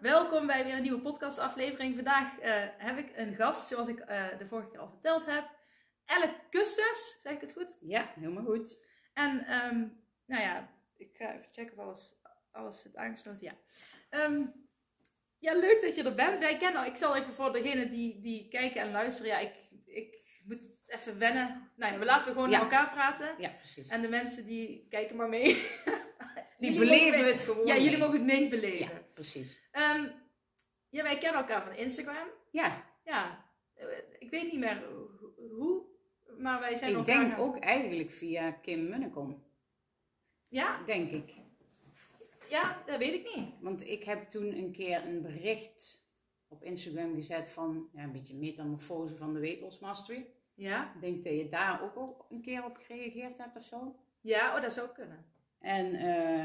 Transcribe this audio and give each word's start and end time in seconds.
Welkom 0.00 0.46
bij 0.46 0.64
weer 0.64 0.74
een 0.74 0.82
nieuwe 0.82 1.00
podcastaflevering. 1.00 1.94
Vandaag 1.94 2.38
uh, 2.38 2.64
heb 2.78 2.98
ik 2.98 3.16
een 3.16 3.34
gast, 3.34 3.68
zoals 3.68 3.88
ik 3.88 3.98
uh, 3.98 4.38
de 4.38 4.46
vorige 4.46 4.68
keer 4.68 4.78
al 4.78 4.88
verteld 4.88 5.26
heb. 5.26 5.50
Elle 6.04 6.34
Kusters, 6.50 7.16
zeg 7.20 7.32
ik 7.32 7.40
het 7.40 7.52
goed? 7.52 7.78
Ja, 7.80 8.12
helemaal 8.14 8.44
goed. 8.44 8.84
En 9.12 9.54
um, 9.54 10.02
nou 10.26 10.42
ja, 10.42 10.68
ik 10.96 11.16
ga 11.16 11.32
even 11.32 11.48
checken 11.52 11.78
of 11.78 11.84
alles, 11.84 12.20
alles 12.50 12.80
zit 12.80 12.96
aangesloten. 12.96 13.44
Ja. 13.44 13.54
Um, 14.24 14.68
ja, 15.38 15.54
leuk 15.54 15.80
dat 15.82 15.96
je 15.96 16.02
er 16.02 16.14
bent. 16.14 16.38
Wij 16.38 16.56
kennen, 16.56 16.86
ik 16.86 16.96
zal 16.96 17.16
even 17.16 17.34
voor 17.34 17.52
degenen 17.52 17.90
die, 17.90 18.20
die 18.20 18.48
kijken 18.48 18.80
en 18.80 18.90
luisteren. 18.90 19.30
Ja, 19.30 19.38
ik, 19.38 19.54
ik 19.84 20.42
moet 20.44 20.62
het 20.62 20.84
even 20.86 21.18
wennen. 21.18 21.70
Nou 21.76 21.92
ja, 21.92 21.98
we 21.98 22.04
laten 22.04 22.28
we 22.28 22.34
gewoon 22.34 22.50
ja. 22.50 22.62
met 22.62 22.72
elkaar 22.72 22.92
praten. 22.92 23.34
Ja, 23.38 23.50
precies. 23.50 23.88
En 23.88 24.02
de 24.02 24.08
mensen 24.08 24.46
die 24.46 24.86
kijken 24.88 25.16
maar 25.16 25.28
mee. 25.28 25.54
Die 26.60 26.78
beleven 26.78 27.26
het 27.26 27.42
gewoon. 27.42 27.66
Ja, 27.66 27.76
jullie 27.76 27.98
mogen 27.98 28.12
het 28.12 28.22
meebeleven. 28.22 28.94
Ja, 28.94 29.02
precies. 29.14 29.60
Um, 29.72 30.12
ja, 30.88 31.02
wij 31.02 31.18
kennen 31.18 31.40
elkaar 31.40 31.62
van 31.62 31.74
Instagram. 31.74 32.28
Ja. 32.50 32.84
Ja. 33.04 33.48
Ik 34.18 34.30
weet 34.30 34.52
niet 34.52 34.60
meer 34.60 34.82
hoe, 35.36 35.82
maar 36.38 36.60
wij 36.60 36.74
zijn 36.74 36.96
Ik 36.98 37.04
denk 37.04 37.38
ook 37.38 37.58
eigenlijk 37.58 38.10
via 38.10 38.50
Kim 38.50 38.88
Munnekom. 38.88 39.44
Ja? 40.48 40.82
Denk 40.84 41.10
ik. 41.10 41.34
Ja, 42.48 42.82
dat 42.86 42.98
weet 42.98 43.14
ik 43.14 43.36
niet. 43.36 43.48
Want 43.60 43.86
ik 43.86 44.04
heb 44.04 44.30
toen 44.30 44.52
een 44.58 44.72
keer 44.72 45.04
een 45.04 45.22
bericht 45.22 46.08
op 46.48 46.62
Instagram 46.62 47.14
gezet 47.14 47.48
van 47.48 47.88
ja, 47.92 48.02
een 48.02 48.12
beetje 48.12 48.34
metamorfose 48.34 49.16
van 49.16 49.34
de 49.34 49.40
Weight 49.40 49.60
Loss 49.60 49.78
Mastery. 49.78 50.26
Ja. 50.54 50.94
Ik 50.94 51.00
denk 51.00 51.24
dat 51.24 51.36
je 51.36 51.48
daar 51.48 51.82
ook 51.82 51.94
al 51.94 52.26
een 52.28 52.42
keer 52.42 52.64
op 52.64 52.76
gereageerd 52.76 53.38
hebt 53.38 53.56
of 53.56 53.62
zo. 53.62 53.96
Ja, 54.20 54.56
oh, 54.56 54.62
dat 54.62 54.72
zou 54.72 54.88
kunnen. 54.88 55.24
En, 55.60 55.94
uh, 55.94 56.44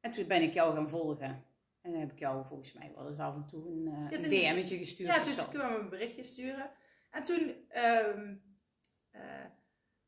en 0.00 0.10
toen 0.10 0.26
ben 0.26 0.42
ik 0.42 0.54
jou 0.54 0.74
gaan 0.74 0.90
volgen. 0.90 1.44
En 1.80 1.90
dan 1.90 2.00
heb 2.00 2.12
ik 2.12 2.18
jou 2.18 2.46
volgens 2.46 2.72
mij 2.72 2.92
wel 2.94 3.08
eens 3.08 3.18
af 3.18 3.34
en 3.34 3.46
toe 3.46 3.68
een, 3.68 3.86
uh, 3.86 4.10
ja, 4.10 4.18
toen, 4.18 4.32
een 4.32 4.56
DM'tje 4.56 4.78
gestuurd. 4.78 5.14
Ja, 5.14 5.24
dus 5.24 5.48
kwamen 5.48 5.76
we 5.76 5.82
een 5.82 5.88
berichtje 5.88 6.22
sturen. 6.22 6.70
En 7.10 7.22
toen 7.22 7.54
um, 7.76 8.42
uh, 9.12 9.20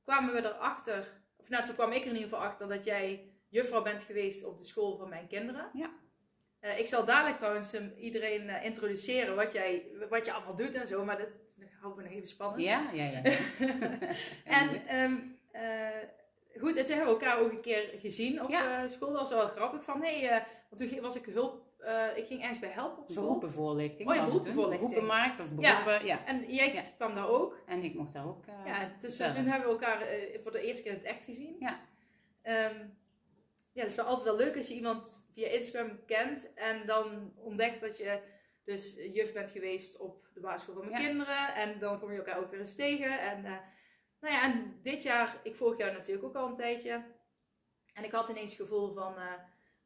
kwamen 0.03 0.35
we 0.35 0.45
erachter, 0.45 1.23
of 1.37 1.49
nou 1.49 1.65
toen 1.65 1.75
kwam 1.75 1.93
ik 1.93 2.01
er 2.01 2.07
in 2.07 2.15
ieder 2.15 2.29
geval 2.29 2.45
achter 2.45 2.69
dat 2.69 2.85
jij 2.85 3.33
juffrouw 3.49 3.83
bent 3.83 4.03
geweest 4.03 4.45
op 4.45 4.59
de 4.59 4.65
school 4.65 4.97
van 4.97 5.09
mijn 5.09 5.27
kinderen. 5.27 5.71
Ja. 5.73 5.91
Uh, 6.61 6.79
ik 6.79 6.87
zal 6.87 7.05
dadelijk 7.05 7.39
trouwens 7.39 7.75
iedereen 7.97 8.43
uh, 8.43 8.65
introduceren 8.65 9.37
wat, 9.37 9.53
jij, 9.53 9.87
wat 10.09 10.25
je 10.25 10.33
allemaal 10.33 10.57
doet 10.57 10.75
en 10.75 10.87
zo, 10.87 11.05
maar 11.05 11.19
dat 11.19 11.29
houden 11.81 12.03
we 12.03 12.09
nog 12.09 12.19
even 12.19 12.29
spannend. 12.29 12.63
Ja, 12.63 12.91
ja, 12.93 13.05
ja. 13.05 13.23
en 14.59 15.01
um, 15.01 15.39
goed, 16.61 16.77
en 16.77 16.85
toen 16.85 16.97
hebben 16.97 17.15
we 17.15 17.21
elkaar 17.25 17.39
ook 17.41 17.51
een 17.51 17.61
keer 17.61 17.91
gezien 17.99 18.43
op 18.43 18.51
Ja. 18.51 18.83
uh, 18.83 18.89
school. 18.89 19.09
Dat 19.09 19.19
was 19.19 19.31
wel 19.31 19.49
grappig. 19.49 19.85
Van, 19.85 20.03
hey, 20.03 20.23
uh, 20.25 20.45
want 20.71 20.91
toen 20.91 21.01
was 21.01 21.17
ik 21.17 21.25
hulp, 21.25 21.63
uh, 21.81 22.07
ik 22.17 22.27
ging 22.27 22.41
ergens 22.41 22.59
bij 22.59 22.69
help 22.69 22.99
op 22.99 23.11
school. 23.11 23.25
Beroepenvoorlichting. 23.25 24.09
Oh 24.09 24.15
ja, 24.15 24.21
het 24.21 24.31
beroepenvoorlichting. 24.31 24.91
Beroepen 24.91 25.17
maakt 25.17 25.41
of 25.41 25.53
beroepen, 25.55 26.07
ja. 26.07 26.27
En 26.27 26.53
jij 26.55 26.73
Ja. 26.75 26.83
kwam 26.97 27.15
daar 27.15 27.29
ook. 27.29 27.63
En 27.67 27.83
ik 27.83 27.95
mocht 27.95 28.13
daar 28.13 28.27
ook 28.27 28.47
uh, 28.47 28.55
ja, 28.67 28.93
dus 29.01 29.17
vertellen. 29.17 29.35
toen 29.43 29.53
hebben 29.53 29.69
we 29.69 29.75
elkaar 29.75 30.01
eh, 30.03 30.41
voor 30.43 30.53
de 30.53 30.61
eerste 30.61 30.83
keer 30.83 30.93
in 30.93 30.99
het 30.99 31.07
echt 31.07 31.25
gezien. 31.25 31.57
Ja. 31.59 31.81
Ehm, 32.43 32.77
ja, 33.73 33.83
dus 33.85 33.95
wel 33.95 34.05
altijd 34.05 34.25
wel 34.29 34.37
leuk 34.47 34.57
als 34.57 34.69
je 34.69 34.75
iemand 34.75 35.25
via 35.35 35.49
Instagram 35.49 35.99
kent 36.07 36.53
en 36.55 36.87
dan 36.87 37.33
ontdekt 37.37 37.81
dat 37.81 37.97
je 37.99 38.21
dus 38.65 38.99
juf 39.13 39.33
bent 39.33 39.51
geweest 39.51 39.99
op 39.99 40.29
de 40.35 40.41
basisschool 40.41 40.75
van 40.75 40.91
mijn 40.91 41.03
Ja. 41.03 41.09
kinderen. 41.09 41.55
En 41.55 41.79
dan 41.79 42.01
kom 42.01 42.11
je 42.13 42.19
elkaar 42.19 42.39
ook 42.39 42.51
weer 42.51 42.59
eens 42.61 42.75
tegen. 42.77 43.21
En, 43.21 43.45
eh, 43.45 43.53
nou 44.23 44.35
ja, 44.35 44.43
en 44.43 44.79
dit 44.83 45.03
jaar, 45.03 45.41
ik 45.43 45.57
volg 45.57 45.77
jou 45.77 45.93
natuurlijk 45.93 46.27
ook 46.27 46.37
al 46.37 46.49
een 46.49 46.57
tijdje. 46.57 47.03
En 47.95 48.05
ik 48.05 48.13
had 48.13 48.29
ineens 48.29 48.51
het 48.51 48.61
gevoel 48.61 48.95
van, 48.95 49.17
eh, 49.17 49.33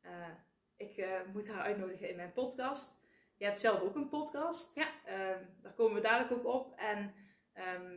eh, 0.00 0.28
ik 0.76 0.96
eh, 0.96 1.20
moet 1.32 1.48
haar 1.48 1.62
uitnodigen 1.62 2.10
in 2.10 2.16
mijn 2.16 2.32
podcast. 2.32 3.04
Je 3.36 3.44
hebt 3.44 3.60
zelf 3.60 3.80
ook 3.80 3.94
een 3.94 4.08
podcast. 4.08 4.74
Ja. 4.74 4.86
Ehm, 5.04 5.42
daar 5.62 5.72
komen 5.72 5.94
we 5.94 6.00
dadelijk 6.00 6.32
ook 6.32 6.54
op. 6.54 6.78
En 6.78 7.14
ehm, 7.52 7.96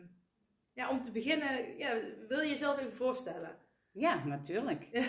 ja, 0.73 0.89
om 0.89 1.01
te 1.01 1.11
beginnen, 1.11 1.77
ja, 1.77 1.99
wil 2.27 2.39
je 2.39 2.49
jezelf 2.49 2.79
even 2.79 2.95
voorstellen? 2.95 3.57
Ja, 3.91 4.25
natuurlijk. 4.25 4.87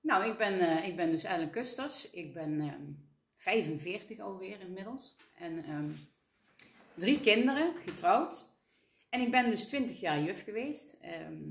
Nou, 0.00 0.24
ik 0.24 0.36
ben, 0.36 0.84
ik 0.84 0.96
ben 0.96 1.10
dus 1.10 1.24
Ellen 1.24 1.50
Kusters. 1.50 2.10
Ik 2.10 2.32
ben 2.34 2.60
ehm 2.60 2.92
45 3.38 4.18
alweer 4.18 4.60
inmiddels. 4.60 5.16
En 5.34 5.64
ehm, 5.64 5.90
drie 6.94 7.20
kinderen, 7.20 7.74
getrouwd. 7.84 8.46
En 9.08 9.20
ik 9.20 9.30
ben 9.30 9.50
dus 9.50 9.66
20 9.66 10.00
jaar 10.00 10.22
juf 10.22 10.44
geweest. 10.44 10.96
ehm, 11.00 11.42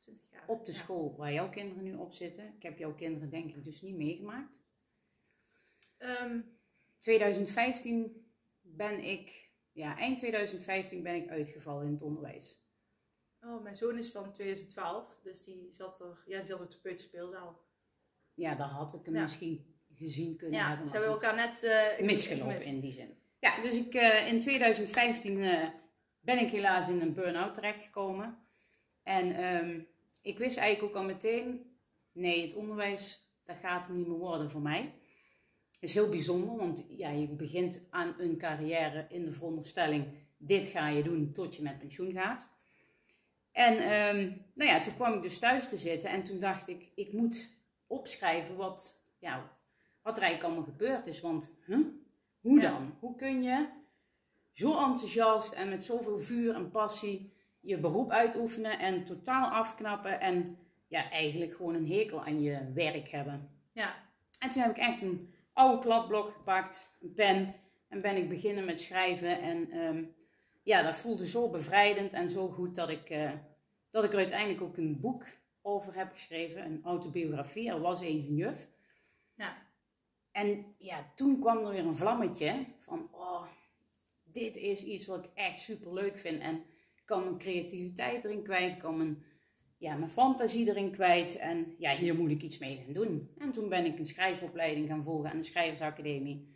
20 0.00 0.30
jaar. 0.30 0.44
op 0.46 0.66
de 0.66 0.72
Ja. 0.72 0.78
school 0.78 1.14
waar 1.16 1.32
jouw 1.32 1.48
kinderen 1.48 1.82
nu 1.84 1.94
op 1.94 2.12
zitten. 2.12 2.54
Ik 2.56 2.62
heb 2.62 2.78
jouw 2.78 2.94
kinderen 2.94 3.30
denk 3.30 3.54
ik 3.54 3.64
dus 3.64 3.82
niet 3.82 3.96
meegemaakt. 3.96 4.60
Ehm, 5.98 6.40
2015 6.98 8.26
ben 8.60 9.04
ik, 9.04 9.50
ja, 9.72 9.98
eind 9.98 10.18
2015 10.18 11.02
ben 11.02 11.14
ik 11.14 11.28
uitgevallen 11.28 11.86
in 11.86 11.92
het 11.92 12.02
onderwijs. 12.02 12.62
oh, 13.40 13.62
mijn 13.62 13.76
zoon 13.76 13.98
is 13.98 14.10
van 14.10 14.32
2012, 14.32 15.20
dus 15.22 15.42
die 15.44 15.66
zat 15.72 16.00
er, 16.00 16.22
ja, 16.26 16.36
die 16.38 16.46
zat 16.46 16.60
op 16.60 16.70
de 16.70 16.78
peuterspeelzaal. 16.78 17.62
Ja, 18.34 18.54
daar 18.54 18.68
had 18.68 18.94
ik 18.94 19.04
hem 19.04 19.14
Ja. 19.14 19.20
misschien 19.22 19.74
gezien 19.94 20.36
kunnen 20.36 20.58
Ja, 20.58 20.68
hebben. 20.68 20.88
ze 20.88 20.92
maar 20.92 21.02
hebben 21.02 21.20
elkaar 21.22 21.46
net 21.46 21.62
eh, 21.62 22.06
misgelopen 22.06 22.64
in 22.64 22.80
die 22.80 22.92
zin. 22.92 23.16
Ja, 23.38 23.62
dus 23.62 23.74
ik, 23.74 23.94
eh, 23.94 24.32
in 24.32 24.40
2015 24.40 25.42
eh, 25.42 25.68
ben 26.24 26.38
ik 26.38 26.50
helaas 26.50 26.88
in 26.88 27.00
een 27.00 27.14
burn-out 27.14 27.54
terechtgekomen. 27.54 28.38
En 29.02 29.36
ehm, 29.36 29.80
ik 30.22 30.38
wist 30.38 30.56
eigenlijk 30.56 30.94
ook 30.94 31.02
al 31.02 31.08
meteen, 31.08 31.76
nee, 32.12 32.42
het 32.42 32.54
onderwijs, 32.54 33.32
dat 33.42 33.56
gaat 33.56 33.86
hem 33.86 33.96
niet 33.96 34.06
meer 34.06 34.18
worden 34.18 34.50
voor 34.50 34.62
mij. 34.62 34.94
is 35.80 35.94
heel 35.94 36.08
bijzonder, 36.08 36.56
want 36.56 36.86
ja, 36.88 37.10
je 37.10 37.28
begint 37.28 37.86
aan 37.90 38.14
een 38.18 38.38
carrière 38.38 39.06
in 39.08 39.24
de 39.24 39.32
veronderstelling, 39.32 40.06
dit 40.36 40.66
ga 40.66 40.88
je 40.88 41.02
doen 41.02 41.32
tot 41.32 41.56
je 41.56 41.62
met 41.62 41.78
pensioen 41.78 42.12
gaat. 42.12 42.50
En 43.52 43.78
ehm, 43.78 44.32
nou 44.54 44.70
ja, 44.70 44.80
toen 44.80 44.94
kwam 44.94 45.14
ik 45.14 45.22
dus 45.22 45.38
thuis 45.38 45.68
te 45.68 45.76
zitten 45.76 46.10
en 46.10 46.24
toen 46.24 46.38
dacht 46.38 46.68
ik, 46.68 46.90
ik 46.94 47.12
moet 47.12 47.56
opschrijven 47.86 48.56
wat, 48.56 49.04
ja, 49.18 49.58
wat 50.02 50.16
er 50.16 50.22
eigenlijk 50.22 50.52
allemaal 50.52 50.72
gebeurd 50.72 51.06
is. 51.06 51.20
Want 51.20 51.56
huh? 51.66 51.86
hoe 52.40 52.60
Ja. 52.60 52.70
dan? 52.70 52.96
Hoe 53.00 53.16
kun 53.16 53.42
je 53.42 53.68
zo 54.54 54.78
enthousiast 54.78 55.52
en 55.52 55.68
met 55.68 55.84
zoveel 55.84 56.18
vuur 56.18 56.54
en 56.54 56.70
passie 56.70 57.32
je 57.60 57.78
beroep 57.78 58.10
uitoefenen 58.10 58.78
en 58.78 59.04
totaal 59.04 59.48
afknappen 59.50 60.20
en 60.20 60.58
ja, 60.88 61.10
eigenlijk 61.10 61.54
gewoon 61.54 61.74
een 61.74 61.90
hekel 61.90 62.24
aan 62.24 62.42
je 62.42 62.72
werk 62.74 63.08
hebben? 63.08 63.50
Ja, 63.72 63.94
En 64.38 64.50
toen 64.50 64.62
heb 64.62 64.70
ik 64.70 64.76
echt 64.82 65.02
een 65.02 65.34
oude 65.52 65.82
kladblok 65.82 66.30
gepakt, 66.30 66.96
een 67.00 67.14
pen 67.14 67.54
en 67.88 68.00
ben 68.00 68.16
ik 68.16 68.28
beginnen 68.28 68.64
met 68.64 68.80
schrijven. 68.80 69.40
En 69.40 69.70
ehm, 69.70 70.04
ja, 70.62 70.82
dat 70.82 70.96
voelde 70.96 71.26
zo 71.26 71.50
bevrijdend 71.50 72.12
en 72.12 72.30
zo 72.30 72.48
goed 72.48 72.74
dat 72.74 72.88
ik, 72.88 73.10
eh, 73.10 73.32
dat 73.90 74.04
ik 74.04 74.12
er 74.12 74.18
uiteindelijk 74.18 74.62
ook 74.62 74.76
een 74.76 75.00
boek 75.00 75.26
over 75.62 75.96
heb 75.96 76.12
geschreven, 76.12 76.64
een 76.64 76.80
autobiografie. 76.84 77.70
Er 77.70 77.80
was 77.80 78.00
eens 78.00 78.26
een 78.26 78.34
juf. 78.34 78.68
ja, 79.34 79.56
En 80.32 80.74
ja, 80.78 81.12
toen 81.14 81.40
kwam 81.40 81.58
er 81.58 81.70
weer 81.70 81.86
een 81.86 81.96
vlammetje 81.96 82.66
van, 82.78 83.08
oh, 83.12 83.46
dit 84.34 84.56
is 84.56 84.84
iets 84.84 85.06
wat 85.06 85.24
ik 85.24 85.30
echt 85.34 85.60
super 85.60 85.92
leuk 85.92 86.18
vind. 86.18 86.40
En 86.40 86.54
ik 86.96 87.02
kan 87.04 87.24
mijn 87.24 87.38
creativiteit 87.38 88.24
erin 88.24 88.42
kwijt, 88.42 88.72
ik 88.72 88.78
kan 88.78 88.96
mijn, 88.96 89.24
ja, 89.78 89.94
mijn 89.94 90.10
fantasie 90.10 90.68
erin 90.68 90.90
kwijt. 90.90 91.36
En 91.36 91.74
ja, 91.78 91.96
hier 91.96 92.14
moet 92.14 92.30
ik 92.30 92.42
iets 92.42 92.58
mee 92.58 92.76
gaan 92.84 92.92
doen. 92.92 93.30
En 93.38 93.52
toen 93.52 93.68
ben 93.68 93.84
ik 93.84 93.98
een 93.98 94.06
schrijfopleiding 94.06 94.88
gaan 94.88 95.02
volgen 95.02 95.30
aan 95.30 95.38
de 95.38 95.44
Schrijversacademie. 95.44 96.52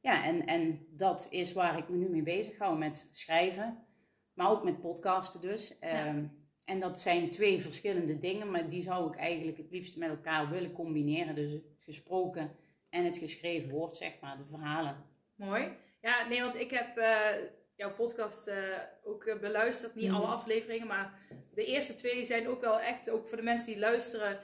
Ja, 0.00 0.24
en, 0.24 0.46
en 0.46 0.86
dat 0.90 1.26
is 1.30 1.52
waar 1.52 1.78
ik 1.78 1.88
me 1.88 1.96
nu 1.96 2.08
mee 2.08 2.22
bezig 2.22 2.58
hou, 2.58 2.78
met 2.78 3.08
schrijven. 3.12 3.86
Maar 4.34 4.50
ook 4.50 4.64
met 4.64 4.80
podcasten 4.80 5.40
dus. 5.40 5.78
Ehm, 5.78 6.26
en 6.64 6.80
dat 6.80 7.00
zijn 7.00 7.30
twee 7.30 7.60
verschillende 7.60 8.18
dingen, 8.18 8.50
maar 8.50 8.68
die 8.68 8.82
zou 8.82 9.08
ik 9.08 9.16
eigenlijk 9.16 9.56
het 9.58 9.70
liefst 9.70 9.96
met 9.96 10.08
elkaar 10.08 10.50
willen 10.50 10.72
combineren. 10.72 11.34
Dus 11.34 11.52
het 11.52 11.82
gesproken 11.84 12.56
en 12.88 13.04
het 13.04 13.18
geschreven 13.18 13.70
woord, 13.70 13.96
zeg 13.96 14.20
maar, 14.20 14.36
de 14.36 14.46
verhalen. 14.46 15.04
mooi. 15.34 15.68
Ja, 16.04 16.26
nee, 16.28 16.40
want 16.40 16.54
ik 16.54 16.70
heb, 16.70 16.96
eh, 16.98 17.28
jouw 17.76 17.94
podcast 17.94 18.46
eh, 18.46 18.78
ook 19.04 19.24
eh, 19.24 19.38
beluisterd. 19.38 19.94
Niet 19.94 20.06
Mhm. 20.08 20.14
alle 20.14 20.26
afleveringen, 20.26 20.86
maar 20.86 21.18
de 21.54 21.64
eerste 21.64 21.94
twee 21.94 22.24
zijn 22.24 22.48
ook 22.48 22.60
wel 22.60 22.80
echt, 22.80 23.10
ook 23.10 23.28
voor 23.28 23.36
de 23.36 23.42
mensen 23.42 23.66
die 23.72 23.78
luisteren. 23.78 24.40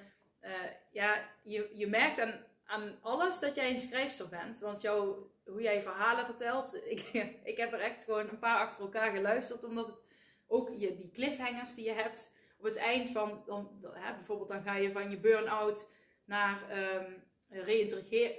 ja, 0.92 1.28
je, 1.42 1.68
je 1.72 1.86
merkt 1.86 2.20
aan, 2.20 2.44
aan 2.64 2.98
alles 3.02 3.38
dat 3.38 3.54
jij 3.54 3.70
een 3.70 3.78
schrijfster 3.78 4.28
bent. 4.28 4.58
Want 4.60 4.80
jouw, 4.80 5.30
hoe 5.44 5.62
jij 5.62 5.82
verhalen 5.82 6.24
vertelt, 6.24 6.74
ik, 6.94 7.00
ik 7.44 7.56
heb 7.56 7.72
er 7.72 7.80
echt 7.80 8.04
gewoon 8.04 8.28
een 8.28 8.38
paar 8.38 8.58
achter 8.58 8.82
elkaar 8.82 9.12
geluisterd. 9.14 9.64
Omdat 9.64 9.86
het 9.86 9.96
ook 10.46 10.70
je, 10.78 10.96
die 10.96 11.10
cliffhangers 11.10 11.74
die 11.74 11.84
je 11.84 11.92
hebt 11.92 12.34
op 12.58 12.64
het 12.64 12.76
eind 12.76 13.10
van, 13.10 13.42
dan, 13.46 13.78
dan, 13.80 13.94
hè, 13.94 14.14
bijvoorbeeld 14.14 14.48
dan 14.48 14.62
ga 14.62 14.76
je 14.76 14.92
van 14.92 15.10
je 15.10 15.18
burn-out 15.18 15.90
naar 16.24 16.68
ehm 16.70 17.12
reïntegra- 17.48 18.34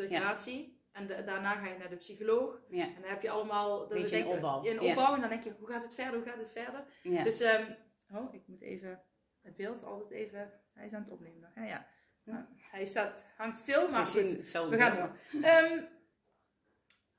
Integratie. 0.00 0.79
Ja. 0.92 1.00
En 1.00 1.06
de- 1.06 1.24
daarna 1.24 1.54
ga 1.54 1.66
je 1.66 1.78
naar 1.78 1.88
de 1.88 1.96
psycholoog. 1.96 2.60
Ja. 2.68 2.84
En 2.84 3.00
dan 3.00 3.10
heb 3.10 3.22
je 3.22 3.30
allemaal... 3.30 3.86
Beetje 3.86 4.16
je- 4.16 4.24
opbouw. 4.26 4.64
Ja. 4.64 4.80
opbouw. 4.80 5.14
En 5.14 5.20
dan 5.20 5.28
denk 5.30 5.42
je, 5.44 5.54
hoe 5.58 5.70
gaat 5.70 5.82
het 5.82 5.94
verder? 5.94 6.14
Hoe 6.14 6.28
gaat 6.28 6.38
het 6.38 6.50
verder? 6.50 6.84
Ja. 7.02 7.24
Dus, 7.24 7.40
ehm, 7.40 7.72
oh, 8.14 8.34
ik 8.34 8.42
moet 8.46 8.60
even... 8.62 9.02
Het 9.42 9.56
beeld 9.56 9.76
is 9.76 9.84
altijd 9.84 10.10
even... 10.10 10.52
Hij 10.74 10.86
is 10.86 10.92
aan 10.92 11.00
het 11.02 11.10
opnemen 11.10 11.40
nog. 11.40 11.50
hè? 11.54 11.66
Ja. 11.68 11.86
Nou, 12.24 12.44
hij 12.58 12.84
staat, 12.86 13.26
hangt 13.36 13.58
stil, 13.58 13.90
maar 13.90 14.04
goed. 14.04 14.36
hetzelfde. 14.36 14.76
We 14.76 14.82
gaan 14.82 14.96
door. 14.96 15.42
Ehm, 15.42 15.82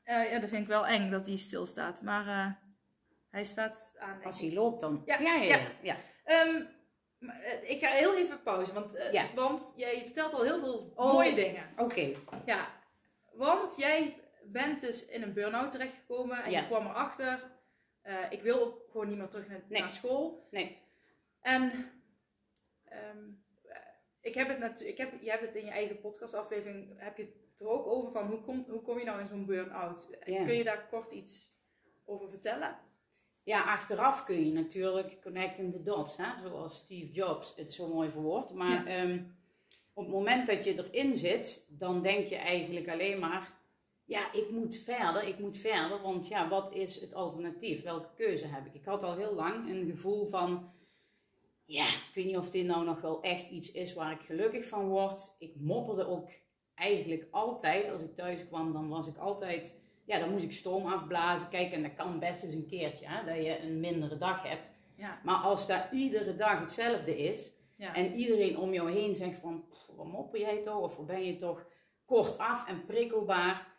eh, 0.03 0.31
ja, 0.31 0.39
dat 0.39 0.49
vind 0.49 0.61
ik 0.61 0.67
wel 0.67 0.87
eng 0.87 1.11
dat 1.11 1.25
hij 1.25 1.35
stil 1.37 1.65
staat. 1.65 2.01
Maar 2.01 2.27
eh, 2.27 2.51
hij 3.29 3.43
staat 3.43 3.95
aan... 3.97 4.23
Als 4.23 4.41
hij 4.41 4.53
loopt 4.53 4.81
dan. 4.81 5.01
Ja, 5.05 5.19
ja, 5.19 5.33
ja. 5.35 5.43
ja. 5.43 5.57
ja. 5.57 5.67
ja. 5.81 5.95
Ehm, 6.23 6.61
eh, 7.19 7.69
ik 7.69 7.79
ga 7.79 7.89
heel 7.91 8.15
even 8.17 8.41
pauze, 8.43 8.73
want, 8.73 9.07
Ja. 9.11 9.33
want 9.35 9.73
jij 9.75 9.97
vertelt 9.97 10.33
al 10.33 10.43
heel 10.43 10.59
veel 10.59 10.91
Oh. 10.95 11.11
mooie 11.13 11.35
dingen. 11.35 11.69
Oké. 11.77 12.11
Ja, 12.45 12.80
want 13.33 13.75
jij 13.77 14.19
bent 14.43 14.81
dus 14.81 15.05
in 15.05 15.21
een 15.21 15.33
burn-out 15.33 15.71
terechtgekomen 15.71 16.43
en 16.43 16.51
Ja. 16.51 16.59
je 16.59 16.65
kwam 16.67 16.85
erachter. 16.85 17.49
eh 18.01 18.31
ik 18.31 18.41
wil 18.41 18.59
ook 18.61 18.83
gewoon 18.91 19.07
niet 19.07 19.17
meer 19.17 19.27
terug 19.27 19.47
naar, 19.47 19.61
Nee. 19.69 19.79
naar 19.81 19.91
school. 19.91 20.47
Nee. 20.51 20.77
En 21.41 21.91
ehm, 22.83 23.29
eh, 23.63 23.77
ik 24.21 24.33
heb 24.33 24.47
het 24.47 24.59
natuurlijk, 24.59 24.99
ik 24.99 25.05
heb, 25.11 25.21
je 25.21 25.29
hebt 25.29 25.41
het 25.41 25.55
in 25.55 25.65
je 25.65 25.71
eigen 25.71 25.99
podcastaflevering, 25.99 26.93
heb 26.99 27.17
je 27.17 27.23
het 27.51 27.59
er 27.61 27.67
ook 27.67 27.85
over 27.87 28.11
van 28.11 28.27
hoe 28.27 28.41
kom, 28.41 28.65
hoe 28.69 28.81
kom 28.81 28.99
je 28.99 29.05
nou 29.05 29.19
in 29.19 29.27
zo'n 29.27 29.45
burn-out? 29.45 30.07
Ja. 30.25 30.45
Kun 30.45 30.53
je 30.53 30.63
daar 30.63 30.87
kort 30.89 31.11
iets 31.11 31.55
over 32.05 32.29
vertellen? 32.29 32.79
Ja, 33.43 33.61
achteraf 33.63 34.23
kun 34.23 34.45
je 34.45 34.51
natuurlijk 34.53 35.21
connecting 35.21 35.71
the 35.73 35.81
dots, 35.81 36.17
hè? 36.17 36.47
zoals 36.47 36.77
Steve 36.79 37.11
Jobs 37.11 37.55
het 37.55 37.71
zo 37.73 37.87
mooi 37.93 38.09
verwoordt. 38.11 38.53
Maar 38.53 38.85
ehm, 38.85 39.23
op 39.93 40.03
het 40.03 40.13
moment 40.13 40.47
dat 40.47 40.63
je 40.63 40.77
erin 40.77 41.17
zit, 41.17 41.65
dan 41.69 42.01
denk 42.01 42.27
je 42.27 42.35
eigenlijk 42.35 42.89
alleen 42.89 43.19
maar, 43.19 43.53
ja, 44.05 44.33
ik 44.33 44.49
moet 44.49 44.75
verder, 44.75 45.27
ik 45.27 45.39
moet 45.39 45.57
verder, 45.57 46.01
want 46.01 46.27
ja, 46.27 46.49
wat 46.49 46.73
is 46.73 47.01
het 47.01 47.13
alternatief? 47.13 47.83
Welke 47.83 48.09
keuze 48.15 48.47
heb 48.47 48.65
ik? 48.65 48.73
Ik 48.73 48.85
had 48.85 49.03
al 49.03 49.15
heel 49.15 49.33
lang 49.33 49.69
een 49.69 49.85
gevoel 49.85 50.25
van, 50.25 50.71
ja, 51.65 51.83
ik 51.85 52.11
weet 52.13 52.25
niet 52.25 52.37
of 52.37 52.49
dit 52.49 52.65
nou 52.65 52.85
nog 52.85 53.01
wel 53.01 53.21
echt 53.21 53.49
iets 53.49 53.71
is 53.71 53.93
waar 53.93 54.11
ik 54.11 54.21
gelukkig 54.21 54.67
van 54.67 54.87
word. 54.87 55.35
Ik 55.39 55.53
mopperde 55.59 56.07
ook 56.07 56.29
eigenlijk 56.75 57.27
altijd, 57.31 57.89
als 57.89 58.01
ik 58.01 58.15
thuis 58.15 58.47
kwam, 58.47 58.73
dan 58.73 58.89
was 58.89 59.07
ik 59.07 59.17
altijd 59.17 59.79
ja, 60.11 60.19
dan 60.19 60.31
moest 60.31 60.43
ik 60.43 60.51
stoom 60.51 60.85
afblazen. 60.85 61.49
Kijk, 61.49 61.71
en 61.71 61.81
dat 61.81 61.93
kan 61.93 62.19
best 62.19 62.43
eens 62.43 62.53
een 62.53 62.67
keertje, 62.67 63.05
hè, 63.07 63.25
dat 63.25 63.45
je 63.45 63.59
een 63.59 63.79
mindere 63.79 64.17
dag 64.17 64.43
hebt. 64.43 64.71
Ja. 64.95 65.19
Maar 65.23 65.35
als 65.35 65.67
dat 65.67 65.83
iedere 65.91 66.35
dag 66.35 66.59
hetzelfde 66.59 67.17
is, 67.17 67.51
Ja. 67.81 67.95
en 67.95 68.13
iedereen 68.15 68.57
om 68.57 68.73
jou 68.73 68.91
heen 68.91 69.15
zegt 69.15 69.37
van, 69.39 69.63
"Pff, 69.69 69.87
wat 69.95 70.05
mopper 70.07 70.39
jij 70.39 70.61
toch? 70.61 70.81
Of 70.81 71.05
ben 71.05 71.23
je 71.25 71.35
toch 71.35 71.65
kortaf 72.05 72.67
en 72.67 72.85
prikkelbaar? 72.85 73.73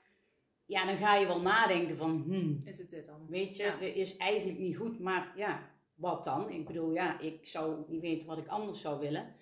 Ja, 0.66 0.86
dan 0.86 0.96
ga 0.96 1.16
je 1.16 1.26
wel 1.26 1.40
nadenken 1.40 1.96
van, 1.96 2.22
hmm, 2.26 2.60
Is 2.64 2.78
het 2.78 2.90
dit 2.90 3.06
dan? 3.06 3.26
weet 3.28 3.56
je, 3.56 3.62
Ja. 3.62 3.76
dit 3.76 3.94
is 3.96 4.16
eigenlijk 4.16 4.58
niet 4.58 4.76
goed. 4.76 4.98
Maar 4.98 5.32
ja, 5.36 5.70
wat 5.94 6.24
dan? 6.24 6.50
Ik 6.50 6.66
bedoel, 6.66 6.92
ja, 6.92 7.20
ik 7.20 7.46
zou 7.46 7.84
niet 7.88 8.00
weten 8.00 8.28
wat 8.28 8.38
ik 8.38 8.46
anders 8.46 8.80
zou 8.80 9.00
willen. 9.00 9.34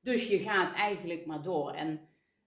Dus 0.00 0.28
je 0.28 0.38
gaat 0.38 0.74
eigenlijk 0.74 1.26
maar 1.26 1.42
door. 1.42 1.72
En 1.72 2.00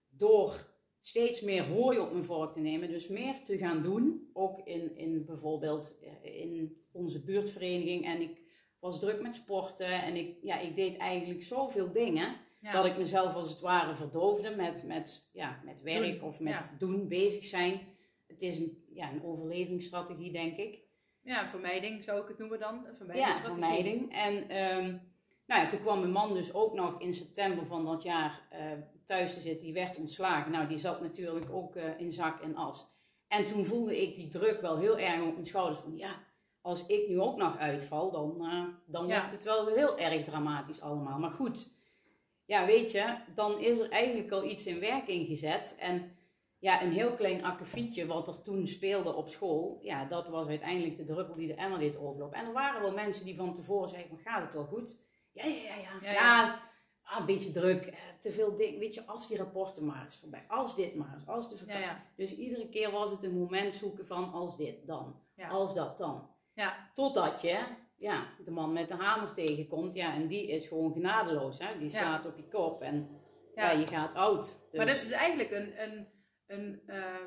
door 0.08 0.72
steeds 1.00 1.40
meer 1.40 1.64
hooi 1.64 1.98
op 1.98 2.12
mijn 2.12 2.24
vork 2.24 2.52
te 2.52 2.60
nemen, 2.60 2.88
dus 2.88 3.08
meer 3.08 3.42
te 3.44 3.58
gaan 3.58 3.82
doen, 3.82 4.30
ook 4.32 4.60
in, 4.64 4.96
in 4.96 5.24
bijvoorbeeld 5.24 5.98
eh, 6.22 6.40
in 6.40 6.82
onze 6.92 7.24
buurtvereniging. 7.24 8.04
En 8.04 8.20
ik 8.20 8.40
was 8.84 9.00
druk 9.00 9.20
met 9.20 9.34
sporten 9.34 10.02
en 10.02 10.16
ik, 10.16 10.36
ja, 10.42 10.58
ik 10.58 10.76
deed 10.76 10.96
eigenlijk 10.96 11.42
zoveel 11.42 11.92
dingen 11.92 12.36
Ja. 12.60 12.72
dat 12.72 12.84
ik 12.84 12.96
mezelf 12.96 13.34
als 13.34 13.50
het 13.50 13.60
ware 13.60 13.94
verdoofde 13.94 14.50
met, 14.50 14.84
met, 14.86 15.30
ja, 15.32 15.60
met 15.64 15.82
werk 15.82 16.18
Doen, 16.20 16.28
of 16.28 16.40
met 16.40 16.52
ja. 16.52 16.70
doen, 16.78 17.08
bezig 17.08 17.44
zijn. 17.44 17.80
Het 18.26 18.42
is 18.42 18.58
een, 18.58 18.84
ja, 18.92 19.10
een 19.12 19.24
overlevingsstrategie, 19.24 20.32
denk 20.32 20.56
ik. 20.56 20.78
Ja, 21.22 21.48
vermijding 21.48 22.02
zou 22.02 22.20
ik 22.22 22.28
het 22.28 22.38
noemen 22.38 22.58
dan. 22.58 22.86
Een 22.98 23.16
Ja, 23.16 23.34
vermijding. 23.34 24.12
En 24.12 24.48
ehm, 24.48 24.96
nou 25.46 25.62
ja, 25.62 25.66
toen 25.66 25.80
kwam 25.80 25.98
mijn 25.98 26.12
man 26.12 26.34
dus 26.34 26.54
ook 26.54 26.74
nog 26.74 27.00
in 27.00 27.14
september 27.14 27.66
van 27.66 27.84
dat 27.84 28.02
jaar 28.02 28.46
eh, 28.50 28.72
thuis 29.04 29.34
te 29.34 29.40
zitten. 29.40 29.64
Die 29.64 29.74
werd 29.74 29.98
ontslagen. 29.98 30.52
Nou, 30.52 30.66
die 30.68 30.78
zat 30.78 31.00
natuurlijk 31.00 31.50
ook 31.50 31.76
eh, 31.76 31.98
in 32.00 32.12
zak 32.12 32.40
en 32.40 32.56
as. 32.56 32.92
En 33.28 33.46
toen 33.46 33.66
voelde 33.66 34.02
ik 34.02 34.14
die 34.14 34.28
druk 34.28 34.60
wel 34.60 34.78
heel 34.78 34.98
erg 34.98 35.22
op 35.22 35.32
mijn 35.32 35.46
schouders. 35.46 35.80
Van 35.80 35.96
ja, 35.96 36.24
als 36.64 36.86
ik 36.86 37.08
nu 37.08 37.20
ook 37.20 37.36
nog 37.36 37.58
uitval, 37.58 38.10
dan, 38.10 38.44
eh, 38.46 38.64
dan 38.86 39.06
Ja. 39.06 39.16
wordt 39.18 39.32
het 39.32 39.44
wel 39.44 39.66
heel 39.66 39.98
erg 39.98 40.24
dramatisch 40.24 40.80
allemaal. 40.80 41.18
Maar 41.18 41.30
goed, 41.30 41.68
ja, 42.44 42.66
weet 42.66 42.90
je, 42.92 43.16
dan 43.34 43.58
is 43.60 43.78
er 43.78 43.90
eigenlijk 43.90 44.30
al 44.32 44.44
iets 44.44 44.66
in 44.66 44.80
werking 44.80 45.26
gezet. 45.26 45.76
En 45.78 46.16
ja, 46.58 46.82
een 46.82 46.90
heel 46.92 47.14
klein 47.14 47.44
akkefietje 47.44 48.06
wat 48.06 48.26
er 48.28 48.42
toen 48.42 48.66
speelde 48.66 49.14
op 49.14 49.28
school, 49.28 49.78
ja, 49.82 50.04
dat 50.04 50.28
was 50.28 50.46
uiteindelijk 50.46 50.96
de 50.96 51.04
druppel 51.04 51.34
die 51.34 51.46
de 51.46 51.54
emmer 51.54 51.78
deed 51.78 51.96
overlopen. 51.98 52.38
En 52.38 52.46
er 52.46 52.52
waren 52.52 52.82
wel 52.82 52.92
mensen 52.92 53.24
die 53.24 53.36
van 53.36 53.54
tevoren 53.54 53.88
zeiden 53.88 54.10
van, 54.10 54.32
gaat 54.32 54.42
het 54.42 54.52
wel 54.54 54.64
goed? 54.66 54.98
Ja, 55.32 55.44
ja, 55.44 55.74
ja, 55.74 55.98
ja. 56.02 56.12
Ja, 56.12 56.60
ah, 57.02 57.18
een 57.20 57.26
beetje 57.26 57.50
druk, 57.50 57.84
eh, 57.86 57.98
te 58.20 58.30
veel 58.32 58.54
dingen. 58.56 58.78
Weet 58.78 58.94
je, 58.94 59.06
als 59.06 59.28
die 59.28 59.36
rapporten 59.36 59.84
maar 59.86 60.04
eens 60.04 60.16
voorbij, 60.16 60.44
als 60.48 60.74
dit 60.76 60.94
maar 60.94 61.14
eens, 61.14 61.26
als 61.26 61.48
de 61.48 61.56
vakantie. 61.56 61.82
ja. 61.84 62.04
Dus 62.16 62.36
iedere 62.36 62.68
keer 62.68 62.90
was 62.90 63.10
het 63.10 63.22
een 63.24 63.38
moment 63.38 63.74
zoeken 63.74 64.06
van, 64.06 64.32
als 64.32 64.56
dit, 64.56 64.86
dan. 64.86 65.20
Als 65.50 65.74
dat, 65.74 65.98
dan. 65.98 66.32
Ja. 66.54 66.90
Totdat 66.94 67.40
je 67.40 67.64
ja, 67.96 68.26
de 68.44 68.50
man 68.50 68.72
met 68.72 68.88
de 68.88 68.94
hamer 68.94 69.32
tegenkomt, 69.32 69.94
ja, 69.94 70.14
en 70.14 70.26
die 70.28 70.48
is 70.48 70.66
gewoon 70.68 70.92
genadeloos. 70.92 71.58
Hè? 71.58 71.78
Die 71.78 71.90
Ja. 71.90 71.98
slaat 71.98 72.26
op 72.26 72.36
je 72.36 72.48
kop 72.48 72.82
en 72.82 73.20
Ja. 73.54 73.70
je 73.70 73.86
gaat 73.86 74.14
oud. 74.14 74.40
Dus- 74.40 74.58
Maar 74.78 74.86
dat 74.86 74.94
is 74.94 75.02
dus 75.02 75.10
eigenlijk 75.12 75.50
een, 75.50 75.82
een, 75.82 76.08
een 76.46 76.82
eh, 76.86 77.26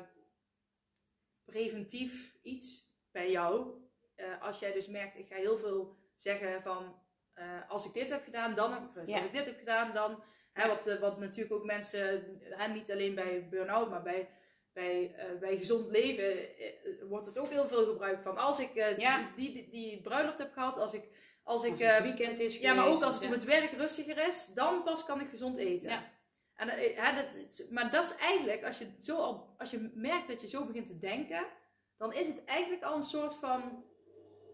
preventief 1.44 2.36
iets 2.42 2.92
bij 3.12 3.30
jou. 3.30 3.70
Eh, 4.14 4.42
als 4.42 4.58
jij 4.58 4.72
dus 4.72 4.86
merkt, 4.88 5.18
ik 5.18 5.26
ga 5.26 5.36
heel 5.36 5.58
veel 5.58 5.96
zeggen 6.14 6.62
van, 6.62 7.02
eh, 7.34 7.70
als 7.70 7.86
ik 7.86 7.92
dit 7.92 8.10
heb 8.10 8.24
gedaan, 8.24 8.54
dan 8.54 8.72
heb 8.72 8.82
ik 8.84 8.94
rust. 8.94 9.10
Ja. 9.10 9.16
Als 9.16 9.24
ik 9.26 9.32
dit 9.32 9.46
heb 9.46 9.58
gedaan, 9.58 9.92
dan... 9.94 10.22
Hè, 10.52 10.68
wat, 10.68 10.98
wat 10.98 11.18
natuurlijk 11.18 11.54
ook 11.54 11.64
mensen, 11.64 12.38
hè, 12.40 12.68
niet 12.68 12.90
alleen 12.90 13.14
bij 13.14 13.48
burn-out, 13.48 13.90
maar 13.90 14.02
bij, 14.02 14.28
bij, 14.78 15.14
eh, 15.16 15.38
bij 15.40 15.56
gezond 15.56 15.90
leven 15.90 16.32
eh, 16.58 16.66
wordt 17.08 17.26
het 17.26 17.38
ook 17.38 17.48
heel 17.50 17.68
veel 17.68 17.84
gebruikt 17.86 18.22
van. 18.22 18.36
Als 18.36 18.58
ik 18.60 18.74
eh, 18.74 18.98
Ja. 18.98 19.30
die, 19.36 19.52
die, 19.52 19.68
die 19.70 20.00
bruiloft 20.02 20.38
heb 20.38 20.52
gehad, 20.52 20.78
als 20.80 20.94
ik... 20.94 21.02
Als 21.44 21.64
ik 21.64 21.70
Als 21.70 21.80
eh, 21.80 21.94
het 21.94 22.02
weekend 22.02 22.40
is 22.40 22.56
ja, 22.58 22.74
maar 22.74 22.86
ook 22.86 23.02
als 23.02 23.14
het 23.14 23.22
ja. 23.22 23.28
op 23.28 23.34
het 23.34 23.44
werk 23.44 23.72
rustiger 23.72 24.26
is, 24.26 24.46
dan 24.54 24.82
pas 24.82 25.04
kan 25.04 25.20
ik 25.20 25.28
gezond 25.28 25.56
eten. 25.56 25.90
Ja. 25.90 26.10
En, 26.54 26.68
eh, 26.68 26.96
hè, 26.96 27.22
dat, 27.22 27.66
maar 27.70 27.90
dat 27.90 28.04
is 28.04 28.14
eigenlijk, 28.16 28.64
als 28.64 28.78
je, 28.78 28.86
zo 29.00 29.16
al, 29.16 29.54
als 29.58 29.70
je 29.70 29.90
merkt 29.94 30.28
dat 30.28 30.40
je 30.40 30.46
zo 30.46 30.64
begint 30.64 30.86
te 30.86 30.98
denken, 30.98 31.46
dan 31.96 32.12
is 32.12 32.26
het 32.26 32.44
eigenlijk 32.44 32.82
al 32.84 32.96
een 32.96 33.02
soort 33.02 33.34
van 33.34 33.84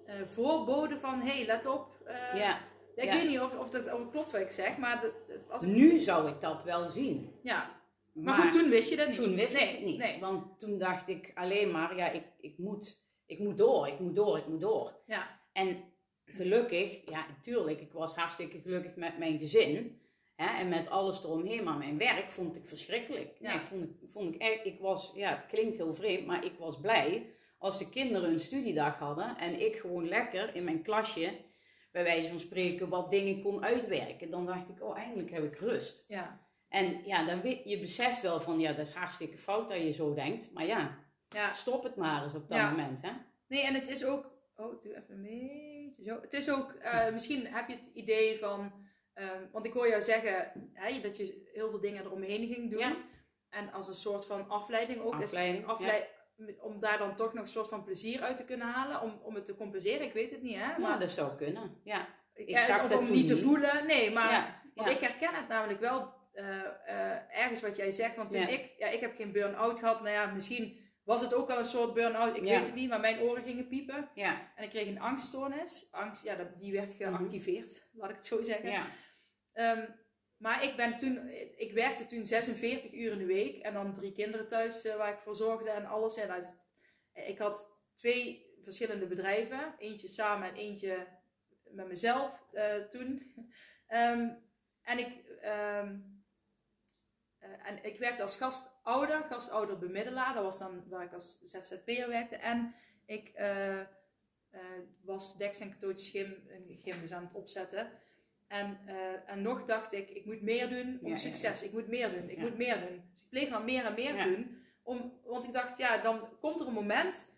eh, 0.07 0.15
voorbode 0.25 0.99
van, 1.01 1.21
hé, 1.21 1.33
hey, 1.37 1.47
let 1.47 1.67
op. 1.67 1.89
eh, 2.05 2.35
Ja. 2.35 2.59
Ik 2.95 3.05
ja. 3.05 3.13
weet 3.15 3.29
niet 3.29 3.41
of, 3.41 3.59
of 3.59 3.71
dat 3.71 3.91
klopt 4.11 4.31
wat 4.31 4.41
ik 4.41 4.51
zeg, 4.51 4.77
maar 4.77 5.01
dat- 5.01 5.39
als 5.49 5.63
ik, 5.63 5.69
Nu 5.69 5.99
zou 5.99 6.29
ik 6.29 6.41
dat 6.41 6.63
wel 6.65 6.87
zien. 6.87 7.39
Ja. 7.43 7.83
Maar, 8.15 8.39
goed, 8.39 8.53
toen 8.53 8.71
wist 8.71 8.91
je 8.91 8.97
dat 8.97 9.09
niet. 9.09 9.17
toen 9.17 9.35
wist 9.35 9.55
nee, 9.55 9.69
ik 9.69 9.71
het 9.71 9.85
niet. 9.85 9.99
Nee. 9.99 10.21
Want 10.21 10.59
toen 10.59 10.79
dacht 10.79 11.09
ik 11.09 11.31
alleen 11.35 11.71
maar, 11.71 11.97
ja, 11.97 12.11
ik, 12.11 12.25
ik, 12.41 12.59
moet, 12.59 13.07
ik 13.27 13.39
moet 13.39 13.59
door, 13.59 13.89
ik 13.89 13.99
moet 13.99 14.15
door, 14.15 14.39
ik 14.39 14.47
moet 14.47 14.61
door. 14.61 14.97
Ja. 15.07 15.41
En 15.53 15.85
gelukkig, 16.25 17.11
ja, 17.11 17.27
natuurlijk, 17.29 17.81
ik 17.81 17.93
was 17.93 18.15
hartstikke 18.15 18.61
gelukkig 18.61 18.97
met 18.97 19.19
mijn 19.19 19.39
gezin. 19.39 20.03
Hè, 20.37 20.59
en 20.59 20.69
met 20.69 20.91
alles 20.91 21.25
eromheen. 21.25 21.65
Maar 21.65 21.77
mijn 21.77 21.99
werk 21.99 22.31
vond 22.31 22.57
ik 22.57 22.67
verschrikkelijk. 22.67 23.37
Ja. 23.41 23.53
Nee, 23.53 23.61
vond 23.61 23.85
ik, 23.85 23.91
vond 24.11 24.35
ik 24.35 24.41
echt, 24.41 24.65
ik 24.65 24.81
was, 24.81 25.13
ja, 25.15 25.31
het 25.31 25.47
klinkt 25.47 25.77
heel 25.77 25.95
vreemd, 25.95 26.27
maar 26.27 26.45
ik 26.45 26.59
was 26.59 26.81
blij 26.81 27.35
als 27.59 27.79
de 27.79 27.89
kinderen 27.89 28.31
een 28.31 28.41
studiedag 28.41 28.99
hadden. 28.99 29.37
En 29.39 29.61
ik 29.61 29.77
gewoon 29.77 30.09
lekker 30.09 30.55
in 30.55 30.65
mijn 30.65 30.83
klasje, 30.83 31.37
bij 31.93 32.05
wijze 32.05 32.29
van 32.29 32.41
spreken, 32.41 32.89
wat 32.89 33.11
dingen 33.11 33.43
kon 33.43 33.65
uitwerken. 33.65 34.31
Dan 34.31 34.47
dacht 34.47 34.69
ik, 34.69 34.83
oh, 34.83 34.99
eindelijk 34.99 35.31
heb 35.31 35.45
ik 35.45 35.59
rust. 35.59 36.05
Ja. 36.09 36.44
En 36.75 37.01
ja, 37.05 37.25
dan 37.25 37.41
weet, 37.41 37.61
je 37.65 37.81
beseft 37.81 38.23
wel 38.23 38.41
van, 38.41 38.61
ja, 38.61 38.73
dat 38.73 38.89
is 38.89 38.95
hartstikke 38.95 39.37
fout 39.39 39.69
dat 39.69 39.79
je 39.79 39.93
zo 39.93 40.15
denkt. 40.15 40.53
Maar 40.53 40.67
ja, 40.67 40.99
ja. 41.29 41.53
stop 41.53 41.83
het 41.83 41.97
maar 41.97 42.23
eens 42.23 42.35
op 42.35 42.49
dat 42.49 42.59
Ja. 42.59 42.71
moment, 42.71 43.03
hè. 43.03 43.11
Nee, 43.49 43.63
en 43.67 43.75
het 43.75 43.89
is 43.89 44.05
ook. 44.05 44.31
Oh, 44.57 44.83
doe 44.83 44.97
even 44.97 45.23
beetje 45.23 46.05
zo. 46.05 46.21
Het 46.21 46.33
is 46.33 46.51
ook. 46.51 46.73
eh, 46.73 47.13
misschien 47.13 47.47
heb 47.47 47.69
je 47.69 47.75
het 47.77 47.91
idee 47.95 48.39
van. 48.39 48.73
ehm, 49.15 49.43
want 49.53 49.67
ik 49.67 49.73
hoor 49.73 49.89
jou 49.89 50.03
zeggen 50.03 50.53
hè, 50.73 51.01
dat 51.01 51.17
je 51.17 51.51
heel 51.53 51.71
veel 51.71 51.81
dingen 51.81 52.05
eromheen 52.05 52.53
ging 52.53 52.71
doen. 52.71 52.79
Ja. 52.81 52.97
En 53.51 53.73
als 53.73 53.89
een 53.89 53.95
soort 53.95 54.27
van 54.27 54.49
afleiding 54.49 55.01
ook. 55.01 55.15
Afleiding, 55.23 55.67
om 56.61 56.81
daar 56.81 56.99
dan 56.99 57.17
toch 57.17 57.33
nog 57.33 57.43
een 57.43 57.49
soort 57.49 57.69
van 57.69 57.85
plezier 57.85 58.21
uit 58.23 58.37
te 58.37 58.45
kunnen 58.45 58.67
halen, 58.67 59.01
om, 59.01 59.21
om 59.23 59.35
het 59.35 59.45
te 59.45 59.55
compenseren. 59.55 60.07
Ik 60.07 60.13
weet 60.13 60.31
het 60.31 60.43
niet, 60.43 60.55
hè? 60.55 60.61
Ja, 60.71 60.79
Maar 60.79 60.99
dat 60.99 61.11
zou 61.11 61.37
kunnen. 61.37 61.81
Ja. 61.85 62.07
ik 62.35 62.61
zag 62.61 62.83
of 62.83 62.89
dat 62.89 62.99
om 62.99 63.11
niet 63.11 63.27
te 63.27 63.39
voelen. 63.39 63.87
Nee, 63.87 64.11
maar 64.11 64.63
want 64.75 64.89
ik 64.91 65.01
herken 65.01 65.35
het 65.35 65.49
namelijk 65.49 65.81
wel 65.81 66.13
eh, 66.35 66.61
eh, 66.87 67.41
ergens 67.43 67.61
wat 67.63 67.77
jij 67.77 67.91
zegt. 67.93 68.17
Want 68.17 68.31
toen 68.31 68.41
Ja. 68.41 68.49
ik, 68.49 68.75
ja, 68.79 68.87
ik 68.89 69.01
heb 69.01 69.15
geen 69.15 69.33
burn-out 69.33 69.79
gehad. 69.79 70.01
Nou 70.01 70.13
ja, 70.15 70.27
misschien 70.27 70.83
was 71.05 71.21
het 71.21 71.35
ook 71.35 71.49
wel 71.49 71.59
een 71.59 71.65
soort 71.65 71.95
burn-out. 71.95 72.37
Ik 72.37 72.45
Ja. 72.45 72.57
weet 72.57 72.67
het 72.67 72.75
niet, 72.75 72.89
maar 72.89 73.01
mijn 73.01 73.21
oren 73.21 73.43
gingen 73.43 73.69
piepen. 73.69 74.09
ja. 74.15 74.53
En 74.57 74.65
ik 74.65 74.71
kreeg 74.71 74.87
een 74.87 75.01
angststoornis. 75.01 75.89
Angst, 75.91 76.25
ja, 76.25 76.51
die 76.59 76.73
werd 76.73 76.93
geactiveerd, 76.93 77.89
laat 77.93 78.11
ik 78.11 78.17
het 78.17 78.27
zo 78.27 78.43
zeggen. 78.43 78.71
ja. 78.71 78.87
Ehm, 79.53 79.85
maar 80.37 80.65
ik 80.65 80.77
ben 80.77 80.97
toen, 80.97 81.29
ik 81.57 81.73
werkte 81.73 82.05
toen 82.05 82.25
46 82.25 82.93
uur 82.93 83.13
in 83.13 83.19
de 83.19 83.25
week 83.27 83.63
en 83.63 83.73
dan 83.73 83.93
drie 83.93 84.13
kinderen 84.13 84.49
thuis 84.49 84.85
eh, 84.85 84.97
waar 84.97 85.13
ik 85.13 85.19
voor 85.19 85.37
zorgde 85.37 85.71
en 85.71 85.87
alles. 85.87 86.17
En 86.17 86.29
dat 86.29 86.63
ik 87.13 87.39
had 87.39 87.79
twee 87.95 88.53
verschillende 88.63 89.07
bedrijven, 89.07 89.75
eentje 89.79 90.09
samen 90.09 90.49
en 90.49 90.55
eentje 90.55 91.07
met 91.71 91.87
mezelf 91.89 92.45
toen. 92.91 93.33
Ehm, 93.87 94.29
en 94.83 94.99
ik, 94.99 95.27
ehm, 95.41 95.99
eh, 97.45 97.69
en 97.71 97.85
ik 97.85 97.99
werkte 97.99 98.23
als 98.23 98.37
gastouder, 98.37 99.25
gastouder 99.31 99.79
bemiddelaar. 99.79 100.35
Dat 100.35 100.43
was 100.43 100.59
dan 100.59 100.85
waar 100.89 101.05
ik 101.05 101.13
als 101.13 101.41
ZZP'er 101.43 102.09
werkte. 102.09 102.37
En 102.37 102.75
ik 103.07 103.29
eh, 103.29 103.81
eh, 103.81 103.87
was 105.03 105.37
Dex 105.37 105.61
en 105.61 105.71
Cadeautjes 105.71 106.11
Gym, 106.11 106.49
een 106.49 106.81
gym 106.83 107.01
dus 107.01 107.13
aan 107.13 107.25
het 107.25 107.35
opzetten. 107.35 107.91
En, 108.49 108.79
en 109.27 109.43
nog 109.43 109.65
dacht 109.65 109.93
ik, 109.93 110.11
ik 110.11 110.25
moet 110.25 110.43
meer 110.43 110.69
doen 110.69 110.99
om 111.01 111.09
Ja, 111.09 111.13
ja, 111.13 111.17
succes. 111.17 111.63
Ik 111.63 111.73
moet 111.73 111.89
meer 111.89 112.11
doen, 112.11 112.29
ik 112.29 112.39
moet 112.39 112.57
meer 112.57 112.81
doen. 112.81 113.03
Dus 113.11 113.21
ik 113.21 113.29
bleef 113.29 113.51
maar 113.51 113.63
meer 113.65 113.85
en 113.85 113.95
meer 113.95 114.25
doen. 114.25 114.63
Om, 114.83 115.21
want 115.25 115.45
ik 115.45 115.53
dacht, 115.53 115.79
ja, 115.79 115.99
dan 115.99 116.39
komt 116.41 116.61
er 116.61 116.67
een 116.67 116.73
moment 116.73 117.33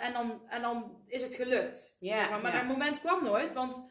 en, 0.00 0.12
dan, 0.12 0.48
en 0.48 0.62
dan 0.62 1.02
is 1.06 1.22
het 1.22 1.34
gelukt. 1.34 1.96
Maar 2.00 2.40
maar 2.40 2.52
dat 2.52 2.64
moment 2.64 3.00
kwam 3.00 3.24
nooit, 3.24 3.52
want 3.52 3.88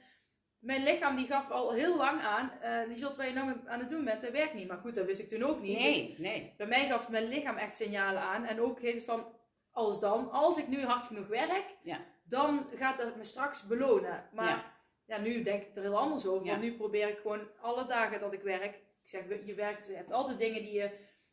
mijn 0.63 0.83
lichaam 0.83 1.15
die 1.15 1.25
gaf 1.27 1.49
al 1.51 1.71
heel 1.71 1.97
lang 1.97 2.21
aan, 2.21 2.51
eh 2.61 2.87
die 2.87 2.97
zult 2.97 3.15
je 3.15 3.31
nou 3.33 3.53
aan 3.65 3.79
het 3.79 3.89
doen 3.89 4.03
bent, 4.05 4.21
dat 4.21 4.31
werkt 4.31 4.53
niet. 4.53 4.67
Maar 4.67 4.77
goed, 4.77 4.95
dat 4.95 5.05
wist 5.05 5.19
ik 5.21 5.27
toen 5.27 5.43
ook 5.43 5.61
niet. 5.61 5.77
Dus 5.77 5.85
Nee, 5.85 6.15
nee. 6.17 6.53
bij 6.57 6.67
mij 6.67 6.87
gaf 6.87 7.09
mijn 7.09 7.27
lichaam 7.27 7.57
echt 7.57 7.75
signalen 7.75 8.21
aan. 8.21 8.45
En 8.45 8.61
ook 8.61 8.81
het 8.81 9.03
van, 9.03 9.25
als 9.71 9.99
dan, 9.99 10.31
als 10.31 10.57
ik 10.57 10.67
nu 10.67 10.83
hard 10.83 11.05
genoeg 11.05 11.27
werk, 11.27 11.65
Ja. 11.83 11.97
dan 12.23 12.67
gaat 12.75 12.97
dat 12.97 13.15
me 13.15 13.23
straks 13.23 13.67
belonen. 13.67 14.29
Maar 14.33 14.47
ja. 14.47 14.71
Ja. 15.05 15.17
nu 15.17 15.43
denk 15.43 15.63
ik 15.63 15.75
er 15.75 15.81
heel 15.81 15.97
anders 15.97 16.25
over. 16.25 16.45
Ja. 16.45 16.51
Want 16.51 16.63
nu 16.63 16.73
probeer 16.75 17.07
ik 17.09 17.17
gewoon 17.21 17.47
alle 17.61 17.85
dagen 17.87 18.19
dat 18.19 18.33
ik 18.33 18.41
werk. 18.41 18.75
Ik 19.03 19.09
zeg, 19.09 19.21
je 19.45 19.53
werkt, 19.53 19.87
je 19.87 19.95
hebt 19.95 20.11
altijd 20.11 20.39
dingen 20.39 20.63
die 20.63 20.73
je 20.73 20.89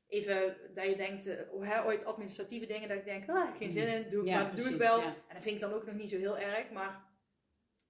even, 0.09 0.57
dat 0.75 0.85
je 0.85 0.97
denkt, 0.97 1.27
eh, 1.27 1.53
oh, 1.53 1.65
hè, 1.69 1.85
ooit 1.85 2.05
administratieve 2.05 2.67
dingen, 2.67 2.89
dat 2.89 2.99
ik 2.99 3.05
denk, 3.05 3.29
ah, 3.31 3.57
geen 3.57 3.73
zin 3.73 3.87
in, 3.89 4.09
doe 4.09 4.25
ik, 4.25 4.31
maar 4.31 4.45
dat 4.47 4.57
doe 4.57 4.69
ik 4.69 4.77
wel. 4.79 5.01
En 5.01 5.15
dat 5.33 5.43
vind 5.43 5.55
ik 5.55 5.61
dan 5.61 5.73
ook 5.73 5.87
nog 5.87 5.95
niet 5.95 6.11
zo 6.11 6.17
heel 6.17 6.39
erg, 6.39 6.71
maar 6.71 7.05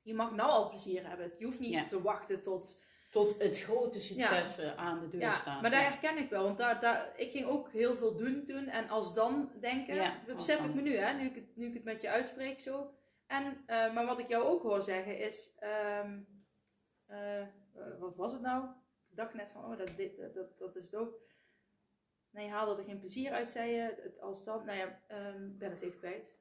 je 0.03 0.15
mag 0.15 0.35
nou 0.35 0.51
al 0.51 0.69
plezier 0.69 1.09
hebben. 1.09 1.33
Je 1.37 1.45
hoeft 1.45 1.59
niet 1.59 1.71
Ja. 1.71 1.87
te 1.87 2.03
wachten 2.03 2.43
tot 2.43 2.89
Tot 3.11 3.35
het 3.39 3.59
grote 3.61 4.01
succes 4.01 4.61
aan 4.77 5.01
de 5.01 5.09
deur 5.09 5.21
ja, 5.21 5.37
staat. 5.37 5.63
maar 5.63 5.71
daar 5.71 5.83
herken 5.83 6.19
ik 6.19 6.31
wel. 6.31 6.43
Want 6.43 6.59
daar, 6.59 6.81
daar, 6.81 7.13
ik 7.17 7.31
ging 7.31 7.47
ook 7.47 7.71
heel 7.71 7.97
veel 7.97 8.17
doen 8.17 8.45
toen. 8.45 8.69
En 8.69 8.89
als 8.89 9.15
dan 9.15 9.53
denken, 9.61 9.97
dat 10.27 10.37
besef 10.37 10.59
dan. 10.59 10.69
ik 10.69 10.75
me 10.75 10.81
nu, 10.81 10.97
hè, 10.97 11.13
nu, 11.13 11.25
ik 11.25 11.35
het, 11.35 11.57
nu 11.57 11.67
ik 11.67 11.75
het 11.75 11.85
met 11.85 12.03
je 12.03 12.09
uitspreek 12.09 12.61
zo. 12.61 12.91
En, 13.27 13.63
eh, 13.67 13.93
maar 13.93 14.07
wat 14.07 14.19
ik 14.19 14.29
jou 14.29 14.45
ook 14.45 14.63
hoor 14.63 14.83
zeggen 14.83 15.19
is, 15.19 15.55
ehm, 15.59 16.19
eh, 17.07 17.41
eh, 17.41 17.47
wat 17.99 18.17
was 18.17 18.33
het 18.33 18.41
nou? 18.43 18.65
Ik 19.11 19.17
dacht 19.17 19.35
net 19.35 19.51
van, 19.51 19.65
oh, 19.65 19.79
dat, 19.79 19.97
dit, 19.97 20.35
dat, 20.35 20.59
dat, 20.59 20.77
is 20.77 20.85
het 20.85 20.95
ook. 20.95 21.15
Nee, 22.31 22.45
je 22.45 22.51
haalde 22.51 22.81
er 22.81 22.89
geen 22.89 22.99
plezier 22.99 23.33
uit, 23.33 23.49
zei 23.49 23.71
je. 23.71 23.95
Het, 24.03 24.21
als 24.21 24.45
dan, 24.45 24.65
nou 24.65 24.79
ja, 24.79 25.01
ehm, 25.07 25.45
ik 25.47 25.59
ben 25.59 25.71
het 25.71 25.81
even 25.81 25.99
kwijt. 25.99 26.39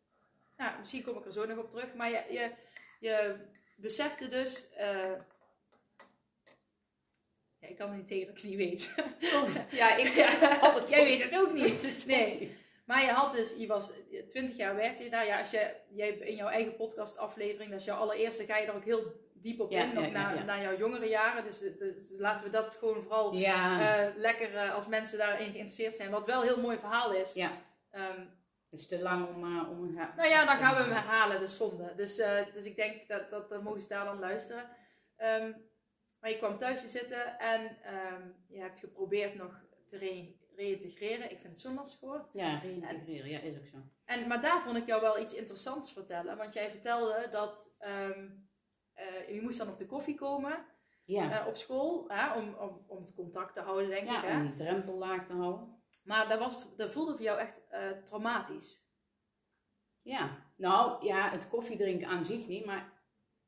Nou, 0.58 0.80
misschien 0.80 1.04
kom 1.04 1.18
ik 1.18 1.26
er 1.26 1.32
zo 1.32 1.46
nog 1.46 1.58
op 1.58 1.70
terug. 1.70 1.94
Maar 1.94 2.10
je, 2.10 2.26
je, 2.30 2.52
je 3.00 3.36
besefte 3.78 4.30
dus... 4.30 4.70
eh, 4.70 5.12
ja, 7.60 7.68
ik 7.68 7.76
kan 7.76 7.88
het 7.90 7.98
niet 7.98 8.08
tegen 8.08 8.26
dat 8.28 8.36
ik 8.36 8.42
het 8.42 8.52
niet 8.52 8.58
weet. 8.58 8.96
ja, 9.72 9.96
ik 9.96 10.08
Ja, 10.14 10.84
jij 10.88 11.04
weet 11.04 11.24
het 11.24 11.38
ook 11.38 11.54
niet. 11.54 12.06
Nee. 12.06 12.58
Maar 12.86 13.02
je 13.02 13.12
had 13.12 13.32
dus, 13.34 13.56
je 13.58 13.68
was 13.68 13.92
20 14.30 14.58
jaar 14.58 14.76
werkte 14.76 15.04
je 15.04 15.10
daar. 15.10 15.26
Ja, 15.26 15.40
als 15.40 15.52
je, 15.52 15.76
jij 15.90 16.10
in 16.10 16.36
jouw 16.36 16.48
eigen 16.48 16.76
podcastaflevering, 16.76 17.72
dat 17.72 17.80
is 17.80 17.86
jouw 17.86 17.98
allereerste, 17.98 18.46
ga 18.46 18.58
je 18.58 18.68
er 18.68 18.76
ook 18.76 18.84
heel 18.86 19.14
diep 19.34 19.60
op 19.60 19.72
Ja, 19.72 19.84
in, 19.84 19.92
ja, 19.92 20.02
ja, 20.02 20.12
naar, 20.12 20.46
naar 20.46 20.62
jouw 20.62 20.78
jongere 20.78 21.08
jaren. 21.08 21.44
Dus, 21.44 21.60
dus 21.60 22.14
laten 22.18 22.46
we 22.46 22.52
dat 22.52 22.76
gewoon 22.76 23.04
vooral 23.04 23.34
eh, 23.34 24.06
lekker 24.16 24.56
eh, 24.56 24.74
als 24.74 24.88
mensen 24.88 25.18
daarin 25.18 25.38
geïnteresseerd 25.52 25.94
zijn. 25.94 26.12
Wat 26.12 26.26
wel 26.26 26.42
een 26.42 26.48
heel 26.48 26.62
mooi 26.62 26.78
verhaal 26.78 27.14
is. 27.14 27.34
ja. 27.34 27.52
Het 28.70 28.80
is 28.80 28.88
te 28.88 29.02
lang 29.02 29.28
om, 29.28 29.44
eh, 29.44 29.70
om 29.70 29.84
een 29.84 29.94
nou 29.94 30.28
ja, 30.30 30.46
dan 30.46 30.58
gaan 30.58 30.76
we 30.76 30.82
hem 30.82 30.92
herhalen, 30.92 31.40
dus 31.40 31.58
zonde. 31.58 31.94
Dus, 31.96 32.18
eh, 32.18 32.54
dus 32.54 32.66
ik 32.66 32.76
denk 32.76 33.08
dat, 33.08 33.30
dat, 33.30 33.50
dat 33.50 33.64
mogen 33.64 33.82
ze 33.82 33.88
daar 33.88 34.06
dan 34.06 34.20
luisteren. 34.20 34.70
Ehm, 35.16 35.52
maar 36.20 36.30
je 36.30 36.38
kwam 36.38 36.58
thuis 36.58 36.82
te 36.82 36.88
zitten 36.88 37.40
en 37.40 37.78
ehm, 37.84 38.28
je 38.48 38.60
hebt 38.62 38.80
geprobeerd 38.80 39.36
nog 39.36 39.60
te 39.88 39.98
re- 39.98 40.36
reïntegreren. 40.56 41.32
Ik 41.32 41.40
vind 41.40 41.44
het 41.54 41.60
zo'n 41.60 41.74
lastig 41.74 42.00
woord. 42.00 42.30
Ja, 42.34 42.58
reïntegreren, 42.60 43.30
ja, 43.30 43.40
is 43.40 43.58
ook 43.58 43.66
zo. 43.68 43.78
En, 44.06 44.28
maar 44.28 44.42
daar 44.42 44.62
vond 44.62 44.78
ik 44.78 44.86
jou 44.86 45.02
wel 45.02 45.20
iets 45.20 45.34
interessants 45.34 45.94
vertellen. 45.94 46.38
Want 46.38 46.54
jij 46.54 46.70
vertelde 46.70 47.28
dat 47.32 47.74
ehm, 47.80 48.30
eh, 48.94 49.30
je 49.34 49.42
moest 49.42 49.58
dan 49.58 49.68
op 49.70 49.78
de 49.78 49.86
koffie 49.86 50.16
komen 50.16 50.66
Ja, 51.02 51.46
op 51.48 51.56
school. 51.56 52.10
Om, 52.36 52.54
om, 52.54 52.84
om 52.88 52.98
het 53.02 53.14
contact 53.16 53.54
te 53.54 53.62
houden, 53.62 53.90
denk 53.90 54.04
ik. 54.04 54.10
ja 54.24 54.36
om 54.38 54.42
die 54.46 54.54
drempel 54.54 54.98
laag 54.98 55.26
te 55.28 55.34
houden. 55.34 55.79
Maar 56.04 56.30
dat, 56.30 56.40
was, 56.40 56.58
dat 56.78 56.92
voelde 56.92 57.12
voor 57.16 57.22
jou 57.26 57.40
echt 57.40 57.62
eh, 57.70 57.92
traumatisch. 58.04 58.88
Ja, 60.02 60.46
nou 60.56 61.06
ja, 61.06 61.30
het 61.30 61.50
koffiedrinken 61.50 62.08
aan 62.08 62.26
zich 62.26 62.48
niet, 62.48 62.66
maar 62.66 62.94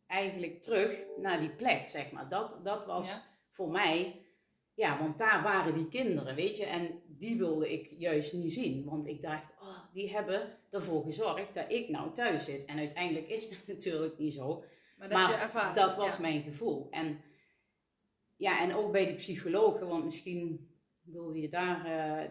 eigenlijk 0.08 0.62
terug 0.62 1.04
naar 1.18 1.40
die 1.40 1.56
plek, 1.56 1.88
zeg 1.88 2.12
maar. 2.12 2.30
Dat, 2.30 2.60
dat 2.64 2.86
was 2.86 3.08
Ja. 3.12 3.24
voor 3.50 3.70
mij, 3.72 4.26
ja, 4.74 5.00
want 5.00 5.18
daar 5.18 5.44
waren 5.44 5.74
die 5.74 5.88
kinderen, 5.88 6.36
weet 6.36 6.58
je, 6.58 6.66
en 6.66 7.02
die 7.08 7.38
wilde 7.38 7.72
ik 7.74 7.94
juist 7.98 8.34
niet 8.34 8.54
zien. 8.54 8.86
Want 8.86 9.08
ik 9.08 9.22
dacht, 9.22 9.54
oh, 9.62 9.78
die 9.94 10.12
hebben 10.12 10.58
ervoor 10.70 11.04
gezorgd 11.04 11.54
dat 11.54 11.72
ik 11.72 11.90
nou 11.90 12.14
thuis 12.14 12.44
zit. 12.44 12.66
En 12.66 12.78
uiteindelijk 12.78 13.28
is 13.28 13.50
dat 13.50 13.68
natuurlijk 13.76 14.18
niet 14.18 14.34
zo. 14.34 14.64
Maar 14.98 15.10
dat 15.10 15.20
is 15.20 15.26
je 15.26 15.32
Maar 15.32 15.42
ervaring. 15.42 15.76
dat 15.76 15.96
was 15.96 16.16
ja. 16.16 16.22
mijn 16.22 16.42
gevoel. 16.42 16.88
En 16.92 17.22
ja, 18.38 18.62
en 18.62 18.76
ook 18.76 18.92
bij 18.92 19.06
de 19.06 19.16
psychologen, 19.16 19.88
want 19.88 20.06
misschien 20.06 20.70
wilde 21.02 21.40
je 21.42 21.50
daar 21.50 21.86
eh, 21.86 22.30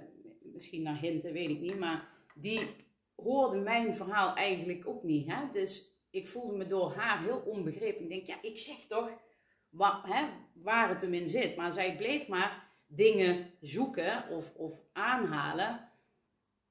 misschien 0.61 0.83
naar 0.83 1.00
hinten, 1.00 1.33
weet 1.33 1.50
ik 1.50 1.61
niet. 1.61 1.79
Maar 1.79 2.09
die 2.35 2.61
hoorde 3.14 3.59
mijn 3.59 3.95
verhaal 3.95 4.35
eigenlijk 4.35 4.87
ook 4.88 5.02
niet. 5.02 5.26
Hè? 5.33 5.49
Dus 5.52 5.93
ik 6.11 6.29
voelde 6.29 6.57
me 6.57 6.67
door 6.67 6.93
haar 6.93 7.23
heel 7.23 7.43
onbegrepen. 7.47 8.02
Ik 8.02 8.09
denk, 8.09 8.26
ja, 8.26 8.37
ik 8.43 8.59
zeg 8.59 8.76
toch 8.88 9.11
wa- 9.69 10.02
hè, 10.05 10.25
waar 10.55 10.88
het 10.88 11.02
hem 11.02 11.14
in 11.14 11.29
zit. 11.29 11.57
Maar 11.57 11.73
zij 11.73 11.97
bleef 11.97 12.29
maar 12.29 12.69
dingen 12.87 13.50
zoeken 13.61 14.29
of, 14.29 14.55
of 14.55 14.81
aanhalen 14.93 15.88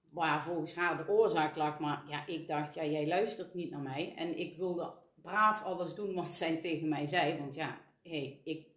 waar 0.10 0.43
volgens 0.43 0.75
haar 0.75 0.98
de 0.98 1.12
oorzaak 1.12 1.55
lag. 1.55 1.79
Maar 1.79 2.03
ja, 2.08 2.27
ik 2.27 2.48
dacht, 2.48 2.74
ja, 2.74 2.86
jij 2.86 3.08
luistert 3.08 3.53
niet 3.53 3.72
naar 3.72 3.79
mij. 3.81 4.13
En 4.15 4.38
ik 4.39 4.58
wilde 4.58 4.93
braaf 5.22 5.63
alles 5.63 5.93
doen 5.96 6.13
wat 6.13 6.34
zij 6.34 6.58
tegen 6.58 6.89
mij 6.89 7.05
zei. 7.05 7.38
Want 7.39 7.55
ja, 7.55 7.81
hey, 8.03 8.41
ik 8.43 8.67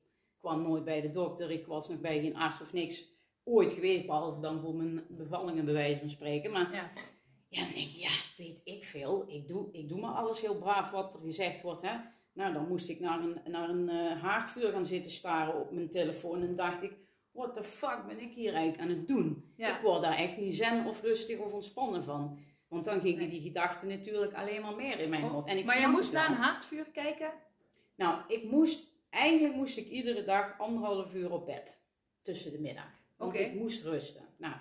kwam 0.41 0.63
nooit 0.63 0.85
bij 0.85 1.01
de 1.01 1.11
dokter. 1.11 1.51
Ik 1.51 1.67
was 1.67 1.89
nog 1.89 2.01
bij 2.01 2.21
geen 2.21 2.37
arts 2.37 2.61
of 2.63 2.73
niks 2.73 3.12
ooit 3.45 3.73
geweest. 3.73 4.07
Behalve 4.07 4.41
dan 4.41 4.61
voor 4.61 4.75
mijn 4.75 5.05
bevallingen 5.09 5.65
bij 5.65 5.75
wijze 5.75 5.99
van 5.99 6.11
spreken. 6.11 6.51
Maar 6.51 6.73
Ja. 6.73 6.91
ja, 7.49 7.61
dan 7.65 7.73
denk 7.75 7.87
ik, 7.87 7.91
ja, 7.91 8.11
weet 8.37 8.61
ik 8.65 8.85
veel. 8.85 9.25
Ik 9.27 9.49
doe, 9.49 9.69
ik 9.73 9.89
doe 9.89 10.01
maar 10.01 10.15
alles 10.15 10.41
heel 10.41 10.59
braaf 10.59 10.91
wat 10.91 11.15
er 11.15 11.21
gezegd 11.21 11.63
wordt. 11.63 11.83
Hè? 11.83 11.97
Nou, 12.33 12.53
dan 12.53 12.69
moest 12.69 12.89
ik 12.89 13.01
naar 13.01 13.21
een, 13.21 13.41
naar 13.51 13.69
een 13.69 13.89
eh, 13.89 14.23
haardvuur 14.23 14.73
gaan 14.73 14.87
zitten 14.87 15.13
staren 15.13 15.61
op 15.61 15.71
mijn 15.71 15.91
telefoon. 15.91 16.43
En 16.43 16.55
dacht 16.55 16.83
ik, 16.83 16.93
what 17.33 17.55
the 17.55 17.63
fuck 17.65 18.05
ben 18.07 18.21
ik 18.21 18.33
hier 18.33 18.53
eigenlijk 18.55 18.83
aan 18.83 18.97
het 18.97 19.09
doen? 19.09 19.53
Ja. 19.57 19.77
Ik 19.77 19.83
word 19.83 20.03
daar 20.03 20.17
echt 20.17 20.37
niet 20.37 20.55
zen 20.55 20.87
of 20.87 21.03
rustig 21.03 21.39
of 21.39 21.53
ontspannen 21.53 22.05
van. 22.05 22.39
Want 22.69 22.85
dan 22.85 23.01
gingen 23.01 23.29
die 23.31 23.41
gedachten 23.41 23.89
natuurlijk 23.89 24.35
alleen 24.35 24.63
maar 24.63 24.75
meer 24.75 24.99
in 24.99 25.11
mijn 25.11 25.25
Oh, 25.25 25.31
hoofd. 25.31 25.49
En 25.49 25.59
ik 25.59 25.65
maar 25.65 25.81
je 25.81 25.87
moest 25.87 26.13
naar 26.13 26.29
een 26.29 26.37
haardvuur 26.37 26.85
kijken. 26.93 27.31
Nou, 27.97 28.21
ik 28.29 28.45
moest, 28.45 28.87
eigenlijk 29.11 29.55
moest 29.55 29.77
ik 29.79 29.87
iedere 29.89 30.25
dag 30.25 30.59
anderhalf 30.59 31.15
uur 31.15 31.33
op 31.33 31.47
bed. 31.47 31.85
Tussen 32.23 32.53
de 32.53 32.61
middag. 32.61 33.01
Want 33.23 33.37
ik 33.37 33.55
moest 33.55 33.85
rusten. 33.85 34.25
Nou, 34.39 34.55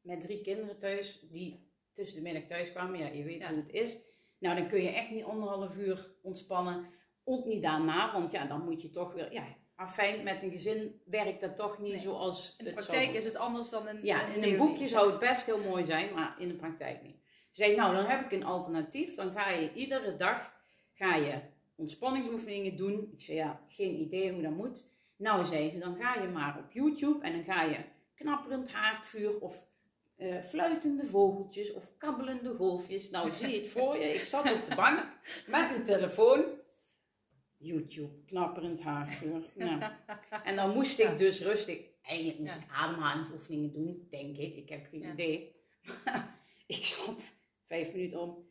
met 0.00 0.20
drie 0.20 0.40
kinderen 0.40 0.78
thuis, 0.78 1.26
die 1.30 1.72
tussen 1.92 2.16
de 2.16 2.22
middag 2.22 2.44
thuis 2.44 2.70
kwamen. 2.72 2.98
Ja, 2.98 3.06
je 3.06 3.24
weet 3.24 3.40
Ja. 3.40 3.48
hoe 3.48 3.56
het 3.56 3.70
is. 3.70 3.98
Nou, 4.38 4.56
dan 4.56 4.68
kun 4.68 4.82
je 4.82 4.88
echt 4.88 5.10
niet 5.10 5.24
anderhalf 5.24 5.76
uur 5.76 6.10
ontspannen. 6.22 6.86
Ook 7.24 7.44
niet 7.46 7.62
daarna, 7.62 8.12
want 8.12 8.30
ja, 8.30 8.46
dan 8.46 8.64
moet 8.64 8.82
je 8.82 8.90
toch 8.90 9.12
weer... 9.12 9.32
Ja, 9.32 9.44
afijn, 9.74 10.22
met 10.24 10.42
een 10.42 10.50
gezin 10.50 11.00
werkt 11.04 11.40
dat 11.40 11.56
toch 11.56 11.78
niet 11.78 11.92
Nee. 11.92 12.00
zoals 12.00 12.54
In 12.58 12.64
de 12.64 12.72
praktijk 12.72 13.12
is 13.12 13.24
het 13.24 13.36
anders 13.36 13.70
dan 13.70 13.88
in, 13.88 13.98
Ja, 14.02 14.26
in 14.26 14.42
in 14.42 14.52
een 14.52 14.58
boekje 14.58 14.88
zou 14.88 15.10
het 15.10 15.20
best 15.20 15.46
heel 15.46 15.60
mooi 15.60 15.84
zijn, 15.84 16.14
maar 16.14 16.36
in 16.38 16.48
de 16.48 16.54
praktijk 16.54 17.02
niet. 17.02 17.16
Ze 17.50 17.62
zei, 17.64 17.76
nou, 17.76 17.94
dan 17.94 18.04
heb 18.04 18.24
ik 18.24 18.32
een 18.32 18.44
alternatief. 18.44 19.14
Dan 19.14 19.32
ga 19.32 19.50
je 19.50 19.72
iedere 19.74 20.16
dag 20.16 20.52
ga 20.92 21.14
je 21.16 21.40
ontspanningsoefeningen 21.76 22.76
doen. 22.76 23.08
Ik 23.12 23.20
zei, 23.20 23.36
ja, 23.36 23.60
geen 23.68 23.94
idee 24.00 24.32
hoe 24.32 24.42
dat 24.42 24.50
moet. 24.56 24.86
Nou, 25.16 25.44
zei 25.44 25.68
ze, 25.70 25.78
dan 25.78 25.96
ga 25.96 26.14
je 26.22 26.28
maar 26.28 26.58
op 26.58 26.72
YouTube 26.72 27.24
en 27.24 27.32
dan 27.32 27.44
ga 27.44 27.62
je 27.62 27.76
knapperend 28.14 28.72
haardvuur 28.72 29.40
of 29.40 29.66
eh, 30.16 30.42
fluitende 30.42 31.04
vogeltjes 31.06 31.72
of 31.72 31.96
kabbelende 31.98 32.54
golfjes. 32.54 33.10
Nou, 33.10 33.32
zie 33.32 33.48
je 33.48 33.58
het 33.58 33.68
voor 33.68 33.96
je. 33.98 34.04
Ik 34.14 34.20
zat 34.20 34.52
op 34.52 34.64
de 34.64 34.74
bank 34.74 34.98
met 35.46 35.70
mijn 35.70 35.82
telefoon. 35.82 36.44
YouTube, 37.56 38.24
knapperend 38.26 38.82
haarvuur. 38.82 39.50
Ja. 39.56 39.98
En 40.44 40.56
dan 40.56 40.70
moest 40.74 40.98
ik 40.98 41.18
dus 41.18 41.40
rustig, 41.42 41.78
eigenlijk 42.02 42.38
moest 42.38 42.54
ik 42.56 42.70
ademhalingsoefeningen 42.72 43.72
doen, 43.72 44.06
denk 44.10 44.36
ik. 44.36 44.56
Ik 44.56 44.68
heb 44.68 44.86
geen 44.90 45.00
Ja. 45.00 45.12
idee. 45.12 45.54
ik 46.66 46.84
zat 46.84 47.22
vijf 47.66 47.92
minuten 47.92 48.20
om, 48.20 48.48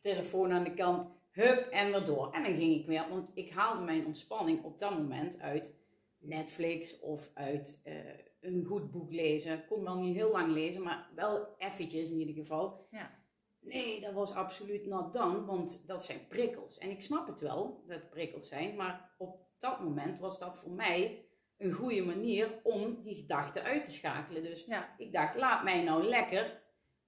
telefoon 0.00 0.52
aan 0.52 0.64
de 0.64 0.74
kant, 0.74 1.08
hup 1.30 1.66
en 1.66 1.90
weer 1.90 2.04
door. 2.04 2.32
En 2.32 2.42
dan 2.42 2.54
ging 2.56 2.74
ik 2.80 2.86
weer, 2.86 3.08
want 3.08 3.30
ik 3.34 3.50
haalde 3.50 3.82
mijn 3.82 4.06
ontspanning 4.06 4.62
op 4.62 4.78
dat 4.78 4.90
moment 4.90 5.40
uit 5.40 5.74
Netflix 6.18 7.00
of 7.00 7.30
uit 7.34 7.80
eh, 7.84 7.94
een 8.40 8.64
goed 8.64 8.90
boek 8.90 9.12
lezen. 9.12 9.52
Ik 9.58 9.66
kon 9.66 9.82
wel 9.84 9.96
niet 9.98 10.14
heel 10.16 10.30
lang 10.30 10.52
lezen, 10.52 10.82
maar 10.82 11.10
wel 11.14 11.54
eventjes 11.58 12.10
in 12.10 12.18
ieder 12.18 12.34
geval. 12.34 12.86
Ja. 12.90 13.18
Nee, 13.60 14.00
dat 14.00 14.12
was 14.12 14.32
absoluut 14.34 14.86
not 14.86 15.12
done, 15.12 15.44
want 15.44 15.86
dat 15.86 16.04
zijn 16.04 16.26
prikkels. 16.28 16.78
En 16.78 16.90
ik 16.90 17.02
snap 17.02 17.26
het 17.26 17.40
wel, 17.40 17.84
dat 17.86 18.10
prikkels 18.10 18.48
zijn, 18.48 18.76
maar 18.76 19.14
op 19.18 19.38
dat 19.58 19.80
moment 19.80 20.20
was 20.20 20.38
dat 20.38 20.58
voor 20.58 20.70
mij 20.72 21.24
een 21.58 21.72
goede 21.72 22.02
manier 22.02 22.60
om 22.62 23.02
die 23.02 23.14
gedachten 23.14 23.62
uit 23.62 23.84
te 23.84 23.90
schakelen. 23.90 24.42
Dus 24.42 24.64
Ja. 24.64 24.94
ik 24.98 25.12
dacht, 25.12 25.36
laat 25.36 25.64
mij 25.64 25.82
nou 25.82 26.04
lekker 26.04 26.62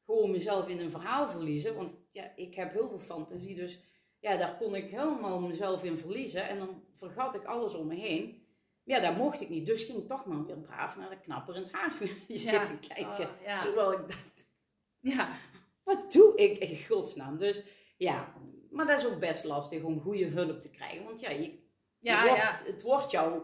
gewoon 0.05 0.31
mezelf 0.31 0.69
in 0.69 0.81
een 0.81 0.91
verhaal 0.91 1.29
verliezen. 1.29 1.75
Want 1.75 1.95
ja, 2.11 2.33
ik 2.37 2.55
heb 2.55 2.73
heel 2.73 2.89
veel 2.89 2.99
fantasie, 2.99 3.55
dus 3.55 3.85
ja, 4.21 4.37
daar 4.37 4.57
kon 4.57 4.75
ik 4.75 4.91
helemaal 4.91 5.41
mezelf 5.41 5.85
in 5.85 5.97
verliezen. 5.97 6.49
En 6.49 6.59
dan 6.59 6.85
vergat 6.93 7.35
ik 7.35 7.45
alles 7.45 7.75
om 7.75 7.87
me 7.87 7.95
heen. 7.95 8.42
Ja, 8.85 9.01
dat 9.01 9.17
mocht 9.17 9.41
ik 9.41 9.49
niet, 9.49 9.67
dus 9.67 9.85
ging 9.85 9.99
ik 9.99 10.09
toch 10.09 10.27
maar 10.27 10.45
weer 10.47 10.59
braaf 10.59 10.97
naar 10.97 11.11
de 11.11 11.21
knapperend 11.21 11.73
haarvuur 11.73 12.17
Ja. 12.29 12.67
zitten 12.67 12.89
kijken. 12.89 13.29
Oh, 13.29 13.43
ja. 13.45 13.57
Terwijl 13.57 13.93
ik 13.93 13.99
dacht, 14.09 14.47
Ja. 15.01 15.29
wat 15.85 16.13
doe 16.13 16.37
ik 16.37 16.59
in 16.59 16.85
godsnaam? 16.87 17.39
Dus 17.39 17.63
ja, 17.97 18.35
maar 18.71 18.87
dat 18.87 19.01
is 19.01 19.07
ook 19.07 19.19
best 19.21 19.45
lastig 19.45 19.83
om 19.83 20.01
goede 20.01 20.25
hulp 20.27 20.61
te 20.61 20.71
krijgen. 20.71 21.05
Want 21.05 21.21
ja, 21.21 21.31
je, 21.31 21.59
Ja, 21.99 22.23
wordt, 22.27 22.43
ja. 22.43 22.61
het 22.65 22.83
wordt 22.83 23.11
jou... 23.11 23.41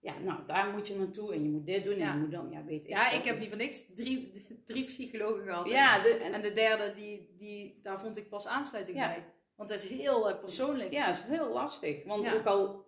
Ja, 0.00 0.18
nou, 0.18 0.46
daar 0.46 0.70
moet 0.72 0.88
je 0.88 0.96
naartoe 0.96 1.32
en 1.34 1.42
je 1.42 1.48
moet 1.48 1.66
dit 1.66 1.84
doen 1.84 1.92
en 1.92 1.98
Ja. 1.98 2.12
je 2.12 2.18
moet 2.18 2.30
dan... 2.30 2.50
Ja, 2.50 2.64
weet 2.64 2.82
ik 2.84 2.88
Ja, 2.88 3.10
ik 3.10 3.24
heb 3.24 3.38
niet 3.38 3.48
voor 3.48 3.56
niks 3.58 3.94
drie, 3.94 4.46
drie 4.66 4.84
psychologen 4.84 5.44
gehad. 5.44 5.68
Ja, 5.68 5.98
de, 6.02 6.08
en, 6.08 6.32
En 6.32 6.42
de 6.42 6.52
derde, 6.52 6.94
die, 6.94 7.34
die, 7.38 7.80
daar 7.82 8.00
vond 8.00 8.16
ik 8.16 8.28
pas 8.28 8.46
aansluiting 8.46 8.96
bij. 8.98 9.24
Want 9.56 9.68
dat 9.68 9.82
is 9.82 9.88
heel 9.90 10.28
eh, 10.30 10.38
persoonlijk. 10.40 10.92
ja, 10.92 11.08
is 11.08 11.20
heel 11.22 11.52
lastig. 11.52 12.04
Want 12.04 12.34
ook 12.34 12.44
al 12.46 12.84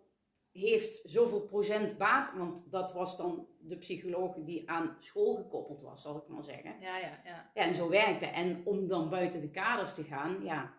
heeft 0.52 1.02
zoveel 1.04 1.40
procent 1.40 1.98
baat... 1.98 2.32
Want 2.36 2.70
dat 2.70 2.92
was 2.92 3.16
dan 3.16 3.46
de 3.60 3.76
psycholoog 3.76 4.34
die 4.44 4.70
aan 4.70 4.96
school 4.98 5.34
gekoppeld 5.34 5.82
was, 5.82 6.02
zal 6.02 6.16
ik 6.16 6.28
maar 6.28 6.44
zeggen. 6.44 6.74
ja, 6.80 6.98
ja. 6.98 7.20
ja. 7.24 7.50
Ja, 7.54 7.62
en 7.62 7.74
zo 7.74 7.88
werkte. 7.88 8.26
En 8.26 8.62
om 8.64 8.86
dan 8.88 9.08
buiten 9.10 9.40
de 9.40 9.50
kaders 9.50 9.94
te 9.94 10.02
gaan, 10.04 10.44
ja... 10.44 10.74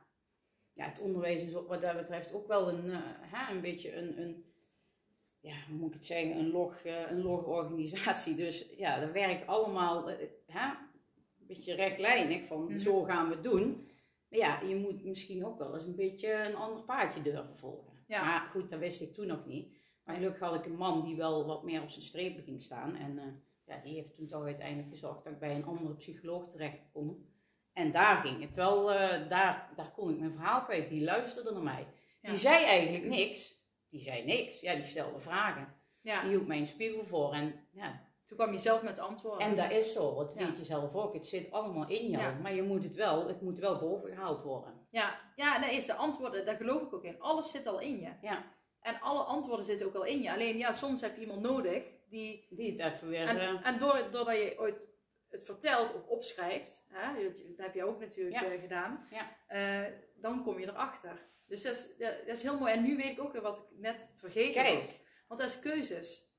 Ja, 0.75 0.85
het 0.85 1.01
onderwijs 1.01 1.43
is 1.43 1.51
wat 1.51 1.81
dat 1.81 1.95
betreft 1.97 2.33
ook 2.33 2.47
wel 2.47 2.69
een, 2.69 2.89
eh, 2.91 2.99
hè, 3.03 3.53
een 3.53 3.61
beetje 3.61 3.95
een... 3.95 4.21
een 4.21 4.45
ja, 5.39 5.55
hoe 5.67 5.77
moet 5.77 5.87
ik 5.87 5.93
het 5.93 6.05
zeggen, 6.05 6.37
een 6.37 6.51
log, 6.51 6.75
eh, 6.75 7.11
een 7.11 7.21
log 7.21 7.45
organisatie. 7.45 8.35
Dus 8.35 8.69
ja, 8.77 8.99
dat 8.99 9.11
werkt 9.11 9.47
allemaal 9.47 10.09
eh, 10.09 10.27
hè, 10.47 10.67
een 11.39 11.47
beetje 11.47 11.75
rechtlijnig 11.75 12.45
van 12.45 12.63
Mhm. 12.63 12.77
zo 12.77 13.03
gaan 13.03 13.27
we 13.27 13.33
het 13.33 13.43
doen. 13.43 13.87
Maar 14.29 14.39
ja, 14.39 14.61
je 14.61 14.75
moet 14.75 15.03
misschien 15.03 15.45
ook 15.45 15.57
wel 15.57 15.73
eens 15.73 15.85
een 15.85 15.95
beetje 15.95 16.33
een 16.33 16.55
ander 16.55 16.83
paadje 16.83 17.21
durven 17.21 17.55
volgen. 17.57 17.92
Ja. 18.13 18.23
Maar 18.25 18.49
goed, 18.51 18.69
dat 18.69 18.79
wist 18.79 19.01
ik 19.01 19.13
toen 19.13 19.27
nog 19.27 19.45
niet. 19.45 19.73
Maar 20.03 20.15
gelukkig 20.15 20.39
had 20.39 20.55
ik 20.55 20.65
een 20.65 20.75
man 20.75 21.05
die 21.05 21.15
wel 21.15 21.45
wat 21.45 21.63
meer 21.63 21.81
op 21.81 21.89
zijn 21.89 22.05
strepen 22.05 22.43
ging 22.43 22.61
staan. 22.61 22.95
En 22.95 23.17
eh, 23.19 23.25
ja, 23.65 23.81
die 23.83 23.93
heeft 23.95 24.15
toen 24.15 24.27
toch 24.27 24.43
uiteindelijk 24.43 24.89
gezorgd 24.89 25.23
dat 25.23 25.33
ik 25.33 25.39
bij 25.39 25.55
een 25.55 25.65
andere 25.65 25.93
psycholoog 25.95 26.47
terecht 26.49 26.79
kon. 26.91 27.27
En 27.73 27.91
daar 27.91 28.17
ging 28.17 28.41
het 28.41 28.55
wel, 28.55 28.91
eh, 28.91 29.29
daar, 29.29 29.69
daar 29.75 29.91
kon 29.91 30.09
ik 30.09 30.19
mijn 30.19 30.31
verhaal 30.31 30.63
kwijt. 30.63 30.89
Die 30.89 31.03
luisterde 31.03 31.51
naar 31.51 31.63
mij. 31.63 31.87
Ja. 32.21 32.29
Die 32.29 32.37
zei 32.37 32.63
eigenlijk 32.65 33.05
niks. 33.05 33.61
Die 33.89 33.99
zei 34.01 34.25
niks. 34.25 34.59
Ja, 34.61 34.75
die 34.75 34.83
stelde 34.83 35.19
vragen. 35.19 35.73
ja. 36.01 36.21
Die 36.21 36.29
hield 36.29 36.47
mij 36.47 36.57
een 36.59 36.65
spiegel 36.65 37.03
voor. 37.05 37.33
En, 37.33 37.53
ja, 37.71 38.01
Toen 38.25 38.37
kwam 38.37 38.51
je 38.51 38.57
zelf 38.59 38.81
met 38.83 38.99
antwoorden. 38.99 39.47
en 39.47 39.55
dat 39.55 39.71
is 39.71 39.93
zo. 39.93 40.15
Dat 40.15 40.33
Ja. 40.37 40.45
weet 40.45 40.57
je 40.57 40.63
zelf 40.65 40.95
ook. 40.95 41.13
Het 41.13 41.27
zit 41.27 41.51
allemaal 41.51 41.87
in 41.89 42.09
jou. 42.09 42.23
Ja. 42.23 42.39
Maar 42.41 42.53
je 42.55 42.63
moet 42.63 42.83
het 42.83 42.95
wel, 42.95 43.27
het 43.27 43.41
moet 43.41 43.59
wel 43.59 43.79
bovengehaald 43.79 44.41
worden. 44.41 44.72
Ja, 44.93 45.19
ja, 45.35 45.59
dat 45.59 45.71
is 45.71 45.85
de 45.85 45.93
antwoorden, 45.93 46.45
daar 46.45 46.55
geloof 46.55 46.81
ik 46.81 46.93
ook 46.93 47.03
in. 47.03 47.19
Alles 47.19 47.51
zit 47.51 47.65
al 47.67 47.79
in 47.79 47.99
je. 47.99 48.11
Ja, 48.21 48.51
En 48.81 48.99
alle 49.01 49.23
antwoorden 49.23 49.65
zitten 49.65 49.87
ook 49.87 49.95
al 49.95 50.03
in 50.05 50.21
je. 50.21 50.31
Alleen 50.31 50.57
ja, 50.57 50.71
soms 50.71 51.01
heb 51.01 51.15
je 51.15 51.21
iemand 51.21 51.41
nodig 51.41 51.83
die. 52.09 52.47
die 52.49 52.69
het 52.71 52.79
even 52.93 53.07
weer... 53.09 53.27
En, 53.27 53.39
eh, 53.39 53.67
en 53.67 53.77
door, 53.77 54.07
doordat 54.11 54.35
je 54.35 54.55
ooit 54.59 54.75
het 55.29 55.43
vertelt 55.43 55.93
of 55.95 56.07
opschrijft, 56.07 56.85
hè, 56.89 57.23
dat 57.23 57.41
heb 57.57 57.73
je 57.73 57.83
ook 57.85 57.99
natuurlijk 57.99 58.41
Ja. 58.41 58.51
eh, 58.51 58.59
gedaan, 58.61 59.07
Ja. 59.09 59.37
eh, 59.47 59.91
dan 60.15 60.43
kom 60.43 60.59
je 60.59 60.67
erachter. 60.67 61.31
Dus 61.47 61.61
dat 61.63 61.73
is, 61.73 61.97
dat 61.97 62.13
dat 62.27 62.35
is 62.37 62.43
heel 62.43 62.59
mooi. 62.59 62.71
En 62.73 62.83
nu 62.83 62.95
weet 62.95 63.11
ik 63.11 63.21
ook 63.23 63.33
weer 63.33 63.41
wat 63.41 63.57
ik 63.57 63.79
net 63.79 64.07
vergeten 64.15 64.63
Kijk. 64.63 64.75
was. 64.75 64.99
Want 65.27 65.39
dat 65.41 65.49
is 65.49 65.59
keuzes. 65.59 66.31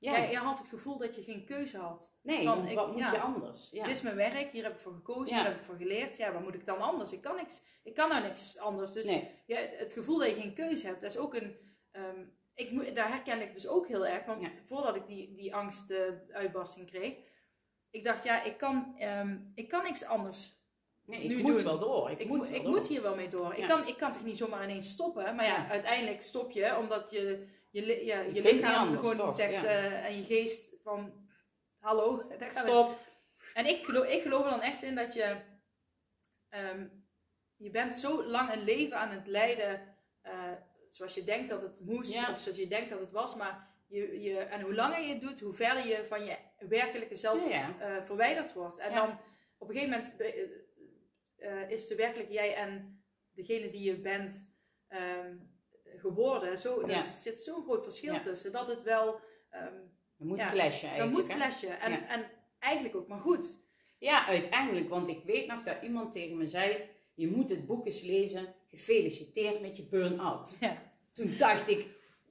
Ja. 0.00 0.12
Jij, 0.12 0.30
jij 0.30 0.40
had 0.40 0.58
het 0.58 0.66
gevoel 0.68 0.98
dat 0.98 1.14
je 1.14 1.22
geen 1.22 1.44
keuze 1.44 1.78
had. 1.78 2.12
nee, 2.22 2.44
van, 2.44 2.56
want 2.56 2.70
ik- 2.70 2.76
wat 2.76 2.90
moet 2.90 2.98
ja. 2.98 3.12
je 3.12 3.20
anders? 3.20 3.68
Ja. 3.72 3.84
Dit 3.84 3.96
is 3.96 4.02
mijn 4.02 4.16
werk, 4.16 4.52
hier 4.52 4.62
heb 4.62 4.74
ik 4.74 4.80
voor 4.80 4.92
gekozen, 4.94 5.36
hier 5.36 5.44
heb 5.44 5.56
ik 5.56 5.62
voor 5.64 5.76
geleerd. 5.76 6.16
Ja, 6.16 6.32
wat 6.32 6.42
moet 6.42 6.54
ik 6.54 6.66
dan 6.66 6.78
anders? 6.80 7.12
Ik 7.12 7.20
kan 7.20 7.36
niks. 7.36 7.62
Ik 7.82 7.94
kan 7.94 8.08
nou 8.08 8.22
niks 8.22 8.58
anders. 8.58 8.92
Dus 8.92 9.04
nee. 9.04 9.30
ja, 9.46 9.58
het 9.76 9.92
gevoel 9.92 10.18
dat 10.18 10.28
je 10.28 10.40
geen 10.40 10.54
keuze 10.54 10.86
hebt, 10.86 11.00
dat 11.00 11.10
is 11.10 11.18
ook 11.18 11.34
een. 11.34 11.56
ehm, 11.90 12.20
ik, 12.54 12.94
daar 12.94 13.08
herken 13.08 13.40
ik 13.42 13.54
dus 13.54 13.68
ook 13.68 13.88
heel 13.88 14.06
erg. 14.06 14.24
Want 14.24 14.48
voordat 14.66 14.96
ik 14.96 15.06
die, 15.06 15.34
die 15.34 15.54
angstuitbarsting 15.54 16.86
kreeg, 16.90 17.14
ik 17.90 18.04
dacht, 18.04 18.24
ja, 18.24 18.42
ik 18.42 18.56
kan, 18.56 18.94
ehm, 18.98 19.38
ik 19.54 19.68
kan 19.68 19.82
niks 19.82 20.04
anders. 20.04 20.58
nee, 21.04 21.20
ik 21.22 21.28
nu 21.28 21.42
moet 21.42 21.54
doen. 21.54 21.64
wel 21.64 21.78
door. 21.78 22.10
Ik, 22.10 22.18
Ik, 22.18 22.26
moet, 22.28 22.46
wel 22.48 22.56
ik 22.56 22.62
door. 22.62 22.70
moet 22.70 22.86
hier 22.86 23.02
wel 23.02 23.14
mee 23.14 23.28
door. 23.28 23.54
Ik, 23.54 23.66
kan, 23.66 23.86
ik 23.86 23.96
kan 23.96 24.12
toch 24.12 24.24
niet 24.24 24.36
zomaar 24.36 24.64
ineens 24.64 24.90
stoppen. 24.90 25.34
Maar 25.34 25.44
ja, 25.44 25.56
Ja. 25.56 25.68
uiteindelijk 25.68 26.22
stop 26.22 26.50
je, 26.50 26.76
omdat 26.78 27.10
je, 27.10 27.46
je, 27.70 28.04
ja, 28.04 28.20
je 28.20 28.32
niet 28.32 28.44
lichaam 28.44 28.74
anders, 28.86 29.00
gewoon 29.08 29.26
toch? 29.26 29.34
zegt 29.34 29.62
Ja. 29.62 29.68
eh, 29.68 30.04
en 30.04 30.16
je 30.16 30.24
geest 30.24 30.74
van, 30.82 31.28
hallo, 31.78 32.28
daar 32.38 32.50
gaan 32.50 32.64
we 32.64 32.70
Stop. 32.70 32.98
en 33.54 33.66
ik 33.66 33.84
geloof, 33.84 34.06
ik 34.06 34.22
geloof 34.22 34.44
er 34.44 34.50
dan 34.50 34.60
echt 34.62 34.82
in 34.82 34.94
dat 34.94 35.14
je. 35.14 35.36
ehm, 36.48 36.86
je 37.56 37.70
bent 37.70 37.96
zo 37.98 38.24
lang 38.24 38.52
een 38.52 38.64
leven 38.64 38.96
aan 38.96 39.10
het 39.10 39.26
leiden. 39.26 39.88
eh, 40.22 40.52
zoals 40.88 41.14
je 41.14 41.24
denkt 41.24 41.48
dat 41.48 41.62
het 41.62 41.80
moest. 41.80 42.12
Ja. 42.12 42.30
Of 42.32 42.40
zoals 42.40 42.58
je 42.58 42.66
denkt 42.66 42.90
dat 42.90 43.00
het 43.00 43.10
was. 43.10 43.34
Maar 43.36 43.68
je, 43.86 44.20
je, 44.20 44.38
en 44.38 44.60
hoe 44.60 44.74
langer 44.74 45.00
je 45.00 45.12
het 45.12 45.20
doet, 45.20 45.40
hoe 45.40 45.54
verder 45.54 45.86
je 45.86 46.04
van 46.04 46.24
je 46.24 46.36
werkelijke 46.58 47.16
zelf 47.16 47.48
Ja, 47.48 47.78
eh, 47.80 48.04
verwijderd 48.04 48.52
wordt. 48.52 48.78
En 48.78 48.94
dan 48.94 49.18
op 49.58 49.68
een 49.68 49.74
gegeven 49.74 49.90
moment 49.90 50.14
is 51.70 51.86
de 51.86 51.94
werkelijk 51.94 52.30
jij 52.30 52.54
en 52.54 53.02
degene 53.34 53.70
die 53.70 53.82
je 53.82 53.96
bent 54.00 54.54
ehm, 54.88 55.36
geworden. 55.96 56.58
Zo. 56.58 56.80
Er 56.80 57.02
zit 57.02 57.38
zo'n 57.38 57.62
groot 57.62 57.84
verschil 57.84 58.20
tussen. 58.20 58.52
Dat 58.52 58.66
het 58.68 58.82
wel. 58.82 59.20
ehm 59.50 59.74
Je 60.16 60.24
moet 60.24 60.38
Ja, 60.38 60.50
clashen 60.50 60.88
dat 60.88 60.98
eigenlijk. 60.98 61.28
moet 61.28 61.36
clashen. 61.36 61.80
En, 61.80 62.08
en 62.08 62.30
eigenlijk 62.58 62.96
ook 62.96 63.08
maar 63.08 63.18
goed. 63.18 63.62
Ja, 63.98 64.26
uiteindelijk. 64.26 64.88
Want 64.88 65.08
ik 65.08 65.24
weet 65.24 65.46
nog 65.46 65.62
dat 65.62 65.76
iemand 65.82 66.12
tegen 66.12 66.36
me 66.36 66.46
zei... 66.46 66.88
Je 67.14 67.28
moet 67.28 67.50
het 67.50 67.66
boek 67.66 67.86
eens 67.86 68.00
lezen. 68.02 68.54
Gefeliciteerd 68.68 69.60
met 69.60 69.76
je 69.76 69.86
burn-out. 69.88 70.56
Ja. 70.60 70.82
Toen 71.12 71.36
dacht 71.38 71.68
ik... 71.68 71.86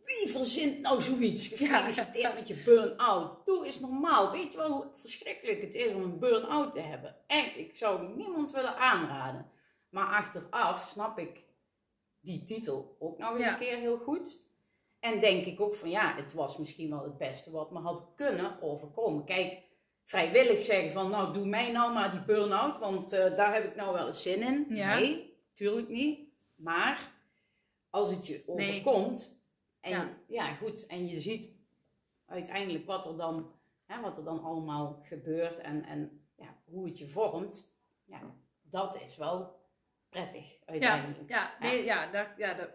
Wie 0.05 0.31
verzint 0.31 0.81
nou 0.81 1.01
zoiets? 1.01 1.47
Gefeliciteerd 1.47 2.33
met 2.33 2.47
je 2.47 2.61
burn-out. 2.65 3.45
Doe 3.45 3.65
eens 3.65 3.79
normaal. 3.79 4.31
Weet 4.31 4.51
je 4.51 4.57
wel 4.57 4.71
hoe 4.71 4.87
verschrikkelijk 4.99 5.61
het 5.61 5.75
is 5.75 5.93
om 5.93 6.01
een 6.01 6.19
burn-out 6.19 6.73
te 6.73 6.79
hebben? 6.79 7.15
Echt, 7.27 7.57
ik 7.57 7.75
zou 7.75 8.15
niemand 8.15 8.51
willen 8.51 8.75
aanraden. 8.77 9.51
Maar 9.89 10.05
achteraf 10.07 10.87
snap 10.87 11.19
ik 11.19 11.43
die 12.19 12.43
titel 12.43 12.95
ook 12.99 13.17
nog 13.17 13.31
eens 13.33 13.43
Ja. 13.43 13.51
een 13.53 13.59
keer 13.59 13.77
heel 13.77 13.97
goed. 13.97 14.41
En 14.99 15.19
denk 15.19 15.45
ik 15.45 15.61
ook 15.61 15.75
van 15.75 15.89
ja, 15.89 16.15
het 16.15 16.33
was 16.33 16.57
misschien 16.57 16.89
wel 16.89 17.03
het 17.03 17.17
beste 17.17 17.51
wat 17.51 17.71
me 17.71 17.79
had 17.79 18.03
kunnen 18.15 18.61
overkomen. 18.61 19.23
Kijk, 19.25 19.61
vrijwillig 20.03 20.63
zeggen 20.63 20.91
van 20.91 21.09
nou 21.09 21.33
doe 21.33 21.45
mij 21.45 21.71
nou 21.71 21.93
maar 21.93 22.11
die 22.11 22.23
burn-out, 22.23 22.77
want 22.77 23.11
eh, 23.11 23.35
daar 23.37 23.53
heb 23.53 23.63
ik 23.65 23.75
nou 23.75 23.93
wel 23.93 24.07
eens 24.07 24.21
zin 24.21 24.41
in. 24.41 24.65
Ja. 24.75 24.95
Nee, 24.99 25.37
tuurlijk 25.53 25.89
niet. 25.89 26.19
Maar 26.55 27.11
als 27.89 28.11
het 28.11 28.27
je 28.27 28.43
Nee. 28.47 28.69
overkomt 28.69 29.41
en 29.81 29.91
Ja. 29.91 30.09
ja. 30.27 30.53
goed, 30.55 30.85
en 30.85 31.07
je 31.07 31.19
ziet 31.19 31.51
uiteindelijk 32.25 32.85
wat 32.85 33.05
er 33.05 33.17
dan, 33.17 33.51
hè, 33.85 34.01
wat 34.01 34.17
er 34.17 34.23
dan 34.23 34.43
allemaal 34.43 34.99
gebeurt 35.03 35.57
en, 35.57 35.83
en 35.85 36.21
ja, 36.35 36.55
hoe 36.65 36.85
het 36.85 36.97
je 36.97 37.07
vormt, 37.07 37.73
ja, 38.05 38.21
dat 38.61 39.01
is 39.01 39.17
wel 39.17 39.58
prettig 40.09 40.57
uiteindelijk. 40.65 41.29
Ja, 41.29 41.51
nee, 41.59 41.83
ja. 41.83 42.11
daar, 42.11 42.33
ja 42.37 42.53
daar, 42.53 42.69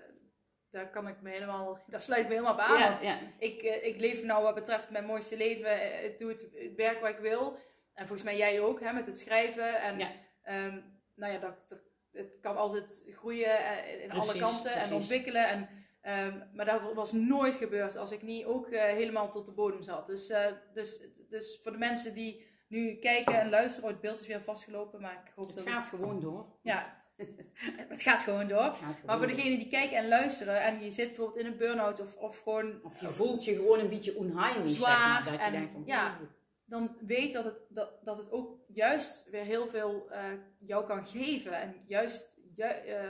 daar 0.71 0.91
kan 0.91 1.09
ik 1.09 1.21
me 1.21 1.31
helemaal, 1.31 1.79
daar 1.87 2.01
sluit 2.01 2.23
me 2.29 2.35
helemaal 2.35 2.55
bij 2.57 2.65
aan. 2.65 2.79
Ja, 2.79 2.91
Want 2.91 3.03
ja. 3.03 3.17
ik, 3.39 3.63
eh, 3.63 3.85
ik 3.87 4.01
leef 4.01 4.23
nou 4.23 4.43
wat 4.43 4.55
betreft 4.55 4.91
mijn 4.91 5.05
mooiste 5.05 5.37
leven. 5.37 5.71
eh, 5.81 6.05
Ik 6.05 6.19
doe 6.19 6.29
het, 6.31 6.41
het 6.55 6.75
werk 6.75 7.01
wat 7.01 7.11
ik 7.11 7.19
wil. 7.19 7.57
En 7.95 8.07
volgens 8.07 8.23
mij 8.23 8.37
jij 8.37 8.61
ook, 8.61 8.81
hè, 8.81 8.93
met 8.93 9.07
het 9.07 9.19
schrijven. 9.19 9.81
En 9.81 9.99
Ja. 9.99 10.11
ehm, 10.43 10.81
nou 11.15 11.33
ja, 11.33 11.39
dat, 11.39 11.83
het 12.13 12.39
kan 12.41 12.57
altijd 12.57 13.03
groeien 13.11 13.59
eh, 13.59 14.03
in 14.03 14.11
alle 14.11 14.23
Precies, 14.25 14.41
kanten 14.43 14.73
en 14.75 14.93
ontwikkelen. 14.93 15.49
En, 15.49 15.69
ehm, 16.01 16.41
maar 16.53 16.65
dat 16.67 16.93
was 16.95 17.13
nooit 17.13 17.55
gebeurd 17.55 17.97
als 17.97 18.11
ik 18.13 18.23
niet 18.23 18.45
ook 18.45 18.71
helemaal 18.71 19.31
tot 19.31 19.47
de 19.47 19.53
bodem 19.53 19.83
zat. 19.83 20.07
Dus, 20.07 20.33
dus, 20.75 21.03
dus 21.29 21.61
voor 21.63 21.73
de 21.73 21.79
mensen 21.79 22.15
die 22.15 22.47
nu 22.69 22.95
kijken 22.97 23.41
en 23.41 23.51
luisteren. 23.51 23.85
Oh, 23.89 23.93
het 23.95 24.01
beeld 24.03 24.21
is 24.21 24.27
weer 24.27 24.43
vastgelopen, 24.43 25.01
maar 25.01 25.23
ik 25.27 25.33
hoop 25.35 25.47
Het 25.47 25.57
dat 25.57 25.69
gaat 25.69 25.81
het... 25.81 25.89
gewoon 26.01 26.21
door. 26.21 26.47
Ja, 26.63 27.04
het 27.89 28.03
gaat 28.03 28.23
gewoon 28.23 28.49
door. 28.49 28.63
Het 28.63 28.77
gaat 28.77 28.85
gewoon 28.95 29.07
Maar 29.07 29.19
voor 29.19 29.27
degenen 29.27 29.59
die 29.59 29.69
kijken 29.69 29.97
en 29.97 30.09
luisteren 30.09 30.61
en 30.63 30.81
je 30.85 30.91
zit 30.91 31.07
bijvoorbeeld 31.07 31.37
in 31.39 31.47
een 31.47 31.57
burn-out 31.57 32.01
of, 32.01 32.17
of 32.17 32.39
gewoon 32.39 32.81
Of 32.83 33.01
je 33.01 33.09
voelt 33.09 33.45
je 33.45 33.55
gewoon 33.55 33.79
een 33.79 33.89
beetje 33.89 34.17
onheimisch, 34.17 34.77
Zwaar 34.77 34.91
zeg 34.99 35.09
maar. 35.09 35.25
Dat 35.25 35.33
je 35.33 35.39
en- 35.47 35.53
denkt 35.53 35.73
van, 35.73 35.83
ja. 35.87 36.19
dan 36.65 36.97
weet 37.07 37.33
dat 37.33 37.45
het, 37.45 37.57
dat, 37.69 38.05
dat 38.05 38.17
het 38.17 38.31
ook 38.33 38.59
juist 38.69 39.31
weer 39.31 39.45
heel 39.45 39.69
veel 39.69 40.11
eh, 40.11 40.25
jou 40.59 40.87
kan 40.87 41.07
geven. 41.07 41.53
En 41.53 41.75
juist 41.87 42.37
ju- 42.57 42.63
eh, 42.65 43.03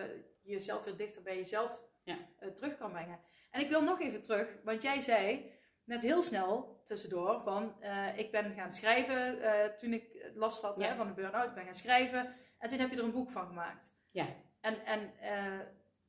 jezelf 0.42 0.84
weer 0.84 0.96
dichter 0.96 1.22
bij 1.22 1.36
jezelf 1.36 1.82
Ja. 2.04 2.16
eh, 2.38 2.48
terug 2.48 2.76
kan 2.78 2.90
brengen. 2.92 3.18
En 3.50 3.60
ik 3.60 3.68
wil 3.68 3.82
nog 3.82 4.00
even 4.00 4.22
terug, 4.22 4.56
want 4.64 4.82
jij 4.82 5.00
zei 5.00 5.52
net 5.84 6.02
heel 6.02 6.22
snel 6.22 6.80
tussendoor 6.84 7.40
van 7.42 7.74
ik 8.16 8.30
ben 8.30 8.54
gaan 8.54 8.72
schrijven 8.72 9.38
toen 9.76 9.92
ik 9.92 10.30
last 10.34 10.62
had 10.62 10.78
Ja. 10.78 10.88
hè, 10.88 10.96
van 10.96 11.06
de 11.06 11.12
burn-out. 11.12 11.48
Ik 11.48 11.54
ben 11.54 11.64
gaan 11.64 11.74
schrijven 11.74 12.34
en 12.64 12.70
toen 12.70 12.78
heb 12.78 12.90
je 12.90 12.96
er 12.96 13.04
een 13.04 13.12
boek 13.12 13.30
van 13.30 13.46
gemaakt. 13.46 13.92
Ja. 14.10 14.26
En, 14.60 14.84
en 14.86 15.12
eh, 15.20 15.58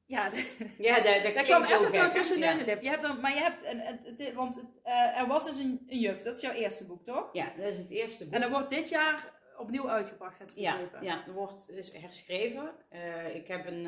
ja, 0.05 0.31
Ja, 0.77 0.95
dat, 0.95 1.23
dat 1.23 1.33
daar 1.33 1.43
kwam 1.43 1.65
zo 1.65 1.73
even 1.73 1.85
gek, 1.85 1.93
door 1.93 2.03
hè? 2.03 2.11
tussen 2.11 2.37
ja. 2.39 2.53
de 2.57 2.65
lip. 2.65 2.81
Je 2.81 2.89
hebt 2.89 3.03
er, 3.03 3.19
maar 3.19 3.33
je 3.33 3.39
hebt, 3.39 3.65
een, 3.65 3.87
een- 3.87 4.15
het- 4.17 4.33
want 4.33 4.63
eh, 4.83 5.19
er 5.19 5.27
was 5.27 5.45
dus 5.45 5.57
een, 5.57 5.83
een 5.87 5.99
juf, 5.99 6.21
dat 6.21 6.35
is 6.35 6.41
jouw 6.41 6.51
eerste 6.53 6.85
boek, 6.85 7.03
toch? 7.03 7.29
Ja, 7.33 7.53
dat 7.57 7.65
is 7.65 7.77
het 7.77 7.89
eerste 7.89 8.23
boek. 8.23 8.33
En 8.33 8.41
dat 8.41 8.49
wordt 8.49 8.69
dit 8.69 8.89
jaar 8.89 9.33
opnieuw 9.57 9.89
uitgebracht, 9.89 10.39
heb 10.39 10.49
ik 10.49 10.57
Ja, 10.57 10.71
begrepen. 10.71 11.03
ja, 11.03 11.25
er 11.27 11.33
wordt 11.33 11.67
dus 11.67 11.93
herschreven. 11.93 12.71
Eh, 12.89 13.35
ik 13.35 13.47
heb 13.47 13.65
een, 13.65 13.81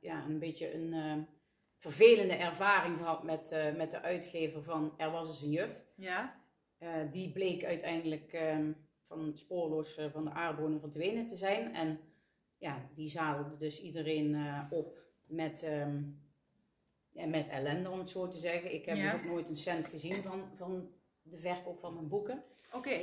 ja, 0.00 0.24
een 0.26 0.38
beetje 0.38 0.74
een 0.74 1.26
vervelende 1.78 2.34
ervaring 2.34 2.98
gehad 2.98 3.22
met, 3.22 3.72
met 3.76 3.90
de 3.90 4.00
uitgever 4.02 4.62
van 4.62 4.94
Er 4.96 5.10
was 5.10 5.28
eens 5.28 5.42
een 5.42 5.50
juf. 5.50 5.84
Ja? 5.96 6.40
Die 7.10 7.32
bleek 7.32 7.64
uiteindelijk 7.64 8.32
ehm, 8.32 8.72
van 9.02 9.32
spoorloos 9.34 10.00
van 10.12 10.24
de 10.24 10.30
aardbodem 10.30 10.80
verdwenen 10.80 11.24
te 11.26 11.36
zijn. 11.36 11.74
En 11.74 12.00
ja, 12.58 12.88
die 12.94 13.08
zadelde 13.08 13.56
dus 13.56 13.80
iedereen 13.82 14.34
eh, 14.34 14.60
op 14.70 14.98
met, 15.26 15.62
ehm, 15.62 16.02
ja, 17.10 17.26
met 17.26 17.48
ellende, 17.48 17.90
om 17.90 17.98
het 17.98 18.10
zo 18.10 18.28
te 18.28 18.38
zeggen. 18.38 18.74
Ik 18.74 18.84
heb 18.84 18.96
Ja. 18.96 19.12
dus 19.12 19.20
ook 19.20 19.26
nooit 19.26 19.48
een 19.48 19.54
cent 19.56 19.86
gezien 19.86 20.14
van, 20.22 20.42
van 20.54 20.90
de 21.22 21.38
verkoop 21.38 21.80
van 21.80 21.94
mijn 21.94 22.08
boeken. 22.08 22.42
Oké. 22.72 22.98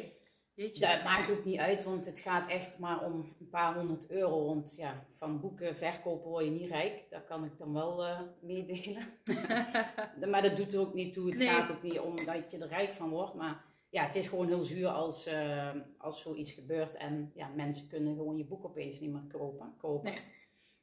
Jeetje. 0.54 0.80
Dat 0.82 1.04
maakt 1.04 1.32
ook 1.32 1.46
niet 1.46 1.58
uit, 1.60 1.84
want 1.84 2.06
het 2.06 2.20
gaat 2.20 2.50
echt 2.50 2.80
maar 2.80 3.06
om 3.06 3.36
een 3.40 3.50
paar 3.50 3.76
honderd 3.76 4.10
euro. 4.10 4.46
Want 4.46 4.76
ja, 4.78 5.06
van 5.12 5.40
boeken 5.40 5.78
verkopen 5.78 6.30
word 6.30 6.46
je 6.46 6.52
niet 6.52 6.70
rijk. 6.70 7.04
Dat 7.10 7.26
kan 7.26 7.46
ik 7.46 7.58
dan 7.58 7.74
wel 7.74 8.06
eh, 8.06 8.20
meedelen. 8.42 9.04
maar 10.32 10.42
dat 10.42 10.58
doet 10.58 10.74
er 10.74 10.80
ook 10.80 10.94
niet 10.94 11.14
toe. 11.14 11.30
Het 11.30 11.38
Nee. 11.40 11.48
gaat 11.48 11.72
ook 11.72 11.82
niet 11.84 12.00
om 12.00 12.16
dat 12.16 12.52
je 12.52 12.58
er 12.58 12.68
rijk 12.68 12.94
van 12.94 13.10
wordt. 13.10 13.34
Maar 13.34 13.64
ja, 13.96 14.06
het 14.06 14.16
is 14.16 14.28
gewoon 14.28 14.48
heel 14.48 14.64
zuur 14.64 14.88
als, 14.88 15.26
eh, 15.26 15.70
als 15.98 16.22
zoiets 16.22 16.52
gebeurt. 16.52 16.96
En 16.96 17.32
ja, 17.36 17.48
mensen 17.48 17.88
kunnen 17.88 18.16
gewoon 18.16 18.38
je 18.38 18.46
boek 18.46 18.66
opeens 18.66 19.00
niet 19.00 19.12
meer 19.12 19.28
kopen. 19.28 19.74
kopen. 19.78 20.14
Nee. 20.14 20.24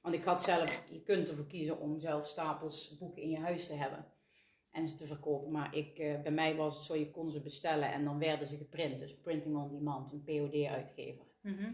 Want 0.01 0.15
ik 0.15 0.25
had 0.25 0.43
zelf, 0.43 0.89
je 0.91 1.03
kunt 1.03 1.29
ervoor 1.29 1.47
kiezen 1.47 1.79
om 1.79 2.01
zelf 2.01 2.27
stapels 2.27 2.99
boeken 2.99 3.23
in 3.23 3.31
je 3.31 3.39
huis 3.39 3.67
te 3.67 3.75
hebben. 3.75 4.07
En 4.71 4.87
ze 4.87 4.95
te 4.95 5.07
verkopen. 5.07 5.51
Maar 5.51 5.77
ik, 5.77 5.99
eh, 5.99 6.23
bij 6.23 6.33
mij 6.33 6.57
was 6.57 6.75
het 6.75 6.85
zo, 6.85 6.95
je 6.97 7.11
kon 7.11 7.31
ze 7.31 7.41
bestellen 7.41 7.93
en 7.93 8.05
dan 8.05 8.19
werden 8.19 8.47
ze 8.47 8.57
geprint. 8.57 8.99
Dus 8.99 9.17
printing 9.17 9.57
on 9.57 9.71
demand, 9.71 10.13
een 10.13 10.23
POD-uitgever. 10.23 11.25
Mhm. 11.41 11.73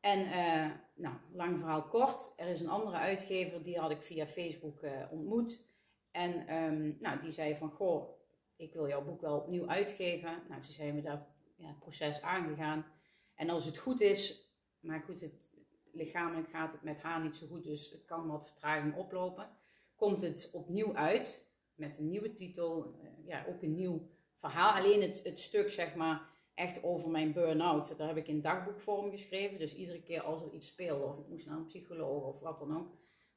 En 0.00 0.30
eh, 0.30 0.70
nou, 0.94 1.16
lang 1.32 1.58
verhaal 1.58 1.82
kort. 1.82 2.32
Er 2.36 2.48
is 2.48 2.60
een 2.60 2.68
andere 2.68 2.96
uitgever, 2.96 3.62
die 3.62 3.78
had 3.78 3.90
ik 3.90 4.02
via 4.02 4.26
Facebook 4.26 4.82
eh, 4.82 4.92
ontmoet. 5.10 5.66
En 6.10 6.46
ehm, 6.46 6.92
nou, 7.00 7.20
die 7.20 7.30
zei 7.30 7.56
van, 7.56 7.70
goh, 7.70 8.21
ik 8.62 8.72
wil 8.72 8.88
jouw 8.88 9.04
boek 9.04 9.20
wel 9.20 9.36
opnieuw 9.36 9.68
uitgeven. 9.68 10.42
Nou, 10.48 10.60
toen 10.60 10.72
zijn 10.72 10.94
we 10.94 11.00
daar 11.00 11.26
ja, 11.56 11.76
proces 11.80 12.22
aangegaan. 12.22 12.86
En 13.34 13.50
als 13.50 13.64
het 13.64 13.78
goed 13.78 14.00
is, 14.00 14.50
maar 14.80 15.00
goed, 15.00 15.20
het, 15.20 15.50
lichamelijk 15.92 16.48
gaat 16.48 16.72
het 16.72 16.82
met 16.82 17.00
haar 17.00 17.22
niet 17.22 17.36
zo 17.36 17.46
goed, 17.46 17.64
dus 17.64 17.90
het 17.90 18.04
kan 18.04 18.26
wat 18.26 18.46
vertraging 18.46 18.96
oplopen. 18.96 19.48
Komt 19.96 20.22
het 20.22 20.50
opnieuw 20.52 20.94
uit, 20.94 21.50
met 21.74 21.98
een 21.98 22.08
nieuwe 22.08 22.32
titel, 22.32 22.94
eh, 23.00 23.26
ja, 23.26 23.44
ook 23.48 23.62
een 23.62 23.74
nieuw 23.74 24.08
verhaal. 24.34 24.72
Alleen 24.72 25.02
het, 25.02 25.24
het 25.24 25.38
stuk, 25.38 25.70
zeg 25.70 25.94
maar, 25.94 26.30
echt 26.54 26.82
over 26.82 27.10
mijn 27.10 27.32
burn-out. 27.32 27.96
Daar 27.96 28.08
heb 28.08 28.16
ik 28.16 28.28
in 28.28 28.40
dagboekvorm 28.40 29.10
geschreven. 29.10 29.58
Dus 29.58 29.74
iedere 29.74 30.02
keer 30.02 30.22
als 30.22 30.42
er 30.42 30.52
iets 30.52 30.66
speelde, 30.66 31.04
of 31.04 31.18
ik 31.18 31.28
moest 31.28 31.46
naar 31.46 31.56
een 31.56 31.66
psycholoog 31.66 32.24
of 32.24 32.40
wat 32.40 32.58
dan 32.58 32.76
ook, 32.76 32.90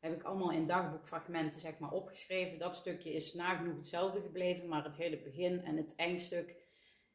heb 0.05 0.19
ik 0.19 0.23
allemaal 0.23 0.51
in 0.51 0.67
dagboekfragmenten 0.67 1.59
zeg 1.59 1.79
maar 1.79 1.91
opgeschreven. 1.91 2.59
Dat 2.59 2.75
stukje 2.75 3.13
is 3.13 3.33
nagenoeg 3.33 3.75
hetzelfde 3.75 4.21
gebleven, 4.21 4.67
maar 4.67 4.83
het 4.83 4.97
hele 4.97 5.17
begin 5.17 5.61
en 5.63 5.77
het 5.77 5.95
eindstuk 5.95 6.55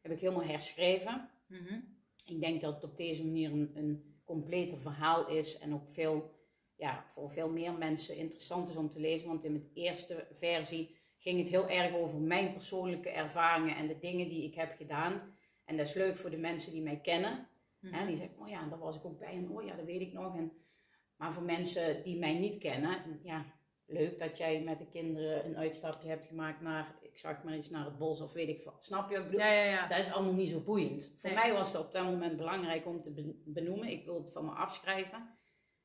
heb 0.01 0.13
ik 0.13 0.21
helemaal 0.21 0.45
herschreven. 0.45 1.31
Mhm. 1.47 1.81
Ik 2.27 2.41
denk 2.41 2.61
dat 2.61 2.75
het 2.75 2.85
op 2.85 2.97
deze 2.97 3.25
manier 3.25 3.51
een, 3.51 3.71
een 3.75 4.21
completer 4.25 4.81
verhaal 4.81 5.29
is 5.29 5.59
en 5.59 5.75
ook 5.75 5.91
veel, 5.91 6.35
ja, 6.77 7.05
voor 7.09 7.31
veel 7.31 7.51
meer 7.51 7.73
mensen 7.73 8.17
interessant 8.17 8.69
is 8.69 8.77
om 8.77 8.91
te 8.91 9.01
lezen. 9.01 9.29
Want 9.29 9.45
in 9.45 9.53
mijn 9.53 9.71
eerste 9.75 10.27
versie 10.39 10.97
ging 11.19 11.39
het 11.39 11.49
heel 11.49 11.69
erg 11.69 11.95
over 11.95 12.21
mijn 12.21 12.53
persoonlijke 12.53 13.11
ervaringen 13.11 13.77
en 13.77 13.87
de 13.87 13.99
dingen 13.99 14.29
die 14.29 14.45
ik 14.45 14.55
heb 14.55 14.73
gedaan. 14.73 15.37
En 15.65 15.77
dat 15.77 15.87
is 15.87 15.95
leuk 15.95 16.17
voor 16.17 16.31
de 16.31 16.39
mensen 16.39 16.73
die 16.73 16.83
mij 16.83 17.01
kennen. 17.01 17.49
Mhm. 17.81 17.95
Hè, 17.95 18.07
die 18.07 18.17
zeggen, 18.17 18.39
oh 18.39 18.49
ja, 18.49 18.69
daar 18.69 18.79
was 18.79 18.97
ik 18.97 19.05
ook 19.05 19.19
bij 19.19 19.33
en 19.33 19.51
oh 19.51 19.65
ja, 19.65 19.77
dat 19.77 19.85
weet 19.85 20.01
ik 20.01 20.13
nog. 20.13 20.37
En, 20.37 20.53
maar 21.21 21.33
voor 21.33 21.43
mensen 21.43 22.03
die 22.03 22.19
mij 22.19 22.39
niet 22.39 22.59
kennen, 22.59 23.21
ja, 23.23 23.45
leuk 23.87 24.19
dat 24.19 24.39
jij 24.39 24.63
met 24.63 24.79
de 24.79 24.87
kinderen 24.89 25.45
een 25.47 25.57
uitstapje 25.57 26.09
hebt 26.09 26.27
gemaakt 26.27 26.61
naar, 26.61 26.95
ik 27.03 27.19
zag 27.19 27.43
maar 27.45 27.57
iets, 27.57 27.71
naar 27.71 27.85
het 27.85 27.99
bos 27.99 28.21
of 28.21 28.33
weet 28.33 28.49
ik 28.49 28.63
wat. 28.65 28.85
Snap 28.85 29.11
je 29.11 29.23
bedoel? 29.25 29.39
Ja, 29.41 29.53
ja, 29.53 29.65
ja. 29.65 29.87
Dat 29.87 29.99
is 29.99 30.13
allemaal 30.13 30.33
niet 30.35 30.49
zo 30.51 30.61
boeiend. 30.61 31.15
Voor 31.21 31.31
Nee. 31.31 31.39
mij 31.39 31.53
was 31.53 31.73
het 31.73 31.81
op 31.85 31.93
dat 31.93 32.05
moment 32.05 32.37
belangrijk 32.37 32.87
om 32.87 33.03
te 33.03 33.13
be- 33.13 33.43
benoemen. 33.45 33.89
Ik 33.89 34.05
wil 34.05 34.23
het 34.23 34.33
van 34.33 34.45
me 34.45 34.51
afschrijven. 34.51 35.39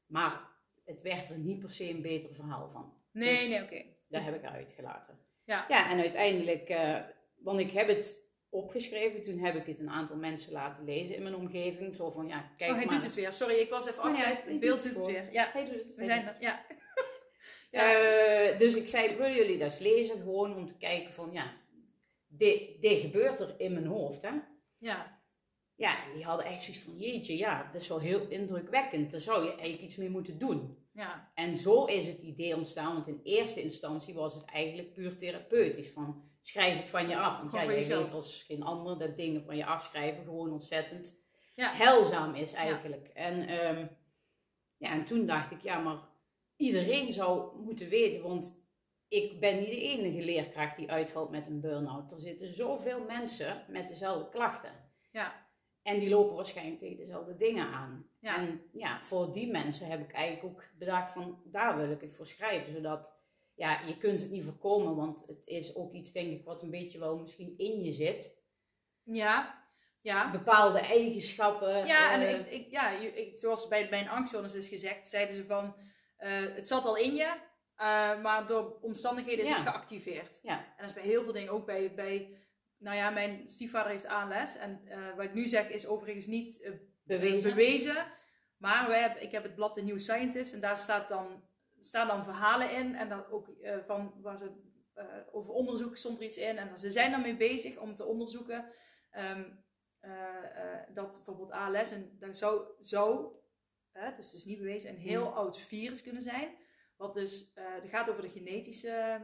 Maar 0.06 0.48
het 0.86 1.02
werd 1.02 1.30
er 1.30 1.38
niet 1.38 1.60
per 1.60 1.70
se 1.72 1.90
een 1.90 2.02
beter 2.02 2.34
verhaal 2.34 2.70
van. 2.70 2.94
Nee, 3.12 3.30
Dus- 3.30 3.48
nee, 3.48 3.64
oké. 3.64 3.84
Dat 4.10 4.24
heb 4.24 4.36
ik 4.36 4.44
eruit 4.44 4.72
gelaten. 4.72 5.20
Ja. 5.44 5.66
Ja, 5.68 5.90
en 5.92 6.00
uiteindelijk, 6.00 6.70
eh, 6.70 7.00
want 7.36 7.60
ik 7.60 7.72
heb 7.72 7.88
het 7.88 8.25
opgeschreven. 8.56 9.22
Toen 9.22 9.40
heb 9.40 9.56
ik 9.56 9.66
het 9.66 9.80
een 9.80 9.90
aantal 9.90 10.18
mensen 10.18 10.52
laten 10.52 10.84
lezen 10.84 11.16
in 11.16 11.24
mijn 11.24 11.36
omgeving. 11.36 11.96
Zo 11.96 12.12
van, 12.12 12.28
ja, 12.28 12.52
kijk 12.58 12.72
oh, 12.72 12.78
hij 12.78 12.86
maar. 12.86 12.96
doet 12.96 13.04
het 13.04 13.16
weer. 13.16 13.34
Sorry, 13.34 13.56
ik 13.56 13.70
was 13.70 13.88
even 13.88 14.04
Oh, 14.04 14.18
ja, 14.18 14.24
het 14.24 14.60
beeld 14.60 14.84
doet 14.84 14.96
het 14.96 15.06
weer. 15.06 15.32
Ja, 15.32 15.50
Hij 15.54 15.66
doet 15.66 15.84
het. 15.84 15.96
we 15.96 16.06
zijn 16.06 16.28
er. 16.28 16.36
Ja. 16.40 16.66
ja. 17.72 17.94
Eh, 17.94 18.58
dus 18.58 18.76
ik 18.76 18.88
zei, 18.88 19.16
willen 19.16 19.36
jullie 19.36 19.58
dat 19.58 19.72
eens 19.72 19.80
lezen? 19.80 20.18
Gewoon 20.18 20.56
om 20.56 20.68
te 20.68 20.78
kijken 20.78 21.14
van, 21.14 21.30
ja, 21.34 21.54
dit, 22.28 22.82
dit 22.82 23.00
gebeurt 23.00 23.40
er 23.40 23.56
in 23.58 23.74
mijn 23.74 23.86
hoofd, 23.86 24.22
hè? 24.22 24.32
ja. 24.78 25.14
Ja, 25.78 26.06
en 26.06 26.14
die 26.14 26.24
hadden 26.24 26.46
echt 26.46 26.62
zoiets 26.62 26.84
van, 26.84 26.98
jeetje, 26.98 27.38
ja, 27.38 27.70
dat 27.72 27.82
is 27.82 27.88
wel 27.88 28.00
heel 28.00 28.28
indrukwekkend. 28.28 29.12
Daar 29.12 29.22
zou 29.22 29.44
je 29.44 29.50
eigenlijk 29.50 29.82
iets 29.82 29.96
mee 29.96 30.10
moeten 30.10 30.38
doen. 30.38 30.78
Ja. 30.92 31.32
En 31.34 31.56
zo 31.56 31.86
is 31.86 32.08
het 32.08 32.18
idee 32.18 32.56
ontstaan, 32.56 32.94
want 32.94 33.08
in 33.08 33.20
eerste 33.24 33.62
instantie 33.62 34.14
was 34.14 34.34
het 34.34 34.46
eigenlijk 34.46 34.94
puur 34.94 35.18
therapeutisch. 35.18 35.90
Van, 35.90 36.24
schrijf 36.48 36.78
het 36.78 36.88
van 36.88 37.08
je 37.08 37.18
af. 37.18 37.40
Want 37.40 37.52
jij 37.52 37.68
weet 37.68 38.12
als 38.14 38.44
geen 38.44 38.64
ander 38.64 38.98
dat 39.00 39.18
dingen 39.18 39.44
van 39.44 39.58
je 39.58 39.66
afschrijven 39.66 40.24
gewoon 40.24 40.52
ontzettend 40.52 41.24
Ja. 41.56 41.74
heilzaam 41.74 42.34
is 42.34 42.54
eigenlijk. 42.54 43.08
En, 43.08 43.48
ehm, 43.48 43.88
ja, 44.78 44.90
en 44.92 45.06
toen 45.06 45.26
dacht 45.26 45.52
ik, 45.52 45.62
ja, 45.62 45.80
maar 45.80 46.00
iedereen 46.56 47.14
zou 47.14 47.58
moeten 47.62 47.90
weten, 47.90 48.22
want 48.24 48.64
ik 49.08 49.40
ben 49.40 49.60
niet 49.60 49.70
de 49.70 49.82
enige 49.82 50.22
leerkracht 50.22 50.78
die 50.78 50.92
uitvalt 50.92 51.30
met 51.30 51.48
een 51.48 51.62
burn-out. 51.62 52.12
Er 52.12 52.20
zitten 52.20 52.54
zoveel 52.54 53.04
mensen 53.04 53.66
met 53.68 53.88
dezelfde 53.88 54.30
klachten. 54.30 54.72
Ja. 55.12 55.48
En 55.82 56.00
die 56.00 56.10
lopen 56.10 56.36
waarschijnlijk 56.36 56.80
tegen 56.80 56.98
dezelfde 56.98 57.36
dingen 57.36 57.68
aan. 57.68 58.10
Ja. 58.20 58.38
En 58.38 58.62
ja, 58.72 59.04
voor 59.04 59.34
die 59.34 59.52
mensen 59.52 59.88
heb 59.88 60.02
ik 60.02 60.12
eigenlijk 60.12 60.56
ook 60.56 60.64
bedacht 60.78 61.12
van, 61.14 61.42
daar 61.46 61.78
wil 61.78 61.92
ik 61.92 62.02
het 62.02 62.16
voor 62.16 62.28
schrijven. 62.28 62.74
Zodat, 62.74 63.20
ja, 63.56 63.82
je 63.82 63.98
kunt 63.98 64.22
het 64.22 64.32
niet 64.32 64.44
voorkomen, 64.44 64.96
want 64.96 65.28
het 65.28 65.48
is 65.48 65.76
ook 65.76 65.94
iets, 65.94 66.12
denk 66.12 66.32
ik, 66.32 66.46
wat 66.46 66.62
een 66.62 66.70
beetje 66.70 67.00
wel 67.00 67.18
misschien 67.20 67.54
in 67.58 67.84
je 67.84 67.92
zit. 67.92 68.44
Ja. 69.04 69.64
Ja. 70.02 70.32
Bepaalde 70.32 70.80
eigenschappen. 70.80 71.86
Ja, 71.86 72.14
en 72.14 72.22
eh, 72.22 72.40
ik, 72.40 72.48
ik, 72.52 72.72
ja, 72.72 72.90
ik, 72.90 73.38
zoals 73.38 73.68
bij, 73.68 73.92
een 73.92 74.10
angstjournalis 74.10 74.58
is 74.58 74.70
gezegd, 74.70 75.08
zeiden 75.08 75.36
ze 75.36 75.46
van, 75.46 75.76
eh, 76.18 76.32
het 76.56 76.68
zat 76.68 76.86
al 76.86 76.98
in 76.98 77.16
je, 77.16 77.34
eh, 77.76 78.22
maar 78.22 78.48
door 78.48 78.78
omstandigheden 78.82 79.44
is 79.44 79.50
Ja. 79.50 79.56
het 79.56 79.68
geactiveerd. 79.68 80.40
Ja. 80.44 80.58
En 80.58 80.74
dat 80.78 80.88
is 80.88 80.94
bij 80.94 81.04
heel 81.04 81.24
veel 81.24 81.34
dingen, 81.34 81.52
ook 81.52 81.66
bij, 81.66 81.94
bij 81.94 82.38
nou 82.78 82.98
ja, 82.98 83.10
mijn 83.10 83.48
stiefvader 83.48 83.92
heeft 83.92 84.06
ALS. 84.06 84.58
En 84.58 84.82
wat 85.16 85.26
ik 85.26 85.34
nu 85.34 85.48
zeg 85.48 85.70
is 85.70 85.88
overigens 85.88 86.26
niet 86.26 86.72
bewezen. 87.04 87.50
bewezen. 87.50 88.06
Maar 88.58 88.88
wij 88.88 89.02
hebben, 89.02 89.24
ik 89.24 89.32
heb 89.32 89.44
het 89.44 89.56
blad 89.56 89.76
The 89.76 89.82
New 89.82 90.00
Scientist 90.00 90.54
en 90.54 90.60
daar 90.60 90.78
staat 90.78 91.10
dan, 91.10 91.44
staan 91.86 92.08
dan 92.08 92.24
verhalen 92.24 92.72
in. 92.72 92.96
En 92.96 93.10
dan 93.10 93.26
ook 93.26 93.50
eh, 93.50 93.78
van 93.84 94.14
waar 94.22 94.38
ze 94.38 94.52
eh, 94.94 95.06
over 95.32 95.54
onderzoek 95.54 95.98
stond 95.98 96.18
er 96.18 96.26
iets 96.26 96.38
in. 96.38 96.58
En 96.58 96.78
ze 96.80 96.92
zijn 96.92 97.12
daarmee 97.12 97.38
bezig 97.38 97.78
om 97.78 97.96
te 97.96 98.06
onderzoeken 98.06 98.72
ehm, 99.12 99.44
eh, 100.00 100.14
dat 100.94 101.12
bijvoorbeeld 101.12 101.52
ALS, 101.52 101.92
en 101.92 102.18
dat 102.20 102.38
zou, 102.80 103.36
het 103.92 104.18
is 104.18 104.32
dus 104.32 104.46
niet 104.46 104.58
bewezen, 104.58 104.90
een 104.90 104.98
heel 104.98 105.26
Hmm. 105.26 105.34
oud 105.34 105.58
virus 105.60 106.02
kunnen 106.02 106.24
zijn. 106.24 106.56
Wat 106.98 107.14
dus, 107.14 107.52
het 107.56 107.90
gaat 107.90 108.10
over 108.10 108.22
de 108.22 108.30
genetische 108.30 109.22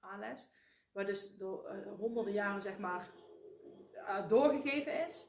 ALS. 0.00 0.50
Waar 0.92 1.06
dus 1.06 1.36
door 1.36 1.74
honderden 1.98 2.32
jaren 2.32 2.62
zeg 2.62 2.78
maar 2.78 3.10
doorgegeven 4.28 5.04
is. 5.04 5.28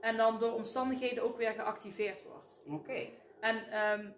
En 0.00 0.16
dan 0.16 0.38
door 0.38 0.52
omstandigheden 0.52 1.22
ook 1.22 1.36
weer 1.36 1.52
geactiveerd 1.52 2.22
wordt. 2.22 2.62
Oké. 2.66 3.08
En, 3.40 3.70
ehm 3.70 4.12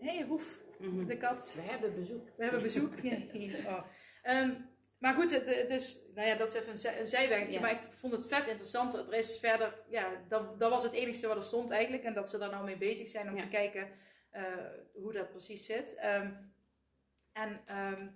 hey 0.00 0.24
Roef, 0.28 0.58
Mhm. 0.78 1.06
de 1.06 1.16
kat. 1.16 1.52
We 1.54 1.60
hebben 1.60 1.94
bezoek. 1.94 2.28
We 2.36 2.42
hebben 2.42 2.62
bezoek. 2.62 2.92
oh. 3.66 3.84
Ehm, 4.22 4.54
maar 4.98 5.14
goed, 5.14 5.30
het, 5.30 5.54
het 5.54 5.70
is, 5.70 5.98
nou 6.14 6.28
ja, 6.28 6.34
dat 6.34 6.48
is 6.48 6.54
even 6.54 6.70
een, 6.70 6.76
zij, 6.78 7.00
een 7.00 7.06
zijwegje. 7.06 7.52
Ja. 7.52 7.60
Maar 7.60 7.70
ik 7.70 7.80
vond 7.98 8.12
het 8.12 8.26
vet 8.26 8.46
interessant. 8.48 8.94
Er 8.94 9.14
is 9.14 9.38
verder, 9.38 9.82
ja, 9.88 10.24
dat, 10.28 10.60
dat 10.60 10.70
was 10.70 10.82
het 10.82 10.92
enigste 10.92 11.26
wat 11.26 11.36
er 11.36 11.42
stond 11.42 11.70
eigenlijk. 11.70 12.04
En 12.04 12.14
dat 12.14 12.30
ze 12.30 12.38
daar 12.38 12.50
nou 12.50 12.64
mee 12.64 12.76
bezig 12.76 13.08
zijn 13.08 13.28
om 13.28 13.36
Ja. 13.36 13.42
te 13.42 13.48
kijken 13.48 13.88
eh, 14.30 14.42
hoe 14.94 15.12
dat 15.12 15.30
precies 15.30 15.64
zit. 15.66 15.94
Ehm, 15.94 16.32
en, 17.32 17.60
ehm, 17.66 18.08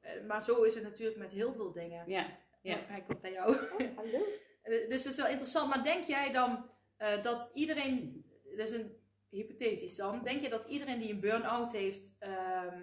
eh, 0.00 0.24
maar 0.26 0.42
zo 0.42 0.62
is 0.62 0.74
het 0.74 0.82
natuurlijk 0.84 1.18
met 1.18 1.32
heel 1.32 1.54
veel 1.54 1.72
dingen. 1.72 2.04
Ja. 2.10 2.26
Ja. 2.62 2.74
Oh, 2.74 2.80
hij 2.88 3.02
komt 3.06 3.20
bij 3.20 3.32
jou. 3.32 3.56
Hallo. 3.96 4.18
Eh, 4.64 4.88
dus 4.88 5.02
dat 5.02 5.12
is 5.12 5.18
wel 5.18 5.28
interessant. 5.28 5.68
Maar 5.74 5.84
denk 5.84 6.04
jij 6.04 6.32
dan 6.32 6.70
eh, 6.96 7.22
dat 7.22 7.50
iedereen, 7.54 8.24
is 8.56 8.70
een 8.70 8.96
hypothetisch 9.36 9.96
dan, 9.96 10.22
denk 10.22 10.40
je 10.40 10.48
dat 10.48 10.64
iedereen 10.68 10.98
die 10.98 11.12
een 11.12 11.20
burn-out 11.20 11.72
heeft, 11.72 12.16
ehm, 12.18 12.82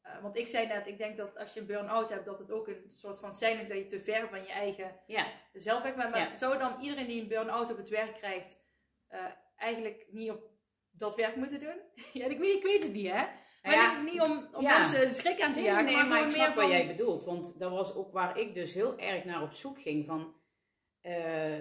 eh, 0.00 0.22
want 0.22 0.36
ik 0.36 0.46
zei 0.46 0.66
net, 0.66 0.86
ik 0.86 0.98
denk 0.98 1.16
dat 1.16 1.36
als 1.38 1.54
je 1.54 1.60
een 1.60 1.66
burn-out 1.66 2.08
hebt, 2.08 2.24
dat 2.24 2.38
het 2.38 2.50
ook 2.50 2.68
een 2.68 2.84
soort 2.88 3.18
van 3.18 3.34
zijn 3.34 3.60
is 3.60 3.68
dat 3.68 3.76
je 3.78 3.86
te 3.86 4.00
ver 4.00 4.28
van 4.28 4.42
je 4.42 4.52
eigen 4.52 5.00
Ja. 5.06 5.26
zelf 5.52 5.82
weg 5.82 5.94
bent. 5.94 6.10
Maar 6.10 6.30
Ja. 6.30 6.36
zou 6.36 6.58
dan 6.58 6.80
iedereen 6.80 7.06
die 7.06 7.20
een 7.22 7.28
burn-out 7.28 7.70
op 7.70 7.76
het 7.76 7.88
werk 7.88 8.14
krijgt, 8.14 8.58
eh, 9.08 9.24
eigenlijk 9.56 10.06
niet 10.10 10.30
op 10.30 10.42
dat 10.90 11.14
werk 11.16 11.36
moeten 11.36 11.60
doen? 11.60 11.80
ja, 12.22 12.26
ik 12.26 12.38
weet, 12.38 12.54
ik 12.56 12.62
weet 12.62 12.82
het 12.82 12.92
niet, 12.92 13.10
hè? 13.10 13.24
Maar 13.62 13.72
Ja. 13.72 14.02
niet, 14.02 14.12
niet 14.12 14.22
om, 14.22 14.48
om 14.52 14.62
mensen 14.64 15.10
schrik 15.10 15.40
aan 15.40 15.52
te 15.52 15.58
Nee, 15.60 15.68
jagen, 15.68 15.84
nee, 15.84 15.94
maar, 15.94 16.06
maar 16.06 16.22
ik 16.22 16.28
snap 16.28 16.46
meer 16.46 16.54
wat 16.56 16.64
van... 16.64 16.72
jij 16.72 16.86
bedoelt. 16.86 17.24
Want 17.24 17.58
dat 17.58 17.70
was 17.70 17.94
ook 17.94 18.12
waar 18.12 18.38
ik 18.38 18.54
dus 18.54 18.72
heel 18.74 18.98
erg 18.98 19.24
naar 19.24 19.42
op 19.42 19.52
zoek 19.52 19.80
ging. 19.80 20.06
Van, 20.06 20.34
eh, 21.00 21.60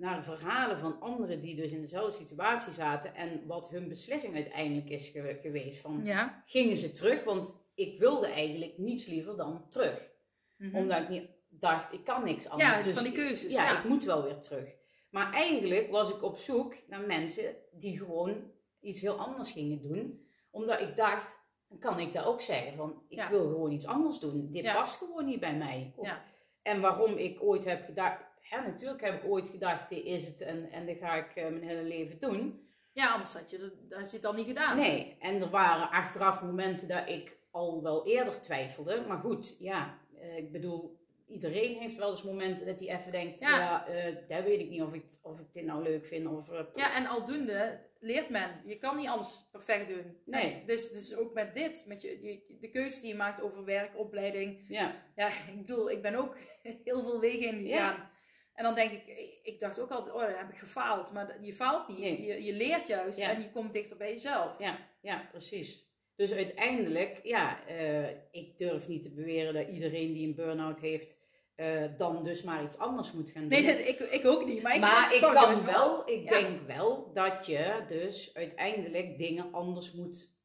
naar 0.00 0.24
verhalen 0.24 0.78
van 0.78 1.00
anderen 1.00 1.40
die 1.40 1.56
dus 1.56 1.70
in 1.70 1.80
dezelfde 1.80 2.12
situatie 2.24 2.72
zaten. 2.72 3.14
En 3.14 3.46
wat 3.46 3.68
hun 3.70 3.88
beslissing 3.88 4.34
uiteindelijk 4.34 4.88
is 4.88 5.08
ge- 5.08 5.38
geweest. 5.42 5.80
Van, 5.80 6.00
Ja. 6.04 6.42
Gingen 6.46 6.76
ze 6.76 6.92
terug? 6.92 7.24
Want 7.24 7.54
ik 7.74 7.98
wilde 7.98 8.26
eigenlijk 8.26 8.78
niets 8.78 9.06
liever 9.06 9.36
dan 9.36 9.66
terug. 9.68 10.10
Mhm. 10.58 10.76
Omdat 10.76 11.02
ik 11.02 11.08
niet 11.08 11.28
dacht, 11.48 11.92
ik 11.92 12.04
kan 12.04 12.24
niks 12.24 12.48
anders. 12.48 12.70
ja, 12.78 12.82
Dus 12.82 12.94
van 12.94 13.04
die 13.04 13.12
keuzes. 13.12 13.52
ja, 13.52 13.64
ja. 13.70 13.78
ik 13.78 13.84
moet 13.84 14.04
wel 14.04 14.22
weer 14.22 14.38
terug. 14.38 14.68
Maar 15.10 15.32
eigenlijk 15.32 15.90
was 15.90 16.10
ik 16.10 16.22
op 16.22 16.36
zoek 16.36 16.74
naar 16.88 17.00
mensen 17.06 17.54
die 17.72 17.98
gewoon 17.98 18.50
iets 18.80 19.00
heel 19.00 19.16
anders 19.16 19.52
gingen 19.52 19.80
doen. 19.82 20.26
Omdat 20.50 20.80
ik 20.80 20.96
dacht, 20.96 21.38
dan 21.68 21.78
kan 21.78 21.98
ik 21.98 22.12
dat 22.12 22.24
ook 22.24 22.40
zeggen. 22.40 22.76
Van, 22.76 23.02
ik 23.08 23.16
Ja. 23.18 23.30
wil 23.30 23.48
gewoon 23.48 23.72
iets 23.72 23.86
anders 23.86 24.18
doen. 24.18 24.48
Dit 24.52 24.62
past 24.72 24.96
gewoon 24.98 25.24
niet 25.24 25.40
bij 25.40 25.56
mij. 25.56 25.94
En 26.62 26.80
waarom 26.80 27.16
ik 27.16 27.42
ooit 27.42 27.64
heb 27.64 27.84
gedacht... 27.84 28.28
Ja, 28.50 28.66
natuurlijk 28.66 29.00
heb 29.00 29.22
ik 29.22 29.30
ooit 29.30 29.48
gedacht, 29.48 29.88
dit 29.88 30.04
is 30.04 30.26
het 30.26 30.40
en, 30.40 30.70
en 30.70 30.86
dat 30.86 30.96
ga 30.96 31.14
ik 31.14 31.34
eh, 31.34 31.42
mijn 31.48 31.62
hele 31.62 31.82
leven 31.82 32.18
doen. 32.18 32.68
Ja, 32.92 33.12
anders 33.12 33.32
had 33.34 33.50
je, 33.50 33.58
dat, 33.58 33.98
had 33.98 34.06
je 34.06 34.12
het 34.12 34.22
dan 34.22 34.36
niet 34.36 34.46
gedaan. 34.46 34.76
Nee, 34.76 35.16
en 35.20 35.40
er 35.40 35.50
waren 35.50 35.90
achteraf 35.90 36.42
momenten 36.42 36.88
dat 36.88 37.08
ik 37.08 37.38
al 37.50 37.82
wel 37.82 38.06
eerder 38.06 38.40
twijfelde. 38.40 39.04
Maar 39.08 39.18
goed, 39.18 39.56
ja, 39.60 39.98
eh, 40.20 40.36
ik 40.36 40.52
bedoel, 40.52 40.98
iedereen 41.26 41.76
heeft 41.78 41.96
wel 41.96 42.10
eens 42.10 42.22
momenten 42.22 42.66
dat 42.66 42.80
hij 42.80 42.98
even 42.98 43.12
denkt, 43.12 43.40
Ja. 43.40 43.58
ja, 43.58 43.86
eh 43.86 44.16
dat 44.28 44.44
weet 44.44 44.60
ik 44.60 44.68
niet 44.68 44.82
of 44.82 44.92
ik, 44.92 45.04
of 45.22 45.40
ik 45.40 45.52
dit 45.52 45.64
nou 45.64 45.82
leuk 45.82 46.04
vind. 46.06 46.26
Of, 46.26 46.48
Ja, 46.74 46.94
en 46.96 47.06
aldoende 47.06 47.80
leert 48.00 48.28
men. 48.28 48.50
Je 48.64 48.78
kan 48.78 48.96
niet 48.96 49.08
alles 49.08 49.48
perfect 49.52 49.86
doen. 49.86 50.16
Nee. 50.24 50.62
Dus, 50.66 50.90
dus 50.90 51.16
ook 51.16 51.34
met 51.34 51.54
dit, 51.54 51.84
met 51.86 52.02
je, 52.02 52.22
je, 52.22 52.56
de 52.60 52.70
keuzes 52.70 53.00
die 53.00 53.10
je 53.10 53.16
maakt 53.16 53.42
over 53.42 53.64
werk, 53.64 53.98
opleiding. 53.98 54.64
ja, 54.68 54.94
Ja, 55.16 55.26
ik 55.52 55.56
bedoel, 55.56 55.90
ik 55.90 56.02
ben 56.02 56.14
ook 56.14 56.36
heel 56.84 57.02
veel 57.02 57.20
wegen 57.20 57.46
in 57.52 57.66
gegaan. 57.66 58.10
En 58.60 58.66
dan 58.66 58.74
denk 58.74 58.92
ik, 58.92 59.38
ik 59.42 59.60
dacht 59.60 59.80
ook 59.80 59.90
altijd, 59.90 60.14
oh, 60.14 60.20
dan 60.20 60.30
heb 60.30 60.48
ik 60.50 60.58
gefaald. 60.58 61.12
Maar 61.12 61.36
je 61.44 61.54
faalt 61.54 61.88
niet. 61.88 61.98
Nee. 61.98 62.22
Je, 62.22 62.44
je 62.44 62.52
leert 62.52 62.86
juist 62.86 63.18
Ja. 63.18 63.30
en 63.30 63.40
je 63.40 63.50
komt 63.50 63.72
dichter 63.72 63.96
bij 63.96 64.10
jezelf. 64.10 64.58
ja, 64.58 64.78
ja, 65.02 65.28
precies. 65.30 65.88
Dus 66.16 66.32
uiteindelijk, 66.32 67.20
ja, 67.22 67.66
eh, 67.66 68.08
ik 68.30 68.58
durf 68.58 68.88
niet 68.88 69.02
te 69.02 69.10
beweren 69.14 69.54
dat 69.54 69.68
iedereen 69.68 70.12
die 70.12 70.26
een 70.26 70.34
burn-out 70.34 70.80
heeft, 70.80 71.16
eh, 71.54 71.84
dan 71.96 72.22
dus 72.24 72.42
maar 72.42 72.64
iets 72.64 72.78
anders 72.78 73.12
moet 73.12 73.30
gaan 73.30 73.48
doen. 73.48 73.62
Nee, 73.62 73.88
ik, 73.92 73.98
ik 73.98 74.26
ook 74.26 74.44
niet. 74.46 74.62
Maar 74.62 74.74
ik, 74.74 74.80
maar 74.80 75.14
ik 75.14 75.20
kan 75.20 75.64
wel, 75.64 76.08
ik 76.10 76.24
Ja. 76.24 76.30
denk 76.30 76.60
wel 76.66 77.12
dat 77.12 77.46
je 77.46 77.84
dus 77.88 78.34
uiteindelijk 78.34 79.18
dingen 79.18 79.52
anders 79.52 79.92
moet 79.92 80.38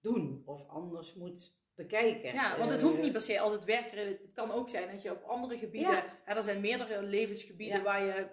doen 0.00 0.42
of 0.46 0.68
anders 0.68 1.14
moet 1.14 1.56
bekijken. 1.74 2.34
Ja, 2.34 2.58
want 2.58 2.70
het 2.70 2.82
hoeft 2.82 3.00
niet 3.00 3.12
per 3.12 3.20
se 3.20 3.40
altijd 3.40 3.64
werkgerelateerd. 3.64 4.20
Het 4.20 4.32
kan 4.34 4.50
ook 4.50 4.68
zijn 4.68 4.88
dat 4.92 5.02
je 5.02 5.10
op 5.10 5.22
andere 5.22 5.58
gebieden... 5.58 5.92
Ja. 5.94 6.04
hè, 6.24 6.34
er 6.34 6.42
zijn 6.42 6.60
meerdere 6.60 7.02
levensgebieden 7.02 7.76
Ja. 7.76 7.82
waar 7.82 8.04
je... 8.04 8.26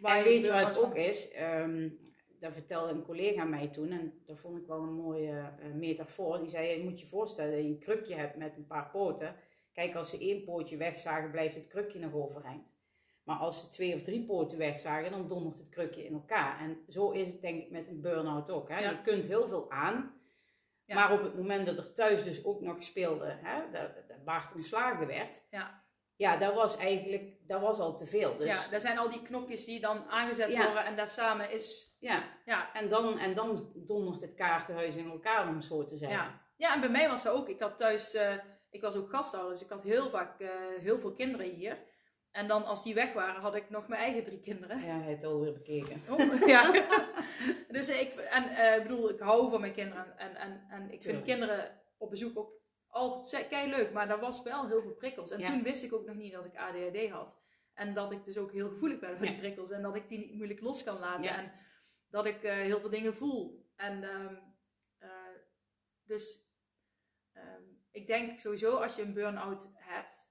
Waar 0.00 0.12
En 0.16 0.18
je 0.18 0.24
weet 0.28 0.44
je 0.44 0.52
wat 0.52 0.64
het 0.64 0.74
van- 0.76 0.84
ook 0.84 0.94
is? 0.94 1.30
Ehm 1.32 1.88
dat 2.40 2.52
vertelde 2.52 2.92
een 2.92 3.02
collega 3.04 3.44
mij 3.44 3.68
toen 3.68 3.90
en 3.90 4.22
dat 4.26 4.38
vond 4.38 4.58
ik 4.58 4.66
wel 4.66 4.78
een 4.82 4.92
mooie 4.94 5.30
eh, 5.58 5.72
metafoor. 5.74 6.38
Die 6.38 6.48
zei, 6.48 6.68
je 6.78 6.84
moet 6.84 7.00
je 7.00 7.06
voorstellen 7.06 7.52
dat 7.52 7.60
je 7.60 7.66
een 7.68 7.78
krukje 7.78 8.14
hebt 8.14 8.36
met 8.36 8.56
een 8.56 8.66
paar 8.66 8.90
poten. 8.90 9.34
Kijk, 9.72 9.94
als 9.94 10.10
ze 10.10 10.18
één 10.18 10.44
pootje 10.44 10.76
wegzagen, 10.76 11.30
blijft 11.30 11.54
het 11.54 11.66
krukje 11.66 11.98
nog 11.98 12.14
overeind. 12.14 12.74
Maar 13.24 13.36
als 13.36 13.60
ze 13.60 13.68
twee 13.68 13.94
of 13.94 14.02
drie 14.02 14.24
poten 14.24 14.58
wegzagen, 14.58 15.10
dan 15.10 15.28
dondert 15.28 15.58
het 15.58 15.68
krukje 15.68 16.04
in 16.04 16.12
elkaar. 16.12 16.60
En 16.60 16.78
zo 16.88 17.10
is 17.10 17.28
het 17.28 17.40
denk 17.40 17.62
ik 17.62 17.70
met 17.70 17.88
een 17.88 18.00
burn-out 18.00 18.50
ook. 18.50 18.68
Hè? 18.68 18.78
Ja. 18.78 18.90
Je 18.90 19.02
kunt 19.02 19.26
heel 19.26 19.48
veel 19.48 19.70
aan, 19.70 20.17
Ja. 20.88 20.94
maar 20.94 21.12
op 21.12 21.22
het 21.22 21.34
moment 21.36 21.66
dat 21.66 21.76
er 21.78 21.92
thuis 21.92 22.22
dus 22.22 22.44
ook 22.44 22.60
nog 22.60 22.82
speelde, 22.82 23.38
hè, 23.42 23.70
dat, 23.72 24.08
dat 24.08 24.24
Bart 24.24 24.54
ontslagen 24.54 25.06
werd, 25.06 25.46
Ja. 25.50 25.84
ja, 26.16 26.36
dat 26.36 26.54
was 26.54 26.76
eigenlijk, 26.76 27.36
dat 27.46 27.60
was 27.60 27.78
al 27.78 27.96
te 27.96 28.06
veel. 28.06 28.36
Dus 28.36 28.46
Ja, 28.64 28.70
daar 28.70 28.80
zijn 28.80 28.98
al 28.98 29.10
die 29.10 29.22
knopjes 29.22 29.64
die 29.64 29.80
dan 29.80 30.04
aangezet 30.08 30.52
Ja. 30.52 30.64
worden 30.64 30.84
en 30.84 30.96
daar 30.96 31.08
samen 31.08 31.50
is... 31.50 31.96
ja, 32.00 32.22
Ja, 32.44 32.72
En 32.74 32.88
dan, 32.88 33.18
en 33.18 33.34
dan 33.34 33.72
dondert 33.74 34.20
het 34.20 34.34
kaartenhuis 34.34 34.96
in 34.96 35.10
elkaar, 35.10 35.48
om 35.48 35.54
het 35.54 35.64
zo 35.64 35.84
te 35.84 35.96
zeggen. 35.96 36.18
ja. 36.18 36.40
ja, 36.56 36.74
en 36.74 36.80
bij 36.80 36.90
mij 36.90 37.08
was 37.08 37.22
dat 37.22 37.34
ook. 37.34 37.48
Ik 37.48 37.60
had 37.60 37.78
thuis... 37.78 38.14
eh, 38.14 38.34
ik 38.70 38.82
was 38.82 38.96
ook 38.96 39.10
gasthouder, 39.10 39.52
dus 39.52 39.62
ik 39.62 39.70
had 39.70 39.82
heel 39.82 40.10
vaak 40.10 40.40
eh, 40.40 40.48
heel 40.78 40.98
veel 40.98 41.12
kinderen 41.12 41.46
hier. 41.54 41.78
En 42.30 42.48
dan 42.48 42.64
als 42.64 42.82
die 42.82 42.94
weg 42.94 43.12
waren, 43.12 43.40
had 43.40 43.54
ik 43.54 43.70
nog 43.70 43.88
mijn 43.88 44.00
eigen 44.02 44.22
drie 44.22 44.40
kinderen. 44.40 44.78
Ja, 44.80 45.00
hij 45.00 45.12
het 45.12 45.24
alweer 45.24 45.52
bekeken. 45.52 46.00
Oh, 46.10 46.46
ja. 46.46 46.72
dus 47.68 47.88
ik, 47.88 48.10
en 48.14 48.48
eh, 48.48 48.76
ik 48.76 48.82
bedoel, 48.82 49.10
ik 49.10 49.18
hou 49.20 49.50
van 49.50 49.60
mijn 49.60 49.72
kinderen. 49.72 50.18
En, 50.18 50.34
en, 50.36 50.66
en 50.70 50.82
ik 50.82 50.88
vind 50.88 51.02
Tuurlijk. 51.02 51.24
kinderen 51.24 51.80
op 51.98 52.10
bezoek 52.10 52.38
ook 52.38 52.52
altijd 52.88 53.48
kei 53.48 53.70
leuk. 53.70 53.92
Maar 53.92 54.08
daar 54.08 54.20
was 54.20 54.42
wel 54.42 54.66
heel 54.68 54.82
veel 54.82 54.94
prikkels. 54.94 55.30
En 55.30 55.38
Ja. 55.40 55.46
toen 55.50 55.62
wist 55.62 55.82
ik 55.82 55.92
ook 55.92 56.06
nog 56.06 56.16
niet 56.16 56.32
dat 56.32 56.44
ik 56.44 56.56
ADHD 56.56 57.08
had. 57.10 57.40
En 57.74 57.94
dat 57.94 58.12
ik 58.12 58.24
dus 58.24 58.36
ook 58.38 58.52
heel 58.52 58.68
gevoelig 58.68 58.98
ben 58.98 59.16
voor 59.16 59.26
Ja. 59.26 59.30
die 59.32 59.40
prikkels. 59.40 59.70
En 59.70 59.82
dat 59.82 59.94
ik 59.96 60.08
die 60.08 60.18
niet 60.18 60.34
moeilijk 60.34 60.60
los 60.60 60.82
kan 60.84 60.98
laten. 60.98 61.22
Ja. 61.24 61.36
En 61.38 61.52
dat 62.10 62.26
ik 62.26 62.42
eh, 62.42 62.52
heel 62.52 62.80
veel 62.80 62.90
dingen 62.90 63.14
voel. 63.14 63.66
En 63.76 64.02
ehm, 64.04 64.34
eh, 64.98 65.08
dus 66.04 66.50
ehm, 67.32 67.62
ik 67.90 68.06
denk 68.06 68.38
sowieso 68.38 68.76
als 68.76 68.96
je 68.96 69.02
een 69.02 69.12
burn-out 69.14 69.70
hebt. 69.74 70.27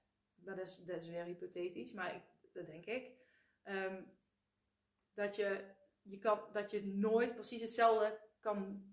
Dat 0.48 0.58
is, 0.58 0.76
dat 0.76 1.02
is 1.02 1.08
weer 1.08 1.24
hypothetisch, 1.24 1.92
maar 1.92 2.14
ik, 2.14 2.22
dat 2.52 2.66
denk 2.66 2.84
ik. 2.86 3.10
ehm, 3.62 4.02
dat, 5.14 5.36
je, 5.36 5.64
je 6.02 6.18
kan, 6.18 6.40
dat 6.52 6.70
je 6.70 6.86
nooit 6.86 7.34
precies 7.34 7.60
hetzelfde 7.60 8.20
kan 8.40 8.84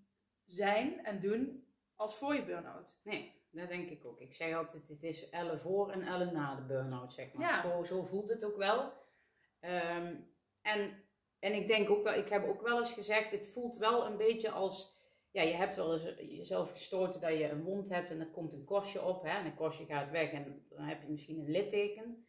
zijn 0.46 1.06
en 1.06 1.20
doen 1.20 1.68
als 1.96 2.18
voor 2.18 2.36
je 2.36 2.44
burn-out. 2.46 2.98
Nee, 3.04 3.42
dat 3.52 3.70
denk 3.70 3.90
ik 3.90 4.06
ook. 4.06 4.20
Ik 4.20 4.34
zeg 4.34 4.56
altijd, 4.56 4.88
het 4.88 5.04
is 5.04 5.30
elle 5.30 5.58
voor 5.58 5.92
en 5.92 6.02
elle 6.02 6.32
na 6.32 6.56
de 6.56 6.62
burn-out, 6.62 7.14
zeg 7.14 7.34
maar. 7.34 7.48
Ja. 7.48 7.62
Zo, 7.62 7.84
zo 7.84 8.04
voelt 8.04 8.30
het 8.30 8.44
ook 8.44 8.58
wel. 8.58 8.94
Ehm, 9.60 10.16
en, 10.62 11.04
en 11.40 11.54
ik 11.54 11.68
denk 11.68 11.90
ook 11.90 12.04
wel, 12.04 12.14
ik 12.14 12.30
heb 12.30 12.48
ook 12.48 12.62
wel 12.62 12.78
eens 12.78 12.94
gezegd, 12.94 13.32
het 13.32 13.48
voelt 13.48 13.78
wel 13.78 14.06
een 14.06 14.18
beetje 14.18 14.52
als... 14.52 14.95
Ja, 15.36 15.42
je 15.42 15.54
hebt 15.54 15.76
wel 15.76 15.94
eens 15.94 16.14
jezelf 16.18 16.72
gestoten 16.72 17.22
dat 17.22 17.32
je 17.32 17.50
een 17.50 17.64
wond 17.64 17.90
hebt 17.90 18.12
en 18.12 18.20
er 18.20 18.30
komt 18.32 18.54
een 18.54 18.64
korstje 18.66 19.04
op. 19.04 19.24
Hè, 19.24 19.30
en 19.30 19.46
een 19.46 19.56
korstje 19.56 19.86
gaat 19.86 20.12
weg 20.12 20.32
en 20.32 20.66
dan 20.70 20.86
heb 20.86 21.02
je 21.02 21.10
misschien 21.10 21.40
een 21.40 21.52
litteken. 21.52 22.28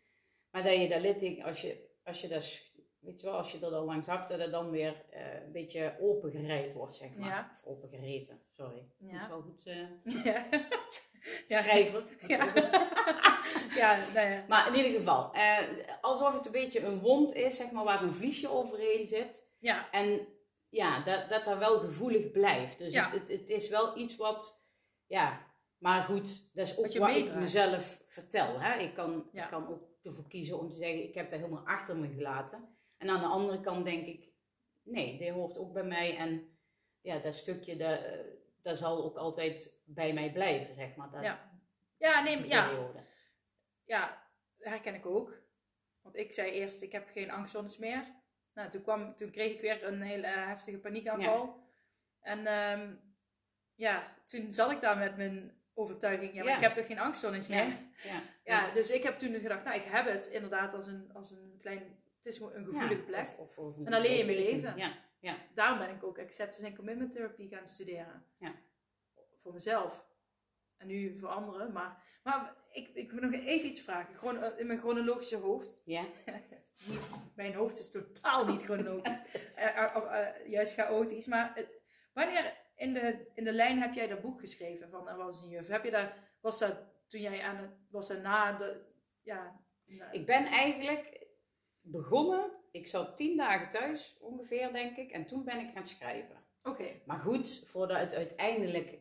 Maar 0.51 0.63
dat 0.63 0.75
je 0.75 0.89
dat 0.89 1.01
litteken, 1.01 1.45
als 1.45 1.61
je, 1.61 1.89
als 2.05 2.21
je 2.21 2.29
dat, 2.29 2.63
weet 3.01 3.21
je 3.21 3.27
wel, 3.27 3.37
als 3.37 3.53
je 3.53 3.59
er 3.65 3.71
dan 3.71 3.85
langs 3.85 4.09
af, 4.09 4.25
dat 4.27 4.39
het 4.41 4.51
dan 4.51 4.71
weer 4.71 5.05
eh, 5.11 5.45
een 5.45 5.53
beetje 5.53 5.97
opengereid 6.01 6.73
wordt, 6.73 6.95
zeg 6.95 7.15
maar. 7.17 7.29
Ja. 7.29 7.59
Of 7.65 7.73
opengereten, 7.75 8.41
sorry. 8.51 8.89
Ja. 8.99 9.13
Het 9.13 9.23
is 9.23 9.29
wel 9.29 9.41
goed 9.43 9.67
eh 9.67 10.25
Ja, 10.25 10.47
Ja. 11.47 11.61
schrijven. 11.63 12.05
ja. 12.27 12.45
ja 13.81 13.99
nou 14.15 14.29
ja. 14.31 14.45
Maar 14.49 14.69
in 14.69 14.75
ieder 14.75 14.93
geval, 14.99 15.33
eh, 15.33 15.59
alsof 16.01 16.35
het 16.35 16.47
een 16.47 16.53
beetje 16.53 16.81
een 16.85 17.01
wond 17.01 17.35
is, 17.35 17.57
zeg 17.57 17.71
maar, 17.71 17.85
waar 17.85 18.03
een 18.03 18.15
vliesje 18.15 18.49
overheen 18.51 19.07
zit. 19.07 19.51
ja, 19.59 19.91
En 19.91 20.27
ja, 20.69 21.05
dat, 21.05 21.29
dat 21.29 21.45
daar 21.45 21.59
wel 21.59 21.79
gevoelig 21.79 22.31
blijft. 22.31 22.79
Dus 22.79 22.93
Ja. 22.93 23.05
het, 23.05 23.13
het, 23.13 23.29
het 23.29 23.51
is 23.51 23.69
wel 23.69 23.97
iets 23.99 24.17
wat, 24.17 24.67
ja, 25.07 25.47
maar 25.79 26.03
goed, 26.03 26.55
dat 26.55 26.67
is 26.69 26.77
ook 26.77 26.85
Wat 26.87 26.95
wat 26.95 27.17
ik 27.17 27.35
mezelf 27.35 28.03
vertel. 28.07 28.61
Hè? 28.61 28.79
Ik, 28.79 28.95
kan, 28.95 29.29
Ja. 29.33 29.43
ik 29.45 29.51
kan 29.51 29.69
ook 29.69 29.83
ervoor 30.03 30.29
kiezen 30.29 30.59
om 30.59 30.71
te 30.71 30.77
zeggen, 30.77 31.03
ik 31.03 31.15
heb 31.15 31.31
dat 31.31 31.39
helemaal 31.39 31.67
achter 31.67 31.97
me 31.97 32.09
gelaten. 32.09 32.77
En 32.97 33.09
aan 33.09 33.21
de 33.21 33.27
andere 33.27 33.61
kant 33.61 33.85
denk 33.85 34.07
ik, 34.07 34.29
nee, 34.83 35.19
dit 35.19 35.31
hoort 35.31 35.59
ook 35.59 35.73
bij 35.73 35.85
mij. 35.85 36.17
En 36.17 36.59
ja, 37.01 37.19
dat 37.19 37.35
stukje, 37.35 37.77
dat, 37.77 38.03
eh, 38.05 38.19
dat 38.63 38.77
zal 38.79 39.05
ook 39.05 39.17
altijd 39.17 39.83
bij 39.85 40.13
mij 40.13 40.33
blijven, 40.33 40.75
zeg 40.75 40.95
maar. 40.97 41.11
Dat, 41.11 41.23
Ja. 41.23 41.61
ja, 41.99 42.23
nee, 42.23 42.47
ja, 42.49 42.71
ja, 43.85 44.23
herken 44.59 44.95
ik 44.95 45.07
ook. 45.07 45.39
Want 46.03 46.17
ik 46.17 46.33
zei 46.33 46.51
eerst, 46.51 46.83
ik 46.83 46.93
heb 46.93 47.09
geen 47.09 47.31
angstzones 47.31 47.79
meer. 47.79 48.15
Nou, 48.57 48.71
toen, 48.71 48.83
kwam, 48.83 49.17
toen 49.17 49.31
kreeg 49.31 49.53
ik 49.55 49.61
weer 49.61 49.85
een 49.85 50.03
hele 50.03 50.27
heftige 50.27 50.79
paniekaanval. 50.79 51.65
En 52.21 52.47
ehm, 52.47 52.95
ja, 53.75 54.17
toen 54.25 54.53
zat 54.53 54.71
ik 54.71 54.81
daar 54.81 54.99
met 54.99 55.17
mijn 55.17 55.61
overtuiging. 55.75 56.33
Ja, 56.35 56.39
maar 56.39 56.49
Ja. 56.49 56.55
ik 56.57 56.63
heb 56.63 56.75
toch 56.75 56.87
geen 56.87 56.99
angststoornis 56.99 57.49
meer? 57.49 57.67
Ja. 58.03 58.23
Ja, 58.45 58.71
dus 58.75 58.91
ik 58.91 59.03
heb 59.03 59.19
toen 59.19 59.35
gedacht, 59.35 59.65
nou, 59.65 59.77
ik 59.77 59.85
heb 59.85 60.07
het 60.07 60.27
inderdaad 60.27 60.75
als 60.75 60.87
een, 60.87 61.11
als 61.15 61.31
een 61.31 61.57
klein... 61.61 61.79
Het 62.17 62.27
is 62.35 62.41
een 62.41 62.65
gevoelige 62.65 63.03
plek. 63.03 63.29
Of, 63.39 63.39
of, 63.39 63.59
of 63.59 63.77
een 63.77 63.87
En 63.93 64.03
je 64.03 64.09
mee 64.09 64.25
teken. 64.25 64.43
leven. 64.55 64.77
Ja, 65.21 65.37
Daarom 65.55 65.79
ben 65.79 65.91
ik 65.91 66.05
ook 66.05 66.19
acceptance 66.19 66.67
en 66.67 66.77
commitment 66.77 67.13
therapy 67.13 67.49
gaan 67.49 67.67
studeren. 67.69 68.25
Ja. 68.39 68.55
Voor 69.43 69.53
mezelf. 69.53 70.06
En 70.79 70.87
nu 70.87 71.19
voor 71.19 71.29
anderen. 71.29 71.73
Maar, 71.73 72.21
maar 72.23 72.57
ik, 72.73 72.89
ik 72.95 73.11
wil 73.11 73.21
nog 73.23 73.33
even 73.33 73.69
iets 73.69 73.81
vragen. 73.81 74.15
Gewoon 74.15 74.43
eh, 74.43 74.59
in 74.59 74.67
mijn 74.67 74.79
chronologische 74.79 75.37
hoofd. 75.37 75.83
ja. 75.85 76.05
Niet, 76.87 77.01
mijn 77.35 77.55
hoofd 77.55 77.79
is 77.79 77.91
totaal 77.91 78.47
niet 78.47 78.63
chronologisch. 78.63 79.21
Eh, 79.55 79.97
eh, 79.97 80.47
juist 80.49 80.75
chaotisch. 80.75 81.27
Maar 81.27 81.67
wanneer 82.13 82.57
in 82.75 82.95
de, 82.95 83.31
in 83.35 83.45
de 83.45 83.53
lijn 83.53 83.81
heb 83.81 83.95
jij 83.95 84.07
dat 84.07 84.21
boek 84.21 84.41
geschreven 84.41 84.91
van 84.91 85.09
Er 85.09 85.17
was 85.17 85.43
een 85.43 85.49
juf? 85.49 85.69
Heb 85.69 85.85
je 85.85 85.91
dat, 85.91 86.11
was 86.41 86.59
dat 86.59 86.77
toen 87.09 87.21
jij 87.21 87.43
aan 87.43 87.57
het... 87.57 87.71
Was 87.91 88.09
dat 88.09 88.23
na 88.23 88.53
de... 88.53 88.85
Ja... 89.23 89.61
na- 89.85 90.13
Ik 90.13 90.27
ben 90.27 90.45
eigenlijk 90.47 91.27
begonnen, 91.81 92.51
ik 92.71 92.87
zat 92.87 93.17
tien 93.17 93.37
dagen 93.37 93.71
thuis 93.71 94.17
ongeveer, 94.21 94.73
denk 94.73 94.97
ik. 94.97 95.11
En 95.11 95.27
toen 95.27 95.45
ben 95.45 95.61
ik 95.61 95.73
gaan 95.75 95.87
schrijven. 95.87 96.45
Oké. 96.63 97.01
Maar 97.07 97.19
goed, 97.19 97.65
voordat 97.67 98.01
het 98.01 98.15
uiteindelijk, 98.15 98.99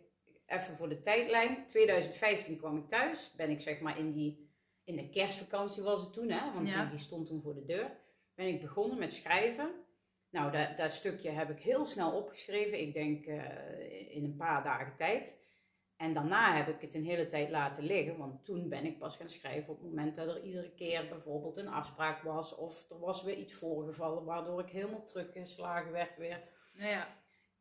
even 0.48 0.76
voor 0.76 0.90
de 0.90 1.02
tijdlijn, 1.02 1.66
2015 1.68 2.58
kwam 2.58 2.78
ik 2.78 2.88
thuis. 2.88 3.34
Ben 3.38 3.50
ik 3.50 3.60
zeg 3.60 3.80
maar 3.80 4.00
in 4.00 4.12
die, 4.12 4.50
in 4.84 4.96
de 4.96 5.10
kerstvakantie 5.10 5.84
was 5.84 6.02
het 6.02 6.14
toen, 6.14 6.30
hè, 6.30 6.54
want 6.54 6.68
Ja. 6.72 6.86
die, 6.86 7.00
stond 7.00 7.28
toen 7.28 7.42
voor 7.42 7.54
de 7.54 7.66
deur. 7.66 7.92
Ben 8.36 8.48
ik 8.48 8.62
begonnen 8.62 8.98
met 8.98 9.14
schrijven. 9.14 9.72
Nou, 10.30 10.52
dat, 10.52 10.78
dat 10.78 10.92
stukje 10.92 11.30
heb 11.30 11.50
ik 11.50 11.60
heel 11.60 11.86
snel 11.86 12.12
opgeschreven. 12.12 12.80
Ik 12.80 12.94
denk 12.94 13.26
eh, 13.26 14.16
in 14.16 14.24
een 14.24 14.36
paar 14.36 14.64
dagen 14.64 14.96
tijd. 14.96 15.44
En 15.98 16.14
daarna 16.14 16.56
heb 16.56 16.68
ik 16.68 16.82
het 16.82 16.94
een 16.94 17.06
hele 17.06 17.28
tijd 17.28 17.50
laten 17.50 17.84
liggen, 17.84 18.18
want 18.18 18.44
toen 18.44 18.70
ben 18.70 18.86
ik 18.86 18.98
pas 19.00 19.18
gaan 19.18 19.30
schrijven 19.30 19.74
op 19.74 19.80
het 19.80 19.88
moment 19.90 20.16
dat 20.16 20.28
er 20.28 20.44
iedere 20.44 20.72
keer 20.72 21.08
bijvoorbeeld 21.10 21.58
een 21.58 21.68
afspraak 21.68 22.22
was 22.22 22.56
of 22.56 22.90
er 22.90 23.00
was 23.00 23.24
weer 23.24 23.36
iets 23.38 23.54
voorgevallen 23.54 24.24
waardoor 24.26 24.60
ik 24.60 24.70
helemaal 24.70 25.04
teruggeslagen 25.04 25.92
werd 25.92 26.18
weer. 26.18 26.42
Nou 26.74 26.90
ja. 26.90 27.08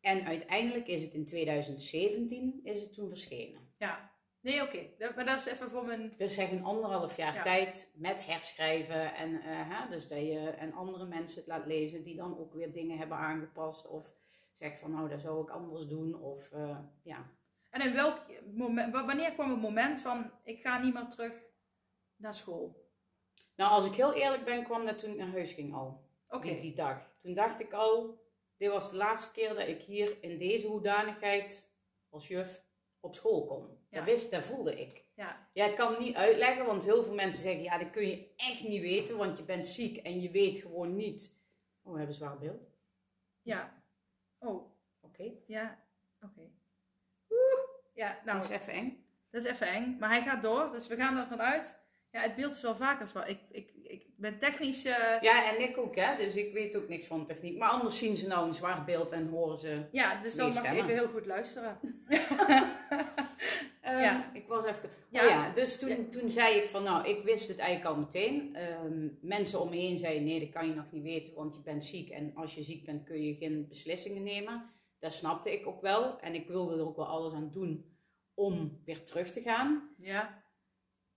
En 0.05 0.25
uiteindelijk 0.27 0.87
is 0.87 1.03
het 1.03 1.15
in 1.15 1.25
2017 1.25 2.61
is 2.63 2.81
het 2.81 2.93
toen 2.93 3.09
verschenen. 3.09 3.61
Ja. 3.79 4.13
Nee, 4.41 4.63
oké. 4.63 4.79
Maar 5.15 5.25
dat 5.25 5.39
is 5.39 5.47
even 5.47 5.71
voor 5.71 5.85
mijn... 5.85 6.15
Dus 6.19 6.35
zeg 6.35 6.51
een 6.51 6.65
anderhalf 6.65 7.17
jaar 7.17 7.35
Ja. 7.35 7.43
tijd 7.43 7.93
met 7.95 8.27
herschrijven 8.27 9.15
en, 9.15 9.35
eh, 9.35 9.43
hè, 9.45 9.89
dus 9.91 10.09
dat 10.09 10.19
je 10.19 10.39
en 10.39 10.73
andere 10.73 11.07
mensen 11.07 11.39
het 11.39 11.47
laat 11.47 11.67
lezen 11.67 12.05
die 12.05 12.17
dan 12.17 12.39
ook 12.39 12.55
weer 12.55 12.73
dingen 12.73 12.99
hebben 12.99 13.17
aangepast 13.17 13.87
of 13.89 14.15
zeg 14.53 14.79
van 14.79 14.91
nou 14.93 15.09
dat 15.09 15.21
zou 15.21 15.43
ik 15.43 15.51
anders 15.51 15.87
doen 15.87 16.15
of 16.21 16.53
eh, 16.53 16.79
ja. 17.03 17.31
En 17.71 17.81
in 17.81 17.93
welk 17.95 18.21
moment... 18.55 18.93
wa- 18.93 19.07
Wanneer 19.07 19.33
kwam 19.33 19.51
het 19.51 19.61
moment 19.61 20.01
van... 20.01 20.31
Ik 20.45 20.61
ga 20.61 20.79
niet 20.79 20.95
meer 20.95 21.09
terug 21.09 21.43
naar 22.17 22.35
school? 22.35 22.83
Nou 23.57 23.71
als 23.71 23.87
ik 23.87 23.95
heel 23.95 24.15
eerlijk 24.15 24.45
ben 24.45 24.65
kwam 24.65 24.87
dat 24.87 24.99
toen 24.99 25.11
ik 25.11 25.17
naar 25.17 25.31
huis 25.33 25.53
ging 25.53 25.75
al. 25.75 26.05
Oké. 26.29 26.47
Die, 26.49 26.61
die 26.61 26.75
dag. 26.75 27.13
Toen 27.23 27.35
dacht 27.35 27.61
ik 27.61 27.73
al, 27.73 28.23
dit 28.57 28.71
was 28.71 28.91
de 28.91 28.97
laatste 28.97 29.33
keer 29.33 29.55
dat 29.55 29.69
ik 29.69 29.83
hier 29.83 30.23
in 30.23 30.39
deze 30.39 30.67
hoedanigheid 30.67 31.73
als 32.09 32.29
juf 32.29 32.65
op 33.01 33.15
school 33.15 33.45
kom. 33.47 33.79
Ja. 33.89 33.97
Dat, 33.97 34.05
wist, 34.05 34.31
dat 34.31 34.45
voelde 34.45 34.81
ik. 34.81 35.05
Ja. 35.15 35.49
Ja, 35.53 35.65
ik 35.65 35.77
kan 35.77 35.91
het 35.91 36.01
niet 36.01 36.15
uitleggen, 36.15 36.67
want 36.67 36.85
heel 36.85 37.05
veel 37.05 37.15
mensen 37.15 37.43
zeggen, 37.43 37.63
ja, 37.63 37.79
dat 37.79 37.91
kun 37.91 38.07
je 38.07 38.33
echt 38.37 38.63
niet 38.63 38.81
weten, 38.81 39.17
want 39.17 39.37
je 39.37 39.43
bent 39.45 39.67
ziek 39.67 39.97
en 39.97 40.21
je 40.21 40.31
weet 40.31 40.59
gewoon 40.59 40.97
niet. 40.97 41.43
Oh, 41.83 41.93
we 41.93 41.99
hebben 41.99 42.17
zwaar 42.17 42.39
beeld. 42.39 42.71
Ja. 43.43 43.83
Oh. 44.39 44.73
Oké, 45.01 45.33
Ja. 45.47 45.85
Oké. 46.21 46.51
Oeh. 47.31 47.61
Ja, 47.95 48.21
nou, 48.25 48.39
dat 48.39 48.51
is 48.51 48.57
even 48.57 48.73
eng. 48.73 49.05
dat 49.31 49.45
is 49.45 49.51
even 49.51 49.67
eng. 49.67 49.97
Maar 49.99 50.09
hij 50.09 50.23
gaat 50.23 50.43
door, 50.43 50.71
dus 50.73 50.87
we 50.87 50.97
gaan 50.97 51.17
ervan 51.17 51.41
uit. 51.41 51.83
Ja, 52.11 52.21
het 52.21 52.35
beeld 52.35 52.53
is 52.53 52.63
wel 52.63 52.77
vaker 52.77 53.07
zwaar. 53.07 53.29
Ik, 53.29 53.41
ik 53.51 53.74
ben 54.31 54.39
technisch... 54.39 54.85
eh, 54.85 55.21
Ja, 55.21 55.53
en 55.55 55.61
ik 55.69 55.79
ook, 55.79 55.97
hè, 55.97 56.17
dus 56.17 56.37
ik 56.37 56.53
weet 56.53 56.77
ook 56.77 56.89
niks 56.89 57.05
van 57.05 57.27
techniek. 57.27 57.59
Maar 57.59 57.69
anders 57.71 57.99
zien 57.99 58.17
ze 58.17 58.27
nou 58.27 58.47
een 58.49 58.55
zwaar 58.55 58.85
beeld 58.85 59.11
en 59.13 59.29
horen 59.29 59.57
ze... 59.59 59.85
ja, 59.93 60.21
dus 60.23 60.35
dan 60.35 60.53
mag 60.55 60.63
je 60.63 60.77
even 60.77 60.95
heel 60.95 61.09
goed 61.09 61.27
luisteren. 61.27 61.79
Ehm, 63.81 63.99
Ja. 64.01 64.31
Ik 64.33 64.47
was 64.49 64.65
even... 64.65 64.91
Ja. 65.11 65.23
Oh 65.23 65.29
ja, 65.29 65.51
dus 65.51 65.79
toen, 65.79 65.89
Ja. 65.89 65.97
toen 66.11 66.31
zei 66.31 66.57
ik 66.57 66.69
van, 66.69 66.83
nou, 66.83 67.09
ik 67.09 67.23
wist 67.25 67.49
het 67.49 67.59
eigenlijk 67.59 67.97
al 67.97 68.03
meteen. 68.03 68.55
Ehm, 68.57 69.09
mensen 69.21 69.61
om 69.61 69.71
me 69.71 69.77
heen 69.77 69.99
zeiden, 69.99 70.25
nee, 70.25 70.41
dat 70.41 70.49
kan 70.51 70.69
je 70.69 70.75
nog 70.75 70.91
niet 70.93 71.03
weten, 71.03 71.35
want 71.35 71.55
je 71.55 71.61
bent 71.61 71.85
ziek. 71.85 72.11
En 72.11 72.33
als 72.35 72.55
je 72.55 72.63
ziek 72.63 72.85
bent, 72.85 73.05
kun 73.05 73.23
je 73.23 73.35
geen 73.35 73.69
beslissingen 73.69 74.23
nemen. 74.23 74.71
Dat 74.99 75.15
snapte 75.15 75.53
ik 75.53 75.67
ook 75.67 75.81
wel. 75.81 76.21
En 76.21 76.35
ik 76.35 76.49
wilde 76.49 76.75
er 76.75 76.87
ook 76.87 76.97
wel 76.97 77.07
alles 77.07 77.33
aan 77.35 77.51
doen 77.51 77.97
om 78.35 78.81
weer 78.85 79.05
terug 79.05 79.31
te 79.31 79.41
gaan. 79.43 79.95
Ja. 79.99 80.43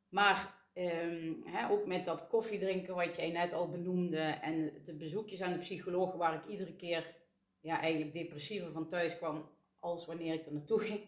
Maar 0.10 0.56
ehm, 0.78 1.72
ook 1.72 1.86
met 1.86 2.06
dat 2.06 2.28
koffie 2.28 2.60
drinken 2.60 2.96
wat 2.96 3.16
jij 3.16 3.32
net 3.32 3.54
al 3.54 3.70
benoemde 3.70 4.20
en 4.20 4.72
de 4.86 4.94
bezoekjes 4.94 5.42
aan 5.42 5.54
de 5.54 5.60
psycholoog 5.60 6.14
waar 6.14 6.34
ik 6.34 6.46
iedere 6.46 6.76
keer 6.76 7.16
ja, 7.60 7.82
eigenlijk 7.82 8.14
depressiever 8.14 8.72
van 8.72 8.88
thuis 8.88 9.18
kwam 9.18 9.50
als 9.80 10.06
wanneer 10.06 10.34
ik 10.34 10.46
er 10.46 10.54
naartoe 10.54 10.80
ging. 10.80 11.00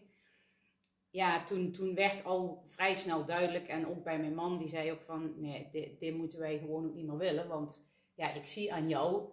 Ja, 1.10 1.44
toen, 1.44 1.72
toen 1.72 1.94
werd 1.94 2.24
al 2.24 2.64
vrij 2.66 2.94
snel 2.94 3.24
duidelijk 3.24 3.68
en 3.68 3.86
ook 3.86 4.02
bij 4.04 4.18
mijn 4.18 4.34
man 4.34 4.58
die 4.58 4.68
zei 4.68 4.92
ook 4.92 5.02
van 5.02 5.40
nee, 5.40 5.68
dit, 5.72 6.00
dit 6.00 6.14
moeten 6.14 6.38
wij 6.38 6.58
gewoon 6.58 6.86
ook 6.86 6.94
niet 6.94 7.06
meer 7.06 7.16
willen. 7.16 7.48
Want 7.48 7.84
ja, 8.14 8.32
ik 8.32 8.44
zie 8.44 8.72
aan 8.72 8.88
jou 8.88 9.28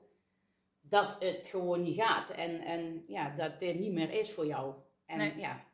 dat 0.81 1.15
het 1.19 1.47
gewoon 1.47 1.81
niet 1.81 1.95
gaat 1.95 2.29
en, 2.29 2.61
en 2.61 3.03
ja, 3.07 3.35
dat 3.35 3.59
dit 3.59 3.79
niet 3.79 3.93
meer 3.93 4.11
is 4.11 4.31
voor 4.31 4.45
jou. 4.45 4.75
En, 5.05 5.17
Nee. 5.17 5.37
ja, 5.37 5.65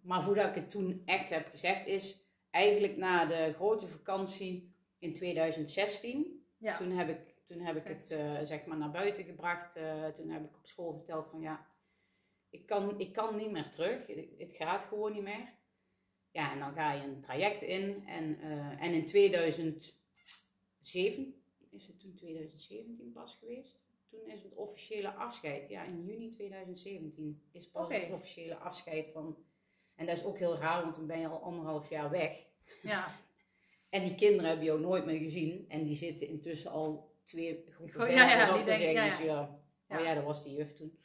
maar 0.00 0.22
voordat 0.22 0.48
ik 0.48 0.54
het 0.54 0.70
toen 0.70 1.02
echt 1.04 1.28
heb 1.28 1.46
gezegd 1.46 1.86
is 1.86 2.21
eigenlijk 2.52 2.96
na 2.96 3.26
de 3.26 3.52
grote 3.54 3.88
vakantie 3.88 4.74
in 4.98 5.12
2016. 5.12 6.46
Ja. 6.58 6.76
Toen 6.76 6.90
heb 6.90 7.08
ik, 7.08 7.34
toen 7.46 7.60
heb 7.60 7.76
ik 7.76 7.84
het 7.84 8.10
eh, 8.10 8.38
zeg 8.42 8.64
maar 8.64 8.76
naar 8.76 8.90
buiten 8.90 9.24
gebracht. 9.24 9.76
Eh, 9.76 10.06
toen 10.06 10.30
heb 10.30 10.44
ik 10.44 10.56
op 10.56 10.66
school 10.66 10.92
verteld 10.92 11.28
van 11.30 11.40
ja, 11.40 11.66
ik 12.50 12.66
kan, 12.66 13.00
ik 13.00 13.12
kan 13.12 13.36
niet 13.36 13.50
meer 13.50 13.70
terug. 13.70 14.06
Het, 14.38 14.52
gaat 14.52 14.84
gewoon 14.84 15.12
niet 15.12 15.22
meer. 15.22 15.52
Ja, 16.30 16.52
en 16.52 16.58
dan 16.58 16.72
ga 16.72 16.92
je 16.92 17.02
een 17.02 17.20
traject 17.20 17.62
in. 17.62 18.06
En, 18.06 18.40
eh, 18.40 18.82
en 18.82 18.92
in 18.92 19.04
2007, 19.04 21.42
is 21.70 21.86
het 21.86 22.00
toen 22.00 22.14
2017 22.14 23.12
pas 23.12 23.34
geweest? 23.34 23.80
Toen 24.08 24.28
is 24.28 24.42
het 24.42 24.54
officiële 24.54 25.12
afscheid. 25.12 25.68
Ja, 25.68 25.84
in 25.84 26.04
juni 26.04 26.30
2017 26.30 27.42
is 27.52 27.70
pas 27.70 27.88
het 27.88 28.12
officiële 28.12 28.56
afscheid 28.56 29.10
van... 29.12 29.36
En 30.02 30.08
dat 30.08 30.16
is 30.16 30.24
ook 30.24 30.38
heel 30.38 30.56
raar, 30.58 30.82
want 30.82 30.94
dan 30.94 31.06
ben 31.06 31.20
je 31.20 31.26
al 31.26 31.42
anderhalf 31.42 31.88
jaar 31.90 32.10
weg. 32.10 32.46
Ja. 32.82 33.14
En 33.88 34.02
die 34.02 34.14
kinderen 34.14 34.46
hebben 34.46 34.64
jou 34.66 34.80
nooit 34.80 35.04
meer 35.04 35.18
gezien. 35.18 35.64
En 35.68 35.82
die 35.84 35.94
zitten 35.94 36.26
intussen 36.28 36.70
al 36.70 37.14
twee 37.24 37.64
groepen 37.70 38.00
Oh, 38.00 38.08
ja, 38.10 38.28
ja, 38.28 38.44
die 38.54 38.64
maar 38.64 38.74
zeggen. 38.74 38.92
ja, 38.92 39.04
Dus 39.04 39.18
ja. 39.18 39.60
Oh 39.88 40.00
ja, 40.00 40.14
dat 40.14 40.24
was 40.24 40.42
die 40.44 40.54
juf 40.54 40.74
toen. 40.76 40.98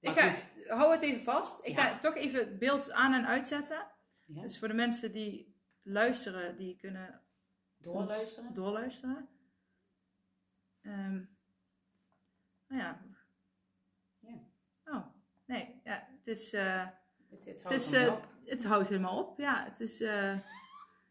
Ik 0.00 0.14
Maar 0.14 0.14
ga, 0.14 0.34
goed. 0.34 0.66
hou 0.68 0.92
het 0.92 1.02
even 1.02 1.22
vast. 1.22 1.66
Ik 1.66 1.78
ga 1.78 1.98
toch 1.98 2.14
even 2.16 2.38
het 2.38 2.58
beeld 2.58 2.90
aan 2.90 3.12
en 3.14 3.26
uitzetten. 3.26 3.86
Dus 4.24 4.58
voor 4.58 4.68
de 4.68 4.74
mensen 4.74 5.12
die 5.12 5.54
luisteren, 5.82 6.56
die 6.56 6.76
kunnen 6.76 7.20
Doorluisteren. 7.78 8.54
doorluisteren. 8.54 9.28
Ehm, 10.82 11.20
nou 12.68 12.82
ja. 12.82 13.02
Ja. 14.18 14.38
Oh, 14.84 15.06
nee. 15.44 15.80
Ja, 15.84 16.08
het 16.16 16.26
is... 16.26 16.52
eh, 16.52 16.86
Het, 17.30 17.44
het 17.44 17.46
het, 17.46 17.62
houdt 17.62 17.82
is 17.82 17.90
me 17.90 17.98
eh, 18.06 18.12
op. 18.12 18.28
het 18.44 18.64
houdt 18.64 18.88
helemaal 18.88 19.18
op. 19.24 19.38
Ja, 19.38 19.64
het 19.64 19.80
is... 19.80 20.00
eh, 20.00 20.38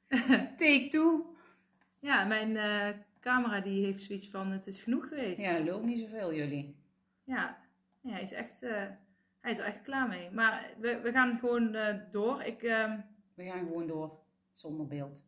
Take 0.58 0.88
two. 0.90 1.36
ja, 2.00 2.26
mijn 2.26 2.58
eh, 2.58 2.88
camera 3.20 3.60
die 3.62 3.86
heeft 3.86 4.04
zoiets 4.04 4.30
van, 4.30 4.52
het 4.52 4.68
is 4.68 4.82
genoeg 4.82 5.08
geweest. 5.08 5.42
Ja, 5.42 5.60
lult 5.60 5.84
niet 5.84 6.00
zoveel 6.00 6.34
jullie. 6.34 6.76
Ja, 7.24 7.58
ja 8.02 8.12
hij, 8.12 8.22
is 8.22 8.32
echt, 8.32 8.60
hij 9.40 9.52
is 9.52 9.58
er 9.58 9.66
echt 9.66 9.82
klaar 9.82 10.08
mee. 10.08 10.30
Maar 10.32 10.74
we, 10.80 11.00
we 11.02 11.12
gaan 11.12 11.40
gewoon 11.40 11.78
door. 12.12 12.42
Ik, 12.44 12.64
ehm, 12.64 13.00
We 13.34 13.44
gaan 13.44 13.60
gewoon 13.60 13.88
door 13.88 14.20
zonder 14.52 14.88
beeld. 14.88 15.26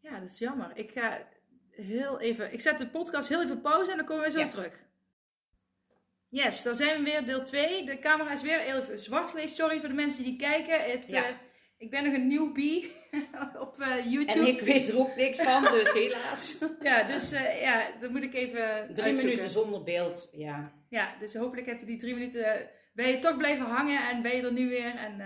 ja, 0.00 0.18
dat 0.20 0.28
is 0.30 0.38
jammer. 0.38 0.70
Ik 0.76 0.90
ga 0.92 1.26
heel 1.70 2.20
even... 2.20 2.52
Ik 2.52 2.60
zet 2.60 2.78
de 2.78 2.86
podcast 2.88 3.28
heel 3.28 3.42
even 3.42 3.60
pauze 3.60 3.90
en 3.90 3.96
dan 3.96 4.06
komen 4.06 4.24
we 4.24 4.30
zo 4.30 4.38
Ja. 4.38 4.48
terug. 4.48 4.84
Yes, 6.32 6.62
dan 6.62 6.74
zijn 6.74 6.96
we 7.04 7.10
weer 7.10 7.24
deel 7.24 7.44
2. 7.44 7.84
De 7.84 7.98
camera 7.98 8.32
is 8.32 8.42
weer 8.42 8.60
even 8.60 8.98
zwart 8.98 9.30
geweest. 9.30 9.54
Sorry 9.54 9.78
voor 9.80 9.88
de 9.88 9.94
mensen 9.94 10.24
die 10.24 10.36
kijken. 10.36 10.80
Het, 10.90 11.04
Ja. 11.08 11.22
eh, 11.24 11.34
ik 11.78 11.90
ben 11.90 12.04
nog 12.04 12.14
een 12.14 12.28
newbie 12.28 12.92
op 13.66 13.80
eh, 13.80 14.12
YouTube. 14.12 14.38
En 14.40 14.46
ik 14.46 14.60
weet 14.60 14.88
er 14.88 14.98
ook 14.98 15.16
niks 15.16 15.38
van, 15.38 15.62
dus 15.62 15.92
helaas. 15.92 16.56
Ja, 16.82 17.02
dus 17.02 17.32
eh, 17.32 17.62
ja, 17.62 17.82
dan 18.00 18.12
moet 18.12 18.22
ik 18.22 18.34
even 18.34 18.60
Drie 18.94 19.04
uitzoeken. 19.04 19.24
minuten 19.24 19.48
zonder 19.50 19.82
beeld, 19.82 20.30
ja. 20.36 20.72
Ja, 20.88 21.14
dus 21.20 21.34
hopelijk 21.34 21.66
heb 21.66 21.80
je 21.80 21.86
die 21.86 21.98
drie 21.98 22.14
minuten... 22.14 22.68
Ben 22.94 23.08
je 23.08 23.18
toch 23.18 23.36
blijven 23.36 23.66
hangen 23.66 24.08
en 24.10 24.22
ben 24.22 24.36
je 24.36 24.42
er 24.42 24.52
nu 24.52 24.68
weer 24.68 24.94
en 24.96 25.16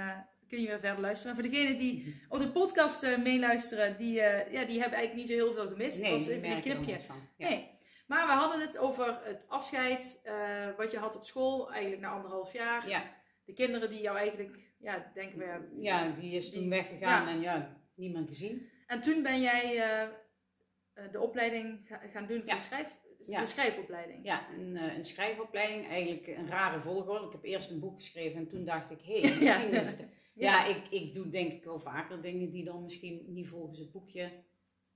kun 0.48 0.60
je 0.60 0.66
weer 0.66 0.80
verder 0.80 1.00
luisteren. 1.00 1.36
En 1.36 1.42
voor 1.42 1.50
degenen 1.52 1.78
die 1.78 2.22
op 2.28 2.38
de 2.40 2.48
podcast 2.50 3.16
meeluisteren, 3.22 3.96
die, 3.96 4.12
ja, 4.12 4.44
die 4.64 4.80
hebben 4.80 4.98
eigenlijk 4.98 5.14
niet 5.14 5.28
zo 5.28 5.34
heel 5.34 5.52
veel 5.54 5.68
gemist. 5.68 6.00
Nee, 6.00 6.10
Dat 6.10 6.18
was 6.20 6.28
even 6.28 6.44
een 6.50 6.54
er 6.56 6.60
knipje. 6.60 6.92
niks 6.92 7.02
van. 7.04 7.28
Ja. 7.36 7.48
Nee. 7.48 7.68
Maar 8.06 8.26
we 8.26 8.32
hadden 8.32 8.60
het 8.60 8.78
over 8.78 9.20
het 9.24 9.44
afscheid 9.48 10.20
eh, 10.24 10.68
wat 10.76 10.90
je 10.90 10.98
had 10.98 11.16
op 11.16 11.24
school, 11.24 11.72
eigenlijk 11.72 12.02
na 12.02 12.10
anderhalf 12.10 12.52
jaar. 12.52 12.88
Ja, 12.88 13.02
De 13.44 13.52
kinderen 13.52 13.90
die 13.90 14.00
jou 14.00 14.16
eigenlijk, 14.16 14.58
ja, 14.78 15.10
denken 15.14 15.38
we. 15.38 15.76
ja 15.82 16.10
die 16.10 16.32
is 16.32 16.50
toen 16.50 16.60
Die- 16.60 16.68
weggegaan 16.70 17.26
ja. 17.26 17.32
en 17.32 17.40
ja, 17.40 17.80
niemand 17.94 18.28
gezien. 18.28 18.68
En 18.86 19.00
toen 19.00 19.22
ben 19.22 19.40
jij 19.40 19.62
eh, 19.82 20.02
eh, 20.02 21.12
de 21.12 21.20
opleiding 21.20 21.80
ga- 21.88 22.02
gaan 22.12 22.26
doen 22.26 22.38
voor 22.38 22.48
Ja. 22.48 22.54
de, 22.54 22.60
schrijf, 22.60 22.96
Ja. 23.18 23.40
de 23.40 23.46
schrijfopleiding. 23.46 24.24
Ja, 24.24 24.48
een, 24.50 24.76
een 24.76 25.04
schrijfopleiding, 25.04 25.88
eigenlijk 25.88 26.26
een 26.26 26.48
rare 26.48 26.78
volgorde. 26.80 27.26
Ik 27.26 27.32
heb 27.32 27.44
eerst 27.44 27.70
een 27.70 27.80
boek 27.80 27.96
geschreven 27.96 28.38
en 28.38 28.48
toen 28.48 28.64
dacht 28.64 28.90
ik, 28.90 29.00
hé, 29.00 29.20
hey, 29.20 29.30
misschien 29.38 29.70
Ja. 29.72 29.80
is 29.80 29.88
het... 29.88 30.06
Ja, 30.34 30.64
ik, 30.66 30.88
ik 30.90 31.14
doe 31.14 31.28
denk 31.28 31.52
ik 31.52 31.64
wel 31.64 31.80
vaker 31.80 32.22
dingen 32.22 32.50
die 32.50 32.64
dan 32.64 32.82
misschien 32.82 33.24
niet 33.28 33.48
volgens 33.48 33.78
het 33.78 33.92
boekje 33.92 34.44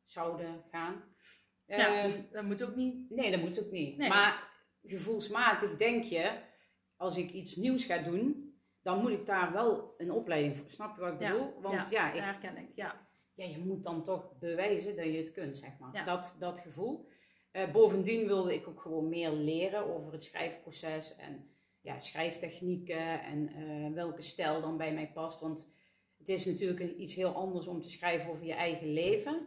zouden 0.05 0.65
gaan. 0.71 1.05
Ja, 1.79 1.97
Eh, 1.97 2.05
hoeft- 2.05 2.33
dat 2.33 2.45
moet 2.45 2.65
ook 2.65 2.77
niet. 2.77 3.11
nee, 3.11 3.31
dat 3.31 3.41
moet 3.41 3.65
ook 3.65 3.71
niet. 3.71 3.97
Nee. 3.97 4.09
Maar 4.09 4.49
gevoelsmatig 4.83 5.77
denk 5.77 6.05
je, 6.05 6.31
als 6.97 7.17
ik 7.17 7.31
iets 7.31 7.57
nieuws 7.57 7.85
ga 7.85 7.99
doen, 7.99 8.55
dan 8.83 9.01
moet 9.01 9.11
ik 9.11 9.27
daar 9.27 9.53
wel 9.53 9.95
een 9.97 10.11
opleiding 10.11 10.57
voor. 10.57 10.71
Snap 10.71 10.95
je 10.97 11.01
wat 11.01 11.13
ik 11.13 11.21
Ja, 11.21 11.33
bedoel? 11.33 11.61
Want 11.61 11.91
ja, 11.91 12.07
dat 12.07 12.17
ik, 12.17 12.23
herken 12.23 12.57
ik. 12.57 12.69
Ja. 12.75 13.09
ja, 13.35 13.45
je 13.45 13.59
moet 13.59 13.83
dan 13.83 14.03
toch 14.03 14.39
bewijzen 14.39 14.97
dat 14.97 15.05
je 15.05 15.17
het 15.17 15.33
kunt, 15.33 15.59
zeg 15.59 15.79
maar. 15.79 15.91
Ja. 15.95 16.05
Dat, 16.05 16.37
dat 16.39 16.59
gevoel. 16.59 17.09
Eh, 17.51 17.71
bovendien 17.73 18.27
wilde 18.27 18.55
ik 18.55 18.69
ook 18.69 18.81
gewoon 18.81 19.09
meer 19.09 19.31
leren 19.31 19.95
over 19.97 20.13
het 20.13 20.25
schrijfproces 20.25 21.17
en 21.17 21.49
ja, 21.81 22.01
schrijftechnieken 22.01 23.23
en 23.23 23.49
eh, 23.49 23.95
welke 23.95 24.23
stijl 24.23 24.61
dan 24.61 24.77
bij 24.77 24.95
mij 24.95 25.11
past. 25.13 25.41
Want 25.41 25.73
het 26.19 26.29
is 26.29 26.45
natuurlijk 26.47 26.81
iets 26.97 27.15
heel 27.15 27.35
anders 27.35 27.67
om 27.67 27.81
te 27.81 27.91
schrijven 27.91 28.31
over 28.31 28.45
je 28.47 28.53
eigen 28.55 28.93
leven 28.93 29.47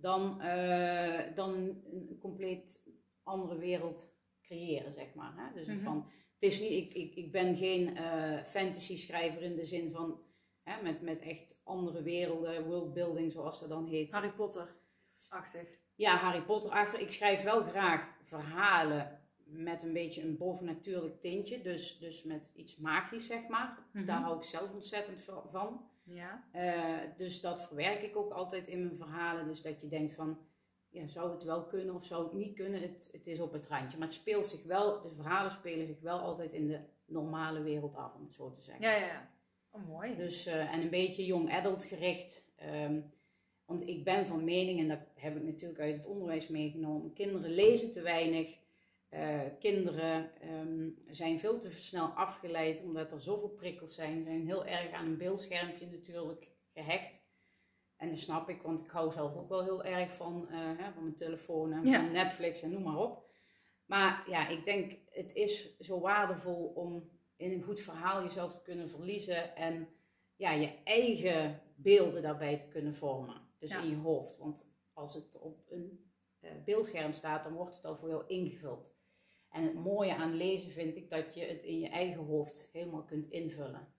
dan, 0.00 0.40
eh, 0.40 1.34
dan 1.34 1.54
een, 1.54 2.16
compleet 2.20 2.88
andere 3.22 3.58
wereld 3.58 4.16
creëren, 4.42 4.94
zeg 4.94 5.14
maar. 5.14 5.32
Hè? 5.36 5.54
Dus 5.54 5.66
Mhm. 5.66 5.84
van, 5.84 6.10
het 6.32 6.42
is 6.42 6.60
niet, 6.60 6.70
ik, 6.70 6.94
ik, 6.94 7.14
ik 7.14 7.32
ben 7.32 7.56
geen 7.56 7.96
eh, 7.96 8.42
fantasy 8.44 8.96
schrijver 8.96 9.42
in 9.42 9.56
de 9.56 9.64
zin 9.64 9.90
van 9.92 10.20
hè, 10.62 10.82
met, 10.82 11.02
met 11.02 11.20
echt 11.20 11.60
andere 11.64 12.02
werelden, 12.02 12.66
worldbuilding 12.66 13.32
zoals 13.32 13.60
dat 13.60 13.68
dan 13.68 13.86
heet. 13.86 14.12
Harry 14.12 14.32
Potter-achtig. 14.32 15.78
Ja, 15.94 16.16
Harry 16.16 16.42
Potter 16.42 16.70
achter. 16.70 17.00
Ik 17.00 17.10
schrijf 17.10 17.42
wel 17.42 17.62
graag 17.62 18.08
verhalen 18.22 19.20
met 19.44 19.82
een 19.82 19.92
beetje 19.92 20.22
een 20.22 20.36
bovennatuurlijk 20.36 21.20
tintje. 21.20 21.62
Dus, 21.62 21.98
dus 21.98 22.22
met 22.22 22.50
iets 22.54 22.76
magisch, 22.76 23.26
zeg 23.26 23.48
maar. 23.48 23.86
Mhm. 23.92 24.04
Daar 24.06 24.20
hou 24.20 24.36
ik 24.36 24.42
zelf 24.44 24.72
ontzettend 24.72 25.20
va- 25.22 25.48
van. 25.50 25.90
Ja. 26.12 26.44
Eh, 26.52 27.16
dus 27.16 27.40
dat 27.40 27.66
verwerk 27.66 28.02
ik 28.02 28.16
ook 28.16 28.32
altijd 28.32 28.66
in 28.66 28.82
mijn 28.82 28.96
verhalen. 28.96 29.46
Dus 29.46 29.62
dat 29.62 29.80
je 29.80 29.88
denkt 29.88 30.12
van, 30.12 30.38
ja, 30.88 31.06
zou 31.06 31.32
het 31.32 31.42
wel 31.42 31.64
kunnen 31.64 31.94
of 31.94 32.04
zou 32.04 32.24
het 32.24 32.32
niet 32.32 32.54
kunnen? 32.54 32.80
Het, 32.80 33.08
het 33.12 33.26
is 33.26 33.40
op 33.40 33.52
het 33.52 33.66
randje. 33.66 33.98
Maar 33.98 34.06
het 34.06 34.16
speelt 34.16 34.46
zich 34.46 34.62
wel, 34.62 35.00
de 35.00 35.14
verhalen 35.14 35.52
spelen 35.52 35.86
zich 35.86 36.00
wel 36.00 36.18
altijd 36.18 36.52
in 36.52 36.66
de 36.66 36.80
normale 37.04 37.62
wereld 37.62 37.96
af, 37.96 38.14
om 38.14 38.24
het 38.24 38.34
zo 38.34 38.52
te 38.52 38.62
zeggen. 38.62 38.84
Ja, 38.84 38.94
ja, 38.94 39.06
ja. 39.06 39.30
Oh, 39.70 39.88
mooi. 39.88 40.16
Dus, 40.16 40.46
eh, 40.46 40.74
en 40.74 40.80
een 40.80 40.90
beetje 40.90 41.26
young 41.26 41.52
adult 41.52 41.84
gericht. 41.84 42.52
Ehm, 42.56 43.00
want 43.64 43.88
ik 43.88 44.04
ben 44.04 44.26
van 44.26 44.44
mening, 44.44 44.80
en 44.80 44.88
dat 44.88 45.00
heb 45.14 45.36
ik 45.36 45.42
natuurlijk 45.42 45.80
uit 45.80 45.96
het 45.96 46.06
onderwijs 46.06 46.48
meegenomen, 46.48 47.12
kinderen 47.12 47.50
lezen 47.50 47.90
te 47.90 48.02
weinig. 48.02 48.58
Eh, 49.08 49.40
kinderen 49.58 50.40
ehm, 50.40 50.88
zijn 51.06 51.40
veel 51.40 51.58
te 51.58 51.70
snel 51.70 52.06
afgeleid 52.06 52.82
omdat 52.82 53.12
er 53.12 53.20
zoveel 53.20 53.48
prikkels 53.48 53.94
zijn. 53.94 54.24
Zijn 54.24 54.46
heel 54.46 54.64
erg 54.66 54.92
aan 54.92 55.06
een 55.06 55.16
beeldschermpje 55.16 55.86
natuurlijk 55.86 56.48
gehecht. 56.72 57.26
En 57.96 58.08
dat 58.08 58.18
snap 58.18 58.48
ik, 58.48 58.62
want 58.62 58.80
ik 58.80 58.90
hou 58.90 59.12
zelf 59.12 59.36
ook 59.36 59.48
wel 59.48 59.64
heel 59.64 59.84
erg 59.84 60.12
van, 60.14 60.48
eh, 60.48 60.58
hè, 60.58 60.92
van 60.92 61.02
mijn 61.02 61.16
telefoon 61.16 61.72
en 61.72 61.86
Ja. 61.86 62.00
van 62.02 62.12
Netflix 62.12 62.62
en 62.62 62.70
noem 62.70 62.82
maar 62.82 62.96
op. 62.98 63.30
Maar 63.86 64.24
ja, 64.26 64.48
ik 64.48 64.64
denk, 64.64 64.98
het 65.10 65.34
is 65.34 65.78
zo 65.78 66.00
waardevol 66.00 66.66
om 66.66 67.10
in 67.36 67.52
een 67.52 67.62
goed 67.62 67.80
verhaal 67.80 68.22
jezelf 68.22 68.54
te 68.54 68.62
kunnen 68.62 68.88
verliezen 68.90 69.56
en 69.56 69.88
ja, 70.36 70.50
je 70.52 70.82
eigen 70.84 71.62
beelden 71.76 72.22
daarbij 72.22 72.58
te 72.58 72.68
kunnen 72.68 72.94
vormen. 72.94 73.40
Dus 73.58 73.70
Ja. 73.70 73.80
in 73.82 73.88
je 73.88 73.96
hoofd. 73.96 74.36
Want 74.36 74.70
als 74.92 75.14
het 75.14 75.38
op 75.38 75.64
een 75.68 76.06
eh, 76.40 76.50
beeldscherm 76.64 77.12
staat, 77.12 77.44
dan 77.44 77.52
wordt 77.52 77.76
het 77.76 77.84
al 77.84 77.96
voor 77.96 78.08
jou 78.08 78.24
ingevuld. 78.26 78.96
En 79.50 79.62
het 79.62 79.74
mooie 79.74 80.14
aan 80.14 80.34
lezen 80.34 80.70
vind 80.72 80.96
ik 80.96 81.10
dat 81.10 81.34
je 81.34 81.44
het 81.44 81.62
in 81.62 81.78
je 81.80 81.88
eigen 81.88 82.24
hoofd 82.24 82.68
helemaal 82.72 83.04
kunt 83.04 83.26
invullen. 83.26 83.92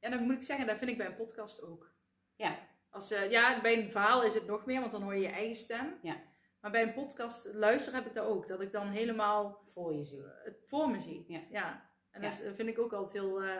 En 0.00 0.10
dan 0.12 0.22
moet 0.22 0.34
ik 0.34 0.42
zeggen, 0.42 0.66
dat 0.66 0.78
vind 0.78 0.90
ik 0.90 0.96
bij 0.96 1.06
een 1.06 1.16
podcast 1.16 1.62
ook. 1.62 1.92
Ja. 2.36 2.58
Als, 2.90 3.10
eh, 3.10 3.30
ja, 3.30 3.60
bij 3.60 3.82
een 3.82 3.90
verhaal 3.90 4.22
is 4.22 4.34
het 4.34 4.46
nog 4.46 4.66
meer, 4.66 4.80
want 4.80 4.92
dan 4.92 5.02
hoor 5.02 5.14
je 5.14 5.20
je 5.20 5.28
eigen 5.28 5.56
stem. 5.56 5.98
Ja. 6.02 6.22
Maar 6.60 6.70
bij 6.70 6.82
een 6.82 6.92
podcast 6.92 7.48
luisteren 7.52 7.98
heb 7.98 8.08
ik 8.08 8.14
dat 8.14 8.26
ook. 8.26 8.48
Dat 8.48 8.60
ik 8.60 8.70
dan 8.72 8.86
helemaal 8.88 9.62
Voor 9.66 9.94
je 9.94 10.04
zien. 10.04 10.24
het 10.44 10.62
voor 10.66 10.90
me 10.90 11.00
zie. 11.00 11.46
Ja. 11.50 11.90
En 12.10 12.22
dat, 12.22 12.34
vind 12.54 12.68
ik 12.68 12.78
ook 12.78 12.92
altijd 12.92 13.12
heel... 13.24 13.42
eh, 13.42 13.56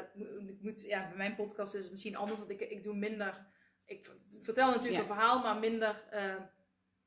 moet, 0.60 0.80
ja, 0.80 1.08
bij 1.08 1.16
mijn 1.16 1.34
podcast 1.34 1.74
is 1.74 1.82
het 1.82 1.90
misschien 1.90 2.16
anders, 2.16 2.38
want 2.38 2.50
ik, 2.50 2.60
ik 2.60 2.82
doe 2.82 2.94
minder... 2.94 3.46
Ik 3.84 4.12
vertel 4.40 4.66
natuurlijk 4.66 4.94
Ja. 4.94 5.00
een 5.00 5.06
verhaal, 5.06 5.38
maar 5.42 5.58
minder... 5.58 6.04
eh, 6.10 6.34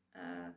eh, 0.09 0.47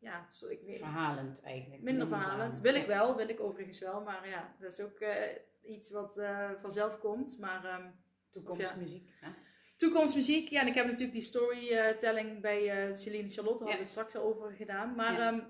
ja, 0.00 0.28
zo, 0.32 0.48
ik, 0.48 0.60
Verhalend 0.78 1.42
eigenlijk. 1.42 1.82
minder 1.82 2.06
verhalend. 2.08 2.60
Wil 2.60 2.74
ik 2.74 2.82
Ja. 2.82 2.86
wel, 2.88 3.16
wil 3.16 3.28
ik 3.28 3.40
overigens 3.40 3.78
wel. 3.78 4.00
Maar 4.00 4.28
ja, 4.28 4.54
dat 4.60 4.72
is 4.72 4.80
ook 4.80 4.98
eh, 5.00 5.36
iets 5.62 5.90
wat 5.90 6.16
eh, 6.18 6.50
vanzelf 6.60 6.98
komt. 6.98 7.38
Maar... 7.38 7.64
ehm, 7.64 7.88
Toekomstmuziek. 8.30 9.10
hè? 9.20 9.28
Toekomstmuziek, 9.76 10.48
ja, 10.48 10.60
en 10.60 10.66
ik 10.66 10.74
heb 10.74 10.84
natuurlijk 10.86 11.12
die 11.12 11.22
storytelling 11.22 12.40
bij 12.40 12.86
eh 12.86 12.92
Celine 12.94 13.28
Charlotte, 13.28 13.58
daar 13.64 13.68
Ja. 13.68 13.74
hebben 13.74 13.74
we 13.74 13.78
het 13.78 13.88
straks 13.88 14.16
al 14.16 14.22
over 14.22 14.52
gedaan. 14.52 14.94
Maar 14.94 15.12
Ja. 15.12 15.28
ehm, 15.32 15.40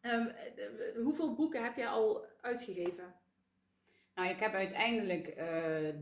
ehm, 0.00 0.26
eh, 0.26 1.02
hoeveel 1.02 1.34
boeken 1.34 1.62
heb 1.64 1.76
jij 1.76 1.86
al 1.88 2.24
uitgegeven? 2.40 3.14
Nou, 4.14 4.30
ik 4.30 4.40
heb 4.40 4.52
uiteindelijk 4.52 5.36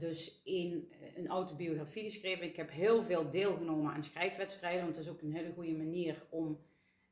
dus 0.00 0.40
in 0.44 0.92
een 1.16 1.28
autobiografie 1.28 2.02
geschreven. 2.04 2.44
Ik 2.46 2.56
heb 2.56 2.70
heel 2.70 3.02
veel 3.04 3.30
deelgenomen 3.30 3.92
aan 3.92 4.02
schrijfwedstrijden, 4.02 4.82
want 4.82 4.94
dat 4.94 5.04
is 5.04 5.10
ook 5.10 5.20
een 5.20 5.32
hele 5.34 5.52
goede 5.52 5.72
manier 5.76 6.26
om 6.30 6.60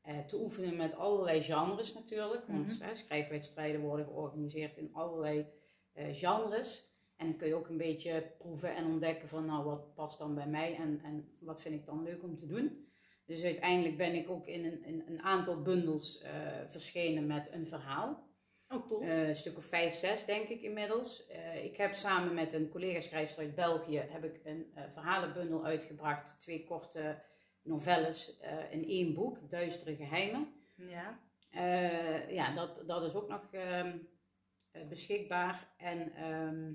eh, 0.07 0.19
te 0.19 0.37
oefenen 0.37 0.75
met 0.75 0.95
allerlei 0.95 1.43
genres 1.43 1.93
natuurlijk. 1.93 2.47
Want 2.47 2.79
eh, 2.81 2.87
schrijfwedstrijden 2.93 3.81
worden 3.81 4.05
georganiseerd 4.05 4.77
in 4.77 4.93
allerlei 4.93 5.45
eh, 5.93 6.05
genres. 6.11 6.95
En 7.15 7.25
dan 7.25 7.37
kun 7.37 7.47
je 7.47 7.55
ook 7.55 7.67
een 7.67 7.77
beetje 7.77 8.31
proeven 8.37 8.75
en 8.75 8.85
ontdekken 8.85 9.27
van, 9.27 9.45
nou, 9.45 9.63
wat 9.63 9.93
past 9.93 10.17
dan 10.17 10.35
bij 10.35 10.47
mij 10.47 10.75
en, 10.75 11.01
en 11.03 11.29
wat 11.39 11.61
vind 11.61 11.75
ik 11.75 11.85
dan 11.85 12.03
leuk 12.03 12.23
om 12.23 12.35
te 12.35 12.47
doen. 12.47 12.87
Dus 13.25 13.43
uiteindelijk 13.43 13.97
ben 13.97 14.15
ik 14.15 14.29
ook 14.29 14.47
in 14.47 14.65
een, 14.65 14.83
in 14.83 15.03
een 15.07 15.21
aantal 15.21 15.61
bundels 15.61 16.21
eh, 16.21 16.31
verschenen 16.67 17.27
met 17.27 17.51
een 17.51 17.67
verhaal. 17.67 18.25
Oh, 18.69 18.87
cool. 18.87 19.01
Een 19.01 19.35
stuk 19.35 19.57
of 19.57 19.65
vijf, 19.65 19.93
zes 19.93 20.25
denk 20.25 20.47
ik 20.47 20.61
inmiddels. 20.61 21.27
Ik 21.63 21.77
heb 21.77 21.95
samen 21.95 22.33
met 22.33 22.53
een 22.53 22.69
collega-schrijfster 22.69 23.43
uit 23.43 23.55
België 23.55 23.97
heb 24.09 24.23
ik 24.23 24.41
een 24.43 24.73
verhalenbundel 24.93 25.65
uitgebracht. 25.65 26.39
Twee 26.39 26.63
korte 26.63 27.21
novelles 27.67 28.39
eh, 28.39 28.71
in 28.71 28.87
één 28.87 29.13
boek, 29.13 29.49
Duistere 29.49 29.95
Geheimen. 29.95 30.53
ja. 30.75 31.25
Eh, 31.51 32.31
ja, 32.31 32.53
dat, 32.53 32.87
dat 32.87 33.03
is 33.03 33.13
ook 33.13 33.27
nog 33.27 33.47
ehm, 33.51 33.97
eh, 34.71 34.87
beschikbaar. 34.87 35.73
En, 35.77 36.13
ehm, 36.13 36.73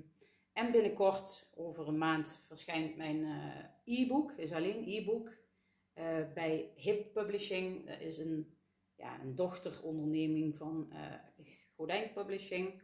en 0.53 0.71
binnenkort, 0.71 1.51
over 1.55 1.87
een 1.87 1.97
maand, 1.97 2.43
verschijnt 2.47 2.95
mijn 2.95 3.25
e-book. 3.85 4.31
is 4.31 4.51
alleen 4.51 4.83
e-book. 4.87 5.41
bij 6.33 6.71
Hip 6.75 7.13
Publishing. 7.13 7.87
Dat 7.87 7.99
is 7.99 8.17
een, 8.17 8.57
ja, 8.95 9.19
een 9.21 9.35
dochteronderneming 9.35 10.57
van 10.57 10.93
Gordijn 11.75 12.13
Publishing. 12.13 12.81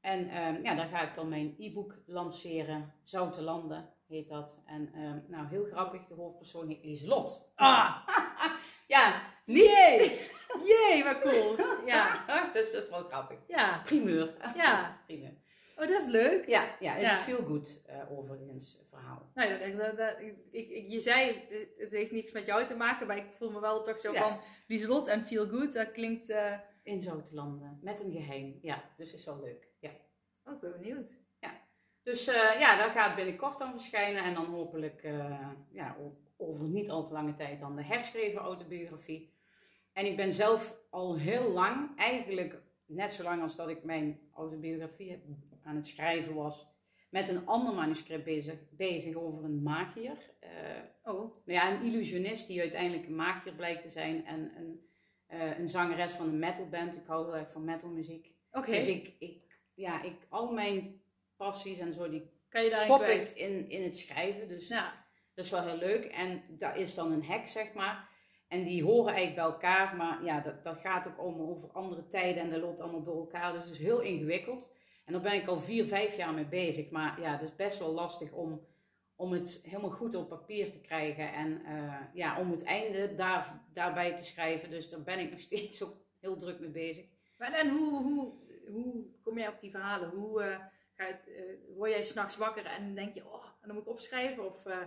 En 0.00 0.28
ehm, 0.28 0.62
ja, 0.62 0.74
daar 0.74 0.88
ga 0.88 1.08
ik 1.08 1.14
dan 1.14 1.28
mijn 1.28 1.54
e-book 1.58 2.02
lanceren. 2.06 2.94
Zoute 3.02 3.42
Landen 3.42 3.92
heet 4.10 4.28
dat. 4.28 4.62
En 4.66 4.90
ehm, 4.94 5.18
nou, 5.26 5.46
heel 5.48 5.64
grappig, 5.64 6.04
de 6.04 6.14
hoofdpersoon 6.14 6.68
heet 6.68 6.84
Lieselot. 6.84 7.52
Ah, 7.54 7.96
Ja, 8.86 9.22
jee! 9.44 10.28
Jee, 10.64 11.04
wat 11.04 11.18
cool. 11.20 11.56
Ja, 11.86 12.24
dus 12.52 12.70
dat 12.72 12.82
is 12.82 12.88
wel 12.88 13.04
grappig. 13.04 13.38
ja, 13.48 13.82
Primeur. 13.84 14.34
ja. 14.54 15.00
Primeur. 15.06 15.32
Oh, 15.76 15.86
dat 15.88 16.00
is 16.02 16.06
leuk. 16.08 16.46
Ja, 16.46 16.76
ja, 16.80 16.94
is 16.94 17.02
Ja. 17.06 17.10
een 17.12 17.22
feel 17.22 17.44
good 17.44 17.82
eh, 17.86 18.18
overigens 18.18 18.78
verhaal. 18.90 19.30
Nou 19.34 19.48
ja, 19.50 19.58
dat, 19.68 19.78
dat, 19.78 19.96
dat- 19.96 20.18
ik, 20.50 20.68
ik, 20.70 20.88
je 20.90 21.00
zei, 21.00 21.26
het, 21.32 21.68
het 21.76 21.90
heeft 21.92 22.10
niks 22.10 22.32
met 22.32 22.46
jou 22.46 22.64
te 22.66 22.74
maken, 22.76 23.06
maar 23.06 23.16
ik 23.16 23.30
voel 23.30 23.50
me 23.50 23.60
wel 23.60 23.82
toch 23.82 24.00
zo 24.00 24.12
Ja. 24.12 24.20
van 24.28 24.40
Lieselot 24.66 25.06
en 25.06 25.22
Feel 25.22 25.46
Good. 25.46 25.72
Dat 25.72 25.92
klinkt... 25.92 26.30
eh, 26.30 26.54
In 26.82 27.02
Zoutelanden, 27.02 27.78
met 27.82 28.00
een 28.00 28.12
geheim. 28.12 28.58
Ja, 28.62 28.84
dus 28.96 29.12
is 29.12 29.24
wel 29.24 29.40
leuk. 29.40 29.68
Ja. 29.78 29.90
Oh, 30.44 30.54
ik 30.54 30.60
ben 30.60 30.72
benieuwd. 30.72 31.18
Dus 32.02 32.26
eh, 32.26 32.60
ja, 32.60 32.76
dat 32.76 32.90
gaat 32.90 33.16
binnenkort 33.16 33.58
dan 33.58 33.70
verschijnen. 33.70 34.24
En 34.24 34.34
dan 34.34 34.44
hopelijk 34.46 35.02
eh, 35.02 35.48
ja, 35.70 35.96
over 36.36 36.68
niet 36.68 36.90
al 36.90 37.06
te 37.06 37.12
lange 37.12 37.34
tijd 37.34 37.60
dan 37.60 37.76
de 37.76 37.84
herschreven 37.84 38.40
autobiografie. 38.40 39.34
En 39.92 40.06
ik 40.06 40.16
ben 40.16 40.32
zelf 40.32 40.76
al 40.90 41.16
heel 41.18 41.50
lang, 41.50 41.98
eigenlijk 41.98 42.62
net 42.86 43.12
zo 43.12 43.22
lang 43.22 43.42
als 43.42 43.56
dat 43.56 43.68
ik 43.68 43.84
mijn 43.84 44.20
autobiografie 44.34 45.22
aan 45.62 45.76
het 45.76 45.86
schrijven 45.86 46.34
was, 46.34 46.78
met 47.10 47.28
een 47.28 47.46
ander 47.46 47.74
manuscript 47.74 48.24
bezig, 48.24 48.58
bezig 48.70 49.14
over 49.14 49.44
een 49.44 49.62
magier. 49.62 50.16
Eh, 50.38 50.50
Oh, 51.02 51.20
nou 51.20 51.32
ja, 51.44 51.72
een 51.72 51.82
illusionist 51.82 52.46
die 52.46 52.60
uiteindelijk 52.60 53.06
een 53.06 53.14
magier 53.14 53.54
blijkt 53.54 53.82
te 53.82 53.88
zijn. 53.88 54.26
En 54.26 54.52
een, 54.56 54.80
een 55.60 55.68
zangeres 55.68 56.12
van 56.12 56.28
een 56.28 56.38
metalband. 56.38 56.96
Ik 56.96 57.06
hou 57.06 57.24
heel 57.24 57.36
erg 57.36 57.50
van 57.50 57.64
metalmuziek. 57.64 58.34
oké. 58.50 58.70
Dus 58.70 58.86
ik, 58.86 59.14
ik, 59.18 59.58
ja, 59.74 60.02
ik, 60.02 60.16
al 60.28 60.52
mijn 60.52 61.00
passies 61.40 61.78
en 61.78 61.92
zo, 61.92 62.08
die 62.08 62.30
kan 62.48 62.62
je 62.62 62.70
stop 62.70 63.02
ik 63.02 63.28
in, 63.28 63.68
in 63.68 63.82
het 63.82 63.96
schrijven. 63.96 64.48
Dus 64.48 64.68
Ja, 64.68 65.06
dat 65.34 65.44
is 65.44 65.50
wel 65.50 65.66
heel 65.66 65.76
leuk. 65.76 66.04
En 66.04 66.42
dat 66.48 66.76
is 66.76 66.94
dan 66.94 67.12
een 67.12 67.24
hek, 67.24 67.46
zeg 67.48 67.72
maar. 67.72 68.08
En 68.48 68.64
die 68.64 68.84
horen 68.84 69.14
eigenlijk 69.14 69.36
bij 69.36 69.44
elkaar. 69.54 69.96
Maar 69.96 70.24
ja, 70.24 70.40
dat, 70.40 70.64
dat 70.64 70.80
gaat 70.80 71.06
ook 71.06 71.18
allemaal 71.18 71.48
over 71.48 71.68
andere 71.72 72.06
tijden. 72.06 72.42
En 72.42 72.50
dat 72.50 72.60
loopt 72.60 72.80
allemaal 72.80 73.02
door 73.02 73.18
elkaar. 73.18 73.52
Dus 73.52 73.64
het 73.64 73.72
is 73.72 73.78
heel 73.78 74.00
ingewikkeld. 74.00 74.76
En 75.04 75.12
daar 75.12 75.22
ben 75.22 75.34
ik 75.34 75.46
al 75.46 75.60
vier, 75.60 75.86
vijf 75.86 76.16
jaar 76.16 76.34
mee 76.34 76.46
bezig. 76.48 76.90
Maar 76.90 77.20
ja, 77.20 77.32
het 77.32 77.42
is 77.42 77.56
best 77.56 77.78
wel 77.78 77.92
lastig 77.92 78.32
om, 78.32 78.66
om 79.16 79.32
het 79.32 79.62
helemaal 79.64 79.90
goed 79.90 80.14
op 80.14 80.28
papier 80.28 80.72
te 80.72 80.80
krijgen. 80.80 81.32
En 81.32 81.64
eh, 81.64 81.94
ja, 82.12 82.40
om 82.40 82.50
het 82.50 82.62
einde 82.62 83.14
daar, 83.14 83.62
daarbij 83.72 84.16
te 84.16 84.24
schrijven. 84.24 84.70
Dus 84.70 84.90
daar 84.90 85.02
ben 85.02 85.18
ik 85.18 85.30
nog 85.30 85.40
steeds 85.50 85.82
ook 85.82 85.96
heel 86.20 86.36
druk 86.36 86.60
mee 86.60 86.70
bezig. 86.70 87.04
Maar 87.38 87.52
en 87.52 87.68
hoe, 87.68 88.02
hoe, 88.02 88.32
hoe 88.68 89.04
kom 89.22 89.38
jij 89.38 89.48
op 89.48 89.60
die 89.60 89.70
verhalen? 89.70 90.10
Hoe 90.10 90.42
eh, 90.42 90.58
ga 91.00 91.06
je, 91.06 91.32
eh, 91.34 91.76
word 91.76 91.90
jij 91.90 92.02
s'nachts 92.02 92.36
wakker 92.36 92.64
en 92.64 92.94
denk 92.94 93.14
je, 93.14 93.26
oh, 93.26 93.44
en 93.44 93.66
dan 93.66 93.74
moet 93.74 93.84
ik 93.84 93.90
opschrijven? 93.90 94.46
Of, 94.46 94.66
eh, 94.66 94.78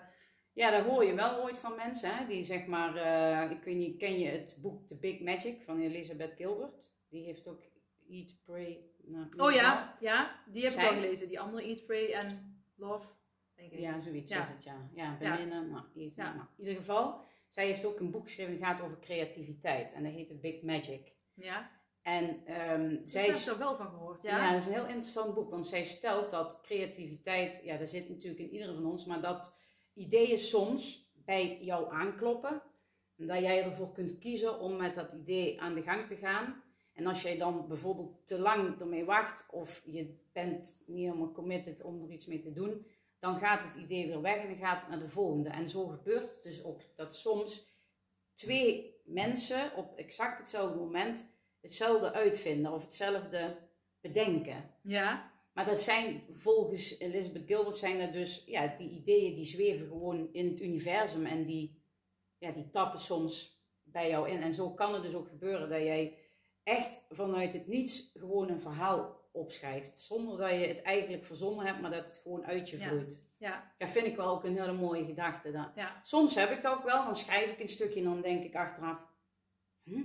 Ja, 0.56 0.72
daar 0.72 0.84
hoor 0.84 1.04
je 1.06 1.14
wel 1.14 1.44
ooit 1.44 1.58
van 1.58 1.76
mensen. 1.76 2.16
Hè? 2.16 2.26
Die 2.28 2.44
zeg 2.44 2.66
maar, 2.66 2.96
eh, 2.96 3.52
ik 3.52 3.64
weet 3.64 3.76
niet, 3.76 3.98
ken 3.98 4.20
je 4.20 4.28
het 4.28 4.58
boek 4.62 4.88
The 4.88 5.00
Big 5.00 5.20
Magic 5.20 5.62
van 5.64 5.82
Elizabeth 5.82 6.34
Gilbert? 6.36 6.94
Die 7.10 7.24
heeft 7.26 7.48
ook 7.48 7.64
Eat, 8.10 8.36
Pray. 8.46 8.86
Nou, 9.04 9.28
oh 9.38 9.52
ja, 9.52 9.98
ja, 10.00 10.44
die 10.46 10.64
heb 10.64 10.74
ik 10.74 10.80
al 10.80 10.94
gelezen. 10.94 11.28
Die 11.28 11.40
andere, 11.40 11.64
Eat, 11.68 11.86
Pray 11.86 12.12
en 12.12 12.58
Love, 12.76 13.08
denk 13.56 13.72
ik. 13.72 13.80
Ja, 13.80 14.02
zoiets 14.02 14.32
Ja. 14.32 14.42
is 14.42 14.48
het, 14.50 14.64
ja. 14.64 14.90
Ja, 14.94 15.18
Ja. 15.20 15.36
beminnen, 15.36 15.70
nou, 15.70 15.84
iets. 15.96 16.16
Ja. 16.16 16.34
Nou, 16.34 16.48
in 16.58 16.64
ieder 16.64 16.76
geval, 16.76 17.22
zij 17.50 17.66
heeft 17.66 17.86
ook 17.86 18.00
een 18.00 18.12
boek 18.12 18.24
geschreven 18.24 18.60
dat 18.60 18.68
gaat 18.68 18.82
over 18.82 19.00
creativiteit. 19.00 19.94
En 19.94 20.04
dat 20.04 20.14
heet 20.14 20.28
The 20.28 20.38
Big 20.38 20.62
Magic. 20.62 21.12
Ja, 21.34 21.72
En 22.04 22.28
dus 23.02 23.12
zij... 23.12 23.26
daar 23.26 23.36
heb 23.36 23.42
ik 23.42 23.52
er 23.52 23.58
wel 23.58 23.76
van 23.76 23.90
gehoord. 23.90 24.24
Ja. 24.24 24.38
Ja, 24.38 24.52
dat 24.52 24.62
is 24.62 24.68
een 24.68 24.74
heel 24.74 24.88
interessant 24.88 25.34
boek, 25.34 25.50
want 25.50 25.68
zij 25.68 25.84
stelt 25.84 26.32
dat 26.32 26.62
creativiteit, 26.62 27.62
ja, 27.64 27.78
dat 27.78 27.90
zit 27.90 28.10
natuurlijk 28.10 28.42
in 28.42 28.52
ieder 28.52 28.74
van 28.74 28.86
ons, 28.86 29.06
maar 29.06 29.22
dat 29.22 29.56
ideeën 29.94 30.40
soms 30.40 31.12
bij 31.26 31.60
jou 31.62 31.94
aankloppen. 31.94 32.62
En 33.18 33.28
dat 33.28 33.40
jij 33.40 33.64
ervoor 33.64 33.92
kunt 33.92 34.18
kiezen 34.18 34.60
om 34.60 34.76
met 34.76 34.96
dat 34.96 35.12
idee 35.12 35.62
aan 35.62 35.74
de 35.74 35.82
gang 35.82 36.08
te 36.08 36.16
gaan. 36.16 36.64
En 36.94 37.08
als 37.08 37.22
jij 37.22 37.38
dan 37.38 37.68
bijvoorbeeld 37.68 38.28
te 38.28 38.40
lang 38.40 38.80
ermee 38.80 39.06
wacht, 39.06 39.48
of 39.52 39.82
je 39.86 40.20
bent 40.32 40.84
niet 40.86 41.06
helemaal 41.06 41.32
committed 41.32 41.82
om 41.82 42.04
er 42.04 42.12
iets 42.12 42.26
mee 42.26 42.40
te 42.40 42.54
doen, 42.54 42.86
dan 43.20 43.40
gaat 43.40 43.64
het 43.64 43.76
idee 43.76 44.08
weer 44.08 44.22
weg 44.22 44.36
en 44.36 44.48
dan 44.48 44.68
gaat 44.68 44.82
het 44.82 44.90
naar 44.90 45.00
de 45.00 45.10
volgende. 45.10 45.50
En 45.50 45.70
zo 45.70 45.88
gebeurt 45.88 46.34
het 46.34 46.44
dus 46.44 46.64
ook 46.64 46.82
dat 46.96 47.16
soms 47.16 47.68
twee 48.34 49.02
mensen 49.06 49.76
op 49.76 49.96
exact 49.96 50.40
hetzelfde 50.40 50.78
moment 50.78 51.33
hetzelfde 51.64 52.12
uitvinden 52.14 52.72
of 52.74 52.84
hetzelfde 52.84 53.58
bedenken. 54.02 54.70
ja, 54.82 55.32
Maar 55.54 55.66
dat 55.66 55.82
zijn 55.82 56.24
volgens 56.32 57.00
Elizabeth 57.00 57.46
Gilbert 57.46 57.76
zijn 57.78 58.00
dat 58.00 58.14
dus 58.14 58.44
ja, 58.46 58.68
die 58.68 58.90
ideeën 58.90 59.34
die 59.34 59.46
zweven 59.46 59.88
gewoon 59.88 60.30
in 60.34 60.48
het 60.50 60.62
universum 60.62 61.26
en 61.26 61.46
die, 61.46 61.82
ja, 62.38 62.52
die 62.52 62.70
tappen 62.70 63.00
soms 63.00 63.62
bij 63.84 64.10
jou 64.10 64.30
in. 64.30 64.42
En 64.42 64.54
zo 64.54 64.72
kan 64.72 64.94
het 64.94 65.04
dus 65.04 65.14
ook 65.14 65.28
gebeuren 65.28 65.70
dat 65.70 65.82
jij 65.82 66.18
echt 66.64 67.02
vanuit 67.10 67.54
het 67.54 67.68
niets 67.68 68.12
gewoon 68.14 68.50
een 68.50 68.62
verhaal 68.62 69.22
opschrijft. 69.32 70.00
Zonder 70.00 70.38
dat 70.38 70.50
je 70.50 70.56
het 70.68 70.82
eigenlijk 70.82 71.26
verzonnen 71.26 71.66
hebt, 71.66 71.82
maar 71.82 71.92
dat 71.92 72.10
het 72.10 72.20
gewoon 72.24 72.46
uit 72.46 72.70
je 72.70 72.78
Ja. 72.80 72.88
vloeit. 72.88 73.22
ja, 73.38 73.74
Dat 73.78 73.90
vind 73.90 74.06
ik 74.08 74.16
wel 74.16 74.28
ook 74.28 74.44
een 74.44 74.58
hele 74.60 74.74
mooie 74.74 75.06
gedachte. 75.06 75.52
Dat, 75.52 75.72
ja. 75.76 76.00
Soms 76.04 76.36
heb 76.36 76.50
ik 76.52 76.62
dat 76.62 76.76
ook 76.78 76.84
wel, 76.84 77.06
dan 77.06 77.16
schrijf 77.16 77.52
ik 77.52 77.60
een 77.60 77.68
stukje 77.70 78.00
en 78.00 78.06
dan 78.06 78.22
denk 78.22 78.44
ik 78.44 78.56
achteraf, 78.56 78.98
hm, 79.84 79.98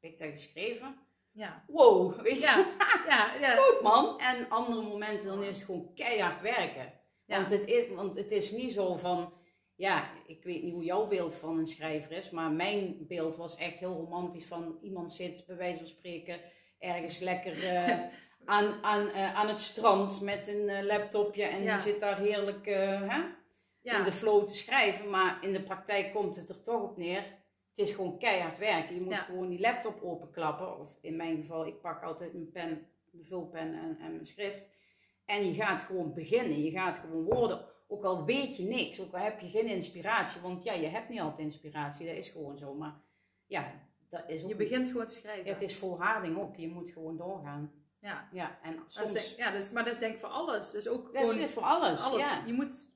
heb 0.00 0.12
ik 0.12 0.18
dat 0.18 0.28
geschreven? 0.30 0.98
Ja, 1.36 1.64
Wow, 1.66 2.20
weet 2.20 2.40
je, 2.40 2.46
ja, 2.46 2.66
ja, 3.08 3.34
ja. 3.40 3.56
goed 3.62 3.80
man. 3.82 4.18
En 4.18 4.48
andere 4.48 4.82
momenten 4.82 5.28
dan 5.28 5.42
is 5.42 5.56
het 5.56 5.64
gewoon 5.64 5.94
keihard 5.94 6.40
werken. 6.40 6.92
Ja. 7.24 7.36
Want, 7.36 7.50
het 7.50 7.64
is, 7.64 7.88
want 7.88 8.16
het 8.16 8.30
is 8.30 8.50
niet 8.50 8.72
zo 8.72 8.96
van, 8.96 9.32
ja, 9.74 10.10
ik 10.26 10.44
weet 10.44 10.62
niet 10.62 10.72
hoe 10.72 10.84
jouw 10.84 11.06
beeld 11.06 11.34
van 11.34 11.58
een 11.58 11.66
schrijver 11.66 12.12
is, 12.12 12.30
maar 12.30 12.50
mijn 12.50 12.96
beeld 13.08 13.36
was 13.36 13.56
echt 13.56 13.78
heel 13.78 13.92
romantisch 13.94 14.46
van 14.46 14.78
iemand 14.82 15.12
zit 15.12 15.44
bij 15.46 15.56
wijze 15.56 15.78
van 15.78 15.86
spreken 15.86 16.40
ergens 16.78 17.18
lekker 17.18 17.64
eh, 17.64 17.98
aan, 18.54 18.82
aan, 18.82 19.08
eh, 19.08 19.34
aan 19.34 19.48
het 19.48 19.60
strand 19.60 20.20
met 20.20 20.48
een 20.48 20.68
eh, 20.68 20.84
laptopje 20.84 21.44
en 21.44 21.62
Ja. 21.62 21.72
die 21.74 21.82
zit 21.82 22.00
daar 22.00 22.18
heerlijk 22.18 22.66
hè, 22.66 23.20
in 23.82 24.04
de 24.04 24.12
flow 24.12 24.46
te 24.46 24.54
schrijven. 24.54 25.10
Maar 25.10 25.38
in 25.40 25.52
de 25.52 25.62
praktijk 25.62 26.12
komt 26.12 26.36
het 26.36 26.48
er 26.48 26.62
toch 26.62 26.82
op 26.82 26.96
neer. 26.96 27.22
Het 27.76 27.88
is 27.88 27.94
gewoon 27.94 28.18
keihard 28.18 28.58
werken. 28.58 28.94
Je 28.94 29.00
moet 29.00 29.12
Ja. 29.12 29.18
gewoon 29.18 29.48
die 29.48 29.60
laptop 29.60 30.02
openklappen. 30.02 30.78
Of 30.80 30.96
in 31.00 31.16
mijn 31.16 31.36
geval, 31.36 31.66
ik 31.66 31.80
pak 31.80 32.02
altijd 32.02 32.32
mijn 32.32 32.50
pen, 32.50 32.86
mijn 33.10 33.24
vulpen 33.24 33.58
en, 33.60 33.74
en 34.00 34.10
mijn 34.12 34.24
schrift. 34.26 34.70
En 35.24 35.46
je 35.46 35.54
gaat 35.54 35.80
gewoon 35.80 36.14
beginnen. 36.14 36.62
Je 36.62 36.70
gaat 36.70 36.98
gewoon 36.98 37.24
woorden. 37.24 37.64
Ook 37.88 38.04
al 38.04 38.24
weet 38.24 38.56
je 38.56 38.62
niks, 38.64 39.00
ook 39.00 39.12
al 39.12 39.18
heb 39.20 39.40
je 39.40 39.48
geen 39.48 39.66
inspiratie. 39.66 40.40
Want 40.40 40.62
ja, 40.64 40.72
je 40.72 40.86
hebt 40.86 41.08
niet 41.08 41.20
altijd 41.20 41.38
inspiratie. 41.46 42.06
Dat 42.06 42.16
is 42.16 42.28
gewoon 42.28 42.58
zo. 42.58 42.74
Maar 42.74 42.94
ja, 43.46 43.72
dat 44.08 44.22
is 44.26 44.42
ook... 44.42 44.48
Je 44.48 44.56
begint 44.56 44.90
gewoon 44.90 45.06
te 45.06 45.14
schrijven. 45.14 45.44
Ja, 45.44 45.52
het 45.52 45.62
is 45.62 45.76
volharding 45.76 46.38
ook. 46.38 46.56
Je 46.56 46.68
moet 46.68 46.90
gewoon 46.90 47.16
doorgaan. 47.16 47.72
Ja. 48.00 48.28
Ja, 48.32 48.58
en 48.62 48.76
Dat 48.76 49.08
is 49.08 49.12
soms... 49.24 49.34
ja, 49.36 49.50
dat 49.50 49.62
is, 49.62 49.70
maar 49.70 49.84
dat 49.84 49.92
is 49.92 49.98
denk 49.98 50.14
ik 50.14 50.20
voor 50.20 50.28
alles. 50.28 50.70
Dus 50.70 50.88
ook 50.88 51.12
Dat 51.12 51.28
gewoon 51.28 51.44
is 51.44 51.50
voor 51.50 51.62
alles. 51.62 52.00
alles. 52.02 52.30
Ja. 52.30 52.42
Je 52.46 52.52
moet, 52.52 52.92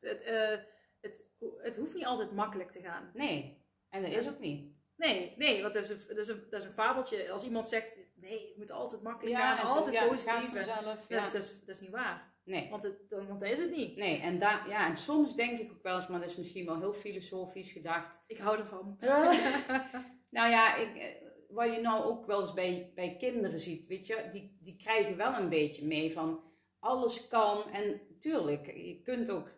het, 0.00 0.22
eh, 0.22 0.58
het, 1.00 1.24
het 1.62 1.76
hoeft 1.76 1.94
niet 1.94 2.06
altijd 2.06 2.32
makkelijk 2.32 2.70
te 2.70 2.80
gaan. 2.80 3.10
Nee, 3.14 3.59
en 3.90 4.02
dat 4.02 4.12
is 4.12 4.28
ook 4.28 4.38
niet. 4.38 4.78
Nee, 4.96 5.34
nee, 5.36 5.62
want 5.62 5.74
dat 5.74 5.82
is, 5.82 5.90
een, 5.90 6.00
dat, 6.08 6.16
is 6.18 6.28
een, 6.28 6.46
dat 6.50 6.60
is 6.60 6.66
een 6.66 6.74
fabeltje. 6.74 7.30
Als 7.30 7.44
iemand 7.44 7.68
zegt, 7.68 7.98
nee, 8.14 8.46
het 8.48 8.56
moet 8.56 8.70
altijd 8.70 9.02
makkelijk 9.02 9.36
Ja, 9.36 9.56
gaan, 9.56 9.68
altijd 9.68 9.94
ja, 9.94 10.08
positief. 10.08 10.52
Dat, 10.52 10.66
is, 11.08 11.32
dat, 11.32 11.34
is, 11.34 11.60
dat 11.60 11.74
is 11.74 11.80
niet 11.80 11.90
waar. 11.90 12.34
Nee. 12.44 12.70
Want, 12.70 12.82
het, 12.82 13.08
dan, 13.08 13.26
want 13.26 13.40
dat 13.40 13.50
is 13.50 13.58
het 13.58 13.70
niet. 13.70 13.96
Nee, 13.96 14.20
en, 14.20 14.38
daar, 14.38 14.68
ja, 14.68 14.88
en 14.88 14.96
soms 14.96 15.34
denk 15.34 15.58
ik 15.58 15.72
ook 15.72 15.82
wel 15.82 15.94
eens, 15.94 16.06
maar 16.06 16.20
dat 16.20 16.30
is 16.30 16.36
misschien 16.36 16.66
wel 16.66 16.78
heel 16.78 16.92
filosofisch 16.92 17.72
gedacht. 17.72 18.22
Ik 18.26 18.38
hou 18.38 18.58
ervan. 18.58 18.96
nou 20.36 20.50
ja, 20.50 20.76
ik, 20.76 20.96
eh, 20.96 21.06
wat 21.48 21.74
je 21.74 21.80
nou 21.80 22.04
ook 22.04 22.26
wel 22.26 22.40
eens 22.40 22.54
bij, 22.54 22.92
bij 22.94 23.16
kinderen 23.16 23.58
ziet, 23.58 23.86
weet 23.86 24.06
je, 24.06 24.28
die, 24.30 24.58
die 24.60 24.76
krijgen 24.76 25.16
wel 25.16 25.34
een 25.34 25.48
beetje 25.48 25.86
mee 25.86 26.12
van 26.12 26.42
alles 26.78 27.28
kan. 27.28 27.70
En 27.70 28.00
tuurlijk, 28.18 28.66
je 28.66 29.00
kunt 29.02 29.30
ook 29.30 29.48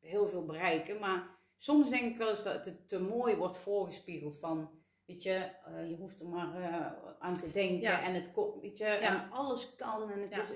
heel 0.00 0.28
veel 0.28 0.44
bereiken, 0.44 0.98
maar 0.98 1.40
soms 1.62 1.90
denk 1.90 2.10
ik 2.10 2.16
wel 2.16 2.28
eens 2.28 2.42
dat 2.42 2.64
het 2.64 2.88
te 2.88 3.00
mooi 3.00 3.36
wordt 3.36 3.56
voorgespiegeld 3.58 4.38
van, 4.38 4.70
weet 5.06 5.22
je, 5.22 5.50
eh, 5.64 5.88
je 5.88 5.96
hoeft 5.96 6.20
er 6.20 6.28
maar 6.28 6.62
eh, 6.62 6.92
aan 7.18 7.38
te 7.38 7.50
denken 7.52 7.80
Ja. 7.80 8.02
en 8.02 8.14
het 8.14 8.30
weet 8.60 8.78
je, 8.78 8.84
Ja. 8.84 8.98
en 8.98 9.30
alles 9.30 9.74
kan 9.76 10.10
en 10.10 10.20
het 10.20 10.34
Ja. 10.34 10.42
is... 10.42 10.50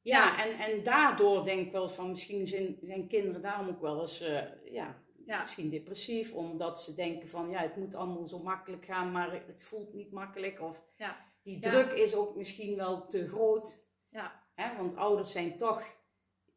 Ja, 0.00 0.44
en, 0.46 0.58
en 0.58 0.82
daardoor 0.82 1.44
denk 1.44 1.66
ik 1.66 1.72
wel 1.72 1.82
eens 1.82 1.92
van 1.92 2.10
misschien 2.10 2.46
zijn, 2.46 2.78
zijn 2.82 3.06
kinderen 3.08 3.42
daarom 3.42 3.68
ook 3.68 3.80
wel 3.80 4.00
eens 4.00 4.20
eh, 4.20 4.72
ja, 4.72 5.02
Ja. 5.26 5.40
misschien 5.40 5.70
depressief, 5.70 6.34
omdat 6.34 6.80
ze 6.82 6.94
denken 6.94 7.28
van 7.28 7.50
ja, 7.50 7.60
het 7.60 7.76
moet 7.76 7.94
allemaal 7.94 8.26
zo 8.26 8.38
makkelijk 8.42 8.84
gaan, 8.84 9.10
maar 9.12 9.32
het 9.46 9.62
voelt 9.62 9.92
niet 9.94 10.12
makkelijk. 10.12 10.60
Of 10.60 10.84
Ja. 10.96 11.32
die 11.42 11.58
druk 11.58 11.92
is 11.92 12.14
ook 12.14 12.36
misschien 12.36 12.76
wel 12.76 13.06
te 13.06 13.28
groot. 13.28 13.88
Ja. 14.08 14.42
Hè? 14.54 14.76
Want 14.76 14.96
ouders 14.96 15.32
zijn 15.32 15.56
toch 15.56 15.82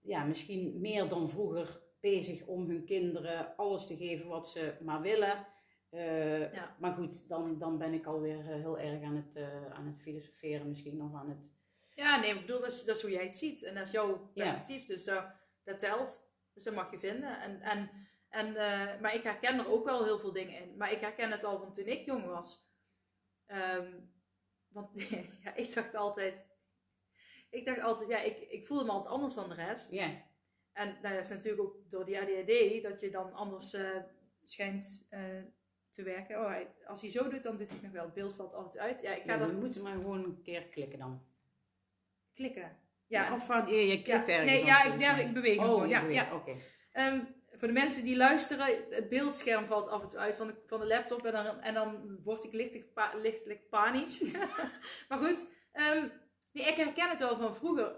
ja, 0.01 0.23
misschien 0.23 0.79
meer 0.81 1.09
dan 1.09 1.29
vroeger 1.29 1.82
bezig 2.03 2.45
om 2.45 2.67
hun 2.67 2.85
kinderen 2.85 3.55
alles 3.55 3.87
te 3.87 3.95
geven 3.95 4.27
wat 4.27 4.49
ze 4.49 4.73
maar 4.81 5.01
willen. 5.01 5.47
Eh, 5.89 6.53
Ja. 6.53 6.75
Maar 6.79 6.93
goed, 6.93 7.27
dan, 7.27 7.57
dan 7.57 7.77
ben 7.77 7.93
ik 7.93 8.05
alweer 8.05 8.39
eh, 8.39 8.45
heel 8.45 8.79
erg 8.79 9.03
aan 9.03 9.15
het, 9.15 9.35
eh, 9.35 9.71
aan 9.73 9.85
het 9.87 10.01
filosoferen, 10.01 10.69
misschien 10.69 10.97
nog 10.97 11.15
aan 11.15 11.29
het. 11.29 11.51
Ja, 11.95 12.19
nee, 12.19 12.33
ik 12.33 12.41
bedoel, 12.41 12.59
dat 12.59 12.71
is, 12.71 12.83
dat 12.83 12.95
is 12.95 13.01
hoe 13.01 13.11
jij 13.11 13.23
het 13.23 13.35
ziet. 13.35 13.63
En 13.63 13.75
dat 13.75 13.85
is 13.85 13.91
jouw 13.91 14.31
Ja. 14.33 14.43
perspectief. 14.43 14.85
Dus 14.85 15.03
dat 15.63 15.79
telt. 15.79 16.31
Dus 16.53 16.63
dat 16.63 16.73
mag 16.73 16.91
je 16.91 16.99
vinden. 16.99 17.39
En, 17.41 17.61
en, 17.61 17.89
en, 18.29 18.51
maar 19.01 19.13
ik 19.15 19.23
herken 19.23 19.59
er 19.59 19.71
ook 19.71 19.85
wel 19.85 20.03
heel 20.03 20.19
veel 20.19 20.31
dingen 20.33 20.61
in. 20.61 20.77
Maar 20.77 20.91
ik 20.91 20.99
herken 20.99 21.31
het 21.31 21.43
al 21.43 21.57
van 21.59 21.73
toen 21.73 21.85
ik 21.85 22.05
jong 22.05 22.25
was. 22.25 22.67
Ehm, 23.45 23.91
want 24.67 24.89
ja, 25.43 25.55
ik 25.55 25.73
dacht 25.73 25.95
altijd... 25.95 26.45
Ik 27.49 27.65
dacht 27.65 27.79
altijd, 27.81 28.09
ja, 28.09 28.17
ik, 28.19 28.37
ik 28.39 28.65
voelde 28.67 28.83
me 28.85 28.91
altijd 28.91 29.13
anders 29.13 29.33
dan 29.33 29.49
de 29.49 29.55
rest. 29.55 29.91
Ja, 29.91 30.09
En 30.73 30.97
nou, 31.01 31.15
dat 31.15 31.23
is 31.23 31.29
natuurlijk 31.29 31.61
ook 31.63 31.75
door 31.89 32.05
die 32.05 32.19
ADHD 32.19 32.83
dat 32.83 32.99
je 32.99 33.09
dan 33.11 33.33
anders 33.33 33.73
eh, 33.73 33.89
schijnt 34.43 35.07
eh, 35.09 35.19
te 35.89 36.03
werken. 36.03 36.39
Oh, 36.39 36.47
hij- 36.47 36.67
als 36.85 37.01
hij 37.01 37.09
zo 37.09 37.29
doet, 37.29 37.43
dan 37.43 37.57
doet 37.57 37.67
hij 37.69 37.77
het 37.77 37.83
nog 37.85 37.91
wel. 37.93 38.03
Het 38.05 38.13
beeld 38.13 38.33
valt 38.33 38.53
altijd 38.53 38.83
uit. 38.83 39.01
Ja, 39.01 39.11
ik 39.13 39.23
ga 39.23 39.33
ja, 39.35 39.47
we 39.47 39.53
moeten 39.53 39.81
maar 39.81 39.93
gewoon 39.93 40.23
een 40.23 40.41
keer 40.43 40.63
klikken 40.63 40.99
dan. 40.99 41.23
klikken. 42.33 42.77
Ja, 43.07 43.33
of 43.33 43.45
van, 43.45 43.67
je, 43.67 43.87
je 43.87 44.01
klikt 44.01 44.27
ja, 44.27 44.33
ergens 44.33 44.51
nee, 44.51 44.65
ja, 44.65 44.83
ik, 44.83 44.99
ja, 44.99 45.17
eh. 45.17 45.27
ik 45.27 45.33
beweeg 45.33 45.57
Oh, 45.57 45.63
gewoon. 45.63 45.89
Ja, 45.89 46.01
ja. 46.01 46.35
oké. 46.35 46.53
Ehm, 46.91 47.19
voor 47.51 47.67
de 47.67 47.73
mensen 47.73 48.03
die 48.03 48.15
luisteren, 48.15 48.85
het 48.89 49.09
beeldscherm 49.09 49.65
valt 49.65 49.87
af 49.87 50.01
en 50.01 50.07
toe 50.07 50.19
uit 50.19 50.35
van 50.35 50.47
de, 50.47 50.55
van 50.65 50.79
de 50.79 50.85
laptop 50.85 51.25
en 51.25 51.31
dan, 51.31 51.59
en 51.61 51.73
dan 51.73 52.19
word 52.23 52.43
ik 52.43 52.53
lichtelijk, 52.53 52.93
pa- 52.93 53.13
lichtelijk 53.15 53.69
panisch. 53.69 54.21
maar 55.09 55.17
goed, 55.19 55.45
ehm, 55.71 56.07
nee, 56.51 56.65
ik 56.65 56.75
herken 56.75 57.09
het 57.09 57.19
wel 57.19 57.37
van 57.37 57.55
vroeger. 57.55 57.95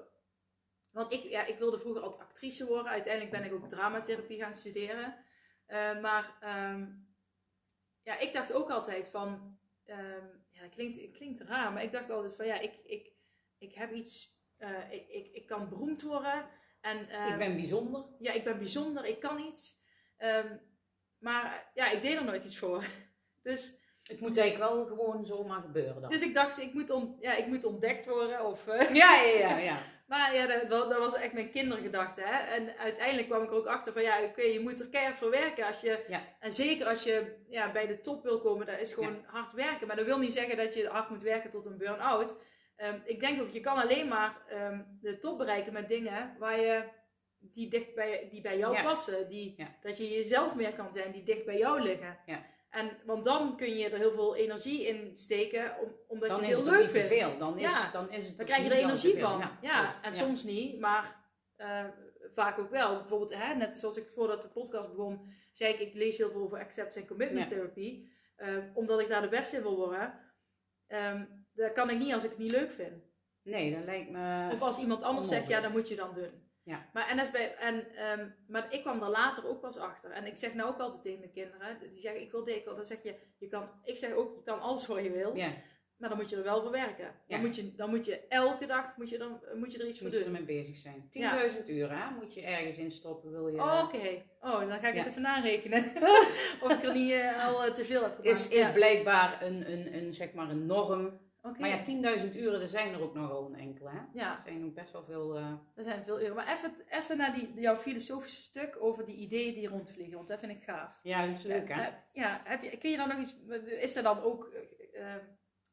Want 0.95 1.13
ik, 1.13 1.23
ja, 1.23 1.45
ik 1.45 1.57
wilde 1.57 1.79
vroeger 1.79 2.01
altijd 2.01 2.21
actrice 2.21 2.65
worden. 2.65 2.91
Uiteindelijk 2.91 3.31
ben 3.33 3.43
ik 3.43 3.53
ook 3.53 3.69
dramatherapie 3.69 4.39
gaan 4.39 4.53
studeren. 4.53 5.15
Eh, 5.65 6.01
maar 6.01 6.37
ehm, 6.39 6.87
ja, 8.03 8.17
ik 8.19 8.33
dacht 8.33 8.53
ook 8.53 8.69
altijd 8.69 9.07
van... 9.07 9.57
ehm, 9.85 10.25
ja, 10.51 10.61
dat 10.61 10.69
klinkt, 10.69 11.01
het 11.01 11.11
klinkt 11.11 11.39
raar, 11.41 11.73
maar 11.73 11.83
ik 11.83 11.91
dacht 11.91 12.09
altijd 12.09 12.35
van 12.35 12.45
ja, 12.45 12.59
ik, 12.59 12.73
ik, 12.85 13.11
ik 13.57 13.73
heb 13.73 13.91
iets... 13.91 14.39
eh, 14.57 14.91
ik, 14.91 15.07
ik, 15.07 15.33
ik 15.33 15.47
kan 15.47 15.69
beroemd 15.69 16.01
worden. 16.01 16.49
En, 16.81 17.09
ehm, 17.09 17.31
ik 17.31 17.37
ben 17.37 17.55
bijzonder. 17.55 18.05
ja, 18.19 18.31
ik 18.31 18.43
ben 18.43 18.57
bijzonder, 18.57 19.05
ik 19.05 19.19
kan 19.19 19.39
iets. 19.39 19.83
Maar 21.17 21.71
ja, 21.73 21.89
ik 21.89 22.01
deed 22.01 22.15
er 22.15 22.23
nooit 22.25 22.43
iets 22.43 22.57
voor. 22.57 22.83
Dus, 23.43 23.79
Het 24.03 24.19
moet 24.19 24.37
eigenlijk 24.37 24.71
wel 24.71 24.85
gewoon 24.85 25.25
zomaar 25.25 25.61
gebeuren 25.61 26.01
dan. 26.01 26.09
dus 26.09 26.21
ik 26.21 26.33
dacht, 26.33 26.57
ik 26.57 26.73
moet, 26.73 26.89
on, 26.89 27.17
ja, 27.19 27.33
ik 27.35 27.47
moet 27.47 27.63
ontdekt 27.63 28.05
worden. 28.05 28.45
Of, 28.45 28.67
eh, 28.67 28.93
Ja, 28.93 29.21
ja, 29.21 29.37
ja, 29.37 29.57
ja. 29.57 29.94
Maar 30.05 30.35
ja, 30.35 30.47
dat, 30.47 30.69
dat 30.69 30.97
was 30.97 31.13
echt 31.15 31.33
mijn 31.33 31.51
kindergedachte. 31.51 32.21
Hè? 32.21 32.37
En 32.55 32.77
uiteindelijk 32.77 33.27
kwam 33.27 33.43
ik 33.43 33.49
er 33.49 33.55
ook 33.55 33.67
achter 33.67 33.93
van, 33.93 34.01
ja, 34.01 34.23
oké, 34.23 34.41
je 34.41 34.59
moet 34.59 34.79
er 34.79 34.89
keihard 34.89 35.17
voor 35.17 35.29
werken. 35.29 35.65
Als 35.65 35.81
je, 35.81 36.03
Ja. 36.07 36.21
En 36.39 36.51
zeker 36.51 36.87
als 36.87 37.03
je 37.03 37.43
ja, 37.49 37.71
bij 37.71 37.87
de 37.87 37.99
top 37.99 38.23
wil 38.23 38.39
komen, 38.39 38.65
dat 38.65 38.79
is 38.79 38.93
gewoon 38.93 39.23
hard 39.25 39.51
werken. 39.53 39.87
Maar 39.87 39.95
dat 39.95 40.05
wil 40.05 40.17
niet 40.19 40.33
zeggen 40.33 40.57
dat 40.57 40.73
je 40.73 40.87
hard 40.87 41.09
moet 41.09 41.23
werken 41.23 41.49
tot 41.49 41.65
een 41.65 41.77
burn-out. 41.77 42.37
Ehm, 42.75 42.99
ik 43.05 43.19
denk 43.19 43.41
ook, 43.41 43.49
je 43.49 43.59
kan 43.59 43.77
alleen 43.77 44.07
maar 44.07 44.41
ehm, 44.49 44.81
de 45.01 45.19
top 45.19 45.37
bereiken 45.37 45.73
met 45.73 45.87
dingen 45.87 46.35
waar 46.39 46.59
je, 46.59 46.83
die, 47.39 47.69
dicht 47.69 47.95
bij, 47.95 48.27
die 48.31 48.41
bij 48.41 48.57
jou 48.57 48.73
Ja. 48.75 48.83
passen. 48.83 49.27
Die, 49.29 49.53
Ja. 49.57 49.75
Dat 49.81 49.97
je 49.97 50.09
jezelf 50.09 50.55
meer 50.55 50.73
kan 50.73 50.91
zijn, 50.91 51.11
die 51.11 51.23
dicht 51.23 51.45
bij 51.45 51.57
jou 51.57 51.81
liggen. 51.81 52.17
Ja. 52.25 52.45
En, 52.75 52.91
want 53.05 53.25
dan 53.25 53.57
kun 53.57 53.77
je 53.77 53.89
er 53.89 53.97
heel 53.97 54.11
veel 54.11 54.35
energie 54.35 54.87
in 54.87 55.15
steken, 55.17 55.75
om, 55.81 55.91
omdat 56.07 56.29
Dan 56.29 56.39
je 56.39 56.45
het 56.45 56.55
heel 56.55 56.65
leuk 56.71 56.79
niet 56.81 56.91
te 56.93 56.99
vindt. 56.99 57.21
veel. 57.23 57.37
Dan 57.37 57.57
is, 57.57 57.71
Ja. 57.71 57.91
dan 57.91 58.11
is 58.11 58.27
het 58.27 58.37
Dan 58.37 58.45
krijg 58.45 58.63
je 58.63 58.69
er 58.69 58.77
energie 58.77 59.19
van. 59.19 59.41
Ja, 59.61 60.03
en 60.03 60.13
soms 60.13 60.43
niet, 60.43 60.79
maar 60.79 61.23
eh, 61.55 61.85
vaak 62.33 62.59
ook 62.59 62.69
wel. 62.69 62.97
Bijvoorbeeld, 62.99 63.33
hè, 63.35 63.55
net 63.55 63.75
zoals 63.75 63.97
ik 63.97 64.07
voordat 64.13 64.41
de 64.41 64.47
podcast 64.49 64.89
begon, 64.89 65.19
zei 65.51 65.73
ik, 65.73 65.79
ik 65.79 65.93
lees 65.93 66.17
heel 66.17 66.31
veel 66.31 66.41
over 66.41 66.59
acceptance 66.59 66.99
en 66.99 67.07
commitment 67.07 67.47
therapie. 67.47 68.13
eh, 68.35 68.57
omdat 68.73 68.99
ik 68.99 69.07
daar 69.09 69.21
de 69.21 69.27
beste 69.27 69.55
in 69.55 69.61
wil 69.61 69.75
worden. 69.75 70.13
Ehm, 70.87 71.25
dat 71.53 71.73
kan 71.73 71.89
ik 71.89 71.97
niet 71.97 72.13
als 72.13 72.23
ik 72.23 72.29
het 72.29 72.39
niet 72.39 72.51
leuk 72.51 72.71
vind. 72.71 73.03
Nee, 73.43 73.75
dat 73.75 73.85
lijkt 73.85 74.09
me... 74.09 74.49
Of 74.53 74.61
als 74.61 74.79
iemand 74.79 75.03
anders 75.03 75.27
zegt, 75.27 75.47
ja, 75.47 75.61
dan 75.61 75.71
moet 75.71 75.87
je 75.87 75.95
dan 75.95 76.13
doen. 76.13 76.44
Ja. 76.65 76.89
Maar, 76.93 77.07
en 77.07 77.31
bij, 77.31 77.55
en, 77.55 77.95
ehm, 77.95 78.29
maar 78.47 78.73
ik 78.73 78.81
kwam 78.81 79.01
er 79.03 79.09
later 79.09 79.47
ook 79.47 79.61
pas 79.61 79.77
achter. 79.77 80.11
En 80.11 80.25
ik 80.25 80.37
zeg 80.37 80.53
nou 80.53 80.69
ook 80.69 80.79
altijd 80.79 81.01
tegen 81.01 81.19
mijn 81.19 81.31
kinderen, 81.31 81.77
die 81.91 81.99
zeggen, 82.01 82.21
ik 82.21 82.31
wil 82.31 82.43
dit, 82.43 82.55
ik 82.55 82.63
wil 82.63 82.75
dat. 82.75 82.87
Dan 82.87 82.97
zeg 82.97 83.03
je, 83.03 83.15
je 83.37 83.47
kan, 83.47 83.69
ik 83.83 83.97
zeg 83.97 84.11
ook, 84.13 84.35
je 84.35 84.43
kan 84.43 84.59
alles 84.61 84.87
wat 84.87 85.03
je 85.03 85.11
wil. 85.11 85.35
Ja, 85.35 85.53
Maar 85.97 86.09
dan 86.09 86.17
moet 86.17 86.29
je 86.29 86.35
er 86.35 86.43
wel 86.43 86.61
voor 86.61 86.71
werken. 86.71 87.03
Dan, 87.05 87.13
Ja. 87.27 87.37
moet, 87.37 87.55
je, 87.55 87.75
dan 87.75 87.89
moet 87.89 88.05
je 88.05 88.27
elke 88.27 88.65
dag 88.65 88.97
moet 88.97 89.09
je 89.09 89.17
dan, 89.17 89.39
moet 89.55 89.71
je 89.71 89.77
er 89.79 89.87
iets 89.87 89.97
voor 89.99 90.07
moet 90.07 90.17
je 90.17 90.23
doen. 90.23 90.35
ermee 90.35 90.57
bezig 90.57 90.77
zijn. 90.77 91.01
10.000 91.03 91.09
Ja. 91.11 91.43
uur, 91.65 91.91
hè? 91.97 92.11
Moet 92.11 92.33
je 92.33 92.41
ergens 92.41 92.77
in 92.77 92.91
stoppen, 92.91 93.31
wil 93.31 93.47
je... 93.47 93.57
Oh, 93.61 93.81
Oké. 93.83 94.23
Oh, 94.39 94.59
dan 94.59 94.79
ga 94.79 94.87
ik 94.87 94.95
eens 94.95 95.05
even 95.05 95.21
narekenen. 95.21 95.83
of 96.63 96.71
ik 96.71 96.83
er 96.83 96.93
niet 96.93 97.11
eh, 97.11 97.45
al 97.47 97.63
eh, 97.65 97.71
te 97.71 97.85
veel 97.85 98.01
heb 98.03 98.15
gemaakt. 98.15 98.37
is, 98.39 98.47
is 98.47 98.71
blijkbaar 98.71 99.43
een, 99.43 99.71
een, 99.71 99.95
een, 99.97 100.13
zeg 100.13 100.33
maar 100.33 100.49
een 100.49 100.65
norm. 100.65 101.19
Maar 101.59 101.69
ja, 101.69 102.17
10.000 102.31 102.35
uren, 102.35 102.61
er 102.61 102.69
zijn 102.69 102.93
er 102.93 103.01
ook 103.01 103.13
nogal 103.13 103.45
een 103.45 103.55
enkele, 103.55 103.89
hè? 103.89 103.99
Ja. 104.13 104.31
Er 104.35 104.41
zijn 104.43 104.65
ook 104.65 104.73
best 104.73 104.91
wel 104.91 105.03
veel... 105.03 105.37
eh, 105.37 105.51
Er 105.75 105.83
zijn 105.83 106.03
veel 106.03 106.21
uren. 106.21 106.35
Maar 106.35 106.51
even, 106.53 106.73
even 106.89 107.17
naar 107.17 107.33
die, 107.33 107.53
jouw 107.53 107.75
filosofische 107.75 108.41
stuk 108.41 108.77
over 108.79 109.05
die 109.05 109.15
ideeën 109.15 109.53
die 109.53 109.67
rondvliegen. 109.67 110.15
Want 110.15 110.27
dat 110.27 110.39
vind 110.39 110.51
ik 110.51 110.63
gaaf. 110.63 110.99
Ja, 111.03 111.25
dat 111.25 111.35
is 111.35 111.43
leuk, 111.43 111.67
hè? 111.69 111.81
Ja, 111.81 112.03
ja, 112.11 112.41
heb 112.43 112.61
je, 112.63 112.77
kun 112.77 112.89
je 112.89 112.97
daar 112.97 113.07
nog 113.07 113.19
iets... 113.19 113.35
Is 113.65 113.95
er 113.95 114.03
dan 114.03 114.21
ook... 114.21 114.45
eh, 114.93 115.13
eh, 115.15 115.21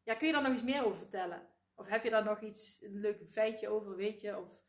ja, 0.04 0.14
kun 0.14 0.26
je 0.26 0.32
daar 0.32 0.42
nog 0.42 0.52
iets 0.52 0.62
meer 0.64 0.84
over 0.84 0.98
vertellen? 0.98 1.42
Of 1.74 1.88
heb 1.88 2.04
je 2.04 2.10
daar 2.10 2.24
nog 2.24 2.40
iets, 2.40 2.82
een 2.82 3.00
leuk 3.00 3.18
feitje 3.30 3.68
over, 3.68 3.96
weet 3.96 4.20
je? 4.20 4.38
Of, 4.38 4.61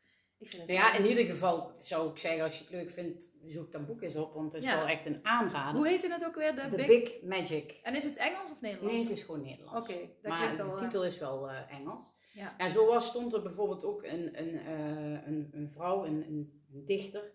ik 0.44 0.50
vind 0.50 0.62
het 0.62 0.70
ja, 0.70 0.94
in 0.96 1.06
ieder 1.06 1.24
geval 1.24 1.70
zou 1.78 2.10
ik 2.10 2.18
zeggen, 2.18 2.44
als 2.44 2.58
je 2.58 2.64
het 2.64 2.72
leuk 2.72 2.90
vindt, 2.90 3.28
zoek 3.46 3.72
dat 3.72 3.86
boek 3.86 4.02
eens 4.02 4.14
op. 4.16 4.34
Want 4.34 4.52
het 4.52 4.62
is 4.62 4.68
Ja. 4.68 4.76
wel 4.76 4.86
echt 4.86 5.06
een 5.06 5.18
aanrader. 5.22 5.76
Hoe 5.76 5.88
heette 5.88 6.12
het 6.12 6.24
ook 6.24 6.34
weer? 6.34 6.54
De, 6.54 6.60
The 6.70 6.76
Big... 6.76 6.86
Big, 6.86 7.22
Magic. 7.22 7.80
En 7.82 7.94
is 7.94 8.04
het 8.04 8.16
Engels 8.16 8.50
of 8.50 8.60
Nederlands? 8.60 8.92
Nee, 8.94 9.02
het 9.02 9.12
is 9.12 9.22
gewoon 9.22 9.42
Nederlands. 9.42 9.80
Oké, 9.80 10.00
dat 10.22 10.30
maar 10.30 10.38
klinkt 10.38 10.56
de 10.56 10.62
al... 10.62 10.72
eh, 10.72 10.78
titel 10.78 11.04
is 11.04 11.18
wel 11.18 11.50
eh, 11.50 11.72
Engels. 11.78 12.14
ja. 12.32 12.54
Ja, 12.58 12.68
zo 12.68 12.86
was, 12.86 13.06
stond 13.06 13.32
er 13.34 13.42
bijvoorbeeld 13.42 13.84
ook 13.84 14.02
een, 14.02 14.40
een, 14.40 14.58
eh, 14.58 15.26
een, 15.26 15.48
een 15.52 15.70
vrouw, 15.70 16.04
een, 16.04 16.26
een, 16.28 16.62
een 16.72 16.84
dichter. 16.86 17.32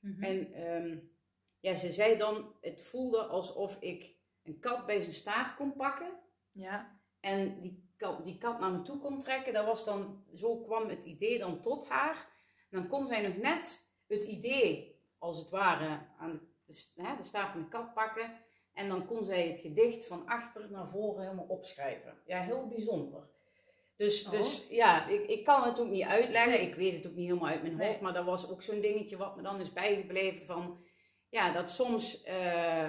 Mhm. 0.00 0.22
En 0.22 0.52
ehm, 0.52 0.98
ja, 1.60 1.74
ze 1.74 1.92
zei 1.92 2.16
dan, 2.16 2.52
het 2.60 2.82
voelde 2.82 3.22
alsof 3.22 3.76
ik 3.80 4.12
een 4.42 4.58
kat 4.58 4.86
bij 4.86 5.00
zijn 5.00 5.12
staart 5.12 5.54
kon 5.54 5.74
pakken. 5.76 6.10
ja. 6.52 7.02
En 7.20 7.60
die 7.60 7.92
kat, 7.96 8.24
die 8.24 8.38
kat 8.38 8.60
naar 8.60 8.70
me 8.72 8.82
toe 8.82 8.98
kon 8.98 9.20
trekken. 9.20 9.52
Dat 9.52 9.64
was 9.66 9.84
dan, 9.84 10.24
zo 10.34 10.56
kwam 10.56 10.88
het 10.88 11.04
idee 11.04 11.38
dan 11.38 11.60
tot 11.60 11.88
haar. 11.88 12.28
Dan 12.74 12.88
kon 12.88 13.06
zij 13.06 13.22
nog 13.22 13.36
net 13.36 13.90
het 14.06 14.24
idee, 14.24 15.00
als 15.18 15.38
het 15.38 15.50
ware, 15.50 15.98
aan 16.18 16.40
de, 16.66 16.84
hè, 17.02 17.16
de 17.16 17.24
staart 17.24 17.50
van 17.52 17.60
de 17.62 17.68
kat 17.68 17.94
pakken. 17.94 18.32
En 18.72 18.88
dan 18.88 19.06
kon 19.06 19.24
zij 19.24 19.48
het 19.48 19.58
gedicht 19.58 20.06
van 20.06 20.26
achter 20.26 20.70
naar 20.70 20.88
voren 20.88 21.22
helemaal 21.22 21.44
opschrijven. 21.48 22.14
Ja, 22.26 22.40
heel 22.40 22.68
bijzonder. 22.68 23.28
Dus, 23.96 24.24
Oh. 24.26 24.30
dus 24.30 24.66
ja, 24.70 25.06
ik, 25.06 25.26
ik 25.26 25.44
kan 25.44 25.62
het 25.62 25.80
ook 25.80 25.88
niet 25.88 26.04
uitleggen. 26.04 26.62
Ik 26.62 26.74
weet 26.74 26.96
het 26.96 27.06
ook 27.06 27.14
niet 27.14 27.26
helemaal 27.28 27.48
uit 27.48 27.62
mijn 27.62 27.76
Nee. 27.76 27.88
hoofd. 27.88 28.00
Maar 28.00 28.12
dat 28.12 28.24
was 28.24 28.50
ook 28.50 28.62
zo'n 28.62 28.80
dingetje 28.80 29.16
wat 29.16 29.36
me 29.36 29.42
dan 29.42 29.60
is 29.60 29.72
bijgebleven 29.72 30.46
van... 30.46 30.84
Ja, 31.28 31.52
dat 31.52 31.70
soms 31.70 32.22
eh, 32.22 32.84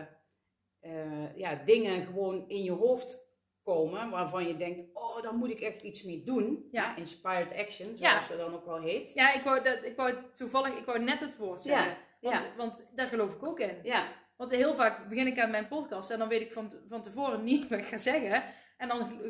eh, 0.79 1.36
ja, 1.36 1.55
dingen 1.55 2.05
gewoon 2.05 2.49
in 2.49 2.63
je 2.63 2.71
hoofd 2.71 3.24
komen 3.66 4.09
waarvan 4.09 4.47
je 4.47 4.57
denkt, 4.57 4.84
oh, 4.93 5.22
daar 5.22 5.34
moet 5.34 5.49
ik 5.49 5.59
echt 5.59 5.82
iets 5.82 6.03
mee 6.03 6.24
doen. 6.24 6.68
Ja. 6.72 6.84
Ja, 6.84 6.95
inspired 6.95 7.53
action, 7.53 7.97
zoals 7.97 7.99
Ja. 7.99 8.22
ze 8.22 8.38
dan 8.38 8.53
ook 8.53 8.66
wel 8.66 8.82
heet. 8.82 9.13
Ja, 9.13 9.34
ik 9.34 9.41
wou, 9.43 9.63
dat, 9.63 9.84
ik 9.84 9.95
wou 9.95 10.13
toevallig, 10.34 10.78
ik 10.78 10.86
wou 10.86 10.99
net 10.99 11.20
het 11.20 11.38
woord 11.38 11.61
zeggen. 11.61 11.97
Ja, 12.20 12.30
Want, 12.32 12.47
want 12.57 12.86
daar 12.95 13.07
geloof 13.07 13.34
ik 13.34 13.43
ook 13.43 13.59
in. 13.59 13.80
Ja, 13.84 14.07
Want 14.38 14.51
heel 14.51 14.76
vaak 14.76 15.09
begin 15.09 15.28
ik 15.28 15.39
aan 15.39 15.51
mijn 15.51 15.68
podcast 15.68 16.09
en 16.11 16.20
dan 16.20 16.28
weet 16.28 16.41
ik 16.41 16.51
van, 16.51 16.72
van 16.89 17.01
tevoren 17.01 17.43
niet 17.43 17.68
wat 17.70 17.80
ik 17.80 17.86
ga 17.86 17.97
zeggen. 17.97 18.43
En 18.78 18.88
dan, 18.88 19.22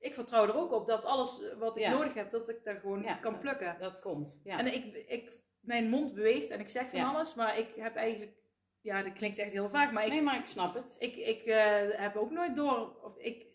ik 0.00 0.14
vertrouw 0.14 0.44
er 0.44 0.56
ook 0.56 0.72
op 0.72 0.86
dat 0.86 1.04
alles 1.04 1.40
wat 1.58 1.78
ik 1.78 1.88
nodig 1.88 2.14
heb, 2.14 2.30
dat 2.30 2.48
ik 2.48 2.64
daar 2.64 2.80
gewoon 2.80 3.06
kan 3.20 3.38
plukken. 3.38 3.76
dat 3.78 4.00
komt. 4.00 4.40
Ja. 4.44 4.58
En 4.58 4.74
ik, 4.74 4.94
ik, 5.08 5.32
mijn 5.60 5.88
mond 5.88 6.14
beweegt 6.14 6.50
en 6.50 6.60
ik 6.60 6.68
zeg 6.68 6.90
van 6.90 7.00
alles, 7.14 7.34
maar 7.34 7.58
ik 7.58 7.68
heb 7.76 7.96
eigenlijk, 7.96 8.32
ja, 8.80 9.02
dat 9.02 9.12
klinkt 9.12 9.38
echt 9.38 9.52
heel 9.52 9.68
vaag, 9.68 9.92
maar 9.92 10.04
ik, 10.04 10.12
nee, 10.12 10.22
maar 10.22 10.38
ik 10.38 10.46
snap 10.46 10.74
het. 10.74 10.96
ik, 10.98 11.16
ik 11.16 11.44
eh, 11.44 11.80
heb 11.90 12.16
ook 12.16 12.30
nooit 12.30 12.56
door, 12.56 12.96
of 13.02 13.16
ik, 13.18 13.46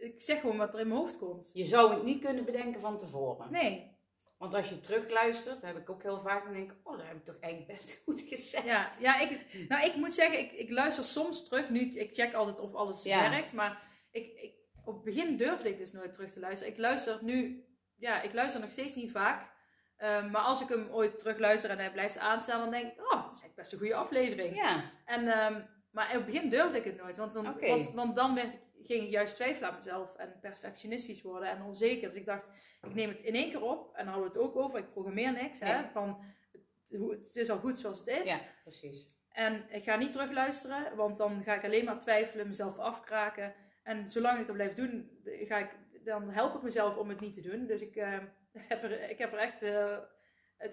ik 0.00 0.22
zeg 0.22 0.40
gewoon 0.40 0.56
wat 0.56 0.74
er 0.74 0.80
in 0.80 0.88
mijn 0.88 1.00
hoofd 1.00 1.18
komt. 1.18 1.50
Je 1.54 1.64
zou 1.64 1.92
het 1.94 2.02
niet 2.02 2.24
kunnen 2.24 2.44
bedenken 2.44 2.80
van 2.80 2.98
tevoren. 2.98 3.50
Nee, 3.52 3.94
Want 4.38 4.54
als 4.54 4.68
je 4.68 4.80
terugluistert, 4.80 5.62
heb 5.62 5.76
ik 5.76 5.90
ook 5.90 6.02
heel 6.02 6.20
vaak, 6.20 6.44
dan 6.44 6.52
denk 6.52 6.70
ik, 6.70 6.76
oh, 6.82 6.96
dat 6.98 7.06
heb 7.06 7.16
ik 7.16 7.24
toch 7.24 7.38
eigenlijk 7.40 7.72
best 7.78 7.96
goed 8.04 8.20
gezegd. 8.20 8.64
Ja, 8.64 8.90
ja 8.98 9.20
ik, 9.20 9.46
nou, 9.68 9.86
ik 9.86 9.96
moet 9.96 10.12
zeggen, 10.12 10.38
ik, 10.38 10.52
ik 10.52 10.70
luister 10.70 11.04
soms 11.04 11.48
terug. 11.48 11.70
Nu, 11.70 11.80
ik 11.80 12.14
check 12.14 12.34
altijd 12.34 12.58
of 12.58 12.74
alles 12.74 13.02
Ja. 13.02 13.30
werkt. 13.30 13.52
Maar 13.52 13.82
ik, 14.10 14.40
ik, 14.40 14.54
op 14.84 14.94
het 14.94 15.02
begin 15.04 15.36
durfde 15.36 15.68
ik 15.68 15.78
dus 15.78 15.92
nooit 15.92 16.12
terug 16.12 16.30
te 16.32 16.40
luisteren. 16.40 16.72
Ik 16.72 16.78
luister 16.78 17.18
nu, 17.20 17.64
ja, 17.96 18.22
ik 18.22 18.32
luister 18.32 18.60
nog 18.60 18.70
steeds 18.70 18.94
niet 18.94 19.10
vaak. 19.10 19.54
Ehm, 19.96 20.30
maar 20.30 20.42
als 20.42 20.62
ik 20.62 20.68
hem 20.68 20.88
ooit 20.90 21.18
terugluister 21.18 21.70
en 21.70 21.78
hij 21.78 21.92
blijft 21.92 22.18
aanstaan, 22.18 22.60
dan 22.60 22.70
denk 22.70 22.92
ik, 22.92 22.98
oh, 23.00 23.10
dat 23.10 23.20
is 23.34 23.40
eigenlijk 23.40 23.54
best 23.54 23.72
een 23.72 23.78
goede 23.78 23.94
aflevering. 23.94 24.56
Ja, 24.56 24.82
En, 25.04 25.28
ehm, 25.28 25.60
maar 25.90 26.06
op 26.06 26.12
het 26.14 26.26
begin 26.26 26.48
durfde 26.48 26.78
ik 26.78 26.84
het 26.84 26.96
nooit. 26.96 27.16
Want 27.16 27.32
dan, 27.32 27.56
want, 27.60 27.90
want 27.94 28.16
dan 28.16 28.34
werd 28.34 28.52
ik, 28.52 28.60
ging 28.86 29.02
ik 29.04 29.10
juist 29.10 29.34
twijfelen 29.34 29.68
aan 29.68 29.74
mezelf 29.74 30.16
en 30.16 30.38
perfectionistisch 30.40 31.22
worden 31.22 31.48
en 31.50 31.62
onzeker. 31.62 32.08
Dus 32.08 32.18
ik 32.18 32.26
dacht, 32.26 32.50
ik 32.82 32.94
neem 32.94 33.08
het 33.08 33.20
in 33.20 33.34
één 33.34 33.50
keer 33.50 33.62
op. 33.62 33.94
En 33.94 34.04
dan 34.04 34.14
hadden 34.14 34.32
we 34.32 34.38
het 34.38 34.48
ook 34.48 34.56
over, 34.56 34.78
ik 34.78 34.90
programmeer 34.92 35.32
niks. 35.32 35.60
Hè, 35.60 35.88
van, 35.92 36.24
het, 36.52 36.98
hoe- 37.00 37.12
het 37.12 37.36
is 37.36 37.50
al 37.50 37.58
goed 37.58 37.78
zoals 37.78 37.98
het 37.98 38.06
is. 38.08 38.28
ja, 38.28 38.38
precies. 38.62 39.14
En 39.28 39.64
ik 39.68 39.84
ga 39.84 39.96
niet 39.96 40.12
terugluisteren, 40.12 40.96
want 40.96 41.16
dan 41.16 41.42
ga 41.42 41.54
ik 41.54 41.64
alleen 41.64 41.84
maar 41.84 42.00
twijfelen, 42.00 42.48
mezelf 42.48 42.78
afkraken. 42.78 43.54
En 43.82 44.10
zolang 44.10 44.38
ik 44.40 44.46
dat 44.46 44.56
blijf 44.56 44.72
doen, 44.72 45.10
ga 45.24 45.58
ik, 45.58 45.70
dan 46.04 46.30
help 46.30 46.54
ik 46.54 46.62
mezelf 46.62 46.96
om 46.96 47.08
het 47.08 47.20
niet 47.20 47.34
te 47.34 47.40
doen. 47.40 47.66
Dus 47.66 47.80
ik, 47.80 47.96
eh, 47.96 48.18
heb, 48.68 48.82
er, 48.82 49.10
ik 49.10 49.18
heb 49.18 49.32
er 49.32 49.38
echt 49.38 49.62
eh, 49.62 49.96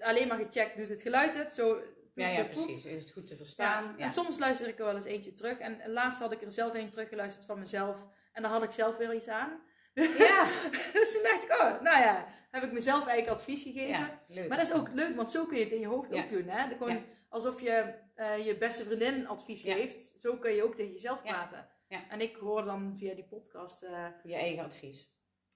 alleen 0.00 0.28
maar 0.28 0.38
gecheckt, 0.38 0.76
doet 0.76 0.88
het 0.88 1.02
geluid 1.02 1.34
het? 1.34 1.52
Zo, 1.52 1.80
Ja, 2.14 2.28
ja, 2.28 2.44
precies. 2.44 2.84
Is 2.84 3.00
het 3.00 3.10
goed 3.10 3.26
te 3.26 3.32
Ja. 3.32 3.38
verstaan? 3.38 3.98
En 3.98 4.10
soms 4.10 4.38
luister 4.38 4.68
ik 4.68 4.78
er 4.78 4.84
wel 4.84 4.94
eens 4.94 5.04
eentje 5.04 5.32
terug. 5.32 5.58
En 5.58 5.80
laatst 5.86 6.20
had 6.20 6.32
ik 6.32 6.42
er 6.42 6.50
zelf 6.50 6.74
een 6.74 6.90
teruggeluisterd 6.90 7.46
van 7.46 7.58
mezelf. 7.58 8.06
En 8.32 8.42
daar 8.42 8.50
had 8.50 8.62
ik 8.62 8.70
zelf 8.70 8.96
weer 8.96 9.14
iets 9.14 9.28
aan. 9.28 9.60
Ja, 9.94 10.48
dus 10.92 11.12
toen 11.12 11.22
dacht 11.22 11.42
ik, 11.42 11.50
oh, 11.50 11.80
nou 11.80 11.98
ja, 12.00 12.26
heb 12.50 12.62
ik 12.62 12.72
mezelf 12.72 13.06
eigenlijk 13.06 13.38
advies 13.38 13.62
gegeven. 13.62 14.10
ja. 14.28 14.46
Maar 14.48 14.56
dat 14.58 14.66
is 14.66 14.72
ook 14.72 14.88
leuk, 14.92 15.16
want 15.16 15.30
zo 15.30 15.46
kun 15.46 15.56
je 15.58 15.64
het 15.64 15.72
in 15.72 15.80
je 15.80 15.86
hoofd 15.86 16.12
ook 16.12 16.30
doen. 16.30 16.48
Hè? 16.48 16.76
Gewoon 16.76 17.02
alsof 17.28 17.60
je 17.60 17.94
eh, 18.14 18.46
je 18.46 18.56
beste 18.56 18.84
vriendin 18.84 19.28
advies 19.28 19.62
geeft. 19.62 20.14
Zo 20.20 20.36
kun 20.36 20.52
je 20.52 20.62
ook 20.64 20.74
tegen 20.74 20.92
jezelf 20.92 21.22
praten. 21.22 21.68
Ja. 21.88 22.08
En 22.08 22.20
ik 22.20 22.36
hoor 22.36 22.64
dan 22.64 22.94
via 22.98 23.14
die 23.14 23.24
podcast, 23.24 23.82
eh, 23.82 24.06
Je 24.22 24.34
eigen 24.34 24.64
advies. 24.64 25.13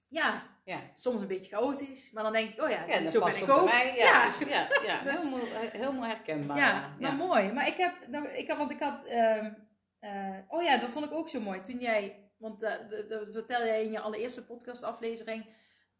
Ja, 0.09 0.43
Ja. 0.63 0.79
soms 0.95 1.21
een 1.21 1.27
beetje 1.27 1.55
chaotisch. 1.55 2.11
Maar 2.11 2.23
dan 2.23 2.31
denk 2.33 2.49
ik, 2.53 2.61
oh 2.61 2.69
ja, 2.69 3.07
zo 3.07 3.23
ben 3.23 3.37
ik 3.37 3.49
ook 3.49 3.65
mij. 3.65 3.95
Ja, 3.95 4.03
Ja. 4.05 4.25
dus 4.25 4.39
ja, 4.47 4.67
ja. 4.83 5.01
Dus- 5.11 5.23
helemaal, 5.23 5.39
helemaal 5.71 6.09
herkenbaar. 6.09 6.57
Ja, 6.57 6.95
nou 6.99 7.15
mooi. 7.15 7.51
Maar 7.51 7.67
ik 7.67 7.75
heb, 7.77 8.07
nou, 8.07 8.27
ik 8.27 8.47
had, 8.47 8.57
want 8.57 8.71
ik 8.71 8.79
had, 8.79 9.05
ehm, 9.05 9.51
eh, 9.99 10.37
oh 10.47 10.63
ja, 10.63 10.77
dat 10.77 10.89
vond 10.89 11.05
ik 11.05 11.11
ook 11.11 11.29
zo 11.29 11.39
mooi. 11.39 11.61
Toen 11.61 11.79
jij, 11.79 12.31
want 12.37 12.63
eh, 12.63 12.71
de- 12.89 13.05
de- 13.07 13.07
dat 13.07 13.27
vertel 13.31 13.65
jij 13.65 13.83
in 13.83 13.91
je 13.91 13.99
allereerste 13.99 14.45
podcastaflevering, 14.45 15.45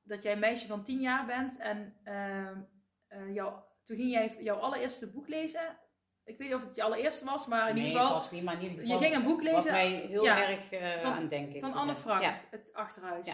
dat 0.03 0.24
jij 0.24 0.32
een 0.34 0.39
meisje 0.39 0.68
van 0.68 0.84
10 0.84 0.99
jaar 0.99 1.26
bent. 1.26 1.57
En 1.57 1.99
ehm, 2.03 2.57
eh, 3.07 3.34
jou, 3.34 3.53
toen 3.84 3.97
ging 3.97 4.12
jij 4.12 4.36
jouw 4.39 4.57
allereerste 4.57 5.12
boek 5.12 5.28
lezen. 5.28 5.78
Ik 6.24 6.38
weet 6.38 6.47
niet 6.47 6.57
of 6.57 6.64
het 6.66 6.76
je 6.76 6.84
allereerste 6.84 7.26
was, 7.26 7.47
maar 7.47 7.70
in 7.70 7.76
nee, 7.76 7.86
ieder 7.88 8.01
geval. 8.01 8.24
niet, 8.32 8.43
maar 8.43 8.53
in 8.53 8.62
ieder 8.62 8.78
Je 8.78 8.84
geval 8.84 8.99
ging 8.99 9.16
een 9.16 9.24
boek 9.24 9.43
wat 9.43 9.53
lezen 9.53 9.72
mij 9.72 9.88
heel 9.89 10.28
erg 10.28 10.72
eh, 10.72 11.01
van- 11.01 11.14
aan 11.14 11.28
denken 11.28 11.60
van 11.60 11.74
Anne. 11.74 11.95
Frank, 11.95 12.24
het 12.51 12.74
achterhuis. 12.74 13.28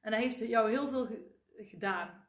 En 0.00 0.10
dat 0.10 0.20
heeft 0.20 0.38
jou 0.38 0.70
heel 0.70 0.88
veel 0.88 1.06
ge- 1.06 1.36
gedaan. 1.56 2.26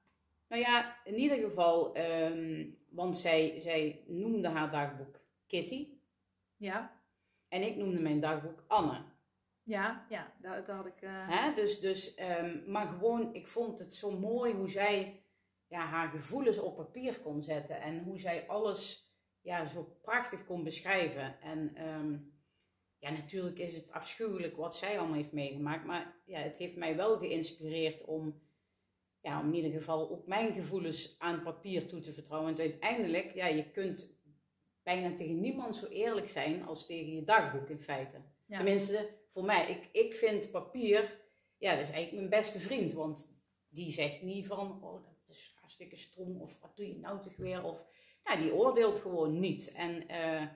Nou 0.47 0.61
ja, 0.61 0.97
in 1.03 1.15
ieder 1.17 1.37
geval, 1.37 1.95
ehm, 1.95 2.67
want 2.89 3.17
zij, 3.17 3.59
zij 3.59 4.03
noemde 4.07 4.47
haar 4.49 4.71
dagboek 4.71 5.19
Kitty 5.47 5.87
Ja, 6.55 7.01
en 7.47 7.61
ik 7.61 7.75
noemde 7.75 7.99
mijn 8.01 8.19
dagboek 8.19 8.63
Anne. 8.67 9.01
ja, 9.63 10.05
ja, 10.09 10.33
daar, 10.41 10.65
daar 10.65 10.75
had 10.75 10.85
ik. 10.85 11.01
eh, 11.01 11.29
Hè? 11.29 11.53
Dus, 11.53 11.79
dus, 11.79 12.15
ehm, 12.15 12.71
maar 12.71 12.87
gewoon, 12.87 13.33
ik 13.33 13.47
vond 13.47 13.79
het 13.79 13.95
zo 13.95 14.19
mooi 14.19 14.53
hoe 14.53 14.69
zij 14.69 15.23
ja, 15.67 15.85
haar 15.85 16.09
gevoelens 16.09 16.59
op 16.59 16.75
papier 16.75 17.19
kon 17.19 17.41
zetten 17.43 17.81
en 17.81 18.03
hoe 18.03 18.19
zij 18.19 18.47
alles 18.47 19.07
ja, 19.41 19.65
zo 19.65 19.97
prachtig 20.01 20.45
kon 20.45 20.63
beschrijven. 20.63 21.41
En 21.41 21.75
ehm, 21.75 22.17
ja, 22.99 23.09
natuurlijk 23.09 23.59
is 23.59 23.75
het 23.75 23.91
afschuwelijk 23.91 24.55
wat 24.57 24.75
zij 24.75 24.97
allemaal 24.99 25.17
heeft 25.17 25.31
meegemaakt, 25.31 25.85
maar 25.85 26.15
ja, 26.25 26.39
het 26.39 26.57
heeft 26.57 26.75
mij 26.75 26.95
wel 26.95 27.17
geïnspireerd 27.17 28.05
om, 28.05 28.41
ja, 29.21 29.39
om 29.39 29.47
in 29.47 29.55
ieder 29.55 29.71
geval 29.71 30.09
ook 30.09 30.27
mijn 30.27 30.53
gevoelens 30.53 31.15
aan 31.17 31.41
papier 31.41 31.87
toe 31.87 31.99
te 31.99 32.13
vertrouwen. 32.13 32.47
Want 32.47 32.59
uiteindelijk, 32.59 33.33
ja, 33.33 33.47
je 33.47 33.71
kunt 33.71 34.17
bijna 34.83 35.13
tegen 35.15 35.39
niemand 35.39 35.75
zo 35.75 35.85
eerlijk 35.85 36.29
zijn 36.29 36.65
als 36.65 36.85
tegen 36.85 37.13
je 37.13 37.23
dagboek 37.23 37.69
in 37.69 37.79
feite. 37.79 38.17
ja. 38.45 38.55
Tenminste, 38.55 39.09
voor 39.27 39.43
mij. 39.43 39.69
Ik, 39.69 39.89
ik 39.91 40.13
vind 40.13 40.51
papier, 40.51 41.19
ja, 41.57 41.75
dat 41.75 41.87
is 41.87 41.91
eigenlijk 41.91 42.11
mijn 42.11 42.41
beste 42.41 42.59
vriend. 42.59 42.93
Want 42.93 43.37
die 43.69 43.91
zegt 43.91 44.21
niet 44.21 44.47
van, 44.47 44.83
oh, 44.83 45.03
dat 45.03 45.35
is 45.35 45.53
hartstikke 45.59 45.95
stom. 45.95 46.41
Of 46.41 46.59
wat 46.59 46.77
doe 46.77 46.87
je 46.87 46.99
nou 46.99 47.21
toch 47.21 47.35
weer? 47.35 47.63
Of, 47.63 47.85
ja, 48.23 48.35
die 48.35 48.53
oordeelt 48.53 48.99
gewoon 48.99 49.39
niet. 49.39 49.71
En, 49.71 50.07
eh, 50.07 50.47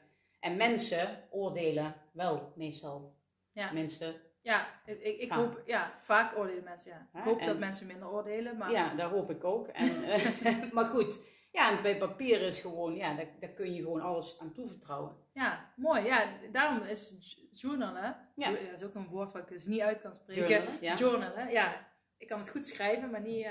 en 0.44 0.58
mensen 0.58 1.24
oordelen 1.30 1.96
wel 2.12 2.54
meestal. 2.56 3.16
Ja. 3.52 3.66
Tenminste, 3.66 4.32
Ja, 4.42 4.82
ik, 4.86 5.02
ik, 5.02 5.30
Vaak. 5.30 5.38
hoop, 5.40 5.62
ja, 5.66 6.00
vaak 6.02 6.38
oordelen 6.38 6.64
mensen, 6.64 6.92
ja. 6.92 7.10
Hè, 7.12 7.20
Ik 7.20 7.26
hoop 7.26 7.40
en- 7.40 7.46
dat 7.46 7.58
mensen 7.60 7.88
minder 7.88 8.10
oordelen, 8.12 8.58
maar 8.58 8.72
ja, 8.72 8.94
daar 8.96 9.10
hoop 9.10 9.30
ik 9.30 9.44
ook. 9.44 9.68
En, 9.68 10.04
eh, 10.14 10.72
maar 10.76 10.86
goed, 10.86 11.26
ja, 11.52 11.78
en 11.78 11.82
bij 11.84 11.98
papier 11.98 12.42
is 12.42 12.60
gewoon, 12.60 12.96
ja, 12.96 13.14
daar, 13.16 13.28
daar 13.40 13.50
kun 13.50 13.74
je 13.74 13.82
gewoon 13.82 14.02
alles 14.02 14.40
aan 14.40 14.54
toevertrouwen. 14.54 15.16
ja, 15.34 15.74
mooi. 15.76 16.04
Ja, 16.06 16.34
daarom 16.52 16.82
is 16.84 17.38
journalen, 17.52 18.30
Ja. 18.36 18.52
dat 18.52 18.60
is 18.60 18.84
ook 18.84 18.96
een 18.96 19.08
woord 19.08 19.32
waar 19.32 19.42
ik 19.42 19.48
dus 19.48 19.66
niet 19.66 19.82
uit 19.82 20.02
kan 20.02 20.14
spreken. 20.14 20.48
Journalen, 20.50 20.78
ja. 20.82 20.94
Journalen, 20.96 21.50
ja. 21.52 21.92
Ik 22.18 22.28
kan 22.28 22.40
het 22.40 22.50
goed 22.50 22.68
schrijven, 22.68 23.10
maar 23.10 23.22
niet 23.22 23.48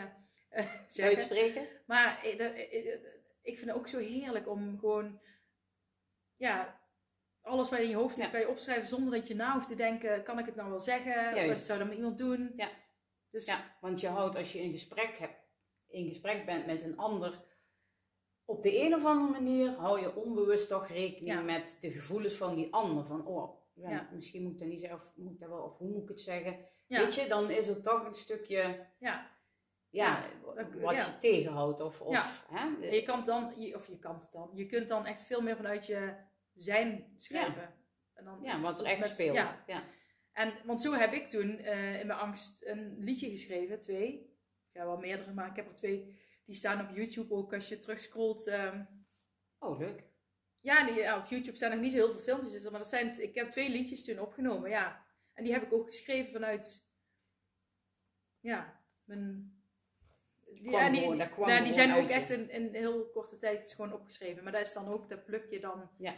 zeggen. 0.87 1.17
Uitspreken? 1.17 1.67
Maar 1.87 2.27
ik- 2.27 3.11
ik 3.43 3.57
vind 3.59 3.71
het 3.71 3.79
ook 3.79 3.89
zo 3.89 3.99
heerlijk 3.99 4.49
om 4.49 4.79
gewoon, 4.79 5.21
ja, 6.37 6.81
alles 7.43 7.71
wat 7.71 7.79
in 7.79 7.89
je 7.89 7.95
hoofd 7.97 8.15
zit, 8.15 8.25
Ja. 8.25 8.31
kan 8.31 8.41
je 8.41 8.49
opschrijven 8.49 8.87
zonder 8.89 9.13
dat 9.13 9.29
je 9.29 9.35
na 9.35 9.53
hoeft 9.55 9.69
te 9.69 9.75
denken, 9.75 10.23
kan 10.23 10.39
ik 10.39 10.47
het 10.47 10.55
nou 10.55 10.71
wel 10.71 10.81
zeggen? 10.81 11.13
Juist. 11.35 11.49
Wat 11.49 11.59
zou 11.67 11.79
dat 11.79 11.89
met 11.89 11.97
iemand 11.97 12.19
doen? 12.19 12.53
Ja. 12.57 12.69
Dus 13.31 13.47
Ja, 13.47 13.77
want 13.81 14.01
je 14.01 14.09
houdt 14.09 14.37
als 14.37 14.53
je 14.53 14.59
in 14.63 14.71
gesprek, 14.71 15.19
hebt, 15.19 15.37
in 15.89 16.07
gesprek 16.09 16.47
bent 16.47 16.67
met 16.67 16.83
een 16.83 16.97
ander, 16.97 17.45
op 18.45 18.63
de 18.63 18.81
een 18.85 18.95
of 18.95 19.05
andere 19.05 19.31
manier 19.31 19.71
hou 19.71 20.01
je 20.01 20.15
onbewust 20.15 20.69
toch 20.69 20.89
rekening 20.89 21.33
Ja. 21.35 21.41
met 21.41 21.77
de 21.81 21.91
gevoelens 21.91 22.35
van 22.35 22.55
die 22.55 22.73
ander. 22.73 23.05
Van, 23.07 23.27
oh, 23.27 23.61
ja, 23.75 23.91
Ja. 23.91 24.09
misschien 24.13 24.43
moet 24.43 24.53
ik 24.53 24.59
dat 24.59 24.69
niet 24.69 24.81
zeggen, 24.81 24.99
of 24.99 25.13
moet 25.17 25.33
ik 25.33 25.41
dat 25.41 25.49
wel, 25.49 25.63
of 25.63 25.79
hoe 25.79 25.89
moet 25.89 26.03
ik 26.03 26.09
het 26.09 26.21
zeggen. 26.21 26.59
ja, 26.87 27.01
Weet 27.01 27.15
je, 27.15 27.29
dan 27.29 27.51
is 27.51 27.69
er 27.69 27.83
toch 27.83 28.05
een 28.07 28.15
stukje, 28.15 28.87
ja. 28.99 29.31
ja, 29.91 30.25
wat 30.81 30.95
ja. 30.95 31.05
je 31.05 31.19
tegenhoudt. 31.21 31.81
Of, 31.81 32.01
of, 32.01 32.13
Ja. 32.13 32.25
hè, 32.81 32.87
je 32.87 33.03
kan 33.03 33.25
dan, 33.25 33.53
je- 33.57 33.75
of 33.75 33.87
je 33.87 33.99
kan 33.99 34.15
het 34.15 34.29
dan, 34.33 34.51
je 34.55 34.67
kunt 34.67 34.89
dan 34.89 35.07
echt 35.07 35.23
veel 35.23 35.41
meer 35.41 35.57
vanuit 35.57 35.87
je 35.87 36.15
zijn 36.55 37.13
schrijven. 37.17 37.75
En 38.15 38.25
dan 38.25 38.43
ja, 38.43 38.61
wat 38.61 38.81
er 38.81 38.87
echt 38.87 39.01
met- 39.01 39.09
speelt. 39.09 39.35
Ja. 39.37 39.65
Ja. 39.67 39.85
En, 40.33 40.53
want 40.65 40.83
zo 40.83 40.93
heb 40.93 41.13
ik 41.13 41.29
toen 41.29 41.59
eh, 41.59 42.01
in 42.01 42.07
mijn 42.07 42.19
angst 42.19 42.65
een 42.67 42.97
liedje 42.99 43.31
geschreven, 43.31 43.81
twee. 43.81 44.37
Ja, 44.73 44.85
wel 44.85 44.99
meerdere, 44.99 45.33
maar 45.33 45.51
ik 45.51 45.57
heb 45.57 45.69
er 45.69 45.75
twee. 45.75 46.21
Die 46.45 46.55
staan 46.55 46.89
op 46.89 46.97
YouTube 46.97 47.35
ook 47.35 47.55
als 47.55 47.69
je 47.69 47.79
terugscrollt. 47.79 48.47
ehm 48.47 48.85
Oh, 49.59 49.79
leuk. 49.79 50.03
ja, 50.61 50.87
die, 50.87 50.95
ja, 50.95 51.19
op 51.19 51.27
YouTube 51.27 51.57
staan 51.57 51.71
nog 51.71 51.81
niet 51.81 51.91
zo 51.93 51.97
heel 51.97 52.11
veel 52.13 52.21
filmpjes, 52.21 52.53
dus, 52.53 52.63
maar 52.63 52.73
dat 52.81 52.89
zijn, 52.89 53.23
ik 53.23 53.35
heb 53.35 53.51
twee 53.51 53.71
liedjes 53.71 54.05
toen 54.05 54.19
opgenomen, 54.19 54.71
ja. 54.71 55.05
En 55.35 55.45
die 55.45 55.53
heb 55.53 55.63
ik 55.63 55.73
ook 55.73 55.87
geschreven 55.87 56.33
vanuit, 56.33 56.87
ja, 58.41 58.81
mijn... 59.05 59.57
Die, 60.53 60.71
ja, 60.71 60.91
die, 60.91 61.01
gewoon- 61.01 61.49
nou, 61.49 61.65
die 61.65 61.73
zijn 61.73 61.93
ook 61.95 62.09
echt 62.09 62.31
in, 62.31 62.51
in 62.51 62.75
heel 62.75 63.11
korte 63.11 63.39
tijd 63.39 63.73
gewoon 63.73 63.93
opgeschreven. 63.93 64.43
Maar 64.43 64.53
dat 64.53 64.67
is 64.67 64.73
dan 64.73 64.89
ook, 64.89 65.09
dat 65.09 65.25
pluk 65.25 65.51
je 65.51 65.61
dan... 65.61 65.91
Ja. 65.99 66.15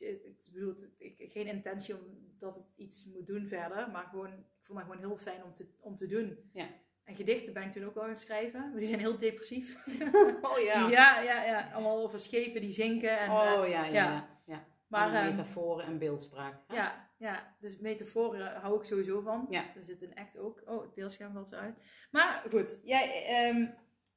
Ik, 0.00 0.52
bedoel, 0.52 0.74
ik, 0.98 1.30
geen 1.32 1.46
intentie 1.46 1.94
om 1.94 2.02
dat 2.38 2.54
het 2.54 2.72
iets 2.76 3.06
moet 3.06 3.26
doen 3.26 3.46
verder, 3.46 3.90
maar 3.90 4.04
gewoon, 4.04 4.32
ik 4.32 4.64
vond 4.64 4.78
dat 4.78 4.88
gewoon 4.88 5.08
heel 5.08 5.16
fijn 5.16 5.44
om 5.44 5.52
te, 5.52 5.66
om 5.80 5.96
te 5.96 6.06
doen. 6.06 6.50
Ja. 6.52 6.68
En 7.04 7.16
gedichten 7.16 7.52
ben 7.52 7.62
ik 7.62 7.72
toen 7.72 7.84
ook 7.84 7.94
wel 7.94 8.04
gaan 8.04 8.16
schrijven, 8.16 8.60
maar 8.60 8.78
die 8.78 8.88
zijn 8.88 9.00
heel 9.00 9.18
depressief. 9.18 9.76
Oh 10.42 10.58
ja. 10.58 10.88
ja, 10.88 11.20
ja, 11.20 11.44
ja. 11.44 11.70
Allemaal 11.72 12.02
over 12.02 12.18
schepen 12.20 12.60
die 12.60 12.72
zinken. 12.72 13.18
En, 13.18 13.26
eh, 13.26 13.32
Oh 13.32 13.68
ja, 13.68 13.84
ja, 13.84 13.84
ja. 13.84 13.92
ja. 13.92 14.28
ja. 14.44 14.66
maar 14.86 15.14
ehm, 15.14 15.24
metaforen 15.24 15.84
en 15.84 15.98
beeldspraak. 15.98 16.62
hè? 16.66 16.74
ja, 16.74 17.10
ja, 17.16 17.56
dus 17.60 17.78
metaforen 17.78 18.60
hou 18.60 18.78
ik 18.78 18.84
sowieso 18.84 19.20
van. 19.20 19.46
Ja. 19.50 19.74
Er 19.76 19.84
zit 19.84 20.02
een 20.02 20.14
act 20.14 20.38
ook. 20.38 20.62
Oh, 20.66 20.82
het 20.82 20.94
beeldscherm 20.94 21.32
valt 21.32 21.48
weer 21.48 21.60
uit. 21.60 21.78
Maar 22.10 22.44
goed, 22.50 22.80
jij, 22.84 23.24
ehm, 23.24 23.66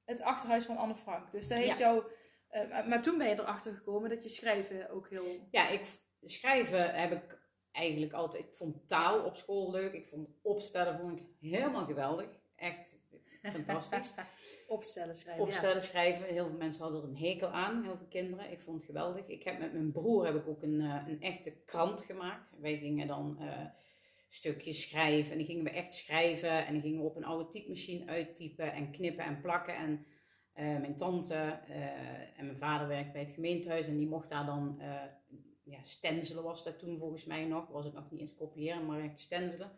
het 0.05 0.21
achterhuis 0.21 0.65
van 0.65 0.77
Anne 0.77 0.95
Frank. 0.95 1.32
Dus 1.32 1.47
dat 1.47 1.57
heeft 1.57 1.77
jou... 1.77 2.03
eh, 2.51 2.87
maar- 2.87 3.01
toen 3.01 3.17
ben 3.17 3.29
je 3.29 3.39
erachter 3.39 3.73
gekomen 3.73 4.09
dat 4.09 4.23
je 4.23 4.29
schrijven 4.29 4.89
ook 4.89 5.09
heel... 5.09 5.47
Ja, 5.51 5.69
ik, 5.69 5.81
schrijven 6.21 6.93
heb 6.93 7.11
ik 7.11 7.39
eigenlijk 7.71 8.13
altijd. 8.13 8.43
Ik 8.43 8.55
vond 8.55 8.87
taal 8.87 9.25
op 9.25 9.35
school 9.35 9.71
leuk. 9.71 9.93
Ik 9.93 10.07
vond 10.07 10.29
opstellen 10.41 10.99
vond 10.99 11.19
ik 11.19 11.25
helemaal 11.39 11.85
geweldig. 11.85 12.27
Echt 12.55 13.01
fantastisch. 13.41 14.13
Opstellen 14.67 15.15
schrijven, 15.15 15.43
Opstellen, 15.43 15.81
schrijven. 15.81 16.25
Heel 16.25 16.47
veel 16.47 16.57
mensen 16.57 16.83
hadden 16.83 17.01
er 17.01 17.07
een 17.07 17.17
hekel 17.17 17.47
aan. 17.47 17.83
Heel 17.83 17.97
veel 17.97 18.07
kinderen. 18.09 18.51
Ik 18.51 18.61
vond 18.61 18.77
het 18.77 18.85
geweldig. 18.85 19.27
Ik 19.27 19.43
heb 19.43 19.59
met 19.59 19.73
mijn 19.73 19.91
broer 19.91 20.25
heb 20.25 20.35
ik 20.35 20.47
ook 20.47 20.61
een, 20.61 20.81
eh, 20.81 21.07
een 21.07 21.21
echte 21.21 21.51
krant 21.65 22.01
gemaakt. 22.01 22.53
Wij 22.59 22.77
gingen 22.77 23.07
dan 23.07 23.37
eh, 23.39 23.65
stukjes 24.27 24.81
schrijven. 24.81 25.31
En 25.31 25.37
dan 25.37 25.47
gingen 25.47 25.63
we 25.63 25.69
echt 25.69 25.93
schrijven. 25.93 26.65
En 26.65 26.73
dan 26.73 26.81
gingen 26.81 26.99
we 26.99 27.05
op 27.07 27.15
een 27.15 27.25
oude 27.25 27.49
typemachine 27.49 28.05
uittypen 28.05 28.73
en 28.73 28.91
knippen 28.91 29.25
en 29.25 29.41
plakken. 29.41 29.75
En 29.75 30.05
mijn 30.55 30.95
tante 30.95 31.59
eh, 31.67 32.39
en 32.39 32.45
mijn 32.45 32.57
vader 32.57 32.87
werkten 32.87 33.13
bij 33.13 33.21
het 33.21 33.31
gemeentehuis. 33.31 33.85
En 33.85 33.97
die 33.97 34.07
mocht 34.07 34.29
daar 34.29 34.45
dan 34.45 34.75
eh 34.79 35.01
ja, 35.63 35.77
stencelen 35.83 36.43
was 36.43 36.63
dat 36.63 36.79
toen 36.79 36.97
volgens 36.97 37.25
mij 37.25 37.45
nog. 37.45 37.67
Was 37.67 37.85
het 37.85 37.93
nog 37.93 38.11
niet 38.11 38.19
eens 38.19 38.35
kopiëren, 38.35 38.85
maar 38.85 39.03
echt 39.03 39.19
stencelen. 39.19 39.71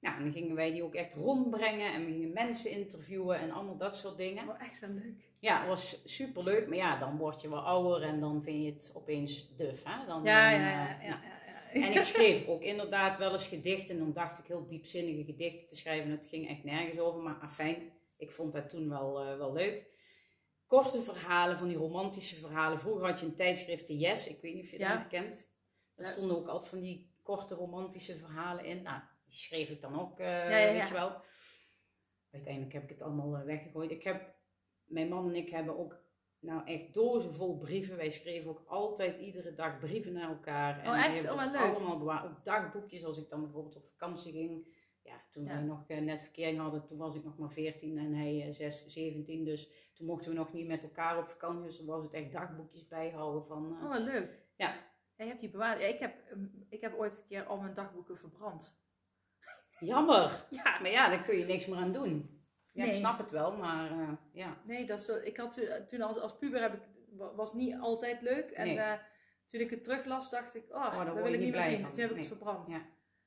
Nou, 0.00 0.16
en 0.16 0.22
dan 0.22 0.32
gingen 0.32 0.54
wij 0.54 0.72
die 0.72 0.82
ook 0.82 0.94
echt 0.94 1.14
rondbrengen. 1.14 1.92
En 1.92 2.04
we 2.04 2.12
gingen 2.12 2.32
mensen 2.32 2.70
interviewen 2.70 3.38
en 3.38 3.50
allemaal 3.50 3.76
dat 3.76 3.96
soort 3.96 4.16
dingen. 4.16 4.48
Oh, 4.48 4.62
echt 4.62 4.80
wel 4.80 4.90
leuk. 4.90 5.32
Ja, 5.38 5.58
het 5.58 5.68
was 5.68 6.00
super 6.04 6.44
leuk. 6.44 6.68
Maar 6.68 6.76
ja, 6.76 6.98
dan 6.98 7.16
word 7.16 7.40
je 7.40 7.48
wel 7.48 7.60
ouder 7.60 8.02
en 8.02 8.20
dan 8.20 8.42
vind 8.42 8.64
je 8.64 8.70
het 8.70 8.92
opeens 8.94 9.56
duf. 9.56 9.84
Hè? 9.84 10.06
Dan, 10.06 10.24
Ja, 10.24 10.50
dan, 10.50 10.60
ja, 10.60 10.98
eh, 10.98 11.06
ja. 11.08 11.20
ja. 11.22 11.32
En 11.72 11.92
ik 11.92 12.04
schreef 12.14 12.46
ook 12.46 12.62
inderdaad 12.62 13.18
wel 13.18 13.32
eens 13.32 13.48
gedichten. 13.48 13.94
En 13.94 14.00
dan 14.00 14.12
dacht 14.12 14.38
ik 14.38 14.46
heel 14.46 14.66
diepzinnige 14.66 15.24
gedichten 15.24 15.68
te 15.68 15.76
schrijven. 15.76 16.10
Het 16.10 16.26
ging 16.26 16.48
echt 16.48 16.64
nergens 16.64 16.98
over. 16.98 17.20
Maar 17.20 17.38
afijn, 17.40 17.76
ik 18.16 18.32
vond 18.32 18.52
dat 18.52 18.68
toen 18.68 18.88
wel, 18.88 19.20
eh, 19.20 19.36
wel 19.36 19.52
leuk. 19.52 19.92
Korte 20.66 21.02
verhalen, 21.02 21.58
van 21.58 21.68
die 21.68 21.76
romantische 21.76 22.36
verhalen. 22.36 22.78
Vroeger 22.80 23.06
had 23.06 23.20
je 23.20 23.26
een 23.26 23.34
tijdschrift, 23.36 23.86
de 23.86 23.98
Yes. 23.98 24.26
Ik 24.28 24.40
weet 24.40 24.54
niet 24.54 24.64
of 24.64 24.70
je 24.70 24.78
dat 24.78 24.86
Ja. 24.88 24.94
nog 24.98 25.06
kent. 25.06 25.52
Daar 25.94 26.06
Ja. 26.06 26.12
stonden 26.12 26.36
ook 26.36 26.48
altijd 26.48 26.70
van 26.70 26.80
die 26.80 27.12
korte 27.22 27.54
romantische 27.54 28.16
verhalen 28.16 28.64
in. 28.64 28.82
Nou, 28.82 29.00
die 29.24 29.36
schreef 29.36 29.68
ik 29.68 29.80
dan 29.80 30.00
ook, 30.00 30.18
eh, 30.18 30.26
Ja, 30.50 30.72
weet 30.72 30.88
je 30.88 30.94
wel. 30.94 31.22
Uiteindelijk 32.30 32.72
heb 32.72 32.82
ik 32.82 32.88
het 32.88 33.02
allemaal 33.02 33.36
eh, 33.36 33.44
weggegooid. 33.44 33.90
Ik 33.90 34.02
heb, 34.02 34.34
mijn 34.84 35.08
man 35.08 35.28
en 35.28 35.34
ik 35.34 35.50
hebben 35.50 35.78
ook 35.78 36.02
nou 36.38 36.66
echt 36.66 36.94
dozen 36.94 37.34
vol 37.34 37.56
brieven. 37.58 37.96
Wij 37.96 38.10
schreven 38.10 38.50
ook 38.50 38.62
altijd 38.66 39.20
iedere 39.20 39.54
dag 39.54 39.78
brieven 39.78 40.12
naar 40.12 40.28
elkaar. 40.28 40.80
En 40.80 40.90
Oh, 40.90 41.04
echt? 41.04 41.30
Oh, 41.30 41.52
leuk. 41.52 41.60
Allemaal 41.60 41.98
bewaard. 41.98 42.24
Ook 42.24 42.44
dagboekjes 42.44 43.04
als 43.04 43.18
ik 43.18 43.28
dan 43.28 43.40
bijvoorbeeld 43.40 43.76
op 43.76 43.86
vakantie 43.88 44.32
ging. 44.32 44.73
Ja, 45.04 45.22
toen 45.30 45.44
Ja. 45.44 45.52
wij 45.54 45.62
nog 45.62 45.84
eh, 45.88 45.98
net 46.00 46.20
verkering 46.20 46.58
hadden, 46.58 46.84
toen 46.84 46.98
was 46.98 47.14
ik 47.14 47.24
nog 47.24 47.38
maar 47.38 47.50
14 47.52 47.98
en 47.98 48.14
hij 48.14 48.42
eh, 48.46 48.52
6, 48.52 48.84
17. 48.86 49.44
Dus 49.44 49.70
toen 49.94 50.06
mochten 50.06 50.30
we 50.30 50.36
nog 50.36 50.52
niet 50.52 50.66
met 50.66 50.82
elkaar 50.82 51.18
op 51.18 51.28
vakantie. 51.28 51.62
Dus 51.64 51.76
dan 51.78 51.86
was 51.86 52.02
het 52.02 52.12
echt 52.12 52.32
dagboekjes 52.32 52.88
bijhouden 52.88 53.44
van... 53.46 53.76
eh, 53.78 53.84
Oh, 53.84 53.90
wat 53.90 54.00
leuk. 54.02 54.38
Ja. 54.56 54.74
Jij 55.16 55.26
hebt 55.26 55.40
die 55.40 55.50
bewaard. 55.50 55.80
Ja, 55.80 55.86
ik, 55.86 55.98
heb, 55.98 56.14
ehm, 56.30 56.44
ik 56.68 56.80
heb 56.80 56.94
ooit 56.94 57.18
een 57.18 57.26
keer 57.28 57.44
al 57.44 57.60
mijn 57.60 57.74
dagboeken 57.74 58.16
verbrand. 58.18 58.78
Jammer! 59.80 60.46
Ja. 60.50 60.78
Maar 60.80 60.90
ja, 60.90 61.08
daar 61.08 61.22
kun 61.22 61.36
je 61.38 61.44
niks 61.44 61.66
meer 61.66 61.78
aan 61.78 61.92
doen. 61.92 62.42
Ja, 62.72 62.82
ik 62.82 62.88
Nee. 62.90 62.98
snap 62.98 63.18
het 63.18 63.30
wel, 63.30 63.56
maar 63.56 63.90
eh, 63.90 64.12
ja. 64.32 64.56
Nee, 64.66 64.86
dat 64.86 64.98
is, 65.00 65.04
zo- 65.06 65.20
ik 65.22 65.36
had 65.36 65.52
toen- 65.52 65.86
toen 65.86 66.00
als, 66.00 66.18
als 66.18 66.36
puber 66.38 66.60
heb 66.60 66.74
ik, 66.74 66.82
wa- 67.16 67.34
was 67.34 67.54
niet 67.54 67.74
altijd 67.80 68.20
leuk. 68.22 68.50
En 68.50 68.66
Nee. 68.66 68.98
toen 69.46 69.60
ik 69.60 69.70
het 69.70 69.82
teruglas, 69.82 70.30
dacht 70.30 70.54
ik, 70.54 70.64
oh, 70.68 70.82
daar 70.94 71.04
dat 71.04 71.12
word 71.14 71.24
wil 71.24 71.32
ik 71.32 71.40
niet 71.40 71.52
meer 71.52 71.62
zien. 71.62 71.90
Toen 71.92 72.00
heb 72.02 72.10
ik 72.10 72.16
het 72.16 72.26
verbrand. 72.26 72.70
Ja. 72.70 72.82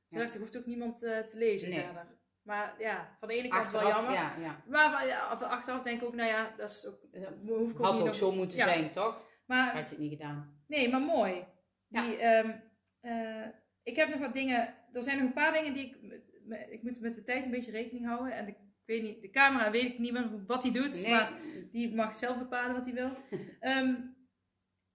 Dacht 0.08 0.34
ik, 0.34 0.40
hoeft 0.40 0.58
ook 0.58 0.66
niemand 0.66 1.04
eh, 1.04 1.20
te 1.20 1.38
lezen 1.38 1.70
Nee. 1.70 1.84
verder. 1.84 2.16
Maar 2.42 2.76
ja, 2.80 3.16
van 3.20 3.28
de 3.28 3.34
ene 3.34 3.48
kant 3.48 3.62
Achteraf, 3.64 3.84
wel 3.84 3.92
jammer. 3.94 4.14
ja, 4.14 4.36
ja. 4.40 4.64
Maar 4.68 5.00
van, 5.00 5.08
ja, 5.08 5.20
achteraf 5.28 5.84
denk 5.84 6.02
ik 6.02 6.08
ook, 6.08 6.16
nou 6.16 6.30
ja, 6.30 6.54
dat 6.58 6.70
is 6.70 6.86
ook, 6.88 7.00
hoef 7.48 7.72
ik 7.72 7.80
ook 7.80 7.86
Had 7.86 7.92
niet 7.92 8.02
ook 8.02 8.08
nog- 8.08 8.16
zo 8.16 8.32
moeten 8.32 8.58
zijn, 8.60 8.92
toch? 8.92 9.22
Maar 9.46 9.72
Had 9.74 9.84
je 9.84 9.90
het 9.90 9.98
niet 10.00 10.12
gedaan. 10.12 10.64
Nee, 10.68 10.90
maar 10.90 11.02
mooi. 11.02 11.46
Die, 11.88 12.18
ehm, 12.18 12.52
eh, 13.02 13.48
ik 13.84 13.96
heb 13.96 14.10
nog 14.10 14.20
wat 14.20 14.34
dingen. 14.34 14.76
Er 14.94 15.04
zijn 15.04 15.18
nog 15.18 15.26
een 15.28 15.34
paar 15.34 15.54
dingen 15.54 15.74
die 15.74 15.86
ik. 15.86 16.22
Ik 16.70 16.84
moet 16.84 17.00
met 17.00 17.16
de 17.16 17.24
tijd 17.24 17.46
een 17.46 17.52
beetje 17.52 17.72
rekening 17.72 18.06
houden. 18.06 18.34
En 18.34 18.48
ik 18.48 18.58
weet 18.86 19.04
niet, 19.04 19.22
de 19.22 19.30
camera 19.30 19.72
weet 19.72 19.84
ik 19.84 20.00
niet 20.00 20.12
meer 20.14 20.46
wat 20.46 20.64
hij 20.64 20.72
doet. 20.72 21.02
Nee, 21.02 21.12
Maar 21.12 21.32
die 21.72 21.96
mag 21.96 22.16
zelf 22.16 22.38
bepalen 22.38 22.76
wat 22.76 22.86
hij 22.86 22.94
wil. 22.96 23.12
Ehm, 23.60 23.96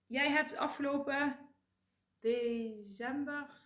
jij 0.06 0.28
hebt 0.30 0.56
afgelopen 0.56 1.38
december. 2.20 3.60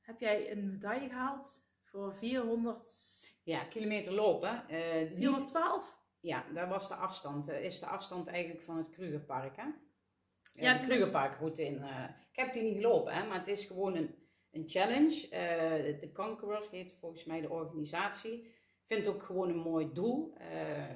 Heb 0.00 0.20
jij 0.20 0.50
een 0.52 0.70
medaille 0.70 1.08
gehaald 1.08 1.60
voor 1.84 2.14
400, 2.14 3.34
ja, 3.42 3.64
kilometer 3.64 4.12
lopen. 4.12 4.68
eh, 4.68 5.00
niet- 5.00 5.16
412? 5.16 5.98
ja, 6.20 6.44
dat 6.54 6.68
was 6.68 6.88
de 6.88 6.94
afstand. 6.94 7.46
Dat 7.46 7.60
is 7.60 7.78
de 7.80 7.86
afstand 7.86 8.26
eigenlijk 8.26 8.62
van 8.64 8.76
het 8.76 8.90
Krugerpark, 8.90 9.56
hè? 9.56 9.62
Ja, 9.62 10.72
Ja, 10.72 10.78
de 10.78 10.86
Krugerparkroute 10.86 11.64
in. 11.64 11.82
eh, 11.82 12.04
ik 12.32 12.36
heb 12.38 12.52
die 12.52 12.62
niet 12.62 12.74
gelopen, 12.74 13.12
hè, 13.14 13.26
maar 13.26 13.38
het 13.38 13.48
is 13.48 13.64
gewoon 13.64 13.94
een, 13.96 14.14
een 14.50 14.68
challenge. 14.68 15.28
Eh, 15.28 16.00
de 16.00 16.10
Conqueror 16.12 16.68
heet 16.70 16.96
volgens 17.00 17.24
mij 17.24 17.40
de 17.40 17.50
organisatie. 17.50 18.44
Ik 18.80 18.96
vind 18.96 19.06
het 19.06 19.14
ook 19.14 19.22
gewoon 19.22 19.48
een 19.48 19.56
mooi 19.58 19.90
doel. 19.92 20.34
Eh 20.38 20.48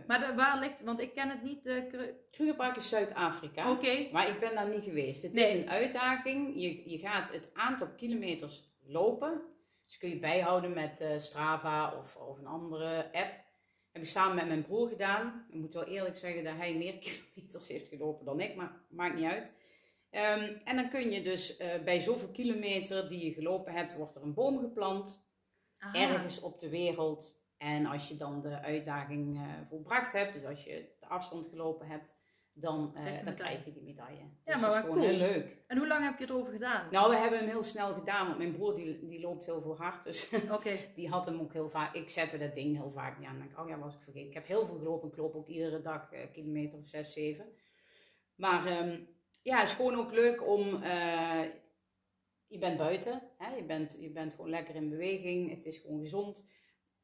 Maar 0.07 0.21
de- 0.21 0.35
waar 0.35 0.59
ligt, 0.59 0.83
want 0.83 1.01
ik 1.01 1.13
ken 1.15 1.29
het 1.29 1.43
niet. 1.43 1.61
Kru- 1.63 2.15
Krugerpark 2.31 2.77
is 2.77 2.89
Zuid-Afrika. 2.89 3.71
Oké, 3.71 4.09
Maar 4.13 4.29
ik 4.29 4.41
ben 4.41 4.55
daar 4.55 4.69
niet 4.69 4.85
geweest. 4.85 5.23
Het 5.23 5.33
Nee. 5.33 5.45
is 5.45 5.53
een 5.63 5.69
uitdaging. 5.71 6.55
Je, 6.61 6.91
je 6.91 6.99
gaat 6.99 7.33
het 7.33 7.51
aantal 7.55 7.89
kilometers 7.97 8.73
lopen. 8.87 9.43
Dus 9.85 9.99
kun 9.99 10.09
je 10.09 10.19
bijhouden 10.19 10.73
met 10.73 11.01
eh, 11.01 11.19
Strava 11.19 11.99
of, 11.99 12.17
of 12.17 12.39
een 12.39 12.47
andere 12.47 13.05
app. 13.05 13.43
Heb 13.93 14.03
ik 14.03 14.09
samen 14.09 14.35
met 14.35 14.47
mijn 14.47 14.65
broer 14.65 14.89
gedaan. 14.89 15.47
Ik 15.49 15.55
moet 15.55 15.75
wel 15.75 15.85
eerlijk 15.85 16.17
zeggen 16.17 16.45
dat 16.45 16.57
hij 16.57 16.75
meer 16.75 16.99
kilometers 17.05 17.69
heeft 17.69 17.89
gelopen 17.89 18.25
dan 18.25 18.41
ik, 18.41 18.57
maar 18.57 18.81
maakt 18.89 19.15
niet 19.15 19.31
uit. 19.31 19.53
Ehm, 20.11 20.57
en 20.65 20.77
dan 20.77 20.91
kun 20.91 21.11
je 21.11 21.23
dus 21.23 21.57
eh, 21.57 21.83
bij 21.83 22.01
zoveel 22.01 22.29
kilometer 22.29 23.09
die 23.09 23.25
je 23.25 23.33
gelopen 23.33 23.73
hebt, 23.73 23.95
wordt 23.95 24.17
er 24.17 24.23
een 24.23 24.35
boom 24.35 24.59
geplant. 24.59 25.27
Aha. 25.79 26.01
Ergens 26.01 26.41
op 26.41 26.59
de 26.59 26.69
wereld. 26.69 27.43
En 27.57 27.87
als 27.87 28.09
je 28.09 28.17
dan 28.17 28.41
de 28.41 28.61
uitdaging 28.61 29.37
eh, 29.37 29.69
volbracht 29.69 30.13
hebt, 30.13 30.35
dus 30.35 30.45
als 30.45 30.65
je 30.65 30.95
de 31.01 31.07
afstand 31.07 31.47
gelopen 31.47 31.87
hebt, 31.87 32.17
dan, 32.55 32.93
eh, 32.95 33.03
Krijg 33.03 33.19
je 33.19 33.25
dan 33.25 33.35
krijg 33.35 33.65
je 33.65 33.73
die 33.73 33.83
medaille. 33.83 34.19
Ja, 34.45 34.53
dus 34.53 34.61
maar 34.61 34.71
dat 34.71 34.79
is 34.79 34.85
gewoon 34.85 34.97
cool. 34.97 35.09
heel 35.09 35.19
leuk. 35.19 35.57
En 35.67 35.77
hoe 35.79 35.87
lang 35.87 36.05
heb 36.05 36.19
je 36.19 36.25
erover 36.25 36.53
gedaan? 36.53 36.89
Nou, 36.91 37.11
we 37.11 37.17
hebben 37.17 37.39
hem 37.39 37.49
heel 37.49 37.63
snel 37.63 37.95
gedaan, 37.95 38.27
want 38.27 38.39
mijn 38.39 38.53
broer 38.53 38.75
die, 38.75 39.09
die 39.09 39.21
loopt 39.21 39.45
heel 39.45 39.61
veel 39.63 39.77
hard. 39.77 40.05
Dus 40.05 40.29
die 40.95 41.09
had 41.09 41.27
hem 41.27 41.41
ook 41.41 41.53
heel 41.53 41.69
vaak. 41.71 41.95
Ik 41.95 42.11
zette 42.11 42.39
dat 42.39 42.55
ding 42.55 42.77
heel 42.77 42.91
vaak 42.91 43.19
niet 43.19 43.29
aan. 43.29 43.33
Dan 43.39 43.43
denk 43.47 43.59
ik, 43.59 43.65
oh 43.65 43.69
ja, 43.69 43.79
was 43.79 43.95
ik 43.95 44.03
vergeten. 44.03 44.29
Ik 44.29 44.35
heb 44.35 44.47
heel 44.47 44.67
veel 44.67 44.79
gelopen. 44.79 45.09
Ik 45.09 45.17
loop 45.17 45.35
ook 45.35 45.49
iedere 45.49 45.81
dag 45.81 46.13
eh, 46.13 46.21
kilometer 46.33 46.79
of 46.79 46.87
6, 46.87 47.13
7. 47.13 47.47
Maar 48.35 48.67
ehm, 48.67 49.01
ja, 49.43 49.59
het 49.59 49.69
is 49.69 49.75
gewoon 49.75 49.95
ook 49.97 50.13
leuk 50.13 50.47
om. 50.49 50.83
eh, 50.83 51.43
je 52.47 52.59
bent 52.59 52.77
buiten. 52.79 53.23
Hè? 53.39 53.55
Je, 53.57 53.65
bent, 53.65 53.97
je 54.01 54.11
bent 54.11 54.35
gewoon 54.35 54.51
lekker 54.51 54.75
in 54.75 54.89
beweging. 54.89 55.51
Het 55.51 55.67
is 55.67 55.79
gewoon 55.79 56.01
gezond. 56.01 56.47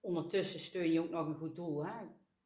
Ondertussen 0.01 0.61
steun 0.61 0.93
je 0.93 1.01
ook 1.01 1.11
nog 1.11 1.27
een 1.27 1.35
goed 1.35 1.57
doel. 1.57 1.85
Hè? 1.87 1.93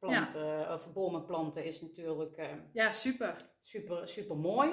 Planten, 0.09 0.73
of 0.73 0.93
bomen 0.93 1.25
planten 1.25 1.65
is 1.65 1.81
natuurlijk. 1.81 2.37
eh, 2.37 2.47
Ja, 2.73 2.93
super. 2.93 3.37
super, 3.63 4.09
super 4.09 4.37
mooi. 4.37 4.71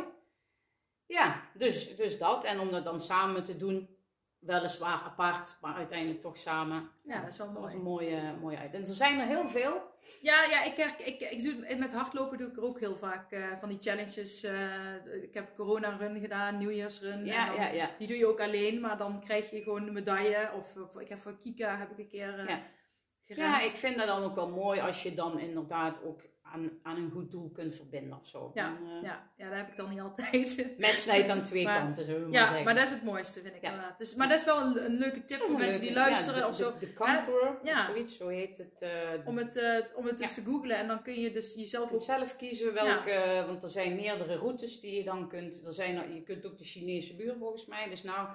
Ja, 1.05 1.41
dus, 1.53 1.95
dus 1.95 2.17
dat. 2.17 2.43
En 2.43 2.59
om 2.59 2.71
dat 2.71 2.83
dan 2.83 3.01
samen 3.01 3.43
te 3.43 3.57
doen, 3.57 3.97
weliswaar 4.39 5.01
apart, 5.01 5.57
maar 5.61 5.75
uiteindelijk 5.75 6.21
toch 6.21 6.37
samen. 6.37 6.89
Ja, 7.03 7.21
dat 7.21 7.31
is 7.31 7.37
wel 7.37 7.53
Dat 7.53 7.61
was 7.61 7.73
mooi. 7.73 7.75
een 7.75 7.81
mooie, 7.83 8.33
mooie 8.41 8.57
uit. 8.57 8.73
En 8.73 8.81
er 8.81 8.87
zijn 8.87 9.19
er 9.19 9.25
heel 9.27 9.47
veel. 9.47 9.89
Ja, 10.21 10.43
ja 10.43 10.63
ik, 10.63 10.77
ik, 10.77 10.99
ik, 10.99 11.19
ik 11.31 11.43
doe, 11.43 11.75
met 11.77 11.93
hardlopen 11.93 12.37
doe 12.37 12.47
ik 12.47 12.57
er 12.57 12.63
ook 12.63 12.79
heel 12.79 12.97
vaak 12.97 13.31
eh, 13.31 13.57
van 13.57 13.69
die 13.69 13.77
challenges. 13.81 14.43
eh, 14.43 15.23
ik 15.23 15.33
heb 15.33 15.55
corona-run 15.55 16.19
gedaan, 16.19 16.57
nieuwjaarsrun. 16.57 17.25
Ja, 17.25 17.45
dan- 17.45 17.55
ja, 17.55 17.67
ja. 17.67 17.89
Die 17.97 18.07
doe 18.07 18.17
je 18.17 18.27
ook 18.27 18.39
alleen, 18.39 18.79
maar 18.79 18.97
dan 18.97 19.19
krijg 19.19 19.49
je 19.51 19.61
gewoon 19.63 19.87
een 19.87 19.93
medaille. 19.93 20.49
Of 20.57 20.75
of 20.77 20.99
ik 20.99 21.09
heb 21.09 21.19
voor 21.21 21.37
Kika 21.37 21.77
heb 21.77 21.91
ik 21.91 21.97
een 21.97 22.07
keer 22.07 22.39
eh 22.39 22.47
Ja. 22.47 22.61
Ja, 23.35 23.59
ik 23.61 23.69
vind 23.71 23.97
dat 23.97 24.07
dan 24.07 24.23
ook 24.23 24.35
wel 24.35 24.49
mooi 24.49 24.79
als 24.79 25.03
je 25.03 25.13
dan 25.13 25.39
inderdaad 25.39 26.03
ook 26.03 26.21
aan, 26.41 26.69
aan 26.83 26.95
een 26.97 27.11
goed 27.11 27.31
doel 27.31 27.49
kunt 27.49 27.75
verbinden 27.75 28.17
of 28.19 28.27
zo. 28.27 28.51
Ja, 28.53 28.77
eh, 28.83 29.03
ja, 29.03 29.29
ja, 29.37 29.49
dat 29.49 29.57
heb 29.57 29.67
ik 29.69 29.75
dan 29.75 29.89
niet 29.89 29.99
altijd. 29.99 30.75
Mes 30.77 31.01
snijdt 31.01 31.29
aan 31.29 31.41
twee 31.41 31.63
Maar- 31.67 31.79
kanten, 31.79 32.05
zullen 32.05 32.19
we 32.21 32.25
maar 32.29 32.39
ja, 32.39 32.45
zeggen. 32.45 32.63
maar 32.65 32.75
dat 32.75 32.83
is 32.83 32.89
het 32.89 33.03
mooiste, 33.03 33.41
vind 33.41 33.55
ik 33.55 33.61
Ja. 33.61 33.69
inderdaad. 33.69 33.97
Dus, 33.97 34.15
maar 34.15 34.29
dat 34.29 34.39
is 34.39 34.45
wel 34.45 34.61
een, 34.61 34.85
een 34.85 34.97
leuke 34.97 35.23
tip 35.23 35.41
voor 35.41 35.57
mensen 35.57 35.81
die 35.81 35.93
luisteren 35.93 36.35
ja, 36.39 36.41
de, 36.45 36.47
of 36.51 36.55
zo. 36.55 36.71
De, 36.79 36.79
de 36.85 36.93
Conqueror, 36.93 37.59
Ja. 37.63 37.79
of 37.79 37.85
zoiets, 37.85 38.17
zo 38.17 38.27
heet 38.27 38.57
het. 38.57 38.81
eh, 38.81 38.89
Om 39.25 39.37
het, 39.37 39.55
eh, 39.55 39.77
om 39.95 40.05
het 40.05 40.17
dus 40.17 40.35
Ja. 40.35 40.41
te 40.43 40.49
googlen 40.49 40.77
en 40.77 40.87
dan 40.87 41.01
kun 41.01 41.19
je 41.19 41.31
dus 41.31 41.53
jezelf 41.55 41.89
Je 41.89 41.95
ook... 41.95 42.01
zelf 42.01 42.35
kiezen 42.35 42.73
welke, 42.73 43.43
want 43.47 43.63
er 43.63 43.69
zijn 43.69 43.95
meerdere 43.95 44.35
routes 44.35 44.79
die 44.79 44.95
je 44.95 45.03
dan 45.03 45.27
kunt. 45.29 45.65
Er 45.65 45.73
zijn, 45.73 46.13
je 46.13 46.21
kunt 46.23 46.45
ook 46.45 46.57
de 46.57 46.63
Chinese 46.65 47.15
buur 47.15 47.35
volgens 47.39 47.65
mij. 47.65 47.89
Dus 47.89 48.03
nou, 48.03 48.27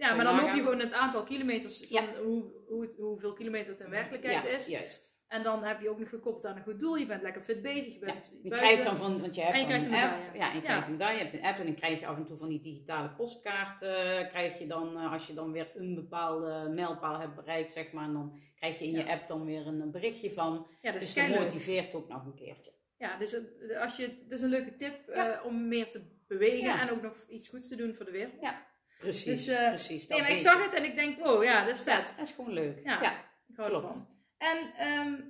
Ja, 0.00 0.14
maar 0.14 0.24
dan 0.24 0.36
loop 0.40 0.54
je 0.54 0.62
gewoon 0.62 0.78
het 0.78 0.92
aantal 0.92 1.22
kilometers 1.22 1.78
van 1.78 2.02
Ja. 2.02 2.22
hoe, 2.22 2.44
hoe, 2.68 2.82
het- 2.82 2.96
hoeveel 2.96 3.32
kilometer 3.32 3.72
het 3.72 3.80
in 3.80 3.90
werkelijkheid 3.90 4.42
ja, 4.42 4.48
is. 4.48 4.66
juist. 4.66 5.18
En 5.28 5.42
dan 5.42 5.64
heb 5.64 5.80
je 5.80 5.88
ook 5.90 5.98
nog 5.98 6.08
gekoppeld 6.08 6.44
aan 6.46 6.56
een 6.56 6.62
goed 6.62 6.80
doel. 6.80 6.96
Je 6.96 7.06
bent 7.06 7.22
lekker 7.22 7.42
fit 7.42 7.62
bezig. 7.62 7.92
Je 7.92 7.98
bent 7.98 8.30
Je 8.42 8.48
buiten. 8.48 8.68
krijgt 8.70 8.84
dan 8.84 8.96
van, 8.96 9.20
want 9.20 9.34
je 9.34 9.40
hebt 9.40 9.54
En 9.54 9.60
je 9.60 9.66
dan 9.68 9.80
krijgt 9.80 10.04
een 10.04 10.10
app. 10.10 10.34
Ja, 10.34 10.48
en 10.50 10.56
je 10.56 10.62
Ja. 10.62 10.68
krijgt 10.68 10.86
een 10.86 10.92
medaille. 10.92 11.16
Je 11.16 11.22
hebt 11.22 11.34
een 11.34 11.44
app 11.44 11.58
en 11.58 11.66
dan 11.66 11.74
krijg 11.74 12.00
je 12.00 12.06
af 12.06 12.16
en 12.16 12.26
toe 12.26 12.36
van 12.36 12.48
die 12.48 12.60
digitale 12.60 13.08
postkaarten. 13.10 14.28
krijg 14.28 14.58
je 14.58 14.66
dan, 14.66 14.96
eh, 14.98 15.12
als 15.12 15.26
je 15.26 15.34
dan 15.34 15.52
weer 15.52 15.70
een 15.74 15.94
bepaalde 15.94 16.68
mijlpaal 16.74 17.18
hebt 17.20 17.34
bereikt, 17.34 17.72
zeg 17.72 17.92
maar. 17.92 18.04
En 18.04 18.12
dan 18.12 18.40
krijg 18.56 18.78
je 18.78 18.84
in 18.84 18.90
je 18.90 18.96
Ja. 19.04 19.12
app 19.12 19.28
dan 19.28 19.44
weer 19.44 19.66
een 19.66 19.90
berichtje 19.90 20.32
van. 20.32 20.66
Ja, 20.80 20.92
dat 20.92 21.02
is 21.02 21.14
Dus 21.14 21.28
dat 21.28 21.38
motiveert 21.40 21.94
ook 21.94 22.08
nog 22.08 22.24
een 22.24 22.34
keertje. 22.34 22.72
Ja, 22.98 23.18
dus 23.18 23.32
eh, 23.32 23.80
als 23.80 23.96
je, 23.96 24.06
dat 24.28 24.38
is 24.38 24.44
een 24.44 24.50
leuke 24.50 24.74
tip 24.74 25.08
eh, 25.08 25.16
Ja. 25.16 25.42
om 25.44 25.68
meer 25.68 25.88
te 25.90 26.00
bewegen 26.28 26.64
Ja. 26.66 26.80
en 26.80 26.90
ook 26.90 27.02
nog 27.02 27.16
iets 27.28 27.48
goeds 27.48 27.68
te 27.68 27.76
doen 27.76 27.94
voor 27.94 28.04
de 28.04 28.10
wereld. 28.10 28.40
Ja, 28.40 28.66
Precies, 29.00 29.44
Dus, 29.44 29.56
eh, 29.56 29.68
precies. 29.68 30.06
Nee, 30.06 30.20
maar 30.20 30.30
ik 30.30 30.38
zag 30.38 30.62
het 30.64 30.72
en 30.74 30.84
ik 30.84 30.94
denk, 30.94 31.18
wow, 31.18 31.42
ja, 31.44 31.64
dat 31.64 31.70
is 31.78 31.84
Ja, 31.84 31.96
vet. 31.96 32.16
dat 32.16 32.26
is 32.26 32.32
gewoon 32.34 32.52
leuk. 32.52 32.84
Ja. 32.84 33.02
Ja, 33.02 33.30
Ik 33.48 33.56
hou 33.56 33.68
klopt. 33.68 33.86
ervan. 33.86 34.08
En 34.38 34.72
ehm 34.76 35.20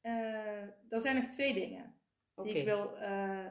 eh, 0.00 0.92
er 0.92 1.00
zijn 1.00 1.16
nog 1.16 1.26
twee 1.26 1.54
dingen 1.54 2.00
die 2.36 2.52
ik 2.54 2.64
wil... 2.64 2.96
eh, 2.96 3.46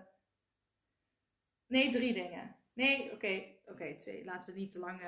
nee, 1.68 1.90
drie 1.92 2.14
dingen. 2.14 2.56
Nee, 2.74 3.12
oké, 3.12 3.44
oké, 3.66 3.96
twee. 3.98 4.24
Laten 4.26 4.54
we 4.54 4.60
niet 4.60 4.72
te 4.72 4.80
lang... 4.80 5.02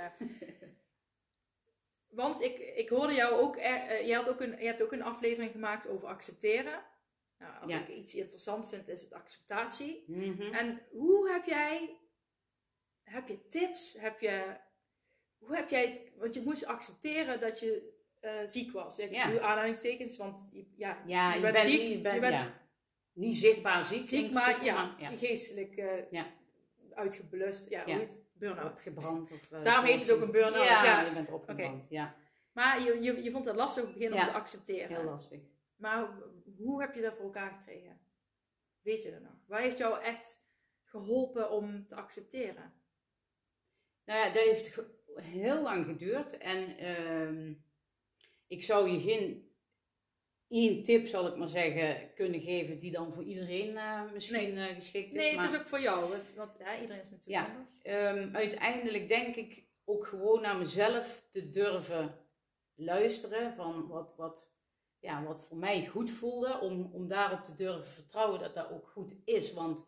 Want 2.09 2.41
ik, 2.41 2.57
ik 2.57 2.89
hoorde 2.89 3.13
jou 3.13 3.33
ook, 3.41 3.57
er, 3.57 4.05
je, 4.05 4.15
had 4.15 4.29
ook 4.29 4.41
een, 4.41 4.49
je 4.59 4.65
hebt 4.65 4.81
ook 4.81 4.91
een 4.91 5.03
aflevering 5.03 5.51
gemaakt 5.51 5.87
over 5.87 6.07
accepteren. 6.07 6.83
Nou, 7.37 7.61
als 7.61 7.71
Ja. 7.71 7.79
ik 7.79 7.87
iets 7.87 8.15
interessant 8.15 8.69
vind, 8.69 8.87
is 8.87 9.01
het 9.01 9.13
acceptatie. 9.13 10.03
Mhm. 10.07 10.53
En 10.53 10.81
hoe 10.91 11.29
heb 11.31 11.45
jij, 11.45 11.97
heb 13.03 13.27
je 13.27 13.47
tips? 13.47 13.97
Heb 13.99 14.19
je, 14.19 14.55
hoe 15.37 15.55
heb 15.55 15.69
jij, 15.69 15.85
het- 15.87 16.17
want 16.17 16.33
je 16.33 16.41
moest 16.41 16.65
accepteren 16.65 17.39
dat 17.39 17.59
je 17.59 17.99
eh, 18.19 18.39
ziek 18.45 18.71
was. 18.71 18.99
Ik 18.99 19.11
Ja. 19.11 19.29
doe 19.29 19.41
aanhalingstekens, 19.41 20.17
want 20.17 20.47
je, 20.51 20.65
ja, 20.75 21.03
Ja, 21.05 21.33
je 21.33 21.41
bent 21.41 21.59
ziek, 21.59 21.81
niet, 21.81 21.91
je 21.91 22.01
bent, 22.01 22.15
je 22.15 22.21
bent 22.21 22.37
ja, 22.39 22.61
niet 23.13 23.35
zichtbaar 23.35 23.83
ziek. 23.83 24.05
ziek, 24.05 24.31
maar 24.31 24.63
ja, 24.63 24.95
ja. 24.99 25.09
geestelijk 25.09 25.75
eh, 25.77 26.11
Ja. 26.11 26.27
uitgeblust. 26.93 27.69
Ja, 27.69 27.83
hoe 27.83 27.93
heet 27.93 28.01
het? 28.11 28.19
Burn-out. 28.33 28.69
Opgebrand. 28.71 29.31
Of, 29.31 29.51
eh, 29.51 29.63
Daarom 29.63 29.85
heet 29.85 30.01
het 30.01 30.11
ook 30.11 30.21
een 30.21 30.31
burn-out, 30.31 30.65
Ja, 30.67 31.01
je 31.01 31.13
bent 31.13 31.29
opgebrand. 31.31 31.89
Ja, 31.89 32.15
Maar 32.51 32.81
je, 32.83 33.01
je, 33.01 33.23
je 33.23 33.31
vond 33.31 33.45
het 33.45 33.55
lastig 33.55 33.83
op 33.83 33.89
het 33.89 33.97
begin 33.97 34.13
om 34.13 34.23
te 34.23 34.31
accepteren. 34.31 34.95
heel 34.95 35.03
lastig. 35.03 35.39
Maar 35.75 36.09
hoe 36.57 36.81
heb 36.81 36.95
je 36.95 37.01
dat 37.01 37.13
voor 37.15 37.23
elkaar 37.25 37.51
gekregen? 37.51 37.99
Weet 38.81 39.03
je 39.03 39.11
dat 39.11 39.21
nog? 39.21 39.33
Waar 39.47 39.61
heeft 39.61 39.77
jou 39.77 40.01
echt 40.03 40.45
geholpen 40.83 41.51
om 41.51 41.87
te 41.87 41.95
accepteren? 41.95 42.73
Nou 44.11 44.23
ja, 44.23 44.33
dat 44.33 44.43
heeft 44.43 44.81
heel 45.15 45.61
lang 45.61 45.85
geduurd. 45.85 46.37
En 46.37 46.77
ehm, 46.77 47.53
ik 48.47 48.63
zou 48.63 48.89
je 48.89 48.99
geen 48.99 49.51
één 50.47 50.83
tip, 50.83 51.07
zal 51.07 51.27
ik 51.27 51.35
maar 51.35 51.49
zeggen, 51.49 52.13
kunnen 52.15 52.41
geven 52.41 52.79
die 52.79 52.91
dan 52.91 53.13
voor 53.13 53.23
iedereen 53.23 53.77
eh, 53.77 54.11
misschien 54.13 54.57
eh, 54.57 54.75
geschikt 54.75 55.15
is. 55.15 55.21
Nee, 55.21 55.35
maar, 55.35 55.43
het 55.43 55.53
is 55.53 55.59
ook 55.59 55.67
voor 55.67 55.79
jou. 55.81 56.09
Want, 56.09 56.33
want 56.33 56.51
ja, 56.59 56.81
iedereen 56.81 57.01
is 57.01 57.11
natuurlijk 57.11 57.47
Ja. 57.47 57.53
anders. 57.53 57.81
ehm, 57.81 58.35
uiteindelijk 58.35 59.07
denk 59.07 59.35
ik 59.35 59.63
ook 59.85 60.07
gewoon 60.07 60.41
naar 60.41 60.57
mezelf 60.57 61.27
te 61.29 61.49
durven 61.49 62.19
luisteren. 62.75 63.53
Van 63.53 63.87
wat, 63.87 64.13
wat, 64.17 64.51
ja, 64.99 65.23
wat 65.23 65.45
voor 65.47 65.57
mij 65.57 65.87
goed 65.87 66.11
voelde. 66.11 66.59
Om, 66.59 66.89
om 66.93 67.07
daarop 67.07 67.43
te 67.43 67.55
durven 67.55 67.87
vertrouwen 67.87 68.39
dat 68.39 68.55
dat 68.55 68.71
ook 68.71 68.87
goed 68.87 69.15
is. 69.25 69.53
Want 69.53 69.87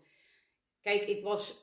kijk, 0.82 1.04
ik 1.04 1.24
was 1.24 1.63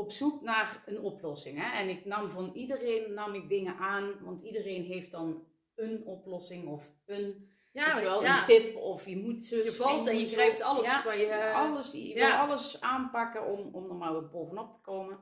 op 0.00 0.12
zoek 0.12 0.42
naar 0.42 0.82
een 0.86 1.00
oplossing. 1.00 1.58
Hè? 1.58 1.78
En 1.78 1.88
ik 1.88 2.04
nam 2.04 2.30
van 2.30 2.50
iedereen 2.54 3.14
nam 3.14 3.34
ik 3.34 3.48
dingen 3.48 3.76
aan. 3.76 4.14
Want 4.20 4.40
iedereen 4.40 4.82
heeft 4.82 5.10
dan 5.10 5.44
een 5.74 6.04
oplossing 6.04 6.68
of 6.68 6.92
een, 7.06 7.48
Ja, 7.72 7.94
weet 7.94 8.02
wel, 8.02 8.22
ja. 8.22 8.38
een 8.38 8.44
tip. 8.44 8.76
Of 8.76 9.06
je 9.06 9.16
moet 9.16 9.48
Je 9.48 9.72
valt 9.72 10.06
en 10.06 10.18
je 10.18 10.26
grijpt 10.26 10.62
alles 10.62 10.86
Ja, 10.86 11.02
waar 11.04 11.18
je... 11.18 11.52
alles, 11.52 11.92
je 11.92 12.14
wil 12.14 12.30
alles 12.30 12.80
aanpakken 12.80 13.46
om, 13.46 13.74
om 13.74 13.88
er 13.88 13.96
maar 13.96 14.12
weer 14.12 14.28
bovenop 14.28 14.72
te 14.72 14.80
komen. 14.80 15.18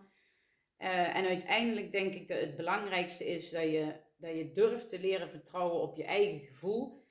Eh, 0.76 1.16
en 1.16 1.26
uiteindelijk 1.26 1.92
denk 1.92 2.14
ik 2.14 2.28
dat 2.28 2.40
het 2.40 2.56
belangrijkste 2.56 3.26
is 3.26 3.50
dat 3.50 3.62
je 3.62 4.06
dat 4.18 4.36
je 4.36 4.52
durft 4.52 4.88
te 4.88 5.00
leren 5.00 5.30
vertrouwen 5.30 5.80
op 5.80 5.96
je 5.96 6.04
eigen 6.04 6.40
gevoel. 6.40 7.06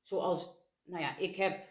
Zoals, 0.00 0.66
nou 0.84 1.02
ja, 1.02 1.16
ik 1.16 1.36
heb, 1.36 1.68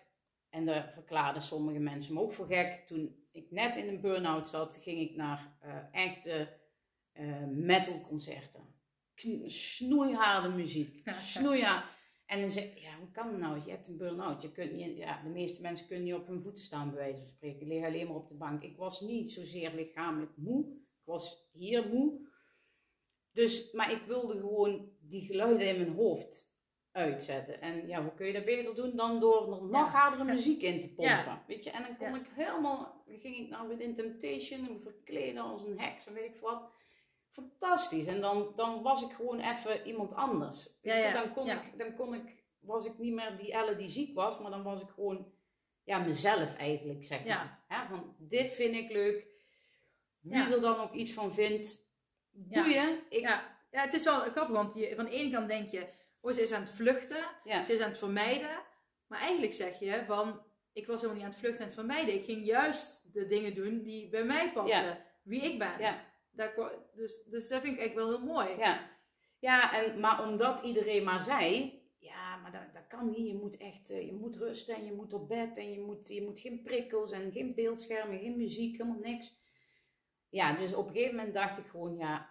en 0.49 0.65
daar 0.65 0.93
verklaarden 0.93 1.41
sommige 1.41 1.79
mensen 1.79 2.13
me 2.13 2.19
ook 2.19 2.33
voor 2.33 2.45
gek. 2.45 2.85
Toen 2.85 3.20
ik 3.32 3.51
net 3.51 3.75
in 3.75 3.88
een 3.88 4.01
burn-out 4.01 4.49
zat, 4.49 4.79
ging 4.84 4.99
ik 4.99 5.15
naar 5.15 5.57
uh, 5.65 5.75
echte 5.91 6.57
uh, 7.13 7.47
metalconcerten. 7.47 8.69
Snoeiharde 9.45 10.49
muziek. 10.49 11.01
Snoeiharde. 11.36 11.86
En 12.25 12.41
dan 12.41 12.49
zeg 12.49 12.79
ja, 12.79 12.97
hoe 12.97 13.11
kan 13.11 13.32
dat 13.32 13.39
nou? 13.39 13.61
Je 13.65 13.69
hebt 13.69 13.88
een 13.88 13.97
burn-out. 13.97 14.41
Je 14.41 14.51
kunt 14.51 14.71
niet, 14.71 14.97
ja, 14.97 15.21
de 15.23 15.29
meeste 15.29 15.61
mensen 15.61 15.88
kunnen 15.88 16.05
niet 16.05 16.13
op 16.13 16.27
hun 16.27 16.41
voeten 16.41 16.63
staan, 16.63 16.89
bij 16.89 16.99
wijze 16.99 17.19
van 17.19 17.27
spreken. 17.27 17.61
Ik 17.61 17.67
lig 17.67 17.84
alleen 17.84 18.07
maar 18.07 18.15
op 18.15 18.27
de 18.27 18.36
bank. 18.36 18.63
Ik 18.63 18.77
was 18.77 19.01
niet 19.01 19.32
zozeer 19.32 19.73
lichamelijk 19.73 20.32
moe. 20.36 20.65
Ik 20.75 21.03
was 21.03 21.49
hier 21.51 21.88
moe. 21.88 22.29
Dus, 23.32 23.71
maar 23.71 23.91
ik 23.91 24.01
wilde 24.07 24.39
gewoon 24.39 24.91
die 24.99 25.25
geluiden 25.25 25.67
in 25.67 25.77
mijn 25.77 25.95
hoofd 25.95 26.50
uitzetten. 26.91 27.61
En 27.61 27.87
ja, 27.87 28.01
hoe 28.01 28.13
kun 28.13 28.25
je 28.25 28.33
dat 28.33 28.45
beter 28.45 28.75
doen 28.75 28.95
dan 28.95 29.19
door 29.19 29.49
nog, 29.49 29.69
nog 29.69 29.91
hardere 29.91 30.23
muziek 30.33 30.61
in 30.61 30.81
te 30.81 30.93
pompen? 30.93 31.41
Weet 31.47 31.63
je, 31.63 31.69
en 31.69 31.83
dan 31.83 31.97
kon 31.97 32.15
ik 32.15 32.27
helemaal, 32.33 33.03
ging 33.07 33.37
ik 33.37 33.49
nou 33.49 33.67
Within 33.67 33.95
Temptation 33.95 34.65
en 34.65 34.73
me 34.73 34.79
verkleden 34.79 35.43
als 35.43 35.63
een 35.63 35.79
heks 35.79 36.07
en 36.07 36.13
weet 36.13 36.35
ik 36.35 36.41
wat. 36.41 36.69
Fantastisch. 37.29 38.05
En 38.05 38.21
dan, 38.21 38.51
dan 38.55 38.81
was 38.81 39.01
ik 39.01 39.11
gewoon 39.11 39.39
even 39.39 39.87
iemand 39.87 40.13
anders. 40.13 40.69
Weet 40.81 41.03
je, 41.03 41.11
dan 41.13 41.33
kon 41.33 41.49
ik, 41.49 41.77
dan 41.77 41.95
kon 41.95 42.13
ik, 42.13 42.43
was 42.59 42.85
ik 42.85 42.97
niet 42.97 43.13
meer 43.13 43.37
die 43.37 43.51
Elle 43.51 43.75
die 43.75 43.87
ziek 43.87 44.15
was, 44.15 44.39
maar 44.39 44.51
dan 44.51 44.63
was 44.63 44.81
ik 44.81 44.89
gewoon, 44.89 45.31
ja, 45.83 45.99
mezelf 45.99 46.55
eigenlijk, 46.55 47.03
zeg 47.03 47.25
maar. 47.25 47.63
Ja. 47.69 47.87
van, 47.87 48.15
dit 48.17 48.53
vind 48.53 48.75
ik 48.75 48.91
leuk. 48.91 49.29
Wie 50.19 50.53
er 50.53 50.61
dan 50.61 50.79
ook 50.79 50.93
iets 50.93 51.13
van 51.13 51.33
vindt, 51.33 51.89
boeien. 52.31 52.99
Ik, 53.09 53.19
ja. 53.19 53.57
ja, 53.71 53.81
het 53.81 53.93
is 53.93 54.03
wel 54.03 54.19
grappig, 54.19 54.55
want 54.55 54.73
je, 54.73 54.95
van 54.95 55.05
de 55.05 55.11
ene 55.11 55.31
kant 55.31 55.47
denk 55.47 55.67
je, 55.67 55.87
oh, 56.22 56.32
ze 56.32 56.41
is 56.41 56.51
aan 56.51 56.61
het 56.61 56.72
vluchten, 56.72 57.26
ze 57.65 57.74
is 57.74 57.80
aan 57.80 57.89
het 57.89 57.97
vermijden. 57.97 58.63
Maar 59.07 59.19
eigenlijk 59.19 59.53
zeg 59.53 59.80
je 59.80 60.03
van, 60.05 60.41
ik 60.74 60.88
was 60.88 61.01
helemaal 61.01 61.15
niet 61.15 61.26
aan 61.26 61.32
het 61.32 61.39
vluchten 61.39 61.61
en 61.61 61.65
het 61.65 61.80
vermijden. 61.80 62.13
Ik 62.13 62.24
ging 62.24 62.45
juist 62.45 63.13
de 63.13 63.28
dingen 63.28 63.55
doen 63.55 63.82
die 63.82 64.09
bij 64.09 64.24
mij 64.24 64.51
passen, 64.51 64.97
wie 65.24 65.41
ik 65.41 65.59
ben. 65.59 65.80
Ja. 65.80 66.09
Daar, 66.32 66.53
dus, 66.95 67.24
dus 67.24 67.47
dat 67.47 67.61
vind 67.61 67.74
ik 67.74 67.80
eigenlijk 67.80 67.95
wel 67.95 68.17
heel 68.17 68.34
mooi. 68.34 68.57
Ja, 68.57 68.89
ja 69.39 69.74
en, 69.74 69.99
maar 69.99 70.28
omdat 70.28 70.61
iedereen 70.61 71.03
maar 71.03 71.22
zei, 71.22 71.80
ja, 71.97 72.38
maar 72.38 72.51
dat, 72.51 72.74
dat 72.74 72.88
kan 72.88 73.09
niet. 73.09 73.28
Je 73.28 73.36
moet 73.36 73.57
echt, 73.57 73.89
eh, 73.89 74.05
je 74.05 74.13
moet 74.13 74.36
rusten 74.36 74.76
en 74.76 74.86
je 74.86 74.93
moet 74.93 75.13
op 75.13 75.28
bed 75.28 75.57
en 75.57 75.72
je 75.72 75.80
moet, 75.80 76.07
je 76.07 76.24
moet 76.24 76.39
geen 76.39 76.61
prikkels 76.61 77.11
en 77.11 77.32
geen 77.32 77.55
beeldschermen, 77.55 78.19
geen 78.19 78.38
muziek, 78.38 78.78
helemaal 78.78 79.01
niks. 79.01 79.39
Ja, 80.30 80.53
dus 80.53 80.74
op 80.74 80.88
een 80.88 80.93
gegeven 80.93 81.15
moment 81.15 81.34
dacht 81.34 81.57
ik 81.57 81.65
gewoon, 81.65 81.97
ja, 81.97 82.30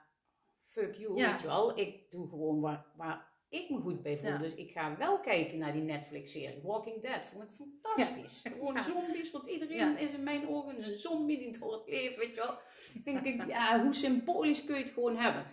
fuck 0.65 0.95
you, 0.95 1.15
weet 1.15 1.41
je 1.41 1.47
wel. 1.47 1.79
Ik 1.79 2.11
doe 2.11 2.29
gewoon 2.29 2.61
waar, 2.61 2.87
waar 2.97 3.30
ik 3.51 3.71
me 3.71 3.81
goed 3.81 4.03
bij 4.03 4.19
voel. 4.19 4.39
Dus 4.39 4.55
ik 4.55 4.71
ga 4.71 4.97
wel 4.97 5.21
kijken 5.21 5.59
naar 5.59 5.73
die 5.73 5.83
Netflix-serie. 5.83 6.63
Walking 6.63 7.03
Dead 7.03 7.21
vond 7.33 7.43
ik 7.43 7.51
fantastisch. 7.51 8.43
Gewoon 8.43 8.83
zombies, 8.83 9.31
want 9.31 9.49
iedereen 9.49 9.99
is 9.99 10.13
in 10.13 10.23
mijn 10.23 10.49
ogen 10.49 10.83
een 10.83 10.97
zombie 10.97 11.39
die 11.39 11.49
het 11.49 11.83
leven, 11.87 12.19
weet 12.19 12.35
je 12.35 12.41
wel. 12.41 12.59
Ik 13.15 13.23
denk, 13.23 13.49
ja, 13.49 13.83
hoe 13.83 13.95
symbolisch 13.95 14.65
kun 14.65 14.77
je 14.77 14.83
het 14.83 14.93
gewoon 14.93 15.17
hebben? 15.17 15.47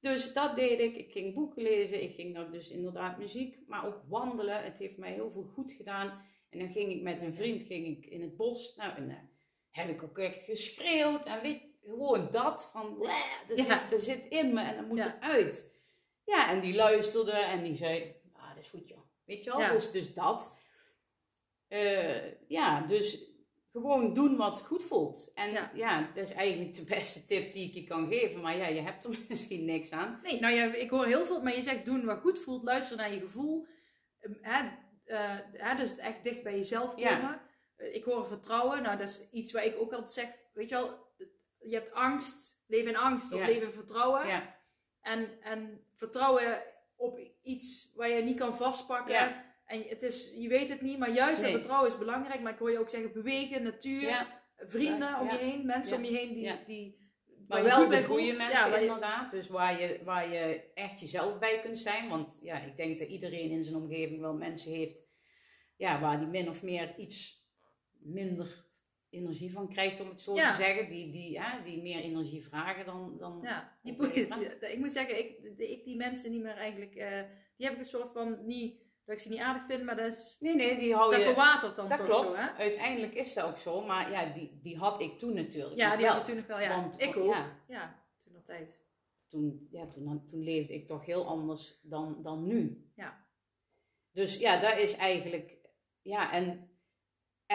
Dus 0.00 0.32
dat 0.32 0.56
deed 0.56 0.80
ik. 0.80 0.96
Ik 0.96 1.12
ging 1.12 1.34
boeken 1.34 1.62
lezen. 1.62 2.02
Ik 2.02 2.14
ging 2.14 2.34
dan 2.34 2.50
dus 2.50 2.70
inderdaad 2.70 3.18
muziek, 3.18 3.58
maar 3.66 3.86
ook 3.86 4.00
wandelen. 4.08 4.64
Het 4.64 4.78
heeft 4.78 4.96
mij 4.96 5.12
heel 5.12 5.30
veel 5.30 5.50
goed 5.54 5.72
gedaan. 5.72 6.08
En 6.50 6.58
dan 6.58 6.68
ging 6.68 6.92
ik 6.92 7.02
met 7.02 7.22
een 7.22 7.34
vriend 7.34 7.62
ging 7.62 7.86
ik 7.86 8.06
in 8.06 8.22
het 8.22 8.36
bos. 8.36 8.76
Nou, 8.76 8.96
en 8.96 9.08
uh, 9.08 9.14
heb 9.70 9.88
ik 9.88 10.02
ook 10.02 10.18
echt 10.18 10.44
geschreeuwd. 10.44 11.24
En 11.24 11.42
weet 11.42 11.62
gewoon 11.84 12.28
dat 12.30 12.68
van, 12.72 13.06
er, 13.48 13.58
zit, 13.58 13.92
er 13.92 14.00
zit 14.00 14.26
in 14.26 14.54
me 14.54 14.60
en 14.60 14.76
dat 14.76 14.88
moet 14.88 15.04
eruit. 15.04 15.72
Ja, 16.24 16.50
en 16.50 16.60
die 16.60 16.74
luisterde 16.74 17.32
en 17.32 17.62
die 17.62 17.76
zei, 17.76 18.14
ah, 18.32 18.48
dat 18.48 18.64
is 18.64 18.70
goed 18.70 18.88
joh. 18.88 19.02
Weet 19.24 19.44
je 19.44 19.56
wel? 19.56 19.72
Dus, 19.72 19.90
dus 19.90 20.14
dat. 20.14 20.60
Uh, 21.68 22.48
ja, 22.48 22.86
dus 22.86 23.32
gewoon 23.72 24.14
doen 24.14 24.36
wat 24.36 24.62
goed 24.62 24.84
voelt. 24.84 25.30
En 25.34 25.70
ja. 25.74 26.10
dat 26.14 26.24
is 26.24 26.32
eigenlijk 26.32 26.74
de 26.74 26.84
beste 26.84 27.24
tip 27.24 27.52
die 27.52 27.68
ik 27.68 27.74
je 27.74 27.84
kan 27.84 28.06
geven. 28.06 28.40
Maar 28.40 28.56
ja, 28.56 28.66
je 28.66 28.80
hebt 28.80 29.04
er 29.04 29.24
misschien 29.28 29.64
niks 29.64 29.90
aan. 29.90 30.20
Nee, 30.22 30.40
nou 30.40 30.54
ja, 30.54 30.74
ik 30.74 30.90
hoor 30.90 31.06
heel 31.06 31.26
veel, 31.26 31.42
maar 31.42 31.54
je 31.54 31.62
zegt 31.62 31.84
doen 31.84 32.04
wat 32.04 32.20
goed 32.20 32.38
voelt. 32.38 32.62
Luister 32.62 32.96
naar 32.96 33.12
je 33.12 33.20
gevoel. 33.20 33.66
Ehm, 34.18 34.32
hè, 34.40 34.64
uh, 35.06 35.38
hè, 35.52 35.76
dus 35.76 35.96
echt 35.96 36.24
dicht 36.24 36.42
bij 36.42 36.56
jezelf 36.56 36.94
komen. 36.94 37.04
Ja. 37.04 37.48
Uh, 37.76 37.94
ik 37.94 38.04
hoor 38.04 38.26
vertrouwen. 38.26 38.82
Nou, 38.82 38.98
dat 38.98 39.08
is 39.08 39.28
iets 39.30 39.52
waar 39.52 39.64
ik 39.64 39.76
ook 39.80 39.92
altijd 39.92 40.10
zeg. 40.10 40.28
Weet 40.52 40.68
je 40.68 40.74
wel, 40.74 41.06
je 41.58 41.74
hebt 41.74 41.92
angst. 41.92 42.64
Leef 42.66 42.86
in 42.86 42.96
angst 42.96 43.32
of 43.32 43.46
leef 43.46 43.62
in 43.62 43.72
vertrouwen. 43.72 44.26
Ja. 44.26 44.56
En, 45.00 45.40
en 45.40 45.86
vertrouwen 46.02 46.62
op 46.96 47.20
iets 47.42 47.92
waar 47.94 48.08
je 48.08 48.22
niet 48.22 48.38
kan 48.38 48.56
vastpakken. 48.56 49.44
En 49.66 49.82
het 49.88 50.02
is, 50.02 50.32
je 50.34 50.48
weet 50.48 50.68
het 50.68 50.80
niet, 50.80 50.98
maar 50.98 51.10
juist 51.10 51.42
nee. 51.42 51.52
vertrouwen 51.52 51.90
is 51.90 51.98
belangrijk. 51.98 52.40
Maar 52.40 52.52
ik 52.52 52.58
hoor 52.58 52.70
je 52.70 52.78
ook 52.78 52.90
zeggen, 52.90 53.12
bewegen, 53.12 53.62
natuur, 53.62 54.26
vrienden 54.56 55.20
om 55.20 55.30
je 55.30 55.36
heen, 55.36 55.66
mensen 55.66 55.96
om 55.96 56.04
je 56.04 56.16
heen 56.16 56.34
die... 56.34 56.64
die 56.66 57.00
maar 57.48 57.62
wel 57.62 57.88
de 57.88 58.04
goede 58.04 58.36
mensen 58.36 58.80
inderdaad. 58.80 59.30
Dus 59.30 59.48
waar 59.48 59.80
je, 59.80 60.00
waar 60.04 60.32
je 60.32 60.70
echt 60.74 61.00
jezelf 61.00 61.38
bij 61.38 61.60
kunt 61.60 61.78
zijn. 61.78 62.08
Want 62.08 62.38
ja, 62.42 62.60
ik 62.60 62.76
denk 62.76 62.98
dat 62.98 63.08
iedereen 63.08 63.50
in 63.50 63.64
zijn 63.64 63.76
omgeving 63.76 64.20
wel 64.20 64.34
mensen 64.34 64.72
heeft... 64.72 65.04
Ja, 65.76 66.00
waar 66.00 66.18
die 66.18 66.28
min 66.28 66.48
of 66.48 66.62
meer 66.62 66.94
iets 66.98 67.46
minder 67.98 68.64
energie 69.12 69.52
van 69.52 69.68
krijgt, 69.68 70.00
om 70.00 70.08
het 70.08 70.20
zo 70.20 70.34
te 70.34 70.54
zeggen. 70.56 70.88
Die, 70.88 71.12
die, 71.12 71.40
hè, 71.40 71.62
die 71.62 71.82
meer 71.82 72.00
energie 72.00 72.42
vragen 72.42 72.84
dan... 72.84 73.16
dan 73.18 73.40
ja, 73.42 73.78
die, 73.82 73.96
ik 74.60 74.78
moet 74.78 74.92
zeggen, 74.92 75.18
ik, 75.18 75.38
ik 75.56 75.84
die 75.84 75.96
mensen 75.96 76.30
niet 76.30 76.42
meer 76.42 76.56
eigenlijk... 76.56 76.94
Uh, 76.94 77.20
die 77.56 77.66
heb 77.66 77.72
ik 77.72 77.78
een 77.78 77.84
soort 77.84 78.12
van 78.12 78.46
niet... 78.46 78.80
Dat 79.04 79.14
ik 79.14 79.20
ze 79.20 79.28
niet 79.28 79.40
aardig 79.40 79.66
vind, 79.66 79.82
maar 79.84 79.96
dat 79.96 80.06
is... 80.06 80.36
Nee, 80.40 80.54
nee, 80.54 80.78
die 80.78 80.94
hou 80.94 81.14
dat 81.16 81.22
verwatert 81.22 81.76
dan 81.76 81.88
dat 81.88 81.98
toch 81.98 82.06
klopt. 82.06 82.34
zo, 82.34 82.40
hè? 82.40 82.50
Uiteindelijk 82.50 83.14
is 83.14 83.34
dat 83.34 83.44
ook 83.44 83.56
zo. 83.56 83.86
Maar 83.86 84.10
ja, 84.10 84.32
die, 84.32 84.58
die 84.62 84.76
had 84.76 85.00
ik 85.00 85.18
toen 85.18 85.34
natuurlijk 85.34 85.76
Ja, 85.76 85.96
die 85.96 86.06
had 86.06 86.18
je 86.18 86.24
toen 86.24 86.36
nog 86.36 86.46
wel, 86.46 86.60
ja. 86.60 86.80
Want, 86.80 87.00
ik 87.02 87.16
ook. 87.16 87.34
Ja, 87.34 87.62
ja 87.68 88.04
toen 88.24 88.36
altijd. 88.36 88.86
Toen, 89.28 89.68
ja, 89.70 89.86
toen, 89.86 90.26
toen 90.26 90.42
leefde 90.42 90.74
ik 90.74 90.86
toch 90.86 91.06
heel 91.06 91.26
anders 91.26 91.80
dan, 91.82 92.22
dan 92.22 92.46
nu. 92.46 92.90
Ja. 92.94 93.26
Dus 94.12 94.38
ja, 94.38 94.60
dat 94.60 94.78
is 94.78 94.96
eigenlijk... 94.96 95.60
Ja, 96.02 96.32
en 96.32 96.71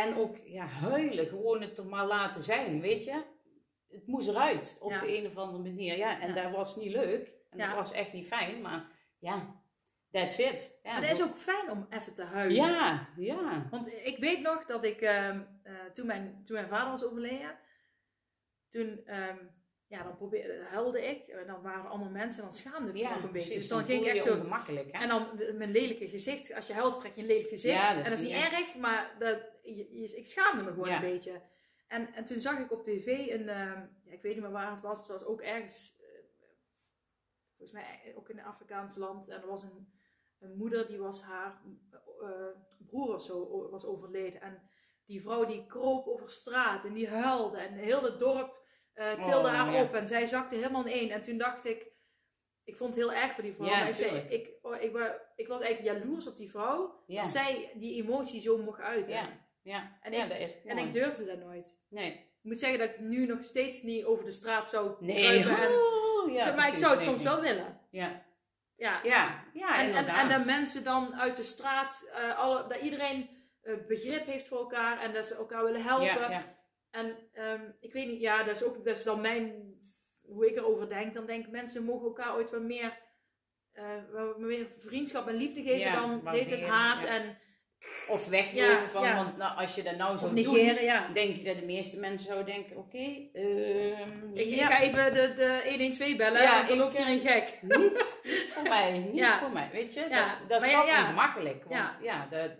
en 0.03 0.15
ook 0.15 0.37
ja, 0.43 0.65
huilen, 0.65 1.27
gewoon 1.27 1.61
het 1.61 1.77
er 1.77 1.85
maar 1.85 2.05
laten 2.05 2.41
zijn, 2.41 2.81
weet 2.81 3.03
je. 3.03 3.23
Het 3.87 4.07
moest 4.07 4.27
eruit 4.27 4.77
op 4.81 4.97
de 4.97 5.17
een 5.17 5.27
of 5.27 5.37
andere 5.37 5.63
manier. 5.63 5.97
Ja, 5.97 6.19
en 6.19 6.35
dat 6.35 6.51
was 6.51 6.75
niet 6.75 6.91
leuk. 6.91 7.31
En 7.49 7.57
dat 7.57 7.75
was 7.75 7.91
echt 7.91 8.13
niet 8.13 8.27
fijn, 8.27 8.61
maar 8.61 8.85
ja, 9.19 9.61
that's 10.11 10.39
it. 10.39 10.79
Ja, 10.83 10.91
maar 10.91 11.01
het 11.01 11.19
is 11.19 11.23
ook 11.23 11.37
fijn 11.37 11.71
om 11.71 11.87
even 11.89 12.13
te 12.13 12.23
huilen. 12.23 12.55
Ja, 12.55 13.09
ja. 13.17 13.67
Want 13.71 13.93
ik 13.93 14.17
weet 14.17 14.41
nog 14.41 14.65
dat 14.65 14.83
ik, 14.83 15.01
uh, 15.01 15.39
toen, 15.93 16.05
mijn, 16.05 16.41
toen 16.43 16.55
mijn 16.55 16.67
vader 16.67 16.91
was 16.91 17.03
overleden, 17.03 17.57
toen 18.69 19.15
um, 19.15 19.51
ja, 19.87 20.03
dan 20.03 20.15
probeerde, 20.15 20.63
huilde 20.63 21.07
ik. 21.07 21.27
En 21.27 21.47
dan 21.47 21.61
waren 21.61 21.89
allemaal 21.89 22.09
mensen 22.09 22.43
en 22.43 22.49
dan 22.49 22.57
schaamde 22.57 22.87
ik 22.87 23.09
me 23.09 23.15
ook 23.15 23.23
een 23.23 23.31
beetje. 23.31 23.53
Dus 23.53 23.67
dan, 23.67 23.83
ging 23.83 24.05
ik 24.05 24.13
echt 24.13 24.23
zo. 24.23 24.49
Hè? 24.49 24.89
En 24.91 25.07
dan 25.07 25.27
mijn 25.57 25.71
lelijke 25.71 26.09
gezicht. 26.09 26.53
Als 26.53 26.67
je 26.67 26.73
huilt, 26.73 26.99
trek 26.99 27.13
je 27.13 27.21
een 27.21 27.27
lelijk 27.27 27.47
gezicht. 27.47 27.75
Ja, 27.75 27.93
dat 27.93 28.03
en 28.03 28.09
dat 28.09 28.19
is 28.19 28.25
niet 28.27 28.37
erg, 28.37 28.75
maar 28.75 29.15
dat, 29.19 29.39
je, 29.63 30.13
ik 30.15 30.25
schaamde 30.25 30.63
me 30.63 30.71
gewoon 30.71 30.89
een 30.89 31.01
beetje. 31.01 31.41
En, 31.87 32.13
en 32.13 32.25
toen 32.25 32.39
zag 32.39 32.59
ik 32.59 32.71
op 32.71 32.83
tv 32.83 33.07
een, 33.07 33.41
uh, 33.41 33.47
ja, 34.03 34.11
ik 34.11 34.21
weet 34.21 34.33
niet 34.33 34.41
meer 34.41 34.51
waar 34.51 34.71
het 34.71 34.81
was. 34.81 34.99
Het 34.99 35.07
was 35.07 35.25
ook 35.25 35.41
ergens, 35.41 35.97
uh, 36.01 36.07
volgens 37.57 37.71
mij 37.71 38.13
ook 38.15 38.29
in 38.29 38.37
een 38.37 38.45
Afrikaans 38.45 38.95
land. 38.95 39.27
En 39.27 39.41
er 39.41 39.47
was 39.47 39.63
een, 39.63 39.93
een 40.39 40.57
moeder, 40.57 40.87
die 40.87 40.99
was 40.99 41.21
haar 41.21 41.61
uh, 42.21 42.29
broer 42.87 43.13
of 43.13 43.21
zo 43.21 43.69
was 43.69 43.85
overleden. 43.85 44.41
En 44.41 44.69
die 45.05 45.21
vrouw 45.21 45.45
die 45.45 45.65
kroop 45.65 46.07
over 46.07 46.29
straat 46.29 46.85
en 46.85 46.93
die 46.93 47.09
huilde. 47.09 47.57
En 47.57 47.73
heel 47.73 48.03
het 48.03 48.19
dorp 48.19 48.65
uh, 48.97 49.23
tilde 49.23 49.47
haar 49.47 49.83
op 49.83 49.93
en 49.93 50.07
zij 50.07 50.25
zakte 50.25 50.55
helemaal 50.55 50.85
in 50.85 50.91
één. 50.91 51.09
En 51.09 51.21
toen 51.21 51.37
dacht 51.37 51.65
ik, 51.65 51.91
ik 52.63 52.77
vond 52.77 52.95
het 52.95 53.03
heel 53.03 53.13
erg 53.13 53.33
voor 53.33 53.43
die 53.43 53.53
vrouw. 53.53 53.69
maar 53.69 53.87
ik, 53.87 53.95
zei, 53.95 54.25
ik, 54.29 54.49
oh, 54.61 54.75
ik, 54.75 54.97
ik, 55.35 55.47
was 55.47 55.61
eigenlijk 55.61 55.99
jaloers 55.99 56.27
op 56.27 56.35
die 56.35 56.49
vrouw, 56.49 57.03
dat 57.07 57.27
zij 57.27 57.71
die 57.75 58.03
emotie 58.03 58.41
zo 58.41 58.57
mocht 58.57 58.81
uiten. 58.81 59.13
Ja, 59.13 59.29
ja. 59.61 59.97
En, 60.01 60.13
ik, 60.13 60.29
dat 60.29 60.37
is 60.37 60.49
en 60.65 60.77
ik 60.77 60.93
durfde 60.93 61.25
dat 61.25 61.39
nooit. 61.39 61.79
Nee. 61.89 62.11
Ik 62.11 62.53
moet 62.53 62.57
zeggen 62.57 62.79
dat 62.79 62.89
ik 62.89 62.99
nu 62.99 63.25
nog 63.25 63.43
steeds 63.43 63.81
niet 63.81 64.05
over 64.05 64.25
de 64.25 64.31
straat 64.31 64.69
zou 64.69 64.95
nee. 64.99 65.43
En, 65.43 65.71
oh, 65.71 66.55
maar 66.55 66.67
ik 66.67 66.77
zou 66.77 66.93
het 66.93 67.01
soms 67.01 67.23
wel 67.23 67.41
willen. 67.41 67.79
Ja. 67.89 68.25
Ja, 68.75 68.99
ja, 69.03 69.43
ja 69.53 69.79
en, 69.79 69.93
en, 69.93 70.07
en, 70.07 70.29
dat 70.29 70.45
mensen 70.45 70.83
dan 70.83 71.15
uit 71.15 71.35
de 71.35 71.43
straat, 71.43 72.09
uh, 72.15 72.37
alle, 72.39 72.67
dat 72.67 72.81
iedereen 72.81 73.29
uh, 73.63 73.75
begrip 73.87 74.25
heeft 74.25 74.47
voor 74.47 74.57
elkaar 74.57 74.99
en 74.99 75.13
dat 75.13 75.25
ze 75.25 75.35
elkaar 75.35 75.63
willen 75.63 75.83
helpen. 75.83 76.56
En 76.97 77.15
um, 77.43 77.75
ik 77.79 77.93
weet 77.93 78.07
niet, 78.07 78.21
ja, 78.21 78.43
dat 78.43 78.55
is 78.55 78.63
ook 78.63 78.75
dat 78.83 78.97
is 78.97 79.03
dan 79.03 79.21
mijn, 79.21 79.53
hoe 80.21 80.47
ik 80.47 80.55
erover 80.55 80.89
denk. 80.89 81.13
Dan 81.13 81.25
denk 81.25 81.45
ik, 81.45 81.51
mensen 81.51 81.83
mogen 81.83 82.07
elkaar 82.07 82.35
ooit 82.35 82.51
wat 82.51 82.61
meer, 82.61 82.99
uh, 83.73 83.83
wat 84.13 84.37
meer 84.37 84.67
vriendschap 84.77 85.27
en 85.27 85.35
liefde 85.35 85.61
geven 85.63 85.91
dan 85.91 86.21
deed 86.31 86.49
het 86.49 86.63
haat. 86.63 87.03
En 87.03 87.37
Of 88.09 88.27
weglopen 88.27 88.81
Ja, 88.81 88.89
van, 88.89 89.15
want 89.15 89.37
nou, 89.37 89.57
als 89.57 89.75
je 89.75 89.83
dat 89.83 89.97
nou 89.97 90.17
zou 90.17 90.33
negeren, 90.33 90.75
doen, 90.75 90.83
ja. 90.83 91.09
denk 91.13 91.35
ik 91.35 91.45
dat 91.45 91.57
de 91.57 91.65
meeste 91.65 91.99
mensen 91.99 92.27
zouden 92.27 92.53
denken, 92.53 92.77
oké, 92.77 93.29
ehm, 93.33 94.33
Ik, 94.33 94.59
ga 94.59 94.81
even 94.81 95.13
de, 95.13 95.33
de 95.35 95.65
112 95.69 96.15
bellen, 96.17 96.41
Ja, 96.41 96.55
want 96.55 96.67
dan 96.67 96.77
ik, 96.77 96.83
loopt 96.83 96.97
hier 96.97 97.07
een 97.07 97.19
gek. 97.19 97.59
niet, 97.61 98.21
niet 98.23 98.47
voor 98.49 98.63
mij, 98.63 98.91
niet 99.11 99.25
voor 99.25 99.51
mij, 99.51 99.69
weet 99.71 99.93
je. 99.93 100.07
Dat, 100.09 100.49
dat 100.49 100.63
is 100.63 100.71
toch 100.71 101.07
niet 101.07 101.15
makkelijk, 101.15 101.63
want 101.63 101.75
Ja. 101.75 101.97
ja, 102.01 102.27
dat 102.29 102.51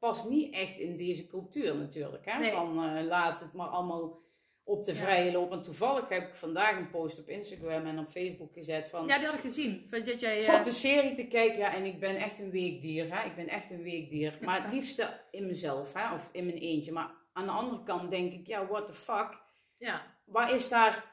past 0.00 0.28
niet 0.28 0.54
echt 0.54 0.78
in 0.78 0.96
deze 0.96 1.26
cultuur 1.26 1.76
natuurlijk. 1.76 2.24
Hè? 2.24 2.38
Nee. 2.38 2.52
Van 2.52 2.84
eh, 2.84 3.04
laat 3.04 3.40
het 3.40 3.52
maar 3.52 3.68
allemaal 3.68 4.18
op 4.64 4.84
de 4.84 4.92
Ja. 4.92 4.98
vrije 4.98 5.32
loop. 5.32 5.52
En 5.52 5.62
toevallig 5.62 6.08
heb 6.08 6.28
ik 6.28 6.36
vandaag 6.36 6.76
een 6.76 6.90
post 6.90 7.18
op 7.20 7.28
Instagram 7.28 7.86
en 7.86 7.98
op 7.98 8.06
Facebook 8.06 8.52
gezet 8.52 8.86
van... 8.88 9.06
Ja, 9.06 9.16
die 9.18 9.26
had 9.26 9.34
ik 9.34 9.40
gezien. 9.40 9.86
Van 9.88 10.04
dat 10.04 10.20
jij, 10.20 10.36
Ik 10.36 10.42
eh, 10.42 10.48
zat 10.54 10.64
de 10.64 10.70
serie 10.70 11.14
te 11.14 11.26
kijken 11.26 11.58
ja, 11.58 11.74
en 11.74 11.84
ik 11.84 12.00
ben 12.00 12.16
echt 12.16 12.40
een 12.40 12.50
weekdier. 12.50 13.14
Hè? 13.16 13.26
Ik 13.26 13.34
ben 13.34 13.48
echt 13.48 13.70
een 13.70 13.82
weekdier. 13.82 14.38
Maar 14.40 14.62
het 14.62 14.72
liefste 14.72 15.20
in 15.30 15.46
mezelf 15.46 15.92
hè? 15.92 16.14
of 16.14 16.28
in 16.32 16.44
mijn 16.46 16.58
eentje. 16.58 16.92
Maar 16.92 17.14
aan 17.32 17.44
de 17.44 17.52
andere 17.52 17.82
kant 17.82 18.10
denk 18.10 18.32
ik, 18.32 18.46
ja, 18.46 18.66
what 18.66 18.86
the 18.86 18.92
fuck. 18.92 19.42
ja, 19.76 20.18
Waar 20.24 20.54
is 20.54 20.68
daar... 20.68 21.08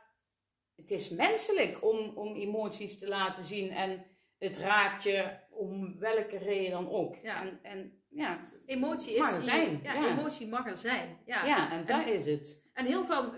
Het 0.76 0.92
is 0.92 1.10
menselijk 1.10 1.84
om, 1.84 2.12
om 2.16 2.36
emoties 2.36 3.00
te 3.00 3.08
laten 3.08 3.44
zien 3.44 3.70
en 3.72 4.06
het 4.38 4.58
raakt 4.58 5.04
je 5.04 5.38
om 5.50 6.00
welke 6.00 6.38
reden 6.38 6.72
dan 6.72 6.90
ook. 6.90 7.16
Ja. 7.16 7.42
En, 7.42 7.60
en 7.64 7.97
ja, 8.10 8.39
emotie 8.66 9.14
is 9.14 9.20
Mag 9.20 9.36
er 9.36 9.41
zijn, 9.41 9.80
Ja, 9.84 9.93
ja. 9.93 10.08
emotie 10.08 10.47
mag 10.47 10.68
er 10.68 10.78
zijn. 10.78 11.18
Ja. 11.26 11.45
ja. 11.45 11.72
en 11.72 11.86
daar 11.86 12.08
is 12.10 12.26
het. 12.26 12.66
En 12.74 12.86
heel 12.86 13.05
veel, 13.05 13.34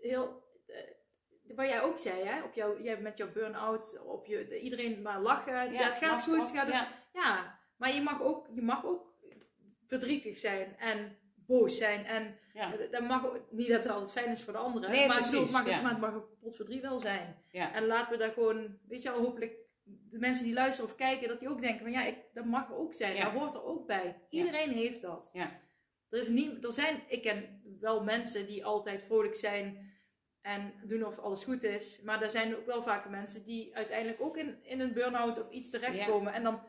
heel, 0.00 0.42
eh, 0.66 1.56
wat 1.56 1.68
jij 1.68 1.82
ook 1.82 1.98
zei, 1.98 2.22
hè, 2.24 2.42
op 2.42 2.54
jou, 2.54 2.82
jij 2.82 3.00
met 3.00 3.18
jouw 3.18 3.32
burn-out, 3.32 4.00
op 4.04 4.26
je, 4.26 4.60
iedereen 4.60 5.02
maar 5.02 5.20
lachen, 5.20 5.72
ja, 5.72 5.82
het 5.88 5.98
gaat 5.98 6.22
goed, 6.22 6.38
het 6.40 6.50
gaat 6.50 6.68
ja. 6.68 6.88
Ja, 7.12 7.58
maar 7.76 7.94
je 7.94 8.02
mag 8.02 8.22
ook, 8.22 8.46
je 8.54 8.62
mag 8.62 8.84
ook 8.84 9.08
verdrietig 9.86 10.36
zijn 10.38 10.76
en 10.78 11.16
boos 11.46 11.76
zijn. 11.76 12.04
En 12.04 12.38
Ja. 12.52 12.74
eh, 12.74 12.90
dat 12.90 13.02
mag 13.02 13.26
niet 13.50 13.68
dat 13.68 13.82
het 13.82 13.92
altijd 13.92 14.12
fijn 14.12 14.30
is 14.30 14.42
voor 14.42 14.52
de 14.52 14.58
anderen, 14.58 14.90
Nee, 14.90 15.06
maar, 15.06 15.16
bedoel, 15.16 15.30
precies, 15.30 15.54
het 15.56 15.64
mag, 15.64 15.74
ja. 15.74 15.80
maar 15.82 15.90
het 15.90 16.00
mag 16.00 16.12
een 16.14 16.38
potverdriet 16.40 16.82
wel 16.82 16.98
zijn. 16.98 17.42
Ja. 17.50 17.72
En 17.74 17.86
laten 17.86 18.12
we 18.12 18.18
daar 18.18 18.32
gewoon, 18.32 18.78
weet 18.88 19.02
je 19.02 19.10
wel, 19.10 19.20
hopelijk 19.20 19.56
de 20.10 20.18
mensen 20.18 20.44
die 20.44 20.54
luisteren 20.54 20.90
of 20.90 20.96
kijken, 20.96 21.28
dat 21.28 21.40
die 21.40 21.48
ook 21.48 21.60
denken 21.60 21.80
van 21.80 21.90
ja, 21.90 22.04
ik, 22.04 22.16
dat 22.32 22.44
mag 22.44 22.72
ook 22.72 22.94
zijn, 22.94 23.14
Ja. 23.16 23.24
dat 23.24 23.32
hoort 23.32 23.54
er 23.54 23.64
ook 23.64 23.86
bij. 23.86 24.26
Iedereen 24.28 24.70
heeft 24.70 25.02
dat. 25.02 25.30
Ja. 25.32 25.60
Er, 26.08 26.18
is 26.18 26.28
niet, 26.28 26.64
er 26.64 26.72
zijn, 26.72 27.02
ik 27.08 27.22
ken 27.22 27.62
wel 27.80 28.04
mensen 28.04 28.46
die 28.46 28.64
altijd 28.64 29.02
vrolijk 29.02 29.34
zijn 29.34 29.90
en 30.40 30.72
doen 30.86 31.04
of 31.04 31.18
alles 31.18 31.44
goed 31.44 31.62
is. 31.62 32.00
Maar 32.02 32.22
er 32.22 32.30
zijn 32.30 32.56
ook 32.56 32.66
wel 32.66 32.82
vaak 32.82 33.02
de 33.02 33.10
mensen 33.10 33.44
die 33.44 33.76
uiteindelijk 33.76 34.20
ook 34.20 34.36
in, 34.36 34.64
in 34.64 34.80
een 34.80 34.92
burn-out 34.92 35.40
of 35.40 35.50
iets 35.50 35.70
terechtkomen. 35.70 36.32
En 36.32 36.42
dan, 36.42 36.60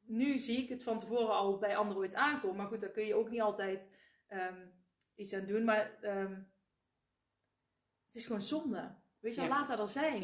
nu 0.00 0.38
zie 0.38 0.62
ik 0.62 0.68
het 0.68 0.82
van 0.82 0.98
tevoren 0.98 1.34
al 1.34 1.58
bij 1.58 1.76
anderen 1.76 2.02
ooit 2.02 2.14
aankomen. 2.14 2.56
Maar 2.56 2.66
goed, 2.66 2.80
daar 2.80 2.90
kun 2.90 3.06
je 3.06 3.14
ook 3.14 3.30
niet 3.30 3.40
altijd 3.40 3.94
ehm, 4.26 4.66
iets 5.14 5.34
aan 5.34 5.46
doen. 5.46 5.64
Maar 5.64 5.98
ehm, 6.00 6.32
het 8.06 8.14
is 8.14 8.26
gewoon 8.26 8.42
zonde. 8.42 8.98
Weet 9.20 9.34
je, 9.34 9.48
laat 9.48 9.68
dat 9.68 9.78
er 9.78 9.88
zijn. 9.88 10.22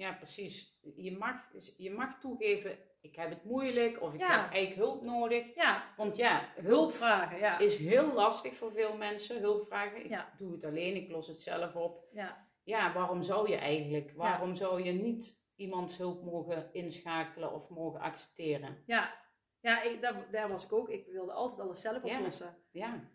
Ja. 0.00 0.12
Precies. 0.12 0.78
Je 0.96 1.16
mag, 1.16 1.34
je 1.76 1.90
mag 1.90 2.18
toegeven, 2.20 2.78
ik 3.00 3.16
heb 3.16 3.30
het 3.30 3.44
moeilijk 3.44 4.02
of 4.02 4.14
ik 4.14 4.20
Ja. 4.20 4.42
heb 4.42 4.52
eigenlijk 4.52 4.74
hulp 4.88 5.02
nodig. 5.02 5.54
Ja, 5.54 5.94
Want 5.96 6.16
ja, 6.16 6.48
hulp 6.56 6.92
vragen, 6.92 7.38
ja. 7.38 7.58
is 7.58 7.76
heel 7.78 8.12
lastig 8.12 8.54
voor 8.56 8.72
veel 8.72 8.96
mensen. 8.96 9.40
Hulp 9.40 9.66
vragen, 9.66 10.04
ik 10.10 10.18
doe 10.36 10.52
het 10.52 10.64
alleen, 10.64 10.96
ik 10.96 11.10
los 11.10 11.26
het 11.26 11.40
zelf 11.40 11.74
op. 11.74 12.04
ja. 12.12 12.48
Ja, 12.64 12.92
waarom 12.92 13.22
zou 13.22 13.48
je 13.50 13.56
eigenlijk? 13.56 14.12
Waarom 14.14 14.54
zou 14.54 14.82
je 14.82 14.92
niet 14.92 15.42
iemands 15.56 15.96
hulp 15.96 16.22
mogen 16.24 16.68
inschakelen 16.72 17.52
of 17.52 17.68
mogen 17.68 18.00
accepteren? 18.00 18.82
Ja, 18.86 19.14
ja 19.60 19.82
ik, 19.82 20.00
daar, 20.02 20.28
daar 20.30 20.48
was 20.48 20.64
ik 20.64 20.72
ook. 20.72 20.88
Ik 20.88 21.06
wilde 21.06 21.32
altijd 21.32 21.60
alles 21.60 21.80
zelf 21.80 22.02
oplossen. 22.02 22.56
Ja, 22.70 23.10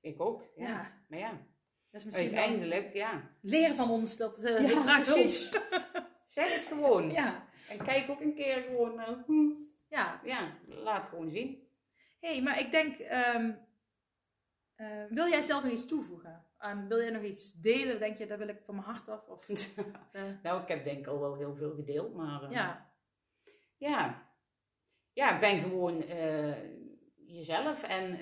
ik 0.00 0.20
ook. 0.20 0.42
Ja. 0.56 1.02
Maar 1.08 1.18
ja, 1.18 1.30
Dat 1.90 2.00
is 2.00 2.04
misschien 2.04 2.36
uiteindelijk, 2.36 2.92
ja. 2.92 3.30
leren 3.42 3.76
van 3.76 3.90
ons 3.90 4.16
dat 4.16 4.38
uh, 4.44 4.70
Ja, 4.70 4.82
vraag 4.82 5.04
precies. 5.12 5.58
Zeg 6.30 6.54
het 6.54 6.64
gewoon. 6.64 7.10
Ja, 7.10 7.48
En 7.68 7.84
kijk 7.84 8.10
ook 8.10 8.20
een 8.20 8.34
keer 8.34 8.62
gewoon, 8.62 9.00
hm, 9.26 9.50
ja. 9.88 10.20
ja, 10.24 10.58
laat 10.66 11.06
gewoon 11.06 11.30
zien. 11.30 11.68
hey, 12.20 12.42
maar 12.42 12.58
ik 12.58 12.70
denk, 12.70 12.98
ehm, 12.98 13.52
eh, 14.74 15.04
wil 15.08 15.28
jij 15.28 15.40
zelf 15.40 15.62
nog 15.62 15.72
iets 15.72 15.86
toevoegen? 15.86 16.46
Aan, 16.56 16.88
wil 16.88 17.00
jij 17.00 17.10
nog 17.10 17.22
iets 17.22 17.52
delen? 17.52 17.98
Denk 17.98 18.16
je, 18.16 18.26
dat 18.26 18.38
wil 18.38 18.48
ik 18.48 18.60
van 18.64 18.74
mijn 18.74 18.86
hart 18.86 19.08
af? 19.08 19.28
Of, 19.28 19.48
eh, 20.12 20.22
nou, 20.42 20.62
ik 20.62 20.68
heb 20.68 20.84
denk 20.84 20.98
ik 20.98 21.06
al 21.06 21.20
wel 21.20 21.36
heel 21.36 21.54
veel 21.54 21.74
gedeeld, 21.74 22.14
maar... 22.14 22.50
ja, 22.50 22.92
Ja. 23.76 24.28
Ja, 25.12 25.34
ik 25.34 25.40
ben 25.40 25.60
gewoon 25.60 26.04
jezelf. 27.16 27.82
En, 27.82 28.18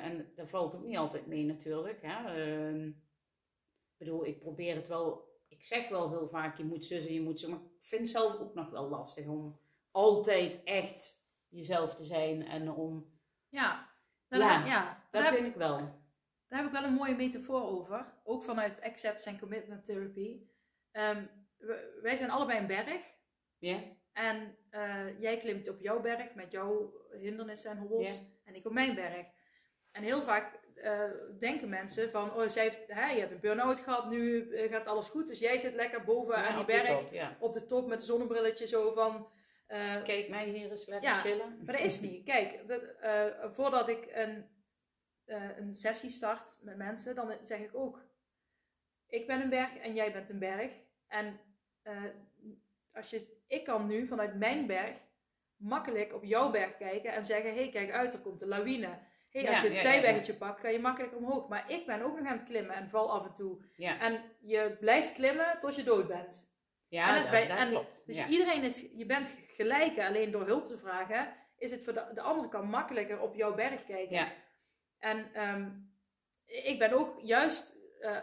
en 0.00 0.32
daar 0.34 0.48
valt 0.48 0.74
ook 0.74 0.84
niet 0.84 0.96
altijd 0.96 1.26
mee 1.26 1.44
natuurlijk. 1.44 2.02
Hè. 2.02 2.44
Ehm, 2.44 2.86
ik 2.86 3.98
bedoel, 3.98 4.26
ik 4.26 4.38
probeer 4.38 4.74
het 4.74 4.88
wel... 4.88 5.31
Ik 5.52 5.64
zeg 5.64 5.88
wel 5.88 6.10
heel 6.10 6.28
vaak, 6.28 6.56
je 6.56 6.64
moet 6.64 6.84
zussen, 6.84 7.12
je 7.12 7.22
moet 7.22 7.40
zo. 7.40 7.48
Maar 7.48 7.58
ik 7.58 7.84
vind 7.84 8.00
het 8.00 8.10
zelf 8.10 8.38
ook 8.38 8.54
nog 8.54 8.70
wel 8.70 8.88
lastig 8.88 9.26
om 9.26 9.60
altijd 9.90 10.62
echt 10.64 11.26
jezelf 11.48 11.94
te 11.94 12.04
zijn. 12.04 12.46
En 12.46 12.72
om... 12.72 13.12
ja. 13.48 13.90
Nou, 14.28 14.66
Ja. 14.66 15.06
Dat 15.10 15.26
vind 15.26 15.46
ik 15.46 15.54
wel. 15.54 15.78
daar 16.48 16.58
heb 16.58 16.66
ik 16.66 16.72
wel 16.72 16.84
een 16.84 16.94
mooie 16.94 17.14
metafoor 17.14 17.62
over. 17.62 18.12
Ook 18.24 18.44
vanuit 18.44 18.80
Acceptance 18.82 19.28
and 19.30 19.38
Commitment 19.38 19.84
Therapy. 19.84 20.40
Ehm, 20.90 21.26
wij 22.02 22.16
zijn 22.16 22.30
allebei 22.30 22.58
een 22.58 22.66
berg. 22.66 23.02
Ja? 23.58 23.78
En 24.12 24.56
eh, 24.70 25.20
jij 25.20 25.38
klimt 25.38 25.68
op 25.68 25.80
jouw 25.80 26.00
berg 26.00 26.34
met 26.34 26.52
jouw 26.52 26.92
hindernissen 27.10 27.70
en 27.70 27.78
hobbels. 27.78 28.22
En 28.44 28.54
ik 28.54 28.66
op 28.66 28.72
mijn 28.72 28.94
berg. 28.94 29.26
En 29.92 30.02
heel 30.02 30.22
vaak 30.22 30.60
eh, 30.74 31.10
denken 31.38 31.68
mensen 31.68 32.10
van, 32.10 32.34
oh, 32.34 32.48
zij 32.48 32.62
heeft, 32.62 32.80
hè, 32.86 33.10
je 33.10 33.18
hebt 33.18 33.30
een 33.30 33.40
burn-out 33.40 33.80
gehad, 33.80 34.10
nu 34.10 34.50
eh, 34.54 34.70
gaat 34.70 34.86
alles 34.86 35.08
goed. 35.08 35.26
Dus 35.26 35.38
jij 35.38 35.58
zit 35.58 35.74
lekker 35.74 36.04
boven 36.04 36.36
Ja, 36.38 36.46
aan 36.46 36.56
die 36.56 36.64
berg, 36.64 36.98
top, 36.98 37.12
ja. 37.12 37.36
op 37.40 37.52
de 37.52 37.64
top 37.64 37.88
met 37.88 38.00
een 38.00 38.06
zonnebrilletje 38.06 38.66
zo 38.66 38.92
van... 38.92 39.28
eh, 39.66 40.02
Kijk 40.02 40.28
mij 40.28 40.48
hier 40.48 40.70
eens 40.70 40.86
lekker 40.86 41.08
Ja, 41.10 41.18
chillen. 41.18 41.58
maar 41.64 41.76
dat 41.76 41.84
is 41.84 42.00
niet. 42.00 42.24
Kijk, 42.32 42.68
dat, 42.68 42.82
voordat 43.54 43.88
ik 43.88 44.08
een, 44.12 44.46
een 45.56 45.74
sessie 45.74 46.10
start 46.10 46.58
met 46.62 46.76
mensen, 46.76 47.14
dan 47.14 47.34
zeg 47.42 47.58
ik 47.60 47.74
ook: 47.74 48.00
Ik 49.06 49.26
ben 49.26 49.40
een 49.40 49.48
berg 49.50 49.76
en 49.76 49.94
jij 49.94 50.12
bent 50.12 50.30
een 50.30 50.38
berg. 50.38 50.72
En 51.06 51.40
als 52.92 53.10
je, 53.10 53.40
ik 53.46 53.64
kan 53.64 53.86
nu 53.86 54.06
vanuit 54.06 54.34
mijn 54.34 54.66
berg 54.66 54.96
makkelijk 55.56 56.14
op 56.14 56.24
jouw 56.24 56.50
berg 56.50 56.76
kijken 56.76 57.12
en 57.12 57.24
zeggen: 57.24 57.54
hey, 57.54 57.68
kijk 57.68 57.90
uit, 57.90 58.14
er 58.14 58.20
komt 58.20 58.42
een 58.42 58.48
lawine. 58.48 58.98
Hey, 59.32 59.48
als 59.48 59.56
Ja, 59.56 59.62
je 59.62 59.68
het 59.68 59.82
ja, 59.82 59.90
zijweggetje 59.90 60.34
pakt, 60.34 60.60
kan 60.60 60.72
je 60.72 60.78
makkelijk 60.78 61.16
omhoog. 61.16 61.48
Maar 61.48 61.70
ik 61.70 61.86
ben 61.86 62.02
ook 62.02 62.18
nog 62.18 62.26
aan 62.28 62.38
het 62.38 62.46
klimmen 62.48 62.74
en 62.76 62.88
val 62.88 63.12
af 63.12 63.24
en 63.26 63.34
toe. 63.34 63.58
En 63.76 64.22
je 64.40 64.76
blijft 64.80 65.12
klimmen 65.12 65.58
tot 65.60 65.74
je 65.76 65.82
dood 65.82 66.06
bent. 66.06 66.50
ja 66.88 67.08
en 67.08 67.14
dat 67.14 67.24
is 67.24 67.30
bij- 67.30 67.46
dat 67.48 67.58
en- 67.58 67.68
klopt. 67.68 68.02
Dus 68.06 68.26
iedereen 68.26 68.62
is, 68.62 68.88
je 68.96 69.06
bent 69.06 69.36
gelijke, 69.48 70.06
alleen 70.06 70.30
door 70.30 70.46
hulp 70.46 70.66
te 70.66 70.78
vragen, 70.78 71.34
is 71.58 71.70
het 71.70 71.84
voor 71.84 71.92
de, 71.92 72.10
de 72.14 72.20
andere 72.20 72.48
kant 72.48 72.68
makkelijker 72.70 73.20
op 73.20 73.34
jouw 73.34 73.54
berg 73.54 73.84
kijken. 73.84 74.16
Ja. 74.16 74.32
En 74.98 75.30
ehm, 75.34 75.70
ik 76.46 76.78
ben 76.78 76.92
ook 76.92 77.20
juist, 77.22 77.76
eh, 78.00 78.16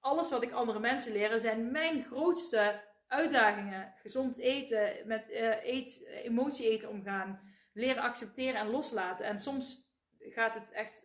alles 0.00 0.30
wat 0.30 0.42
ik 0.42 0.52
andere 0.52 0.78
mensen 0.80 1.12
leren, 1.12 1.40
zijn 1.40 1.70
mijn 1.70 2.02
grootste 2.04 2.80
uitdagingen. 3.06 3.92
Gezond 3.96 4.38
eten, 4.38 4.92
met 5.04 5.30
eh, 5.30 5.64
eet, 5.64 6.06
emotie 6.24 6.70
eten 6.70 6.88
omgaan, 6.88 7.40
leren 7.72 8.02
accepteren 8.02 8.60
en 8.60 8.70
loslaten. 8.70 9.24
En 9.26 9.38
soms 9.38 9.89
gaat 10.20 10.54
het 10.54 10.72
echt 10.72 11.02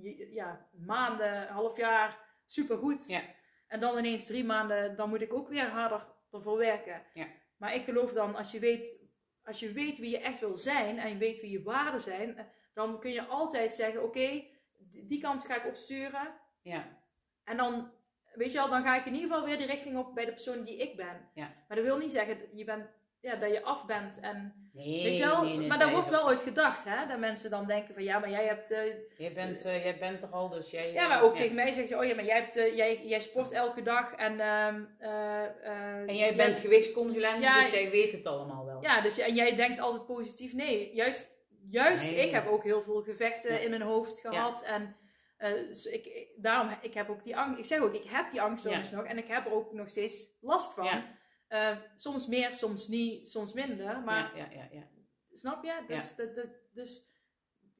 je- 0.00 0.28
ja, 0.32 0.68
maanden, 0.72 1.46
half 1.46 1.76
jaar 1.76 2.18
supergoed. 2.46 3.08
Ja. 3.08 3.22
En 3.66 3.80
dan 3.80 3.98
ineens 3.98 4.26
drie 4.26 4.44
maanden, 4.44 4.96
dan 4.96 5.08
moet 5.08 5.20
ik 5.20 5.32
ook 5.32 5.48
weer 5.48 5.66
harder 5.68 6.06
ervoor 6.30 6.56
werken. 6.58 7.02
Ja. 7.14 7.26
Maar 7.56 7.74
ik 7.74 7.84
geloof 7.84 8.12
dan, 8.12 8.34
als 8.36 8.50
je, 8.50 8.58
weet, 8.58 8.96
als 9.44 9.60
je 9.60 9.72
weet 9.72 9.98
wie 9.98 10.10
je 10.10 10.18
echt 10.20 10.40
wil 10.40 10.56
zijn 10.56 10.98
en 10.98 11.08
je 11.08 11.16
weet 11.16 11.40
wie 11.40 11.50
je 11.50 11.62
waarden 11.62 12.00
zijn, 12.00 12.36
eh, 12.36 12.44
dan 12.74 13.00
kun 13.00 13.12
je 13.12 13.22
altijd 13.26 13.72
zeggen: 13.72 14.02
Oké, 14.02 14.44
die 14.78 15.06
die 15.06 15.20
kant 15.20 15.44
ga 15.44 15.56
ik 15.56 15.66
opsturen. 15.66 16.34
Ja. 16.62 16.98
En 17.44 17.56
dan, 17.56 17.92
weet 18.34 18.52
je 18.52 18.58
wel, 18.58 18.68
dan 18.68 18.82
ga 18.82 18.96
ik 18.96 19.04
in 19.06 19.14
ieder 19.14 19.28
geval 19.28 19.44
weer 19.44 19.56
die 19.56 19.66
richting 19.66 19.96
op 19.96 20.14
bij 20.14 20.24
de 20.24 20.30
persoon 20.32 20.64
die 20.64 20.76
ik 20.76 20.96
ben. 20.96 21.30
Ja. 21.34 21.54
Maar 21.68 21.76
dat 21.76 21.86
wil 21.86 21.98
niet 21.98 22.10
zeggen 22.10 22.56
je 22.56 22.64
bent, 22.64 22.86
ja, 23.20 23.36
dat 23.36 23.50
je 23.50 23.62
af 23.62 23.86
bent. 23.86 24.20
En, 24.20 24.54
Nee, 24.72 25.02
weet 25.02 25.16
je 25.16 25.24
wel, 25.24 25.42
nee, 25.42 25.56
nee, 25.56 25.66
maar 25.68 25.78
daar 25.78 25.90
wordt 25.90 26.08
wel 26.10 26.28
uit 26.28 26.42
gedacht, 26.42 26.84
hè? 26.84 27.06
Dat 27.06 27.18
mensen 27.18 27.50
dan 27.50 27.66
denken 27.66 27.94
van 27.94 28.02
ja, 28.02 28.18
maar 28.18 28.30
jij 28.30 28.44
hebt. 28.46 28.70
eh, 28.70 28.80
Jij 29.18 29.32
bent, 29.32 29.64
eh, 29.64 29.84
jij 29.84 29.98
bent 29.98 30.22
er 30.22 30.28
al, 30.28 30.48
dus 30.48 30.70
jij... 30.70 30.92
ja, 30.92 31.02
eh, 31.02 31.08
maar 31.08 31.22
ook 31.22 31.32
ja. 31.32 31.40
tegen 31.40 31.54
mij 31.54 31.72
zegt 31.72 31.88
ze: 31.88 31.96
Oh 31.96 32.04
ja, 32.04 32.14
maar 32.14 32.24
jij, 32.24 32.36
hebt, 32.36 32.56
eh, 32.56 32.76
jij, 32.76 33.00
jij 33.06 33.20
sport 33.20 33.52
elke 33.52 33.82
dag 33.82 34.12
en. 34.14 34.40
ehm, 34.40 34.82
eh, 34.98 35.44
eh, 35.44 36.08
En 36.08 36.16
jij 36.16 36.34
bent 36.36 36.58
gewichtsconsulent, 36.58 37.42
Ja, 37.42 37.60
dus 37.60 37.70
jij 37.70 37.90
weet 37.90 38.12
het 38.12 38.26
allemaal 38.26 38.64
wel. 38.66 38.82
Ja, 38.82 39.00
dus, 39.00 39.18
en 39.18 39.34
jij 39.34 39.56
denkt 39.56 39.78
altijd 39.80 40.06
positief. 40.06 40.52
Nee, 40.54 40.90
juist, 40.94 41.30
juist 41.68 42.10
ik 42.12 42.30
heb 42.30 42.46
ook 42.48 42.64
heel 42.64 42.82
veel 42.82 43.02
gevechten 43.02 43.52
Ja. 43.52 43.58
in 43.58 43.70
mijn 43.70 43.82
hoofd 43.82 44.20
gehad. 44.20 44.62
En 44.62 44.96
eh, 45.36 45.52
dus 45.52 45.86
ik, 45.86 46.06
ik- 46.06 46.28
daarom, 46.36 46.76
ik 46.82 46.94
heb 46.94 47.10
ook 47.10 47.22
die 47.22 47.36
angst. 47.36 47.58
Ik 47.58 47.64
zeg 47.64 47.78
ook, 47.80 47.94
ik 47.94 48.04
heb 48.10 48.30
die 48.30 48.42
angststoornis 48.42 48.90
nog. 48.90 49.04
En 49.04 49.18
ik 49.18 49.26
heb 49.28 49.46
er 49.46 49.52
ook 49.52 49.72
nog 49.72 49.88
steeds 49.88 50.24
last 50.40 50.74
van. 50.74 51.18
Ja. 51.50 51.70
Eh, 51.70 51.76
soms 51.96 52.26
meer, 52.26 52.54
soms 52.54 52.88
niet, 52.88 53.30
soms 53.30 53.52
minder. 53.52 54.00
Maar 54.00 54.36
ja, 54.36 54.44
ja, 54.50 54.56
ja, 54.56 54.68
ja. 54.72 54.88
snap 55.32 55.64
je? 55.64 55.84
Dus, 55.86 56.14
dat- 56.16 56.34
dat- 56.34 56.50
dus 56.72 57.08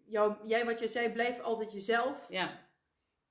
jou, 0.06 0.48
jij 0.48 0.64
wat 0.64 0.80
je 0.80 0.88
zei, 0.88 1.10
blijf 1.12 1.40
altijd 1.40 1.72
jezelf. 1.72 2.26
Ja, 2.28 2.68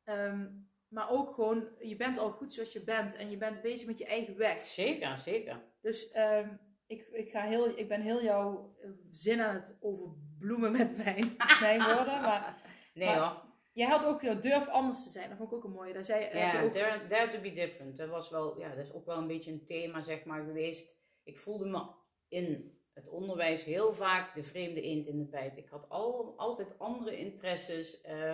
Ehm, 0.03 0.47
maar 0.87 1.09
ook 1.09 1.33
gewoon, 1.33 1.67
je 1.79 1.95
bent 1.95 2.17
al 2.17 2.31
goed 2.31 2.53
zoals 2.53 2.73
je 2.73 2.83
bent 2.83 3.15
en 3.15 3.29
je 3.29 3.37
bent 3.37 3.61
bezig 3.61 3.87
met 3.87 3.97
je 3.97 4.05
eigen 4.05 4.37
weg. 4.37 4.61
zeker, 4.65 5.17
zeker. 5.17 5.63
Dus 5.81 6.11
ehm, 6.11 6.49
ik, 6.87 7.07
ik, 7.11 7.29
ga 7.29 7.41
heel, 7.41 7.77
ik 7.77 7.87
ben 7.87 8.01
heel 8.01 8.23
jouw 8.23 8.75
eh, 8.81 8.89
zin 9.11 9.41
aan 9.41 9.55
het 9.55 9.77
overbloemen 9.79 10.71
met 10.71 10.97
mijn, 10.97 11.35
mijn 11.61 11.83
woorden. 11.83 12.21
Maar 12.21 12.61
Nee 12.93 13.07
Maar- 13.07 13.17
hoor. 13.19 13.47
Jij 13.79 13.87
had 13.87 14.05
ook 14.05 14.41
durf 14.41 14.67
anders 14.67 15.03
te 15.03 15.09
zijn. 15.09 15.29
Dat 15.29 15.37
vond 15.37 15.51
ik 15.51 15.57
ook 15.57 15.63
een 15.63 15.71
mooie. 15.71 15.93
Daar 15.93 16.03
zei, 16.03 16.37
Ja, 16.37 16.63
ook- 16.63 16.73
dare, 16.73 17.07
dare 17.07 17.31
to 17.31 17.41
be 17.41 17.53
different. 17.53 17.97
Dat 17.97 18.09
was 18.09 18.29
wel, 18.29 18.59
ja, 18.59 18.69
dat 18.75 18.85
is 18.85 18.93
ook 18.93 19.05
wel 19.05 19.17
een 19.17 19.27
beetje 19.27 19.51
een 19.51 19.65
thema, 19.65 20.01
zeg 20.01 20.23
maar, 20.23 20.43
geweest. 20.43 20.97
Ik 21.23 21.39
voelde 21.39 21.65
me 21.65 21.87
in 22.27 22.77
het 22.93 23.07
onderwijs 23.07 23.63
heel 23.63 23.93
vaak 23.93 24.35
de 24.35 24.43
vreemde 24.43 24.81
eend 24.81 25.07
in 25.07 25.17
de 25.17 25.25
bijt. 25.29 25.57
Ik 25.57 25.69
had 25.69 25.89
al, 25.89 26.33
altijd 26.37 26.79
andere 26.79 27.17
interesses. 27.17 28.01
eh, 28.01 28.33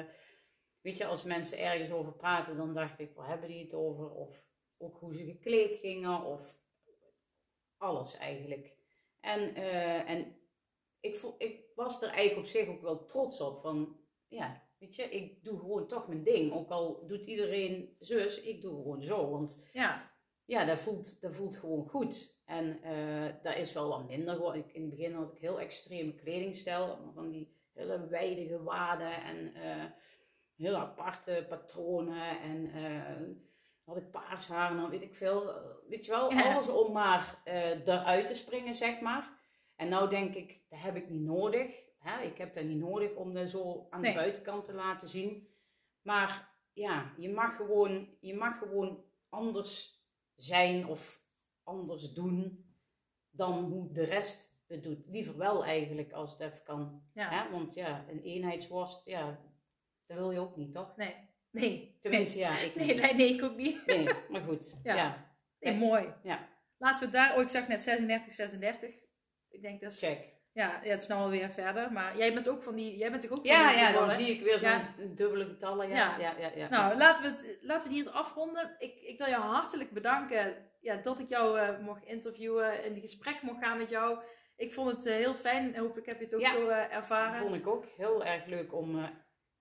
weet 0.82 0.98
je, 0.98 1.06
als 1.06 1.24
mensen 1.24 1.60
ergens 1.60 1.92
over 1.92 2.14
praten, 2.14 2.58
dan 2.58 2.74
dacht 2.74 3.00
ik, 3.00 3.16
waar 3.16 3.28
hebben 3.30 3.50
die 3.50 3.64
het 3.64 3.74
over? 3.74 4.10
Of 4.12 4.44
ook 4.78 5.00
hoe 5.00 5.16
ze 5.16 5.24
gekleed 5.26 5.76
gingen, 5.76 6.22
of 6.24 6.58
alles 7.78 8.18
eigenlijk. 8.18 8.78
En, 9.20 9.56
eh, 9.56 10.10
en 10.10 10.38
ik, 11.00 11.16
voel, 11.18 11.36
ik 11.38 11.66
was 11.76 12.02
er 12.02 12.10
eigenlijk 12.10 12.38
op 12.40 12.46
zich 12.46 12.68
ook 12.68 12.82
wel 12.82 13.06
trots 13.06 13.42
op. 13.42 13.58
Van, 13.62 14.00
ja, 14.28 14.65
weet 14.80 14.95
je, 14.95 15.03
ik 15.03 15.43
doe 15.43 15.60
gewoon 15.60 15.88
toch 15.88 16.07
mijn 16.07 16.23
ding. 16.23 16.53
Ook 16.53 16.69
al 16.69 17.03
doet 17.07 17.26
iedereen 17.26 17.95
zus, 17.99 18.41
ik 18.41 18.61
doe 18.61 18.76
gewoon 18.76 19.03
zo. 19.03 19.30
Want 19.30 19.65
ja, 19.73 20.11
ja, 20.45 20.65
dat 20.65 20.80
voelt, 20.80 21.22
dat 21.22 21.35
voelt 21.35 21.57
gewoon 21.57 21.88
goed. 21.89 22.34
En 22.45 22.81
eh 22.84 23.34
dat 23.43 23.56
is 23.56 23.73
wel 23.73 23.88
wat 23.89 24.07
minder. 24.07 24.56
Ik- 24.56 24.73
In 24.73 24.81
het 24.81 24.89
begin 24.89 25.14
had 25.14 25.31
ik 25.34 25.39
heel 25.39 25.60
extreme 25.60 26.14
kledingstijl. 26.15 26.97
Van 27.14 27.30
die 27.31 27.53
hele 27.73 28.07
wijde 28.07 28.47
gewaden 28.47 29.23
en 29.23 29.53
eh, 29.56 29.84
heel 30.56 30.76
aparte 30.76 31.45
patronen. 31.49 32.39
En 32.41 32.72
eh, 32.73 33.22
had 33.84 33.97
ik 33.97 34.11
paars 34.11 34.47
haar 34.47 34.69
en 34.72 34.77
dan 34.77 34.89
weet 34.89 35.02
ik 35.02 35.15
veel. 35.15 35.53
Weet 35.88 36.06
je 36.06 36.11
wel, 36.11 36.31
Ja. 36.31 36.53
alles 36.53 36.69
om 36.69 36.91
maar 36.93 37.41
eruit 37.84 38.27
te 38.27 38.35
springen, 38.35 38.76
zeg 38.76 38.99
maar. 38.99 39.34
En 39.76 39.89
nou 39.89 40.10
denk 40.10 40.35
ik, 40.35 40.61
dat 40.69 40.80
heb 40.80 40.95
ik 40.95 41.10
niet 41.10 41.22
nodig. 41.22 41.84
Hè? 42.06 42.22
Ik 42.23 42.38
heb 42.38 42.53
dat 42.53 42.64
niet 42.64 42.77
nodig 42.80 43.15
om 43.15 43.34
dat 43.34 43.49
zo 43.49 43.88
aan 43.90 44.02
Nee. 44.02 44.11
de 44.14 44.18
buitenkant 44.18 44.65
te 44.65 44.73
laten 44.73 45.10
zien. 45.10 45.48
Maar 46.02 46.49
ja, 46.73 47.14
je 47.18 47.30
mag 47.30 47.56
gewoon, 47.56 48.18
je 48.19 48.34
mag 48.36 48.57
gewoon 48.57 49.03
anders 49.30 50.03
zijn 50.36 50.88
of 50.88 51.22
anders 51.64 52.14
doen 52.14 52.65
dan 53.30 53.64
hoe 53.64 53.91
de 53.91 54.03
rest 54.03 54.53
het 54.68 54.84
doet. 54.84 55.07
Liever 55.07 55.38
wel 55.38 55.65
eigenlijk 55.65 56.11
als 56.11 56.32
het 56.32 56.40
even 56.41 56.64
kan. 56.64 57.03
ja. 57.14 57.30
Hè? 57.30 57.52
Want 57.52 57.73
ja, 57.73 58.06
een 58.10 58.22
eenheidsworst, 58.22 59.02
ja, 59.06 59.40
dat 60.06 60.18
wil 60.18 60.32
je 60.32 60.40
ook 60.40 60.56
niet, 60.56 60.73
toch? 60.73 60.95
Nee, 60.95 61.15
nee. 61.52 61.98
Tenminste, 62.02 62.40
ja, 62.40 62.60
ik 62.60 62.76
Nee, 62.76 62.95
nee, 62.95 63.14
nee, 63.14 63.34
ik 63.34 63.44
ook 63.44 63.56
niet. 63.56 63.86
Nee, 63.86 64.10
maar 64.30 64.41
goed. 64.41 64.80
Ja. 64.84 64.95
Ja, 64.95 65.34
Nee, 65.60 65.76
mooi. 65.77 66.14
Ja. 66.23 66.49
Laten 66.77 67.06
we 67.06 67.11
daar... 67.11 67.36
Oh, 67.36 67.41
ik 67.41 67.49
zag 67.49 67.68
net 67.68 67.84
36, 67.84 68.34
36. 68.34 68.95
Ik 69.49 69.61
denk 69.61 69.82
dat 69.82 69.91
is... 69.91 69.99
check. 69.99 70.34
Ja, 70.56 70.80
ja, 70.84 70.90
het 70.91 71.02
is 71.02 71.07
nou 71.07 71.22
alweer 71.22 71.49
verder. 71.49 71.91
Maar 71.91 72.18
jij 72.18 72.34
bent 72.34 72.49
ook 72.49 72.64
van 72.64 72.76
die... 72.76 72.98
Jij 72.98 73.10
bent 73.11 73.22
toch 73.22 73.32
ook 73.32 73.48
van 73.48 73.56
Ja, 73.56 73.69
die 73.69 73.77
ja, 73.80 73.91
dan 73.91 74.10
zie 74.10 74.27
ik 74.27 74.41
weer 74.44 74.60
zo'n 74.60 74.69
Ja. 74.69 74.94
dubbele 75.15 75.45
getallen. 75.45 75.88
Ja, 75.88 76.15
Ja. 76.19 76.34
ja, 76.56 76.69
Nou, 76.69 76.98
laten 76.98 77.23
we, 77.23 77.30
het, 77.30 77.57
laten 77.61 77.90
we 77.90 77.95
het 77.95 78.03
hier 78.06 78.14
afronden. 78.14 78.76
Ik, 78.80 79.02
ik 79.02 79.18
wil 79.18 79.27
jou 79.27 79.44
hartelijk 79.44 79.91
bedanken 79.91 80.56
ja, 80.82 80.95
dat 80.95 81.19
ik 81.19 81.30
jou 81.30 81.60
eh, 81.60 81.80
mocht 81.80 82.03
interviewen 82.03 82.84
en 82.84 82.95
in 82.95 83.02
gesprek 83.02 83.41
mocht 83.41 83.64
gaan 83.64 83.77
met 83.77 83.90
jou. 83.90 84.19
Ik 84.56 84.73
vond 84.73 84.90
het 84.91 85.06
eh, 85.06 85.15
heel 85.15 85.34
fijn. 85.34 85.77
Hopelijk 85.77 86.07
heb 86.07 86.18
je 86.19 86.23
het 86.26 86.36
ook 86.36 86.48
zo 86.48 86.65
Dat 86.68 86.90
ervaren. 86.90 87.38
vond 87.38 87.56
ik 87.56 87.68
ook 87.68 87.86
heel 87.98 88.26
erg 88.26 88.45
leuk 88.45 88.73
om 88.73 89.10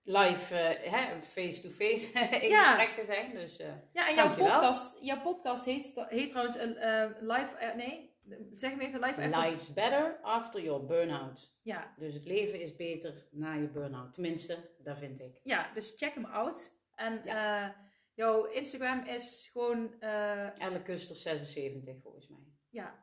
live, 0.03 0.55
eh, 0.57 0.93
hè, 0.93 1.23
face-to-face 1.23 2.13
in 2.43 2.49
Ja. 2.49 2.65
gesprek 2.65 2.97
te 2.99 3.05
zijn. 3.05 3.35
Dus 3.35 3.57
Ja, 3.93 4.09
en 4.09 4.15
jouw 4.15 4.35
podcast, 4.35 4.99
jouw 5.05 5.21
podcast 5.21 5.65
heet, 5.65 5.93
heet 6.09 6.31
trouwens 6.31 6.57
een 6.59 6.77
eh, 6.77 7.11
live... 7.21 7.73
nee, 7.77 8.13
zeg 8.53 8.71
hem 8.71 8.81
even 8.81 9.01
live. 9.01 9.21
after- 9.23 9.41
life's 9.41 9.73
better 9.73 10.19
after 10.23 10.63
your 10.63 10.85
burn-out. 10.87 11.57
Ja, 11.63 11.95
Dus 11.99 12.15
het 12.15 12.25
leven 12.25 12.61
is 12.61 12.77
beter 12.77 13.27
na 13.31 13.53
je 13.55 13.69
burn-out. 13.69 14.13
Tenminste, 14.13 14.71
dat 14.79 14.99
vind 14.99 15.21
ik. 15.21 15.41
ja, 15.43 15.73
dus 15.75 15.95
check 15.97 16.15
hem 16.15 16.25
out. 16.25 16.73
En 16.95 17.25
eh, 17.27 17.69
jouw 18.15 18.45
Instagram 18.45 19.05
is 19.05 19.49
gewoon... 19.53 20.01
eh, 20.01 20.61
Elle 20.63 20.83
Kuster 20.83 21.17
76 21.17 21.95
volgens 22.03 22.29
mij. 22.29 22.41
ja, 22.69 23.03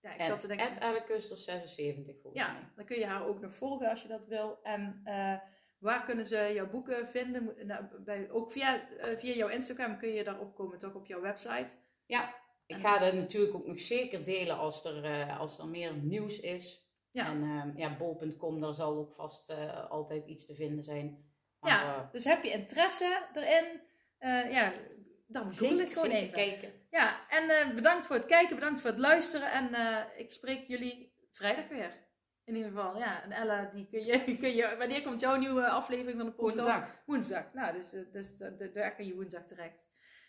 ja, 0.00 0.14
ik 0.14 0.24
zat 0.24 0.40
te 0.40 0.46
denken... 0.46 0.66
At 0.66 0.78
Elle 0.78 1.04
Kuster 1.04 1.36
76 1.36 2.20
volgens 2.20 2.42
mij. 2.46 2.52
Ja, 2.54 2.72
dan 2.76 2.84
kun 2.84 2.98
je 2.98 3.06
haar 3.06 3.26
ook 3.26 3.40
nog 3.40 3.54
volgen 3.56 3.88
als 3.90 4.02
je 4.02 4.08
dat 4.08 4.26
wil. 4.26 4.58
En 4.62 5.00
eh, 5.04 5.36
waar 5.78 6.04
kunnen 6.04 6.26
ze 6.26 6.50
jouw 6.54 6.70
boeken 6.70 7.08
vinden? 7.08 7.54
Nou, 7.66 7.84
bij, 8.00 8.30
ook 8.30 8.52
via, 8.52 8.88
eh, 8.90 9.16
via 9.16 9.34
jouw 9.34 9.48
Instagram 9.48 9.98
kun 9.98 10.08
je 10.08 10.24
daarop 10.24 10.54
komen, 10.54 10.78
toch 10.78 10.94
op 10.94 11.06
jouw 11.06 11.20
website. 11.20 11.68
Ja, 12.06 12.34
ik 12.66 12.76
ga 12.76 12.98
dat 12.98 13.14
natuurlijk 13.14 13.54
ook 13.54 13.66
nog 13.66 13.80
zeker 13.80 14.24
delen 14.24 14.58
als 14.58 14.84
er, 14.84 15.04
eh, 15.04 15.40
als 15.40 15.58
er 15.58 15.68
meer 15.68 15.94
nieuws 15.94 16.40
is. 16.40 16.84
Ja. 17.14 17.26
En 17.26 17.42
eh, 17.42 17.78
ja, 17.78 17.96
bol.com, 17.96 18.60
daar 18.60 18.74
zal 18.74 18.96
ook 18.96 19.14
vast 19.14 19.50
eh, 19.50 19.90
altijd 19.90 20.26
iets 20.26 20.46
te 20.46 20.54
vinden 20.54 20.84
zijn. 20.84 21.24
Maar, 21.60 21.70
ja, 21.70 21.96
eh, 21.96 22.12
dus 22.12 22.24
heb 22.24 22.42
je 22.42 22.50
interesse 22.50 23.26
erin? 23.34 23.80
ja, 24.52 24.72
dan 25.26 25.52
google 25.52 25.82
het 25.82 25.92
gewoon 25.92 26.10
even. 26.10 26.32
kijken. 26.32 26.72
Ja, 26.90 27.28
en 27.28 27.74
bedankt 27.74 28.06
voor 28.06 28.16
het 28.16 28.26
kijken, 28.26 28.54
bedankt 28.54 28.80
voor 28.80 28.90
het 28.90 28.98
luisteren. 28.98 29.52
En 29.52 29.70
ik 30.16 30.32
spreek 30.32 30.66
jullie 30.66 31.12
vrijdag 31.30 31.68
weer. 31.68 32.02
In 32.44 32.54
ieder 32.54 32.70
geval, 32.70 32.98
ja. 32.98 33.22
En 33.22 33.32
Ella, 33.32 33.70
die 33.74 33.88
kun 33.90 34.04
je, 34.04 34.24
kun 34.42 34.54
je, 34.54 34.76
wanneer 34.78 35.02
komt 35.02 35.20
jouw 35.20 35.36
nieuwe 35.36 35.68
aflevering 35.68 36.16
van 36.16 36.26
de 36.26 36.32
podcast? 36.32 36.66
Woensdag. 36.66 37.02
Woensdag. 37.06 37.52
Nou, 37.52 37.72
dus, 37.72 37.90
dus 38.12 38.36
daar 38.72 38.94
kun 38.94 39.06
je 39.06 39.14
woensdag 39.14 39.46
terecht. 39.46 39.88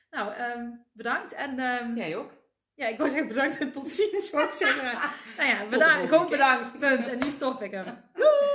Nou, 0.10 0.34
ehm, 0.34 0.69
bedankt. 0.94 1.34
En 1.34 1.60
ehm, 1.60 1.95
Jij 1.95 2.15
ook? 2.15 2.32
ja, 2.76 2.88
ik 2.88 2.98
wou 2.98 3.10
zeggen 3.10 3.27
bedankt 3.27 3.57
en 3.57 3.72
tot 3.72 3.90
ziens, 3.90 4.30
wou 4.32 4.45
ik 4.45 4.53
zeggen. 4.53 4.84
nou 5.38 5.49
ja, 5.49 5.65
bedankt, 5.65 6.10
gewoon 6.10 6.27
keer. 6.27 6.38
bedankt. 6.38 6.80
Punt. 6.80 7.07
En 7.07 7.19
nu 7.19 7.32
stop 7.32 7.61
ik 7.61 7.72
hem. 7.72 7.86
Doei! 8.14 8.55